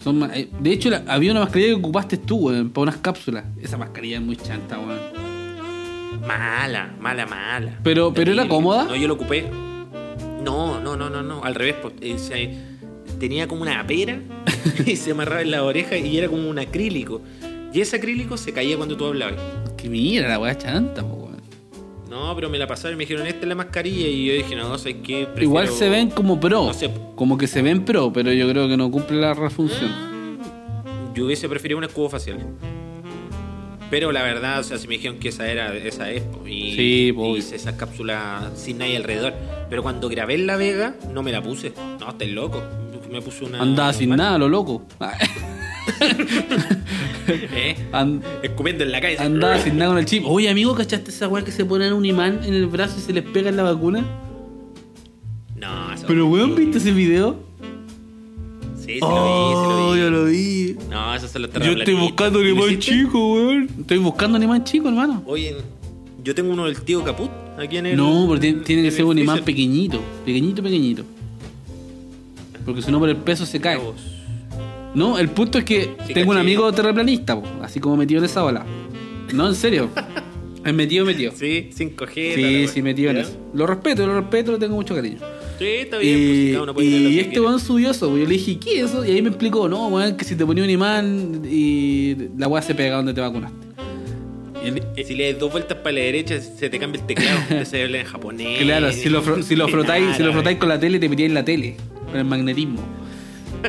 Son 0.03 0.31
eh, 0.35 0.49
de 0.59 0.73
hecho, 0.73 0.89
la- 0.91 1.03
había 1.07 1.31
una 1.31 1.41
mascarilla 1.41 1.69
que 1.71 1.75
ocupaste 1.75 2.17
tú, 2.17 2.49
weón, 2.49 2.71
para 2.71 2.83
unas 2.85 2.97
cápsulas. 2.97 3.45
Esa 3.61 3.77
mascarilla 3.77 4.17
es 4.17 4.23
muy 4.23 4.37
chanta, 4.37 4.79
weón. 4.79 4.99
Mala, 6.27 6.91
mala, 7.01 7.27
mala. 7.27 7.79
Pero- 7.83 8.13
pero 8.13 8.33
era 8.33 8.49
cómoda. 8.49 8.85
No, 8.85 8.97
yo 8.97 9.07
lo 9.09 9.15
ocupé. 9.15 9.47
No, 10.45 10.81
no, 10.81 10.97
no, 10.97 11.11
no, 11.11 11.23
no. 11.23 11.45
Al 11.45 11.55
revés. 11.55 11.77
pues, 11.83 11.95
eh, 12.01 12.19
se- 12.19 12.55
tenía 13.19 13.47
como 13.49 13.63
una 13.63 13.87
pera 13.87 14.19
y 14.87 14.97
se 14.97 15.11
amarraba 15.13 15.43
en 15.43 15.51
la 15.51 15.63
oreja 15.65 15.97
y 15.97 16.17
era 16.17 16.29
como 16.29 16.49
un 16.49 16.59
acrílico. 16.59 17.21
Y 17.73 17.81
ese 17.81 17.97
acrílico 17.97 18.37
se 18.37 18.53
caía 18.53 18.77
cuando 18.77 18.97
tú 18.97 19.05
hablabas. 19.07 19.37
Que 19.77 19.89
mira, 19.89 20.29
la 20.29 20.39
weá 20.39 20.57
chanta, 20.59 21.03
po, 21.03 21.15
weón. 21.15 21.41
No, 22.09 22.35
pero 22.35 22.51
me 22.51 22.59
la 22.59 22.67
pasaron 22.67 22.95
y 22.95 22.97
me 22.99 23.03
dijeron, 23.05 23.27
esta 23.27 23.43
es 23.43 23.49
la 23.49 23.55
mascarilla. 23.55 24.09
Y 24.09 24.27
yo 24.27 24.33
dije, 24.35 24.57
no, 24.57 24.77
sé 24.79 24.99
qué. 24.99 25.25
prefiero- 25.27 25.43
Igual 25.43 25.69
se 25.69 25.89
ven 25.89 26.11
como 26.11 26.41
pro. 26.41 26.67
No 26.67 26.75
sé. 26.75 26.91
Como 27.15 27.39
que 27.39 27.47
se 27.47 27.63
ven 27.63 27.85
pro, 27.85 28.13
pero 28.13 28.33
yo 28.33 28.49
creo 28.49 28.67
que 28.69 28.77
no 28.77 28.91
cumple 28.91 29.21
la 29.21 29.35
función. 29.51 29.91
Yo 31.15 31.27
hubiese 31.27 31.49
preferido 31.49 31.79
un 31.79 31.85
escudo 31.85 32.09
facial. 32.09 32.39
Pero 33.91 34.13
la 34.13 34.23
verdad, 34.23 34.61
o 34.61 34.63
sea, 34.63 34.79
si 34.79 34.87
me 34.87 34.95
dijeron 34.95 35.19
que 35.19 35.31
esa 35.31 35.51
era, 35.51 35.75
esa 35.77 36.11
es, 36.11 36.23
y, 36.47 36.75
Sí, 36.77 37.15
y 37.17 37.37
hice 37.37 37.57
esa 37.57 37.77
cápsula 37.77 38.51
sin 38.55 38.79
nadie 38.79 38.97
alrededor. 38.97 39.35
Pero 39.69 39.83
cuando 39.83 40.09
grabé 40.09 40.35
en 40.35 40.47
La 40.47 40.57
Vega, 40.57 40.95
no 41.13 41.23
me 41.25 41.33
la 41.33 41.43
puse. 41.43 41.73
No, 41.99 42.11
estáis 42.11 42.33
loco. 42.33 42.63
Me 43.11 43.21
puse 43.21 43.45
una. 43.45 43.61
Andaba 43.61 43.93
sin 43.93 44.11
nada, 44.11 44.39
lo 44.39 44.49
loco. 44.49 44.87
¿Eh? 47.29 47.77
And- 47.93 48.23
Escupiendo 48.43 48.85
en 48.85 48.93
la 48.93 49.01
calle. 49.01 49.19
andaba 49.19 49.59
sin 49.59 49.77
nada 49.77 49.91
con 49.91 49.99
el 49.99 50.05
chip. 50.05 50.23
Oye, 50.27 50.49
amigo, 50.49 50.75
¿cachaste 50.75 51.11
esa 51.11 51.27
weá 51.29 51.45
que 51.45 51.51
se 51.53 51.65
ponen 51.65 51.93
un 51.93 52.05
imán 52.05 52.41
en 52.45 52.55
el 52.55 52.67
brazo 52.67 52.97
y 52.99 53.01
se 53.03 53.13
les 53.13 53.25
pega 53.25 53.49
en 53.49 53.57
la 53.57 53.65
vacuna? 53.65 54.05
No, 55.57 55.93
eso. 55.93 56.05
Pero 56.07 56.27
weón, 56.27 56.55
¿viste 56.55 56.79
ese 56.79 56.93
video? 56.93 57.37
Sí, 58.91 58.95
sí 58.95 59.01
lo 59.01 59.11
vi, 59.25 59.55
sí 59.55 59.69
lo 59.69 59.93
vi. 59.93 60.01
yo 60.01 60.11
lo 60.11 60.25
vi. 60.25 60.77
No, 60.91 61.15
eso 61.15 61.29
se 61.29 61.39
lo 61.39 61.49
Yo 61.53 61.73
estoy 61.73 61.95
buscando 61.95 62.41
un 62.41 62.47
imán 62.49 62.79
chico, 62.79 63.35
weón. 63.35 63.69
Estoy 63.81 63.99
buscando 63.99 64.37
un 64.37 64.43
imán 64.43 64.65
chico, 64.65 64.89
hermano. 64.89 65.23
Oye, 65.27 65.57
yo 66.25 66.35
tengo 66.35 66.53
uno 66.53 66.67
del 66.67 66.81
tío 66.83 67.05
Caput 67.05 67.31
aquí 67.59 67.77
en 67.77 67.87
el. 67.87 67.97
No, 67.97 68.27
pero 68.29 68.41
tiene, 68.41 68.61
tiene 68.63 68.83
que 68.83 68.91
ser 68.91 69.05
un 69.05 69.19
imán 69.19 69.45
pequeñito. 69.45 70.01
Pequeñito, 70.25 70.63
pequeñito. 70.63 71.05
Porque 72.65 72.83
si 72.83 72.91
no, 72.91 72.99
por 72.99 73.09
el 73.09 73.17
peso 73.17 73.47
se 73.47 73.61
cae. 73.61 73.81
No, 74.95 75.19
el 75.19 75.29
punto 75.29 75.59
es 75.59 75.65
que 75.65 75.95
Sí, 76.07 76.15
tengo 76.15 76.33
un 76.33 76.39
amigo 76.39 76.71
terraplanista, 76.73 77.41
po, 77.41 77.47
así 77.63 77.79
como 77.79 77.97
metido 77.97 78.19
en 78.19 78.25
esa 78.25 78.45
ola. 78.45 78.67
No, 79.33 79.47
en 79.49 79.55
serio. 79.55 79.89
Es 80.63 80.75
metido, 80.75 81.07
metido. 81.07 81.33
Sí, 81.35 81.71
sin 81.73 81.89
coger. 81.91 82.35
Sí, 82.35 82.69
sí, 82.69 82.83
metido 82.83 83.11
en 83.11 83.17
eso. 83.17 83.35
Lo 83.55 83.67
respeto, 83.67 84.07
lo 84.07 84.21
respeto, 84.21 84.53
le 84.53 84.59
tengo 84.59 84.75
mucho 84.75 84.95
cariño. 84.95 85.17
Sí, 85.61 85.67
está 85.67 85.99
bien, 85.99 86.17
pues, 86.19 86.37
si 86.37 86.49
Y, 86.49 86.53
cada 86.53 86.63
uno 86.65 86.75
puede 86.75 86.89
creer 86.89 87.03
lo 87.03 87.09
y 87.11 87.15
que 87.15 87.21
este 87.21 87.41
weón 87.41 87.61
subió 87.61 87.91
eso, 87.91 88.09
pues, 88.09 88.23
yo 88.23 88.27
le 88.29 88.35
dije, 88.35 88.59
¿qué 88.59 88.81
es 88.81 88.87
eso? 88.91 89.05
Y 89.05 89.11
ahí 89.11 89.23
me 89.23 89.29
explicó, 89.29 89.69
no, 89.69 89.89
weón, 89.89 90.17
que 90.17 90.25
si 90.25 90.35
te 90.35 90.45
ponía 90.47 90.65
un 90.65 90.71
imán 90.71 91.43
y 91.49 92.17
la 92.39 92.49
weá 92.49 92.63
se 92.63 92.75
pega 92.75 92.97
donde 92.97 93.13
te 93.15 93.21
vacunaste. 93.21 93.57
Y 94.65 94.69
él- 94.69 94.83
Si 95.07 95.15
le 95.15 95.31
das 95.33 95.41
dos 95.41 95.53
vueltas 95.53 95.79
para 95.79 95.93
la 95.93 96.01
derecha, 96.01 96.41
se 96.41 96.69
te 96.71 96.79
cambia 96.79 97.01
el 97.01 97.07
teclado. 97.07 97.39
Empieza 97.51 97.77
a 97.77 97.83
hablar 97.85 98.01
en 98.01 98.07
japonés. 98.07 98.59
Claro, 98.63 98.93
si 98.93 99.09
lo, 99.11 99.23
fro- 99.23 99.43
si 99.43 99.55
lo 99.55 99.69
frotáis, 99.69 100.17
si 100.17 100.23
lo 100.23 100.33
frotáis 100.33 100.59
con 100.59 100.69
la 100.69 100.81
tele, 100.81 100.99
te 100.99 101.09
metíais 101.09 101.29
en 101.31 101.35
la 101.35 101.45
tele, 101.45 101.77
con 102.07 102.17
el 102.17 102.25
magnetismo. 102.25 102.81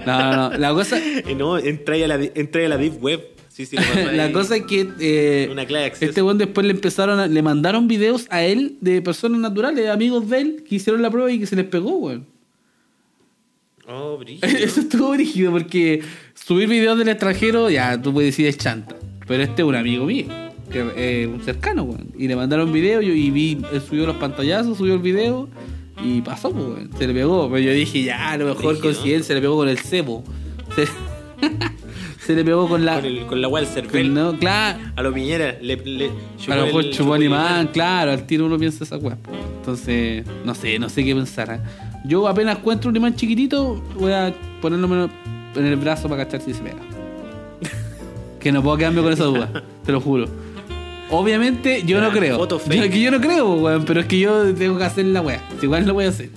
No, 0.06 0.20
no, 0.20 0.50
no. 0.50 0.58
La 0.58 0.70
cosa, 0.74 0.98
Eh, 1.28 1.36
No, 1.38 1.58
entra 1.58 1.96
a 1.96 2.08
la, 2.08 2.16
entra 2.36 2.66
a 2.66 2.70
la 2.70 2.78
Deep 2.78 3.04
Web. 3.04 3.22
Sí, 3.66 3.78
sí, 3.78 3.84
la 4.14 4.32
cosa 4.32 4.56
es 4.58 4.64
que 4.64 4.88
eh, 5.00 5.50
Una 5.52 5.66
clave 5.66 5.92
este 6.00 6.22
weón 6.22 6.38
después 6.38 6.66
le 6.66 6.74
empezaron 6.74 7.20
a- 7.20 7.28
le 7.28 7.42
mandaron 7.42 7.88
videos 7.88 8.26
a 8.30 8.44
él 8.44 8.78
de 8.82 9.02
personas 9.02 9.40
naturales, 9.40 9.90
amigos 9.90 10.30
de 10.30 10.40
él, 10.42 10.64
que 10.68 10.76
hicieron 10.76 11.02
la 11.02 11.10
prueba 11.12 11.32
y 11.32 11.40
que 11.40 11.46
se 11.46 11.56
les 11.56 11.66
pegó, 11.66 11.98
weón. 11.98 12.26
Oh, 13.88 14.18
brígido. 14.18 14.48
Eso 14.58 14.82
estuvo 14.82 15.14
rígido 15.16 15.52
porque 15.52 16.02
subir 16.34 16.70
videos 16.70 16.98
del 16.98 17.10
extranjero, 17.10 17.70
ya 17.70 18.02
tú 18.02 18.14
puedes 18.14 18.30
decir 18.32 18.48
es 18.48 18.58
chanta. 18.58 18.96
Pero 19.28 19.44
este 19.44 19.62
es 19.62 19.68
un 19.68 19.76
amigo 19.76 20.06
mío, 20.06 20.26
que 20.72 20.86
eh, 20.96 21.28
un 21.28 21.42
cercano, 21.44 21.84
weón. 21.84 22.08
Y 22.18 22.28
le 22.28 22.36
mandaron 22.36 22.72
video 22.72 23.02
yo, 23.02 23.14
y 23.14 23.32
vi, 23.32 23.58
él 23.72 23.82
subió 23.82 24.06
los 24.06 24.18
pantallazos, 24.18 24.78
subió 24.78 24.94
el 24.96 25.00
video 25.02 25.50
y 26.04 26.22
pasó, 26.22 26.52
pues, 26.52 26.66
weón. 26.66 26.90
Se 26.98 27.08
le 27.08 27.14
pegó. 27.14 27.50
Pero 27.50 27.60
yo 27.60 27.74
dije, 27.74 28.04
ya, 28.04 28.32
a 28.32 28.38
lo 28.38 28.46
mejor 28.46 28.80
coincidencia, 28.80 29.28
se 29.28 29.34
le 29.36 29.42
pegó 29.42 29.56
con 29.58 29.70
el 29.70 29.78
cebo. 29.80 30.24
Se, 30.76 30.88
se 32.26 32.36
le 32.36 32.44
pegó 32.44 32.68
con 32.68 32.86
la. 32.86 32.96
Con, 32.96 33.06
el, 33.06 33.26
con 33.26 33.42
la 33.42 33.50
del 33.50 33.66
cervel. 33.66 34.14
no, 34.14 34.38
claro. 34.38 34.80
A 34.96 35.02
lo 35.02 35.14
Piñera 35.14 35.58
le, 35.62 35.76
le 35.78 36.12
A 36.50 36.56
lo 36.56 36.66
mejor 36.68 36.90
chupó 36.92 37.16
animal, 37.16 37.72
claro, 37.72 38.12
al 38.12 38.26
tiro 38.28 38.46
uno 38.46 38.58
piensa 38.58 38.84
esa 38.84 38.98
weá. 38.98 39.18
Entonces, 39.58 40.26
no 40.46 40.54
sé, 40.54 40.78
no 40.78 40.88
sé 40.90 41.04
qué 41.04 41.16
pensar. 41.16 41.50
¿eh? 41.52 41.60
Yo 42.06 42.28
apenas 42.28 42.60
encuentro 42.60 42.90
un 42.90 42.96
imán 42.96 43.16
chiquitito, 43.16 43.82
voy 44.00 44.12
a 44.12 44.34
ponerlo 44.62 45.10
en 45.56 45.66
el 45.66 45.76
brazo 45.78 46.08
para 46.08 46.26
cachar 46.26 46.42
si 46.42 46.54
se 46.54 46.62
pega. 46.62 46.78
que 48.40 48.52
no 48.52 48.62
puedo 48.62 48.78
quedarme 48.78 49.02
con 49.02 49.14
esa 49.14 49.26
duda, 49.26 49.64
te 49.84 49.92
lo 49.92 50.00
juro. 50.00 50.28
Obviamente 51.10 51.84
yo 51.86 52.00
no 52.00 52.12
creo. 52.12 52.38
foto 52.38 52.62
Yo, 52.70 52.90
que 52.90 53.02
yo 53.02 53.12
no 53.12 53.20
creo, 53.20 53.54
weón, 53.56 53.84
pero 53.84 54.00
es 54.00 54.06
que 54.06 54.20
yo 54.20 54.54
tengo 54.54 54.78
que 54.78 54.84
hacer 54.84 55.06
la 55.06 55.22
weá. 55.22 55.42
Igual 55.62 55.86
lo 55.86 55.96
voy 55.96 56.06
a 56.06 56.10
hacer. 56.10 56.30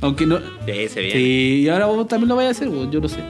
Aunque 0.00 0.26
no. 0.26 0.38
Sí, 0.38 0.88
se 0.88 1.00
viene. 1.00 1.14
Sí, 1.14 1.62
y 1.62 1.68
ahora 1.68 1.86
vos 1.86 2.06
también 2.06 2.28
lo 2.28 2.36
vais 2.36 2.48
a 2.48 2.50
hacer, 2.50 2.68
weón, 2.68 2.90
yo 2.90 3.00
lo 3.00 3.08
sé. 3.08 3.20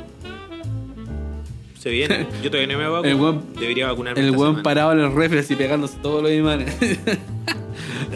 Se 1.87 1.93
viene. 1.93 2.27
Yo 2.43 2.51
todavía 2.51 2.73
no 2.77 2.83
me 2.83 2.89
vacuno. 2.89 3.09
El 3.09 3.17
weón- 3.17 3.43
Debería 3.61 3.87
vacunarme. 3.87 4.21
El 4.21 4.33
weón 4.33 4.61
parado 4.65 4.91
en 4.91 4.99
el 4.99 5.13
refri 5.15 5.39
así 5.39 5.55
pegándose 5.55 5.97
todos 6.03 6.21
los 6.21 6.33
imanes. 6.33 6.75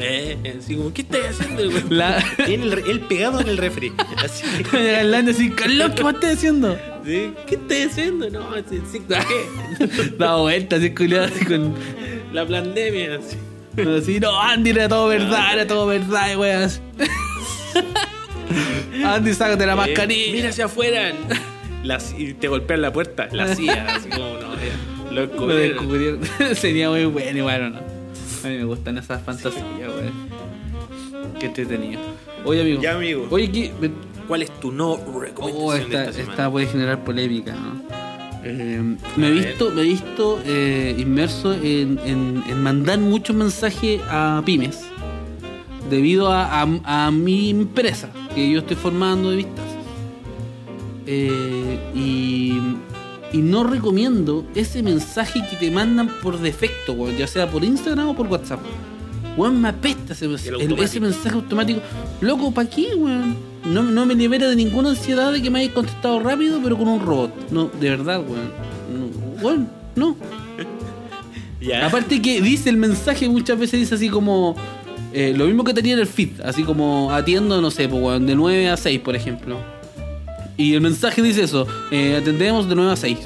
Eh, 0.03 0.55
así 0.59 0.77
como, 0.77 0.93
¿qué 0.95 1.03
estás 1.03 1.21
haciendo? 1.41 1.69
weón? 1.69 1.85
La- 1.91 2.19
el, 2.47 3.01
pegado 3.03 3.41
en 3.41 3.49
el 3.49 3.59
refri. 3.59 3.93
Así. 4.17 4.45
El 4.77 5.15
así, 5.15 5.51
Carlos, 5.51 5.91
¿qué 5.95 6.03
estás 6.09 6.35
haciendo? 6.37 6.79
Sí, 7.05 7.33
¿Qué 7.47 7.55
estás 7.57 7.93
haciendo? 7.93 8.31
No, 8.31 8.49
así, 8.53 8.81
sí, 8.91 9.01
¿qué? 9.07 9.87
Da 10.19 10.37
vuelta 10.37 10.77
así 10.77 10.91
culiado 10.95 11.27
así 11.27 11.45
con. 11.45 11.75
La 12.33 12.47
pandemia. 12.47 13.19
Así. 13.19 13.37
Así, 13.99 14.21
no, 14.21 14.41
Andy 14.41 14.71
era 14.71 14.89
todo 14.89 15.09
verdad, 15.09 15.53
era 15.55 15.67
todo 15.67 15.87
verdad, 15.87 16.37
weas. 16.39 16.81
Andy, 19.05 19.35
sácate 19.35 19.67
la 19.67 19.73
Eh, 19.73 19.77
mascarilla. 19.77 20.33
mira 20.33 20.49
hacia 20.49 20.65
afuera. 20.67 21.13
La- 21.85 21.99
y 22.17 22.35
te 22.35 22.49
golpean 22.49 22.83
la 22.83 22.93
puerta. 22.93 23.29
La 23.33 23.47
CIA. 23.55 23.95
Así 23.97 24.09
como, 24.09 24.25
no, 24.35 24.55
ya. 24.55 25.11
Lo 25.11 25.13
Lo 25.13 25.27
descubrieron. 25.27 26.21
descubrieron. 26.21 26.21
Sería 26.57 26.91
muy 26.91 27.05
bueno, 27.07 27.39
igual, 27.39 27.73
¿no? 27.73 27.79
A 27.79 28.49
mí 28.49 28.57
me 28.59 28.65
gustan 28.65 28.99
esas 28.99 29.23
fantasías, 29.23 29.65
weón. 29.65 30.31
Qué 31.39 31.47
entretenido. 31.47 32.01
Oye, 32.45 32.61
amigo. 32.63 32.83
Ya, 32.83 32.95
amigo. 32.97 33.27
Oye, 33.31 33.51
¿qué? 33.51 33.71
¿Cuál 34.29 34.43
es 34.43 34.51
tu 34.61 34.71
no 34.73 34.93
Oh, 34.93 35.21
recomendación 35.21 35.93
esta, 35.93 36.11
de 36.13 36.23
esta 36.23 36.51
puede 36.51 36.67
generar 36.67 37.03
polémica, 37.05 37.53
¿no? 37.55 37.83
Eh, 38.45 38.81
me, 39.17 39.27
he 39.29 39.31
visto, 39.33 39.71
me 39.71 39.83
he 39.83 39.85
visto 39.85 40.41
eh, 40.47 40.95
inmerso 40.99 41.53
en, 41.53 41.99
en- 42.05 42.43
en 42.49 42.63
mandar 42.63 42.99
muchos 42.99 43.37
mensajes 43.37 44.01
a 44.09 44.41
pymes 44.47 44.81
debido 45.91 46.33
a, 46.33 46.63
a- 46.63 47.07
a 47.07 47.11
mi 47.11 47.51
empresa 47.51 48.09
que 48.35 48.51
yo 48.51 48.61
estoy 48.61 48.77
formando 48.77 49.31
de 49.31 49.37
vistas. 49.39 49.65
Eh, 51.13 51.79
y, 51.93 52.53
y 53.33 53.39
no 53.43 53.65
recomiendo 53.65 54.47
ese 54.55 54.81
mensaje 54.81 55.43
que 55.51 55.57
te 55.57 55.69
mandan 55.73 56.09
por 56.23 56.39
defecto, 56.39 56.93
weón, 56.93 57.17
ya 57.17 57.27
sea 57.27 57.51
por 57.51 57.65
Instagram 57.65 58.11
o 58.11 58.15
por 58.15 58.29
WhatsApp. 58.29 58.61
Weón, 59.37 59.61
me 59.61 59.69
apesta 59.71 60.13
ese, 60.13 60.27
El 60.27 60.79
ese 60.79 61.01
mensaje 61.01 61.35
automático. 61.35 61.81
Loco, 62.21 62.53
¿para 62.53 62.71
qué, 62.71 62.95
weón? 62.95 63.37
No, 63.65 63.83
no 63.83 64.07
me 64.07 64.15
libera 64.15 64.49
de 64.49 64.55
ninguna 64.55 64.91
ansiedad 64.91 65.33
de 65.33 65.43
que 65.43 65.51
me 65.51 65.59
hayas 65.61 65.73
contestado 65.73 66.21
rápido, 66.21 66.61
pero 66.63 66.77
con 66.79 66.87
un 66.87 67.01
robot. 67.01 67.51
No, 67.51 67.71
de 67.81 67.91
verdad, 67.91 68.21
weón. 68.21 68.51
No, 68.93 69.43
weón, 69.43 69.69
no. 69.97 70.17
Aparte 71.85 72.23
que 72.23 72.41
dice 72.41 72.71
el 72.71 72.77
mensaje, 72.77 73.29
muchas 73.29 73.59
veces 73.59 73.81
dice 73.81 73.97
así 73.97 74.09
como... 74.09 74.55
eh, 75.13 75.35
lo 75.37 75.47
mismo 75.47 75.65
que 75.65 75.75
tenía 75.75 75.95
en 75.95 75.99
el 76.01 76.07
feed, 76.07 76.41
así 76.45 76.63
como 76.63 77.13
atiendo, 77.13 77.61
no 77.61 77.71
sé, 77.73 77.89
pues, 77.89 78.01
weón, 78.01 78.27
de 78.27 78.37
9 78.37 78.69
a 78.71 78.77
6, 78.77 79.01
por 79.01 79.17
ejemplo. 79.17 79.59
Y 80.61 80.75
el 80.75 80.83
mensaje 80.83 81.23
dice 81.23 81.45
eso, 81.45 81.67
eh, 81.91 82.19
atendemos 82.21 82.69
de 82.69 82.75
9 82.75 82.93
a 82.93 82.97
6. 82.97 83.19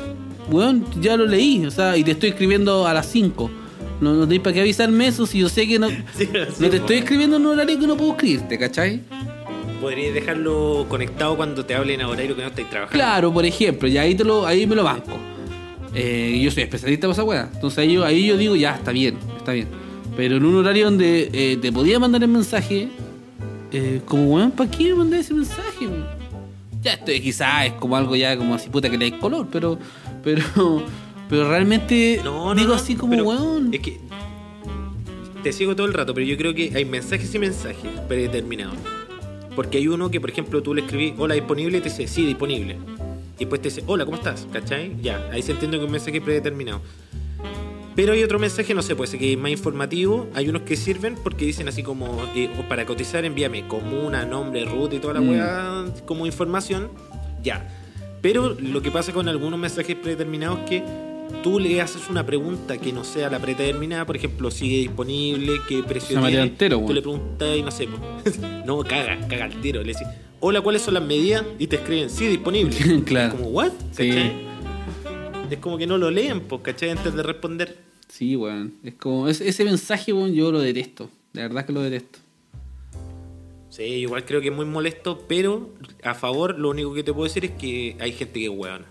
Weón, 0.53 0.87
ya 1.01 1.17
lo 1.17 1.27
leí, 1.27 1.67
o 1.67 1.71
sea, 1.73 1.97
y 1.97 2.05
te 2.05 2.13
estoy 2.13 2.29
escribiendo 2.29 2.87
a 2.87 2.95
las 2.95 3.07
5. 3.07 3.51
No, 4.01 4.15
no 4.15 4.21
tenéis 4.21 4.41
para 4.41 4.55
qué 4.55 4.61
avisarme 4.61 5.09
eso 5.09 5.27
si 5.27 5.41
yo 5.41 5.49
sé 5.49 5.67
que 5.67 5.81
no, 5.81 5.89
Sí, 6.17 6.29
no 6.33 6.69
te 6.69 6.69
po. 6.69 6.77
estoy 6.77 6.97
escribiendo 6.99 7.37
en 7.39 7.47
un 7.47 7.53
horario 7.55 7.77
que 7.81 7.89
no 7.89 7.97
puedo 7.97 8.13
escribirte, 8.13 8.57
¿cachai? 8.57 9.01
Podrías 9.81 10.15
dejarlo 10.15 10.87
conectado 10.89 11.37
cuando 11.37 11.65
te 11.65 11.75
hablen 11.75 12.03
a 12.03 12.09
horario 12.09 12.37
que 12.37 12.43
no 12.43 12.49
estáis 12.49 12.71
trabajando. 12.71 12.97
Claro, 13.05 13.33
por 13.33 13.45
ejemplo, 13.45 13.89
y 13.89 13.99
ahí, 13.99 14.15
te 14.15 14.23
lo, 14.23 14.47
ahí 14.47 14.65
me 14.69 14.77
lo 14.77 14.85
banco. 14.85 15.19
Eh, 15.93 16.41
yo 16.41 16.53
soy 16.53 16.63
especialista 16.63 17.09
para 17.09 17.15
esa 17.15 17.25
weá. 17.25 17.51
Entonces 17.53 17.81
ahí 17.81 17.95
yo, 17.95 18.05
ahí 18.05 18.27
yo 18.27 18.37
digo, 18.37 18.55
ya, 18.55 18.77
está 18.77 18.93
bien, 18.93 19.19
está 19.39 19.51
bien. 19.51 19.67
Pero 20.17 20.37
en 20.37 20.45
un 20.45 20.55
horario 20.55 20.85
donde 20.85 21.31
eh, 21.33 21.59
te 21.61 21.73
podía 21.73 21.99
mandar 21.99 22.23
el 22.23 22.29
mensaje, 22.29 22.91
eh, 23.73 24.01
como 24.07 24.35
weón, 24.35 24.53
¿para 24.53 24.71
qué 24.71 24.85
me 24.91 24.95
mandé 24.95 25.19
ese 25.19 25.35
mensaje? 25.35 25.89
weón? 25.89 26.24
Ya 26.85 26.93
estoy, 26.93 27.21
quizás 27.21 27.67
es 27.67 27.73
como 27.73 27.97
algo 27.97 28.15
ya 28.15 28.37
como 28.37 28.55
así 28.55 28.69
puta 28.69 28.91
que 28.91 28.99
le 28.99 29.09
dais 29.09 29.21
color, 29.21 29.49
pero, 29.51 29.79
pero, 30.23 30.85
pero 31.31 31.49
realmente 31.49 32.21
No, 32.23 32.55
no, 32.55 32.55
digo 32.55 32.69
no, 32.69 32.75
así 32.75 32.95
como 32.95 33.17
weón. 33.17 33.73
Es 33.73 33.81
que 33.81 33.99
te 35.43 35.53
sigo 35.53 35.75
todo 35.75 35.87
el 35.87 35.95
rato, 35.95 36.13
pero 36.13 36.27
yo 36.27 36.37
creo 36.37 36.55
que 36.55 36.73
hay 36.75 36.85
mensajes 36.85 37.35
y 37.35 37.39
mensajes 37.39 37.91
predeterminados. 38.07 38.77
Porque 39.57 39.79
hay 39.79 39.89
uno 39.89 40.11
que, 40.11 40.21
por 40.21 40.31
ejemplo, 40.31 40.63
tú 40.63 40.75
le 40.75 40.83
escribís 40.83 41.15
hola 41.17 41.35
disponible 41.35 41.79
y 41.79 41.81
te 41.81 41.89
dice 41.89 42.07
sí 42.07 42.27
disponible. 42.27 42.77
Y 43.37 43.41
después 43.41 43.63
te 43.63 43.69
dice 43.71 43.83
hola, 43.87 44.05
¿cómo 44.05 44.19
estás? 44.19 44.47
¿Cachai? 44.53 44.95
Ya, 45.01 45.27
ahí 45.33 45.41
se 45.41 45.53
entiende 45.53 45.79
que 45.79 45.85
un 45.85 45.91
mensaje 45.91 46.21
predeterminado. 46.21 46.83
Pero 47.95 48.13
hay 48.13 48.23
otro 48.25 48.39
mensaje, 48.41 48.75
no 48.75 48.83
sé, 48.83 48.97
puede 48.97 49.11
ser 49.11 49.21
que 49.21 49.33
es 49.33 49.39
más 49.39 49.51
informativo. 49.53 50.29
Hay 50.35 50.49
unos 50.49 50.63
que 50.63 50.77
sirven 50.77 51.15
porque 51.23 51.45
dicen 51.45 51.69
así 51.69 51.83
como, 51.83 52.23
eh, 52.35 52.51
para 52.69 52.85
cotizar, 52.87 53.25
envíame 53.25 53.69
comuna, 53.69 54.25
nombre, 54.25 54.65
ruta 54.65 54.97
y 54.97 54.99
toda 54.99 55.15
la 55.15 55.21
Mm. 55.21 55.29
weá 55.31 55.85
como 56.05 56.27
información. 56.27 56.89
Ya. 57.43 57.69
Pero 58.21 58.57
lo 58.59 58.83
que 58.83 58.91
pasa 58.91 59.13
con 59.13 59.29
algunos 59.29 59.61
mensajes 59.61 59.95
predeterminados 59.97 60.61
es 60.61 60.71
que 60.71 60.83
tú 61.43 61.61
le 61.61 61.81
haces 61.81 62.09
una 62.11 62.25
pregunta 62.27 62.79
que 62.79 62.93
no 62.93 63.05
sea 63.05 63.31
la 63.31 63.39
predeterminada, 63.39 64.05
por 64.07 64.17
ejemplo, 64.17 64.51
sigue 64.51 64.79
disponible, 64.79 65.61
qué 65.69 65.83
precio 65.83 66.17
tiene. 66.19 66.31
delantero, 66.31 66.81
tú 66.87 66.93
le 66.95 67.03
preguntas 67.03 67.57
y 67.57 67.63
no 67.63 67.71
sé, 67.71 67.87
no, 68.67 68.79
caga, 68.81 69.19
caga 69.29 69.45
al 69.45 69.61
tiro. 69.61 69.83
Le 69.83 69.93
decís, 69.93 70.07
hola, 70.41 70.61
¿cuáles 70.63 70.83
son 70.83 70.95
las 70.95 71.03
medidas? 71.05 71.45
Y 71.61 71.67
te 71.69 71.77
escriben, 71.77 72.11
sí, 72.11 72.27
disponible. 72.27 72.75
Claro. 73.05 73.37
Como, 73.37 73.51
¿what? 73.51 73.71
Sí. 73.93 74.11
Es 75.51 75.59
como 75.59 75.77
que 75.79 75.87
no 75.87 75.99
lo 75.99 76.11
leen, 76.11 76.41
pues, 76.41 76.63
¿cachai? 76.63 76.91
Antes 76.91 77.15
de 77.15 77.23
responder. 77.23 77.84
Sí, 78.17 78.37
weón. 78.37 78.75
Es 78.85 78.95
como, 78.95 79.27
ese, 79.27 79.49
ese 79.49 79.65
mensaje, 79.65 80.13
weón, 80.13 80.33
yo 80.35 80.53
lo 80.53 80.61
detesto. 80.61 81.11
De 81.33 81.43
verdad 81.43 81.67
que 81.67 81.73
lo 81.73 81.83
detesto. 81.83 82.21
Sí, 83.71 83.83
igual 83.83 84.25
creo 84.25 84.41
que 84.41 84.51
es 84.51 84.55
muy 84.55 84.67
molesto, 84.67 85.25
pero 85.27 85.71
a 86.05 86.15
favor 86.15 86.57
lo 86.57 86.71
único 86.71 86.95
que 86.95 87.03
te 87.03 87.13
puedo 87.13 87.25
decir 87.25 87.45
es 87.45 87.51
que 87.51 87.97
hay 87.99 88.13
gente 88.13 88.39
que 88.39 88.45
es 88.47 88.53
weona. 88.55 88.87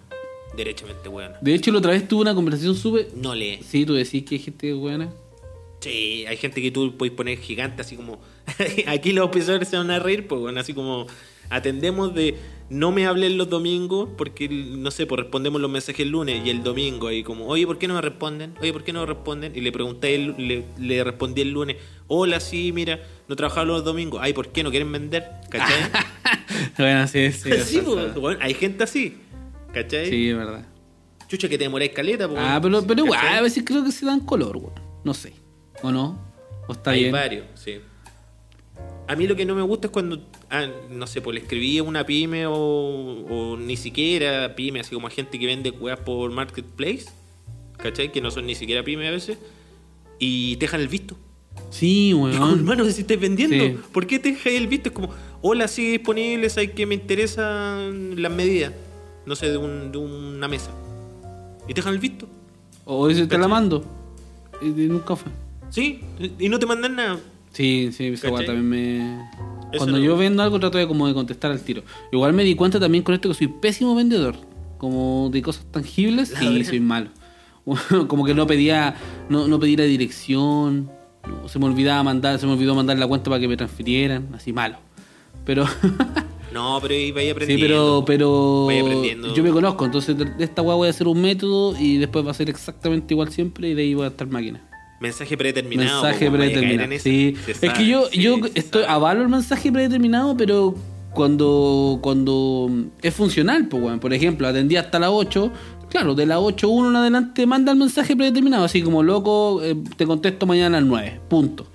Derechamente 0.58 1.08
weona. 1.08 1.38
De 1.40 1.56
hecho, 1.56 1.72
la 1.72 1.78
otra 1.78 1.92
vez 1.92 2.06
tuve 2.06 2.24
una 2.24 2.36
conversación 2.36 2.76
súper. 2.76 3.16
No 3.16 3.34
lee. 3.34 3.60
Sí, 3.66 3.86
tú 3.86 3.94
decís 3.94 4.26
que 4.26 4.36
hay 4.36 4.42
gente 4.42 4.74
buena. 4.74 5.10
Sí, 5.80 6.26
hay 6.28 6.36
gente 6.36 6.62
que 6.62 6.72
tú 6.72 6.98
puedes 6.98 7.16
poner 7.16 7.38
gigante, 7.38 7.82
así 7.82 7.96
como. 7.96 8.20
Aquí 8.88 9.14
los 9.14 9.24
auspiciadores 9.24 9.70
se 9.70 9.78
van 9.78 9.90
a 9.90 10.00
reír, 10.00 10.28
pues, 10.28 10.42
bueno, 10.42 10.60
así 10.60 10.74
como. 10.74 11.08
Atendemos 11.50 12.14
de 12.14 12.36
no 12.70 12.92
me 12.92 13.06
hablen 13.06 13.38
los 13.38 13.50
domingos 13.50 14.10
porque, 14.18 14.48
no 14.50 14.90
sé, 14.92 15.06
pues 15.06 15.22
respondemos 15.22 15.62
los 15.62 15.70
mensajes 15.70 16.00
el 16.02 16.10
lunes 16.12 16.42
y 16.46 16.50
el 16.50 16.64
domingo. 16.64 17.12
Y 17.12 17.24
como, 17.24 17.46
oye, 17.48 17.66
¿por 17.68 17.78
qué 17.78 17.88
no 17.88 17.94
me 17.96 18.02
responden? 18.02 18.56
Oye, 18.62 18.74
¿por 18.74 18.84
qué 18.84 18.94
no 18.94 19.02
me 19.02 19.06
responden? 19.06 19.54
Y 19.56 19.62
le 19.62 19.72
pregunté, 19.72 20.16
el- 20.16 20.36
le, 20.38 20.66
le 20.80 21.04
respondí 21.04 21.42
el 21.42 21.52
lunes, 21.52 21.78
hola, 22.08 22.40
sí, 22.40 22.72
mira, 22.72 23.00
no 23.28 23.36
trabajaba 23.36 23.66
los 23.66 23.84
domingos. 23.84 24.20
Ay, 24.24 24.34
¿por 24.34 24.50
qué 24.50 24.64
no 24.64 24.70
quieren 24.72 24.92
vender? 24.92 25.24
¿Cachai? 25.50 25.90
bueno, 26.78 27.08
sí, 27.08 27.32
sí. 27.32 27.50
Sí, 27.64 27.82
pues, 27.84 28.16
bueno, 28.16 28.40
hay 28.42 28.54
gente 28.54 28.84
así. 28.84 29.18
¿Cachai? 29.74 30.10
Sí, 30.10 30.30
es 30.30 30.38
verdad. 30.38 30.66
Chucha, 31.28 31.50
que 31.50 31.58
te 31.58 31.64
demoráis 31.64 31.92
caleta, 31.92 32.28
pues. 32.28 32.40
Ah, 32.42 32.60
pero, 32.62 32.86
pero 32.86 33.06
igual, 33.06 33.20
a 33.28 33.42
veces 33.42 33.64
creo 33.66 33.84
que 33.84 33.92
se 33.92 34.06
dan 34.06 34.20
color, 34.20 34.58
weón. 34.58 34.74
No 35.04 35.14
sé. 35.14 35.34
¿O 35.82 35.92
no? 35.92 36.20
¿O 36.68 36.74
está 36.74 36.92
Hay 36.92 37.00
bien? 37.02 37.12
varios, 37.12 37.46
sí. 37.56 37.80
A 39.08 39.16
mí 39.16 39.28
lo 39.28 39.36
que 39.36 39.46
no 39.46 39.54
me 39.56 39.62
gusta 39.62 39.88
es 39.88 39.92
cuando, 39.92 40.22
ah, 40.50 40.66
no 40.90 41.08
sé, 41.08 41.20
pues 41.22 41.36
le 41.36 41.42
escribí 41.42 41.78
a 41.78 41.84
una 41.84 42.06
pyme 42.06 42.48
o, 42.48 42.54
o 42.54 43.58
ni 43.58 43.76
siquiera 43.76 44.56
pyme, 44.56 44.80
así 44.80 44.94
como 44.96 45.08
a 45.08 45.10
gente 45.10 45.38
que 45.38 45.46
vende 45.46 45.72
weas 45.72 46.00
por 46.00 46.32
marketplace, 46.32 47.06
¿cachai? 47.78 48.12
Que 48.12 48.22
no 48.22 48.32
son 48.32 48.46
ni 48.46 48.56
siquiera 48.56 48.82
pyme 48.84 49.08
a 49.08 49.12
veces, 49.12 49.38
y 50.20 50.56
te 50.56 50.62
dejan 50.66 50.80
el 50.82 50.88
visto. 50.88 51.18
Sí, 51.70 52.14
weón. 52.14 52.60
hermano, 52.60 52.86
si 52.90 53.02
estás 53.02 53.20
vendiendo, 53.20 53.56
Sí. 53.64 53.78
¿por 53.92 54.08
qué 54.08 54.20
te 54.20 54.36
el 54.56 54.68
visto? 54.68 54.90
Es 54.90 54.96
como, 54.96 55.10
hola, 55.42 55.68
sigue 55.68 55.92
disponible, 55.92 56.48
hay 56.56 56.70
que 56.70 56.86
me 56.86 56.96
interesan 56.96 58.22
las 58.22 58.32
medidas, 58.32 58.74
no 59.26 59.36
sé, 59.36 59.50
de, 59.52 59.58
un- 59.58 59.92
de 59.92 59.98
una 59.98 60.48
mesa. 60.48 60.72
Y 61.68 61.74
te 61.74 61.76
dejan 61.82 61.94
el 61.94 62.00
visto. 62.00 62.28
O 62.86 63.08
dice, 63.08 63.28
te 63.28 63.38
la 63.38 63.48
mando. 63.48 63.84
Y 64.62 64.68
nunca 64.68 65.16
fue. 65.16 65.32
Sí, 65.70 66.00
y 66.40 66.48
no 66.50 66.58
te 66.60 66.66
mandan 66.66 66.96
nada. 66.96 67.20
Sí, 67.54 67.90
sí, 67.92 68.08
esa 68.08 68.30
weá 68.30 68.46
también 68.46 68.68
me. 68.68 69.22
Eso 69.72 69.86
Cuando 69.86 69.98
yo 70.00 70.18
vendo 70.18 70.44
algo 70.44 70.60
trato 70.60 70.78
de 70.78 70.88
como 70.88 71.08
de 71.08 71.14
contestar 71.14 71.52
al 71.52 71.62
tiro. 71.62 71.84
Igual 72.12 72.34
me 72.34 72.44
di 72.44 72.56
cuenta 72.56 72.80
también 72.80 73.04
con 73.04 73.16
esto 73.16 73.30
que 73.30 73.36
soy 73.36 73.48
pésimo 73.48 73.96
vendedor. 73.96 74.36
Como 74.78 75.30
de 75.32 75.42
cosas 75.42 75.66
tangibles, 75.72 76.30
sí, 76.30 76.46
verdad. 76.46 76.70
soy 76.70 76.80
malo. 76.80 77.10
como 78.08 78.26
que 78.26 78.34
no 78.34 78.46
pedía, 78.46 78.96
no, 79.30 79.48
no 79.48 79.60
pedí 79.60 79.78
la 79.78 79.86
dirección, 79.86 80.92
no, 81.28 81.48
se 81.48 81.58
me 81.60 81.66
olvidaba 81.66 82.04
mandar, 82.04 82.38
se 82.38 82.46
me 82.46 82.54
olvidó 82.54 82.76
mandar 82.76 83.00
la 83.00 83.08
cuenta 83.08 83.30
para 83.30 83.40
que 83.40 83.48
me 83.48 83.56
transfirieran, 83.56 84.30
así 84.34 84.52
malo. 84.52 84.78
Pero 85.46 85.66
No, 86.54 86.78
pero 86.82 86.94
ahí 86.94 87.12
vaya 87.12 87.28
sí, 87.28 87.32
aprendiendo. 87.32 87.66
pero, 87.66 88.04
pero 88.06 88.66
Vaya 88.68 88.82
aprendiendo. 88.82 89.34
yo 89.34 89.44
me 89.44 89.50
conozco, 89.52 89.86
entonces 89.86 90.16
de 90.18 90.44
esta 90.44 90.62
weá 90.62 90.76
voy 90.76 90.88
a 90.88 90.92
hacer 90.92 91.08
un 91.08 91.20
método 91.22 91.76
y 91.80 91.98
después 91.98 92.26
va 92.26 92.32
a 92.32 92.36
ser 92.36 92.50
exactamente 92.50 93.14
igual 93.14 93.32
siempre 93.32 93.70
y 93.70 93.74
de 93.74 93.82
ahí 93.82 93.94
voy 93.94 94.06
a 94.06 94.10
estar 94.10 94.28
máquina. 94.28 94.62
Mensaje 95.00 95.38
predeterminado. 95.38 96.04
Mensaje 96.04 96.32
predeterminado. 96.32 97.00
Sí. 97.00 97.36
Es 97.48 97.60
que 97.60 97.86
yo, 97.86 98.08
sí, 98.10 98.22
yo 98.22 98.38
estoy 98.56 98.84
avalo 98.88 99.22
el 99.22 99.30
mensaje 99.30 99.72
predeterminado, 99.72 100.36
pero 100.38 100.76
cuando, 101.14 102.00
cuando 102.02 102.70
es 103.02 103.14
funcional, 103.14 103.68
pues 103.68 103.82
bueno, 103.82 104.00
por 104.00 104.14
ejemplo, 104.14 104.48
atendí 104.48 104.76
hasta 104.76 105.00
las 105.00 105.10
8, 105.12 105.52
claro, 105.90 106.16
de 106.16 106.26
las 106.26 106.40
8 106.40 106.70
uno 106.70 106.90
en 106.90 106.96
adelante 106.96 107.46
manda 107.46 107.72
el 107.72 107.78
mensaje 107.78 108.16
predeterminado, 108.16 108.64
así 108.64 108.82
como 108.82 109.04
loco, 109.04 109.62
eh, 109.64 109.76
te 109.96 110.06
contesto 110.06 110.46
mañana 110.46 110.78
a 110.78 110.82
las 110.82 110.90
9, 110.90 111.22
punto. 111.30 111.68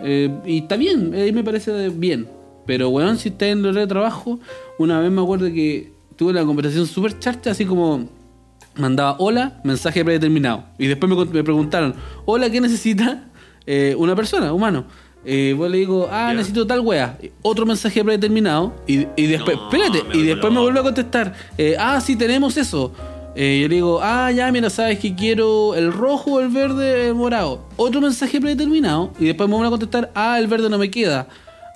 Eh, 0.00 0.30
y 0.44 0.58
está 0.58 0.76
bien, 0.76 1.14
ahí 1.14 1.32
me 1.32 1.44
parece 1.44 1.88
bien. 1.90 2.28
Pero 2.66 2.90
weón, 2.90 3.18
si 3.18 3.30
estás 3.30 3.48
en 3.48 3.64
el 3.64 3.88
trabajo, 3.88 4.38
una 4.78 5.00
vez 5.00 5.10
me 5.10 5.20
acuerdo 5.20 5.46
que 5.46 5.92
tuve 6.16 6.30
una 6.30 6.44
conversación 6.44 6.86
súper 6.86 7.18
charcha, 7.18 7.50
así 7.50 7.64
como 7.64 8.08
mandaba 8.76 9.16
hola, 9.18 9.60
mensaje 9.64 10.04
predeterminado. 10.04 10.64
Y 10.78 10.86
después 10.86 11.10
me, 11.10 11.24
me 11.24 11.44
preguntaron, 11.44 11.94
hola, 12.24 12.50
¿qué 12.50 12.60
necesita 12.60 13.24
eh, 13.66 13.94
una 13.98 14.16
persona, 14.16 14.52
humano? 14.52 14.84
Eh, 15.24 15.54
vos 15.56 15.70
le 15.70 15.78
digo, 15.78 16.08
ah, 16.10 16.32
necesito 16.34 16.66
tal 16.66 16.80
wea. 16.80 17.16
Otro 17.42 17.64
mensaje 17.64 18.02
predeterminado. 18.02 18.74
Y, 18.86 19.06
y 19.16 19.26
después, 19.26 19.56
No, 19.56 19.64
espérate, 19.64 20.02
me 20.04 20.16
y 20.16 20.22
después 20.22 20.52
me 20.52 20.60
vuelve 20.60 20.80
a 20.80 20.82
contestar, 20.82 21.34
eh, 21.56 21.76
ah, 21.78 22.00
sí, 22.00 22.16
tenemos 22.16 22.56
eso. 22.56 22.92
Eh, 23.34 23.60
yo 23.62 23.68
le 23.68 23.74
digo, 23.76 24.00
ah, 24.02 24.30
ya, 24.30 24.50
mira, 24.52 24.68
sabes 24.68 24.98
que 24.98 25.14
quiero 25.14 25.74
el 25.74 25.92
rojo, 25.92 26.40
el 26.40 26.48
verde, 26.48 27.08
el 27.08 27.14
morado. 27.14 27.64
Otro 27.76 28.00
mensaje 28.00 28.40
predeterminado. 28.40 29.12
Y 29.18 29.26
después 29.26 29.48
me 29.48 29.54
vuelve 29.54 29.68
a 29.68 29.70
contestar, 29.70 30.10
ah, 30.14 30.38
el 30.38 30.48
verde 30.48 30.68
no 30.68 30.78
me 30.78 30.90
queda. 30.90 31.28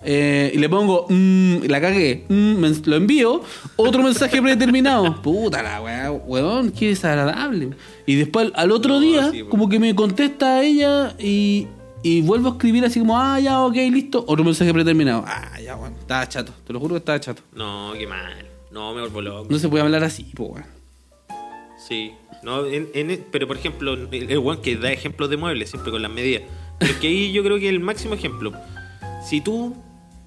Eh, 0.08 0.52
y 0.54 0.58
le 0.58 0.68
pongo, 0.68 1.06
mmm, 1.08 1.64
la 1.66 1.80
cagué, 1.80 2.24
mm, 2.28 2.64
lo 2.84 2.96
envío, 2.96 3.42
otro 3.74 4.02
mensaje 4.04 4.40
predeterminado. 4.40 5.20
Puta 5.22 5.62
la 5.64 5.82
weá, 5.82 6.12
weón, 6.12 6.70
qué 6.70 6.88
desagradable. 6.88 7.70
Y 8.06 8.14
después 8.14 8.52
al 8.54 8.70
otro 8.70 8.94
No, 8.94 9.00
día, 9.00 9.30
sí, 9.32 9.42
como 9.42 9.68
que 9.68 9.80
me 9.80 9.94
contesta 9.96 10.58
a 10.58 10.62
ella 10.64 11.14
y, 11.18 11.66
y 12.04 12.22
vuelvo 12.22 12.50
a 12.50 12.52
escribir 12.52 12.84
así 12.84 13.00
como, 13.00 13.18
ah, 13.18 13.40
ya, 13.40 13.60
ok, 13.62 13.74
listo, 13.90 14.24
otro 14.28 14.44
mensaje 14.44 14.72
predeterminado. 14.72 15.24
Ah, 15.26 15.58
ya, 15.60 15.74
bueno, 15.74 15.96
estaba 15.98 16.28
chato, 16.28 16.52
te 16.64 16.72
lo 16.72 16.78
juro 16.78 16.94
que 16.94 16.98
estaba 16.98 17.18
chato. 17.18 17.42
No, 17.52 17.92
qué 17.98 18.06
mal. 18.06 18.46
No, 18.70 18.94
me 18.94 19.00
vuelvo 19.00 19.20
loco. 19.22 19.46
No 19.50 19.58
se 19.58 19.68
puede 19.68 19.82
hablar 19.82 20.04
así, 20.04 20.30
pues, 20.36 20.50
weón. 20.50 20.66
Sí. 21.88 22.12
No, 22.42 22.64
en, 22.66 22.88
en- 22.94 23.24
pero 23.32 23.48
por 23.48 23.56
ejemplo, 23.56 23.94
el, 23.94 24.08
el 24.30 24.38
weón 24.38 24.60
que 24.62 24.76
da 24.76 24.92
ejemplos 24.92 25.30
de 25.30 25.36
muebles, 25.36 25.70
siempre 25.70 25.90
con 25.90 26.00
las 26.02 26.10
medidas. 26.12 26.42
Pero 26.78 26.92
es 26.92 26.98
que 26.98 27.08
ahí 27.08 27.32
yo 27.32 27.42
creo 27.42 27.58
que 27.58 27.68
el 27.68 27.80
máximo 27.80 28.14
ejemplo. 28.14 28.52
Si 29.28 29.40
tú 29.40 29.74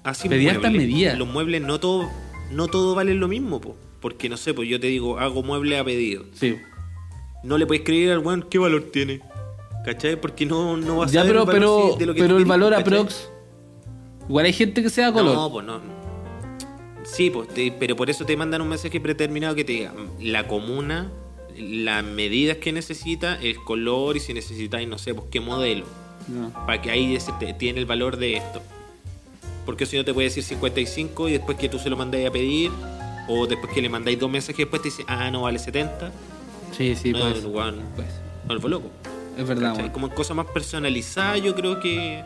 así 0.04 0.28
medidas. 0.28 1.18
los 1.18 1.28
muebles 1.28 1.62
no 1.62 1.78
todo, 1.80 2.08
no 2.50 2.68
todo 2.68 2.94
valen 2.94 3.20
lo 3.20 3.28
mismo, 3.28 3.60
po. 3.60 3.76
Porque 4.00 4.28
no 4.28 4.36
sé, 4.36 4.54
pues 4.54 4.68
yo 4.68 4.80
te 4.80 4.86
digo, 4.86 5.18
hago 5.18 5.42
muebles 5.42 5.78
a 5.80 5.84
pedido. 5.84 6.24
Sí. 6.32 6.56
No 7.44 7.58
le 7.58 7.66
puedes 7.66 7.80
escribir 7.82 8.10
al 8.12 8.18
weón 8.20 8.46
qué 8.50 8.58
valor 8.58 8.84
tiene. 8.92 9.20
¿Cachai? 9.84 10.20
Porque 10.20 10.44
no, 10.46 10.76
no 10.76 10.98
vas 10.98 11.10
a 11.10 11.14
Ya, 11.14 11.20
saber 11.20 11.32
pero, 11.32 11.40
el 11.42 11.46
valor 11.46 11.82
pero, 11.84 11.96
de 11.98 12.06
lo 12.06 12.14
que 12.14 12.20
pero 12.20 12.36
el 12.38 12.44
valor 12.44 12.72
¿cachai? 12.74 12.94
aprox. 12.94 13.30
Igual 14.28 14.46
hay 14.46 14.52
gente 14.52 14.82
que 14.82 14.90
sea 14.90 15.12
color. 15.12 15.34
No, 15.34 15.50
pues 15.50 15.66
no. 15.66 15.80
Sí, 17.04 17.30
pues, 17.30 17.48
te- 17.48 17.72
pero 17.72 17.96
por 17.96 18.10
eso 18.10 18.24
te 18.24 18.36
mandan 18.36 18.60
un 18.62 18.68
mensaje 18.68 19.00
predeterminado 19.00 19.54
que 19.54 19.64
te 19.64 19.72
diga 19.72 19.92
mm, 19.92 20.22
la 20.24 20.46
comuna, 20.46 21.10
las 21.58 22.04
medidas 22.04 22.58
que 22.58 22.72
necesita, 22.72 23.36
el 23.40 23.56
color 23.64 24.16
y 24.16 24.20
si 24.20 24.32
necesitáis, 24.34 24.86
no 24.88 24.98
sé, 24.98 25.14
pues 25.14 25.26
qué 25.30 25.40
modelo. 25.40 25.84
No. 26.28 26.52
Para 26.66 26.80
que 26.80 26.90
ahí 26.90 27.16
tiene 27.58 27.80
el 27.80 27.86
valor 27.86 28.16
de 28.18 28.36
esto. 28.36 28.62
Porque 29.70 29.86
si 29.86 29.96
no 29.96 30.04
te 30.04 30.12
puede 30.12 30.26
decir 30.26 30.42
55 30.42 31.28
y 31.28 31.32
después 31.34 31.56
que 31.56 31.68
tú 31.68 31.78
se 31.78 31.88
lo 31.88 31.96
mandáis 31.96 32.26
a 32.26 32.32
pedir, 32.32 32.72
o 33.28 33.46
después 33.46 33.72
que 33.72 33.80
le 33.80 33.88
mandáis 33.88 34.18
dos 34.18 34.28
mensajes 34.28 34.58
después 34.58 34.82
te 34.82 34.88
dice, 34.88 35.04
ah, 35.06 35.30
no 35.30 35.42
vale 35.42 35.60
70. 35.60 36.10
Sí, 36.76 36.96
sí, 36.96 37.12
no, 37.12 37.20
pues. 37.20 37.44
weón, 37.44 37.76
pues. 37.94 38.08
no, 38.48 38.54
el 38.54 38.60
loco. 38.68 38.90
Es 39.38 39.46
verdad, 39.46 39.76
weón. 39.76 39.90
Como 39.90 40.08
en 40.08 40.12
cosas 40.14 40.36
más 40.36 40.46
personalizadas, 40.46 41.40
yo 41.40 41.54
creo 41.54 41.78
que 41.78 42.24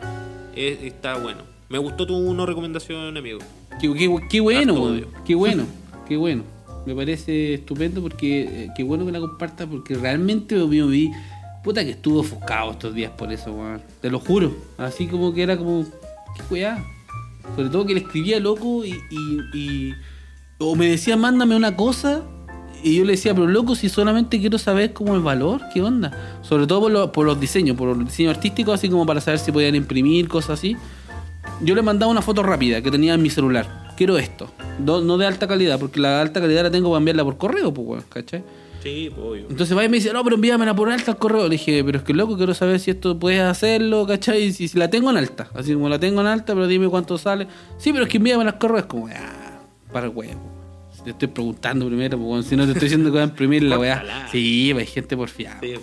es- 0.55 0.81
está 0.81 1.17
bueno. 1.19 1.43
Me 1.69 1.77
gustó 1.77 2.07
tu 2.07 2.33
no 2.33 2.47
recomendación, 2.47 3.15
amigo. 3.15 3.37
Qué, 3.79 3.93
qué- 3.93 4.15
qué 4.27 4.39
bueno, 4.39 5.01
qué 5.23 5.35
bueno, 5.35 5.65
qué 6.07 6.17
bueno. 6.17 6.43
Me 6.87 6.95
parece 6.95 7.53
estupendo 7.53 8.01
porque 8.01 8.41
eh, 8.65 8.69
qué 8.75 8.81
bueno 8.81 9.05
que 9.05 9.11
la 9.11 9.19
compartas 9.19 9.67
porque 9.69 9.93
realmente 9.93 10.55
me 10.55 10.81
vi, 10.87 11.11
puta 11.63 11.83
que 11.83 11.91
estuvo 11.91 12.21
ofuscado 12.21 12.71
estos 12.71 12.95
días 12.95 13.11
por 13.11 13.31
eso, 13.31 13.51
weón. 13.51 13.83
Te 14.01 14.09
lo 14.09 14.19
juro. 14.19 14.51
Así 14.79 15.05
como 15.05 15.31
que 15.31 15.43
era 15.43 15.55
como, 15.57 15.83
qué 16.35 16.41
weá. 16.49 16.83
Sobre 17.55 17.69
todo 17.69 17.85
que 17.85 17.93
le 17.93 17.99
escribía 18.01 18.39
loco 18.39 18.83
y, 18.85 18.95
y, 19.53 19.93
o 20.57 20.75
me 20.75 20.87
decía, 20.89 21.15
mándame 21.17 21.55
una 21.55 21.75
cosa. 21.75 22.23
Y 22.83 22.97
yo 22.97 23.05
le 23.05 23.13
decía, 23.13 23.33
pero 23.33 23.47
loco, 23.47 23.73
si 23.75 23.89
solamente 23.89 24.39
quiero 24.39 24.57
saber 24.59 24.93
cómo 24.93 25.15
el 25.15 25.21
valor, 25.21 25.61
¿qué 25.73 25.81
onda? 25.81 26.39
Sobre 26.43 26.67
todo 26.67 26.81
por, 26.81 26.91
lo- 26.91 27.11
por 27.11 27.25
los 27.25 27.39
diseños, 27.39 27.75
por 27.77 27.87
los 27.95 28.05
diseños 28.05 28.35
artísticos, 28.35 28.75
así 28.75 28.89
como 28.89 29.05
para 29.05 29.21
saber 29.21 29.39
si 29.39 29.51
podían 29.51 29.73
imprimir, 29.75 30.27
cosas 30.27 30.51
así. 30.59 30.75
Yo 31.61 31.73
le 31.73 31.81
mandaba 31.81 32.11
una 32.11 32.21
foto 32.21 32.43
rápida 32.43 32.81
que 32.81 32.91
tenía 32.91 33.13
en 33.15 33.21
mi 33.23 33.29
celular. 33.29 33.93
Quiero 33.97 34.17
esto. 34.17 34.51
No, 34.79 35.01
no 35.01 35.17
de 35.17 35.25
alta 35.25 35.47
calidad, 35.47 35.79
porque 35.79 35.99
la 35.99 36.21
alta 36.21 36.41
calidad 36.41 36.63
la 36.63 36.71
tengo 36.71 36.89
para 36.89 36.99
enviarla 36.99 37.23
por 37.23 37.37
correo, 37.37 37.73
pues, 37.73 38.03
¿cachai? 38.09 38.43
Sí, 38.85 39.11
obvio. 39.17 39.47
Entonces 39.49 39.75
va 39.75 39.83
y 39.83 39.89
me 39.89 39.97
dice, 39.97 40.13
no, 40.13 40.23
pero 40.23 40.35
envíamela 40.35 40.75
por 40.75 40.91
alta 40.91 41.13
al 41.13 41.17
correo. 41.17 41.45
Le 41.45 41.49
dije, 41.49 41.83
pero 41.83 41.97
es 41.97 42.03
que 42.03 42.13
loco, 42.13 42.37
quiero 42.37 42.53
saber 42.53 42.79
si 42.79 42.91
esto 42.91 43.17
puedes 43.17 43.41
hacerlo, 43.41 44.05
¿cachai? 44.05 44.43
Y 44.43 44.53
si, 44.53 44.67
si 44.67 44.77
la 44.77 44.91
tengo 44.91 45.09
en 45.09 45.17
alta. 45.17 45.49
Así 45.55 45.73
como 45.73 45.89
la 45.89 45.99
tengo 45.99 46.21
en 46.21 46.27
alta, 46.27 46.53
pero 46.53 46.67
dime 46.67 46.87
cuánto 46.87 47.17
sale. 47.17 47.47
Sí, 47.79 47.91
pero 47.91 48.05
es 48.05 48.11
que 48.11 48.17
envíamela 48.17 48.51
al 48.51 48.59
correo. 48.59 48.77
Es 48.77 48.85
como, 48.85 49.07
ah, 49.07 49.59
para 49.91 50.05
el 50.05 50.11
huevo. 50.15 50.39
Si 50.95 51.01
te 51.01 51.09
estoy 51.09 51.29
preguntando 51.29 51.87
primero, 51.87 52.15
pues, 52.15 52.29
weón, 52.29 52.43
si 52.43 52.55
no 52.55 52.65
te 52.65 52.73
estoy 52.73 52.89
diciendo 52.89 53.09
que 53.09 53.13
voy 53.13 53.21
a 53.21 53.23
imprimir 53.23 53.63
la 53.63 53.79
weá. 53.79 54.27
Sí, 54.31 54.69
pues, 54.71 54.87
hay 54.87 54.93
gente 54.93 55.17
porfiada. 55.17 55.59
Sí. 55.61 55.73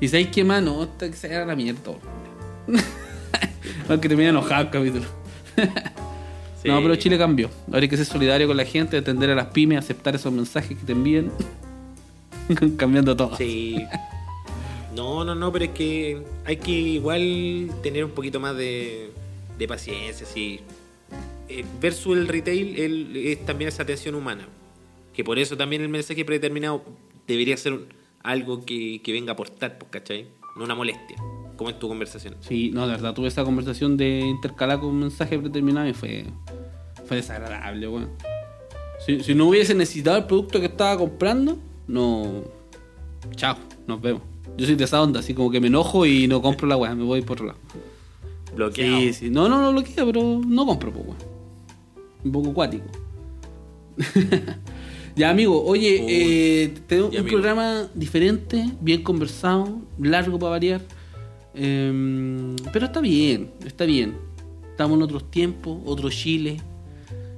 Y 0.00 0.06
sabéis 0.06 0.28
qué 0.28 0.44
más, 0.44 0.62
no, 0.62 0.84
esta 0.84 1.10
que 1.10 1.16
se 1.16 1.34
haga 1.34 1.44
la 1.44 1.56
mierda. 1.56 1.80
Aunque 3.88 4.08
termina 4.08 4.30
enojado 4.30 4.62
el 4.62 4.70
capítulo. 4.70 5.04
Sí. 6.62 6.68
No, 6.68 6.80
pero 6.80 6.94
Chile 6.94 7.18
cambió. 7.18 7.50
Ahora 7.66 7.80
hay 7.80 7.88
que 7.88 7.96
ser 7.96 8.06
solidario 8.06 8.46
con 8.46 8.56
la 8.56 8.64
gente, 8.64 8.96
atender 8.96 9.28
a 9.30 9.34
las 9.34 9.46
pymes, 9.46 9.80
aceptar 9.80 10.14
esos 10.14 10.32
mensajes 10.32 10.78
que 10.78 10.84
te 10.84 10.92
envíen. 10.92 11.32
Cambiando 12.76 13.16
todo. 13.16 13.36
Sí. 13.36 13.76
No, 14.94 15.24
no, 15.24 15.34
no, 15.34 15.50
pero 15.52 15.64
es 15.66 15.70
que 15.72 16.22
hay 16.44 16.56
que 16.56 16.70
igual 16.72 17.70
tener 17.82 18.04
un 18.04 18.10
poquito 18.10 18.40
más 18.40 18.56
de, 18.56 19.10
de 19.58 19.68
paciencia, 19.68 20.26
sí. 20.26 20.60
Eh, 21.48 21.64
versus 21.80 22.16
el 22.16 22.28
retail 22.28 22.78
el- 22.78 23.16
es 23.16 23.44
también 23.46 23.68
esa 23.68 23.82
atención 23.82 24.14
humana. 24.14 24.46
Que 25.14 25.24
por 25.24 25.38
eso 25.38 25.56
también 25.56 25.82
el 25.82 25.88
mensaje 25.88 26.24
predeterminado 26.24 26.82
debería 27.26 27.56
ser 27.56 27.80
algo 28.22 28.64
que, 28.64 29.00
que 29.02 29.12
venga 29.12 29.32
a 29.32 29.34
aportar, 29.34 29.78
pues, 29.78 29.90
¿cachai? 29.90 30.26
No 30.56 30.64
una 30.64 30.74
molestia, 30.74 31.16
como 31.56 31.70
en 31.70 31.78
tu 31.78 31.88
conversación. 31.88 32.36
Sí, 32.40 32.70
no, 32.72 32.86
de 32.86 32.92
verdad, 32.92 33.14
tuve 33.14 33.28
esa 33.28 33.44
conversación 33.44 33.96
de 33.96 34.20
intercalar 34.20 34.80
con 34.80 34.90
un 34.90 35.00
mensaje 35.00 35.38
predeterminado 35.38 35.88
y 35.88 35.92
fue, 35.94 36.24
fue 37.06 37.16
desagradable, 37.18 37.88
weón. 37.88 38.10
Si, 39.04 39.22
si 39.22 39.34
no 39.34 39.48
hubiese 39.48 39.74
necesitado 39.74 40.18
el 40.18 40.24
producto 40.26 40.60
que 40.60 40.66
estaba 40.66 40.96
comprando, 40.98 41.58
no. 41.92 42.44
Chao, 43.36 43.56
nos 43.86 44.00
vemos. 44.00 44.22
Yo 44.56 44.66
soy 44.66 44.74
de 44.74 44.84
esa 44.84 45.00
onda, 45.00 45.20
así 45.20 45.34
como 45.34 45.50
que 45.50 45.60
me 45.60 45.68
enojo 45.68 46.06
y 46.06 46.26
no 46.26 46.42
compro 46.42 46.66
la 46.66 46.76
weá, 46.76 46.94
me 46.94 47.04
voy 47.04 47.20
por 47.22 47.34
otro 47.34 47.46
lado. 47.46 47.58
Bloqueado. 48.54 48.98
Sí, 48.98 49.12
sí. 49.12 49.30
No, 49.30 49.48
no, 49.48 49.60
no 49.60 49.72
lo 49.72 49.82
quiero, 49.82 50.06
pero 50.06 50.40
no 50.44 50.66
compro, 50.66 50.90
pues. 50.92 51.06
Un 52.24 52.32
poco 52.32 52.52
cuático. 52.52 52.84
ya, 55.16 55.30
amigo, 55.30 55.62
oye, 55.64 56.04
eh, 56.08 56.74
tengo 56.86 57.08
un 57.08 57.16
amigo. 57.16 57.28
programa 57.28 57.88
diferente, 57.94 58.70
bien 58.80 59.02
conversado, 59.02 59.78
largo 59.98 60.38
para 60.38 60.50
variar. 60.50 60.80
Em, 61.54 62.56
pero 62.72 62.86
está 62.86 63.00
bien, 63.00 63.50
está 63.66 63.84
bien. 63.84 64.14
Estamos 64.70 64.96
en 64.96 65.02
otros 65.02 65.30
tiempos, 65.30 65.78
otro 65.84 66.08
Chile. 66.08 66.58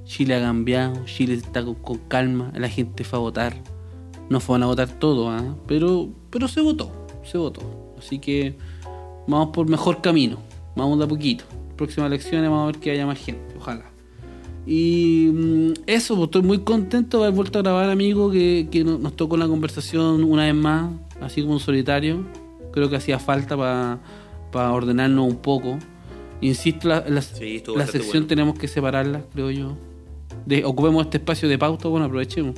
Chile 0.05 0.35
ha 0.35 0.41
cambiado, 0.41 1.05
Chile 1.05 1.33
está 1.33 1.63
con, 1.63 1.75
con 1.75 1.97
calma, 2.07 2.53
la 2.55 2.69
gente 2.69 3.03
fue 3.03 3.19
a 3.19 3.21
votar. 3.21 3.74
No 4.29 4.39
fueron 4.39 4.63
a 4.63 4.67
votar 4.67 4.89
todo, 4.99 5.29
¿ah? 5.29 5.55
pero, 5.67 6.09
pero 6.29 6.47
se 6.47 6.61
votó, 6.61 6.91
se 7.23 7.37
votó. 7.37 7.61
Así 7.97 8.19
que 8.19 8.57
vamos 9.27 9.49
por 9.53 9.67
mejor 9.69 10.01
camino, 10.01 10.37
vamos 10.75 10.97
de 10.99 11.05
a 11.05 11.07
poquito. 11.07 11.45
Próximas 11.75 12.07
elecciones 12.07 12.49
vamos 12.49 12.63
a 12.63 12.65
ver 12.67 12.77
que 12.77 12.91
haya 12.91 13.05
más 13.05 13.19
gente, 13.19 13.55
ojalá. 13.57 13.85
Y 14.65 15.29
mm, 15.31 15.73
eso, 15.85 16.15
pues 16.15 16.25
estoy 16.27 16.41
muy 16.41 16.59
contento 16.59 17.19
de 17.19 17.25
haber 17.25 17.35
vuelto 17.35 17.59
a 17.59 17.61
grabar, 17.61 17.89
amigo, 17.89 18.31
que, 18.31 18.67
que 18.71 18.83
no- 18.83 18.97
nos 18.97 19.15
tocó 19.15 19.37
la 19.37 19.47
conversación 19.47 20.23
una 20.23 20.45
vez 20.45 20.55
más, 20.55 20.91
así 21.21 21.41
como 21.41 21.53
un 21.53 21.59
solitario. 21.59 22.23
Creo 22.71 22.89
que 22.89 22.95
hacía 22.95 23.19
falta 23.19 23.55
para 24.51 24.71
ordenarnos 24.73 25.27
un 25.27 25.37
poco. 25.37 25.77
Insisto, 26.41 26.87
la, 26.89 27.05
la, 27.07 27.21
Sí, 27.21 27.59
sección 27.59 28.03
bueno. 28.11 28.27
tenemos 28.27 28.57
que 28.59 28.67
separarla, 28.67 29.21
creo 29.33 29.51
yo. 29.51 29.77
De, 30.45 30.65
ocupemos 30.65 31.05
este 31.05 31.17
espacio 31.17 31.47
de 31.47 31.57
pauta, 31.57 31.87
bueno, 31.87 32.05
aprovechemos. 32.07 32.55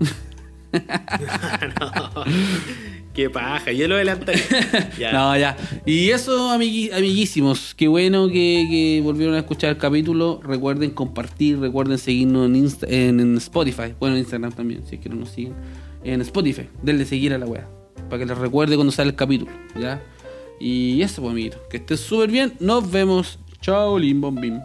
No. 1.80 2.24
Qué 3.14 3.28
paja, 3.30 3.72
yo 3.72 3.88
lo 3.88 3.96
adelantaré. 3.96 4.40
Ya. 4.98 5.12
No, 5.12 5.36
ya. 5.36 5.56
Y 5.86 6.10
eso, 6.10 6.50
amigui- 6.56 6.92
amiguísimos. 6.92 7.74
Qué 7.74 7.88
bueno 7.88 8.28
que, 8.28 8.66
que 8.70 9.00
volvieron 9.02 9.34
a 9.34 9.38
escuchar 9.38 9.70
el 9.70 9.78
capítulo. 9.78 10.40
Recuerden 10.42 10.90
compartir, 10.90 11.58
recuerden 11.58 11.98
seguirnos 11.98 12.46
en, 12.46 12.54
Insta- 12.56 12.86
en, 12.88 13.18
en 13.20 13.36
Spotify. 13.38 13.94
Bueno, 13.98 14.14
en 14.16 14.20
Instagram 14.20 14.52
también, 14.52 14.86
si 14.86 14.96
es 14.96 15.00
que 15.00 15.08
no 15.08 15.16
nos 15.16 15.30
siguen. 15.30 15.54
En 16.04 16.20
Spotify, 16.20 16.68
denle 16.82 17.04
seguir 17.06 17.34
a 17.34 17.38
la 17.38 17.46
wea. 17.46 17.68
Para 18.08 18.20
que 18.20 18.26
les 18.26 18.38
recuerde 18.38 18.76
cuando 18.76 18.92
sale 18.92 19.10
el 19.10 19.16
capítulo. 19.16 19.50
¿Ya? 19.80 20.00
Y 20.60 21.02
eso, 21.02 21.22
pues, 21.22 21.32
amiguitos. 21.32 21.60
Que 21.70 21.78
estés 21.78 22.00
súper 22.00 22.30
bien. 22.30 22.52
Nos 22.60 22.88
vemos. 22.90 23.38
Chao, 23.60 23.98
lim 23.98 24.20
bom 24.20 24.34
bim. 24.36 24.60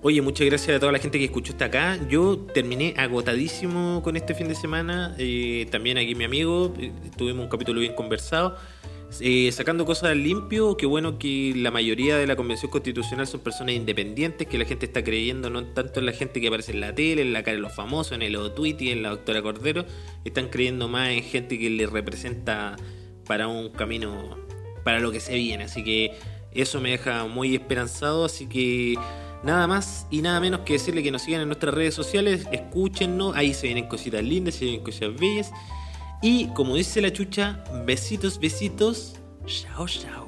Oye, 0.00 0.22
muchas 0.22 0.46
gracias 0.46 0.76
a 0.76 0.78
toda 0.80 0.92
la 0.92 1.00
gente 1.00 1.18
que 1.18 1.24
escuchó 1.24 1.52
hasta 1.52 1.64
acá. 1.64 1.98
Yo 2.08 2.38
terminé 2.38 2.94
agotadísimo 2.96 4.00
con 4.04 4.16
este 4.16 4.32
fin 4.32 4.46
de 4.46 4.54
semana. 4.54 5.16
Eh, 5.18 5.66
también 5.72 5.98
aquí 5.98 6.14
mi 6.14 6.22
amigo, 6.22 6.72
eh, 6.78 6.92
tuvimos 7.16 7.42
un 7.42 7.50
capítulo 7.50 7.80
bien 7.80 7.94
conversado. 7.94 8.54
Eh, 9.20 9.50
sacando 9.50 9.84
cosas 9.84 10.10
al 10.10 10.22
limpio, 10.22 10.76
qué 10.76 10.86
bueno 10.86 11.18
que 11.18 11.52
la 11.56 11.72
mayoría 11.72 12.16
de 12.16 12.28
la 12.28 12.36
convención 12.36 12.70
constitucional 12.70 13.26
son 13.26 13.40
personas 13.40 13.74
independientes, 13.74 14.46
que 14.46 14.56
la 14.56 14.66
gente 14.66 14.86
está 14.86 15.02
creyendo 15.02 15.50
no 15.50 15.64
tanto 15.64 15.98
en 15.98 16.06
la 16.06 16.12
gente 16.12 16.40
que 16.40 16.46
aparece 16.46 16.72
en 16.72 16.80
la 16.80 16.94
tele, 16.94 17.22
en 17.22 17.32
la 17.32 17.42
cara 17.42 17.56
de 17.56 17.62
los 17.62 17.74
famosos, 17.74 18.12
en 18.12 18.22
el 18.22 18.36
Otwitty, 18.36 18.90
en 18.90 19.02
la 19.02 19.08
doctora 19.08 19.42
Cordero, 19.42 19.84
están 20.24 20.48
creyendo 20.48 20.86
más 20.86 21.08
en 21.08 21.24
gente 21.24 21.58
que 21.58 21.70
les 21.70 21.90
representa 21.90 22.76
para 23.26 23.48
un 23.48 23.70
camino, 23.70 24.36
para 24.84 25.00
lo 25.00 25.10
que 25.10 25.18
se 25.18 25.34
viene. 25.34 25.64
Así 25.64 25.82
que 25.82 26.12
eso 26.52 26.80
me 26.80 26.90
deja 26.90 27.26
muy 27.26 27.56
esperanzado, 27.56 28.26
así 28.26 28.46
que 28.46 28.96
nada 29.42 29.66
más 29.66 30.06
y 30.10 30.22
nada 30.22 30.40
menos 30.40 30.60
que 30.60 30.74
decirle 30.74 31.02
que 31.02 31.10
nos 31.10 31.22
sigan 31.22 31.42
en 31.42 31.48
nuestras 31.48 31.74
redes 31.74 31.94
sociales, 31.94 32.46
escúchennos, 32.52 33.36
ahí 33.36 33.54
se 33.54 33.66
vienen 33.66 33.86
cositas 33.86 34.22
lindas, 34.22 34.54
se 34.54 34.64
vienen 34.64 34.84
cositas 34.84 35.14
bellas. 35.18 35.52
Y 36.22 36.48
como 36.48 36.74
dice 36.74 37.00
la 37.00 37.12
chucha, 37.12 37.62
besitos, 37.84 38.38
besitos, 38.38 39.14
chao, 39.46 39.86
chao. 39.86 40.27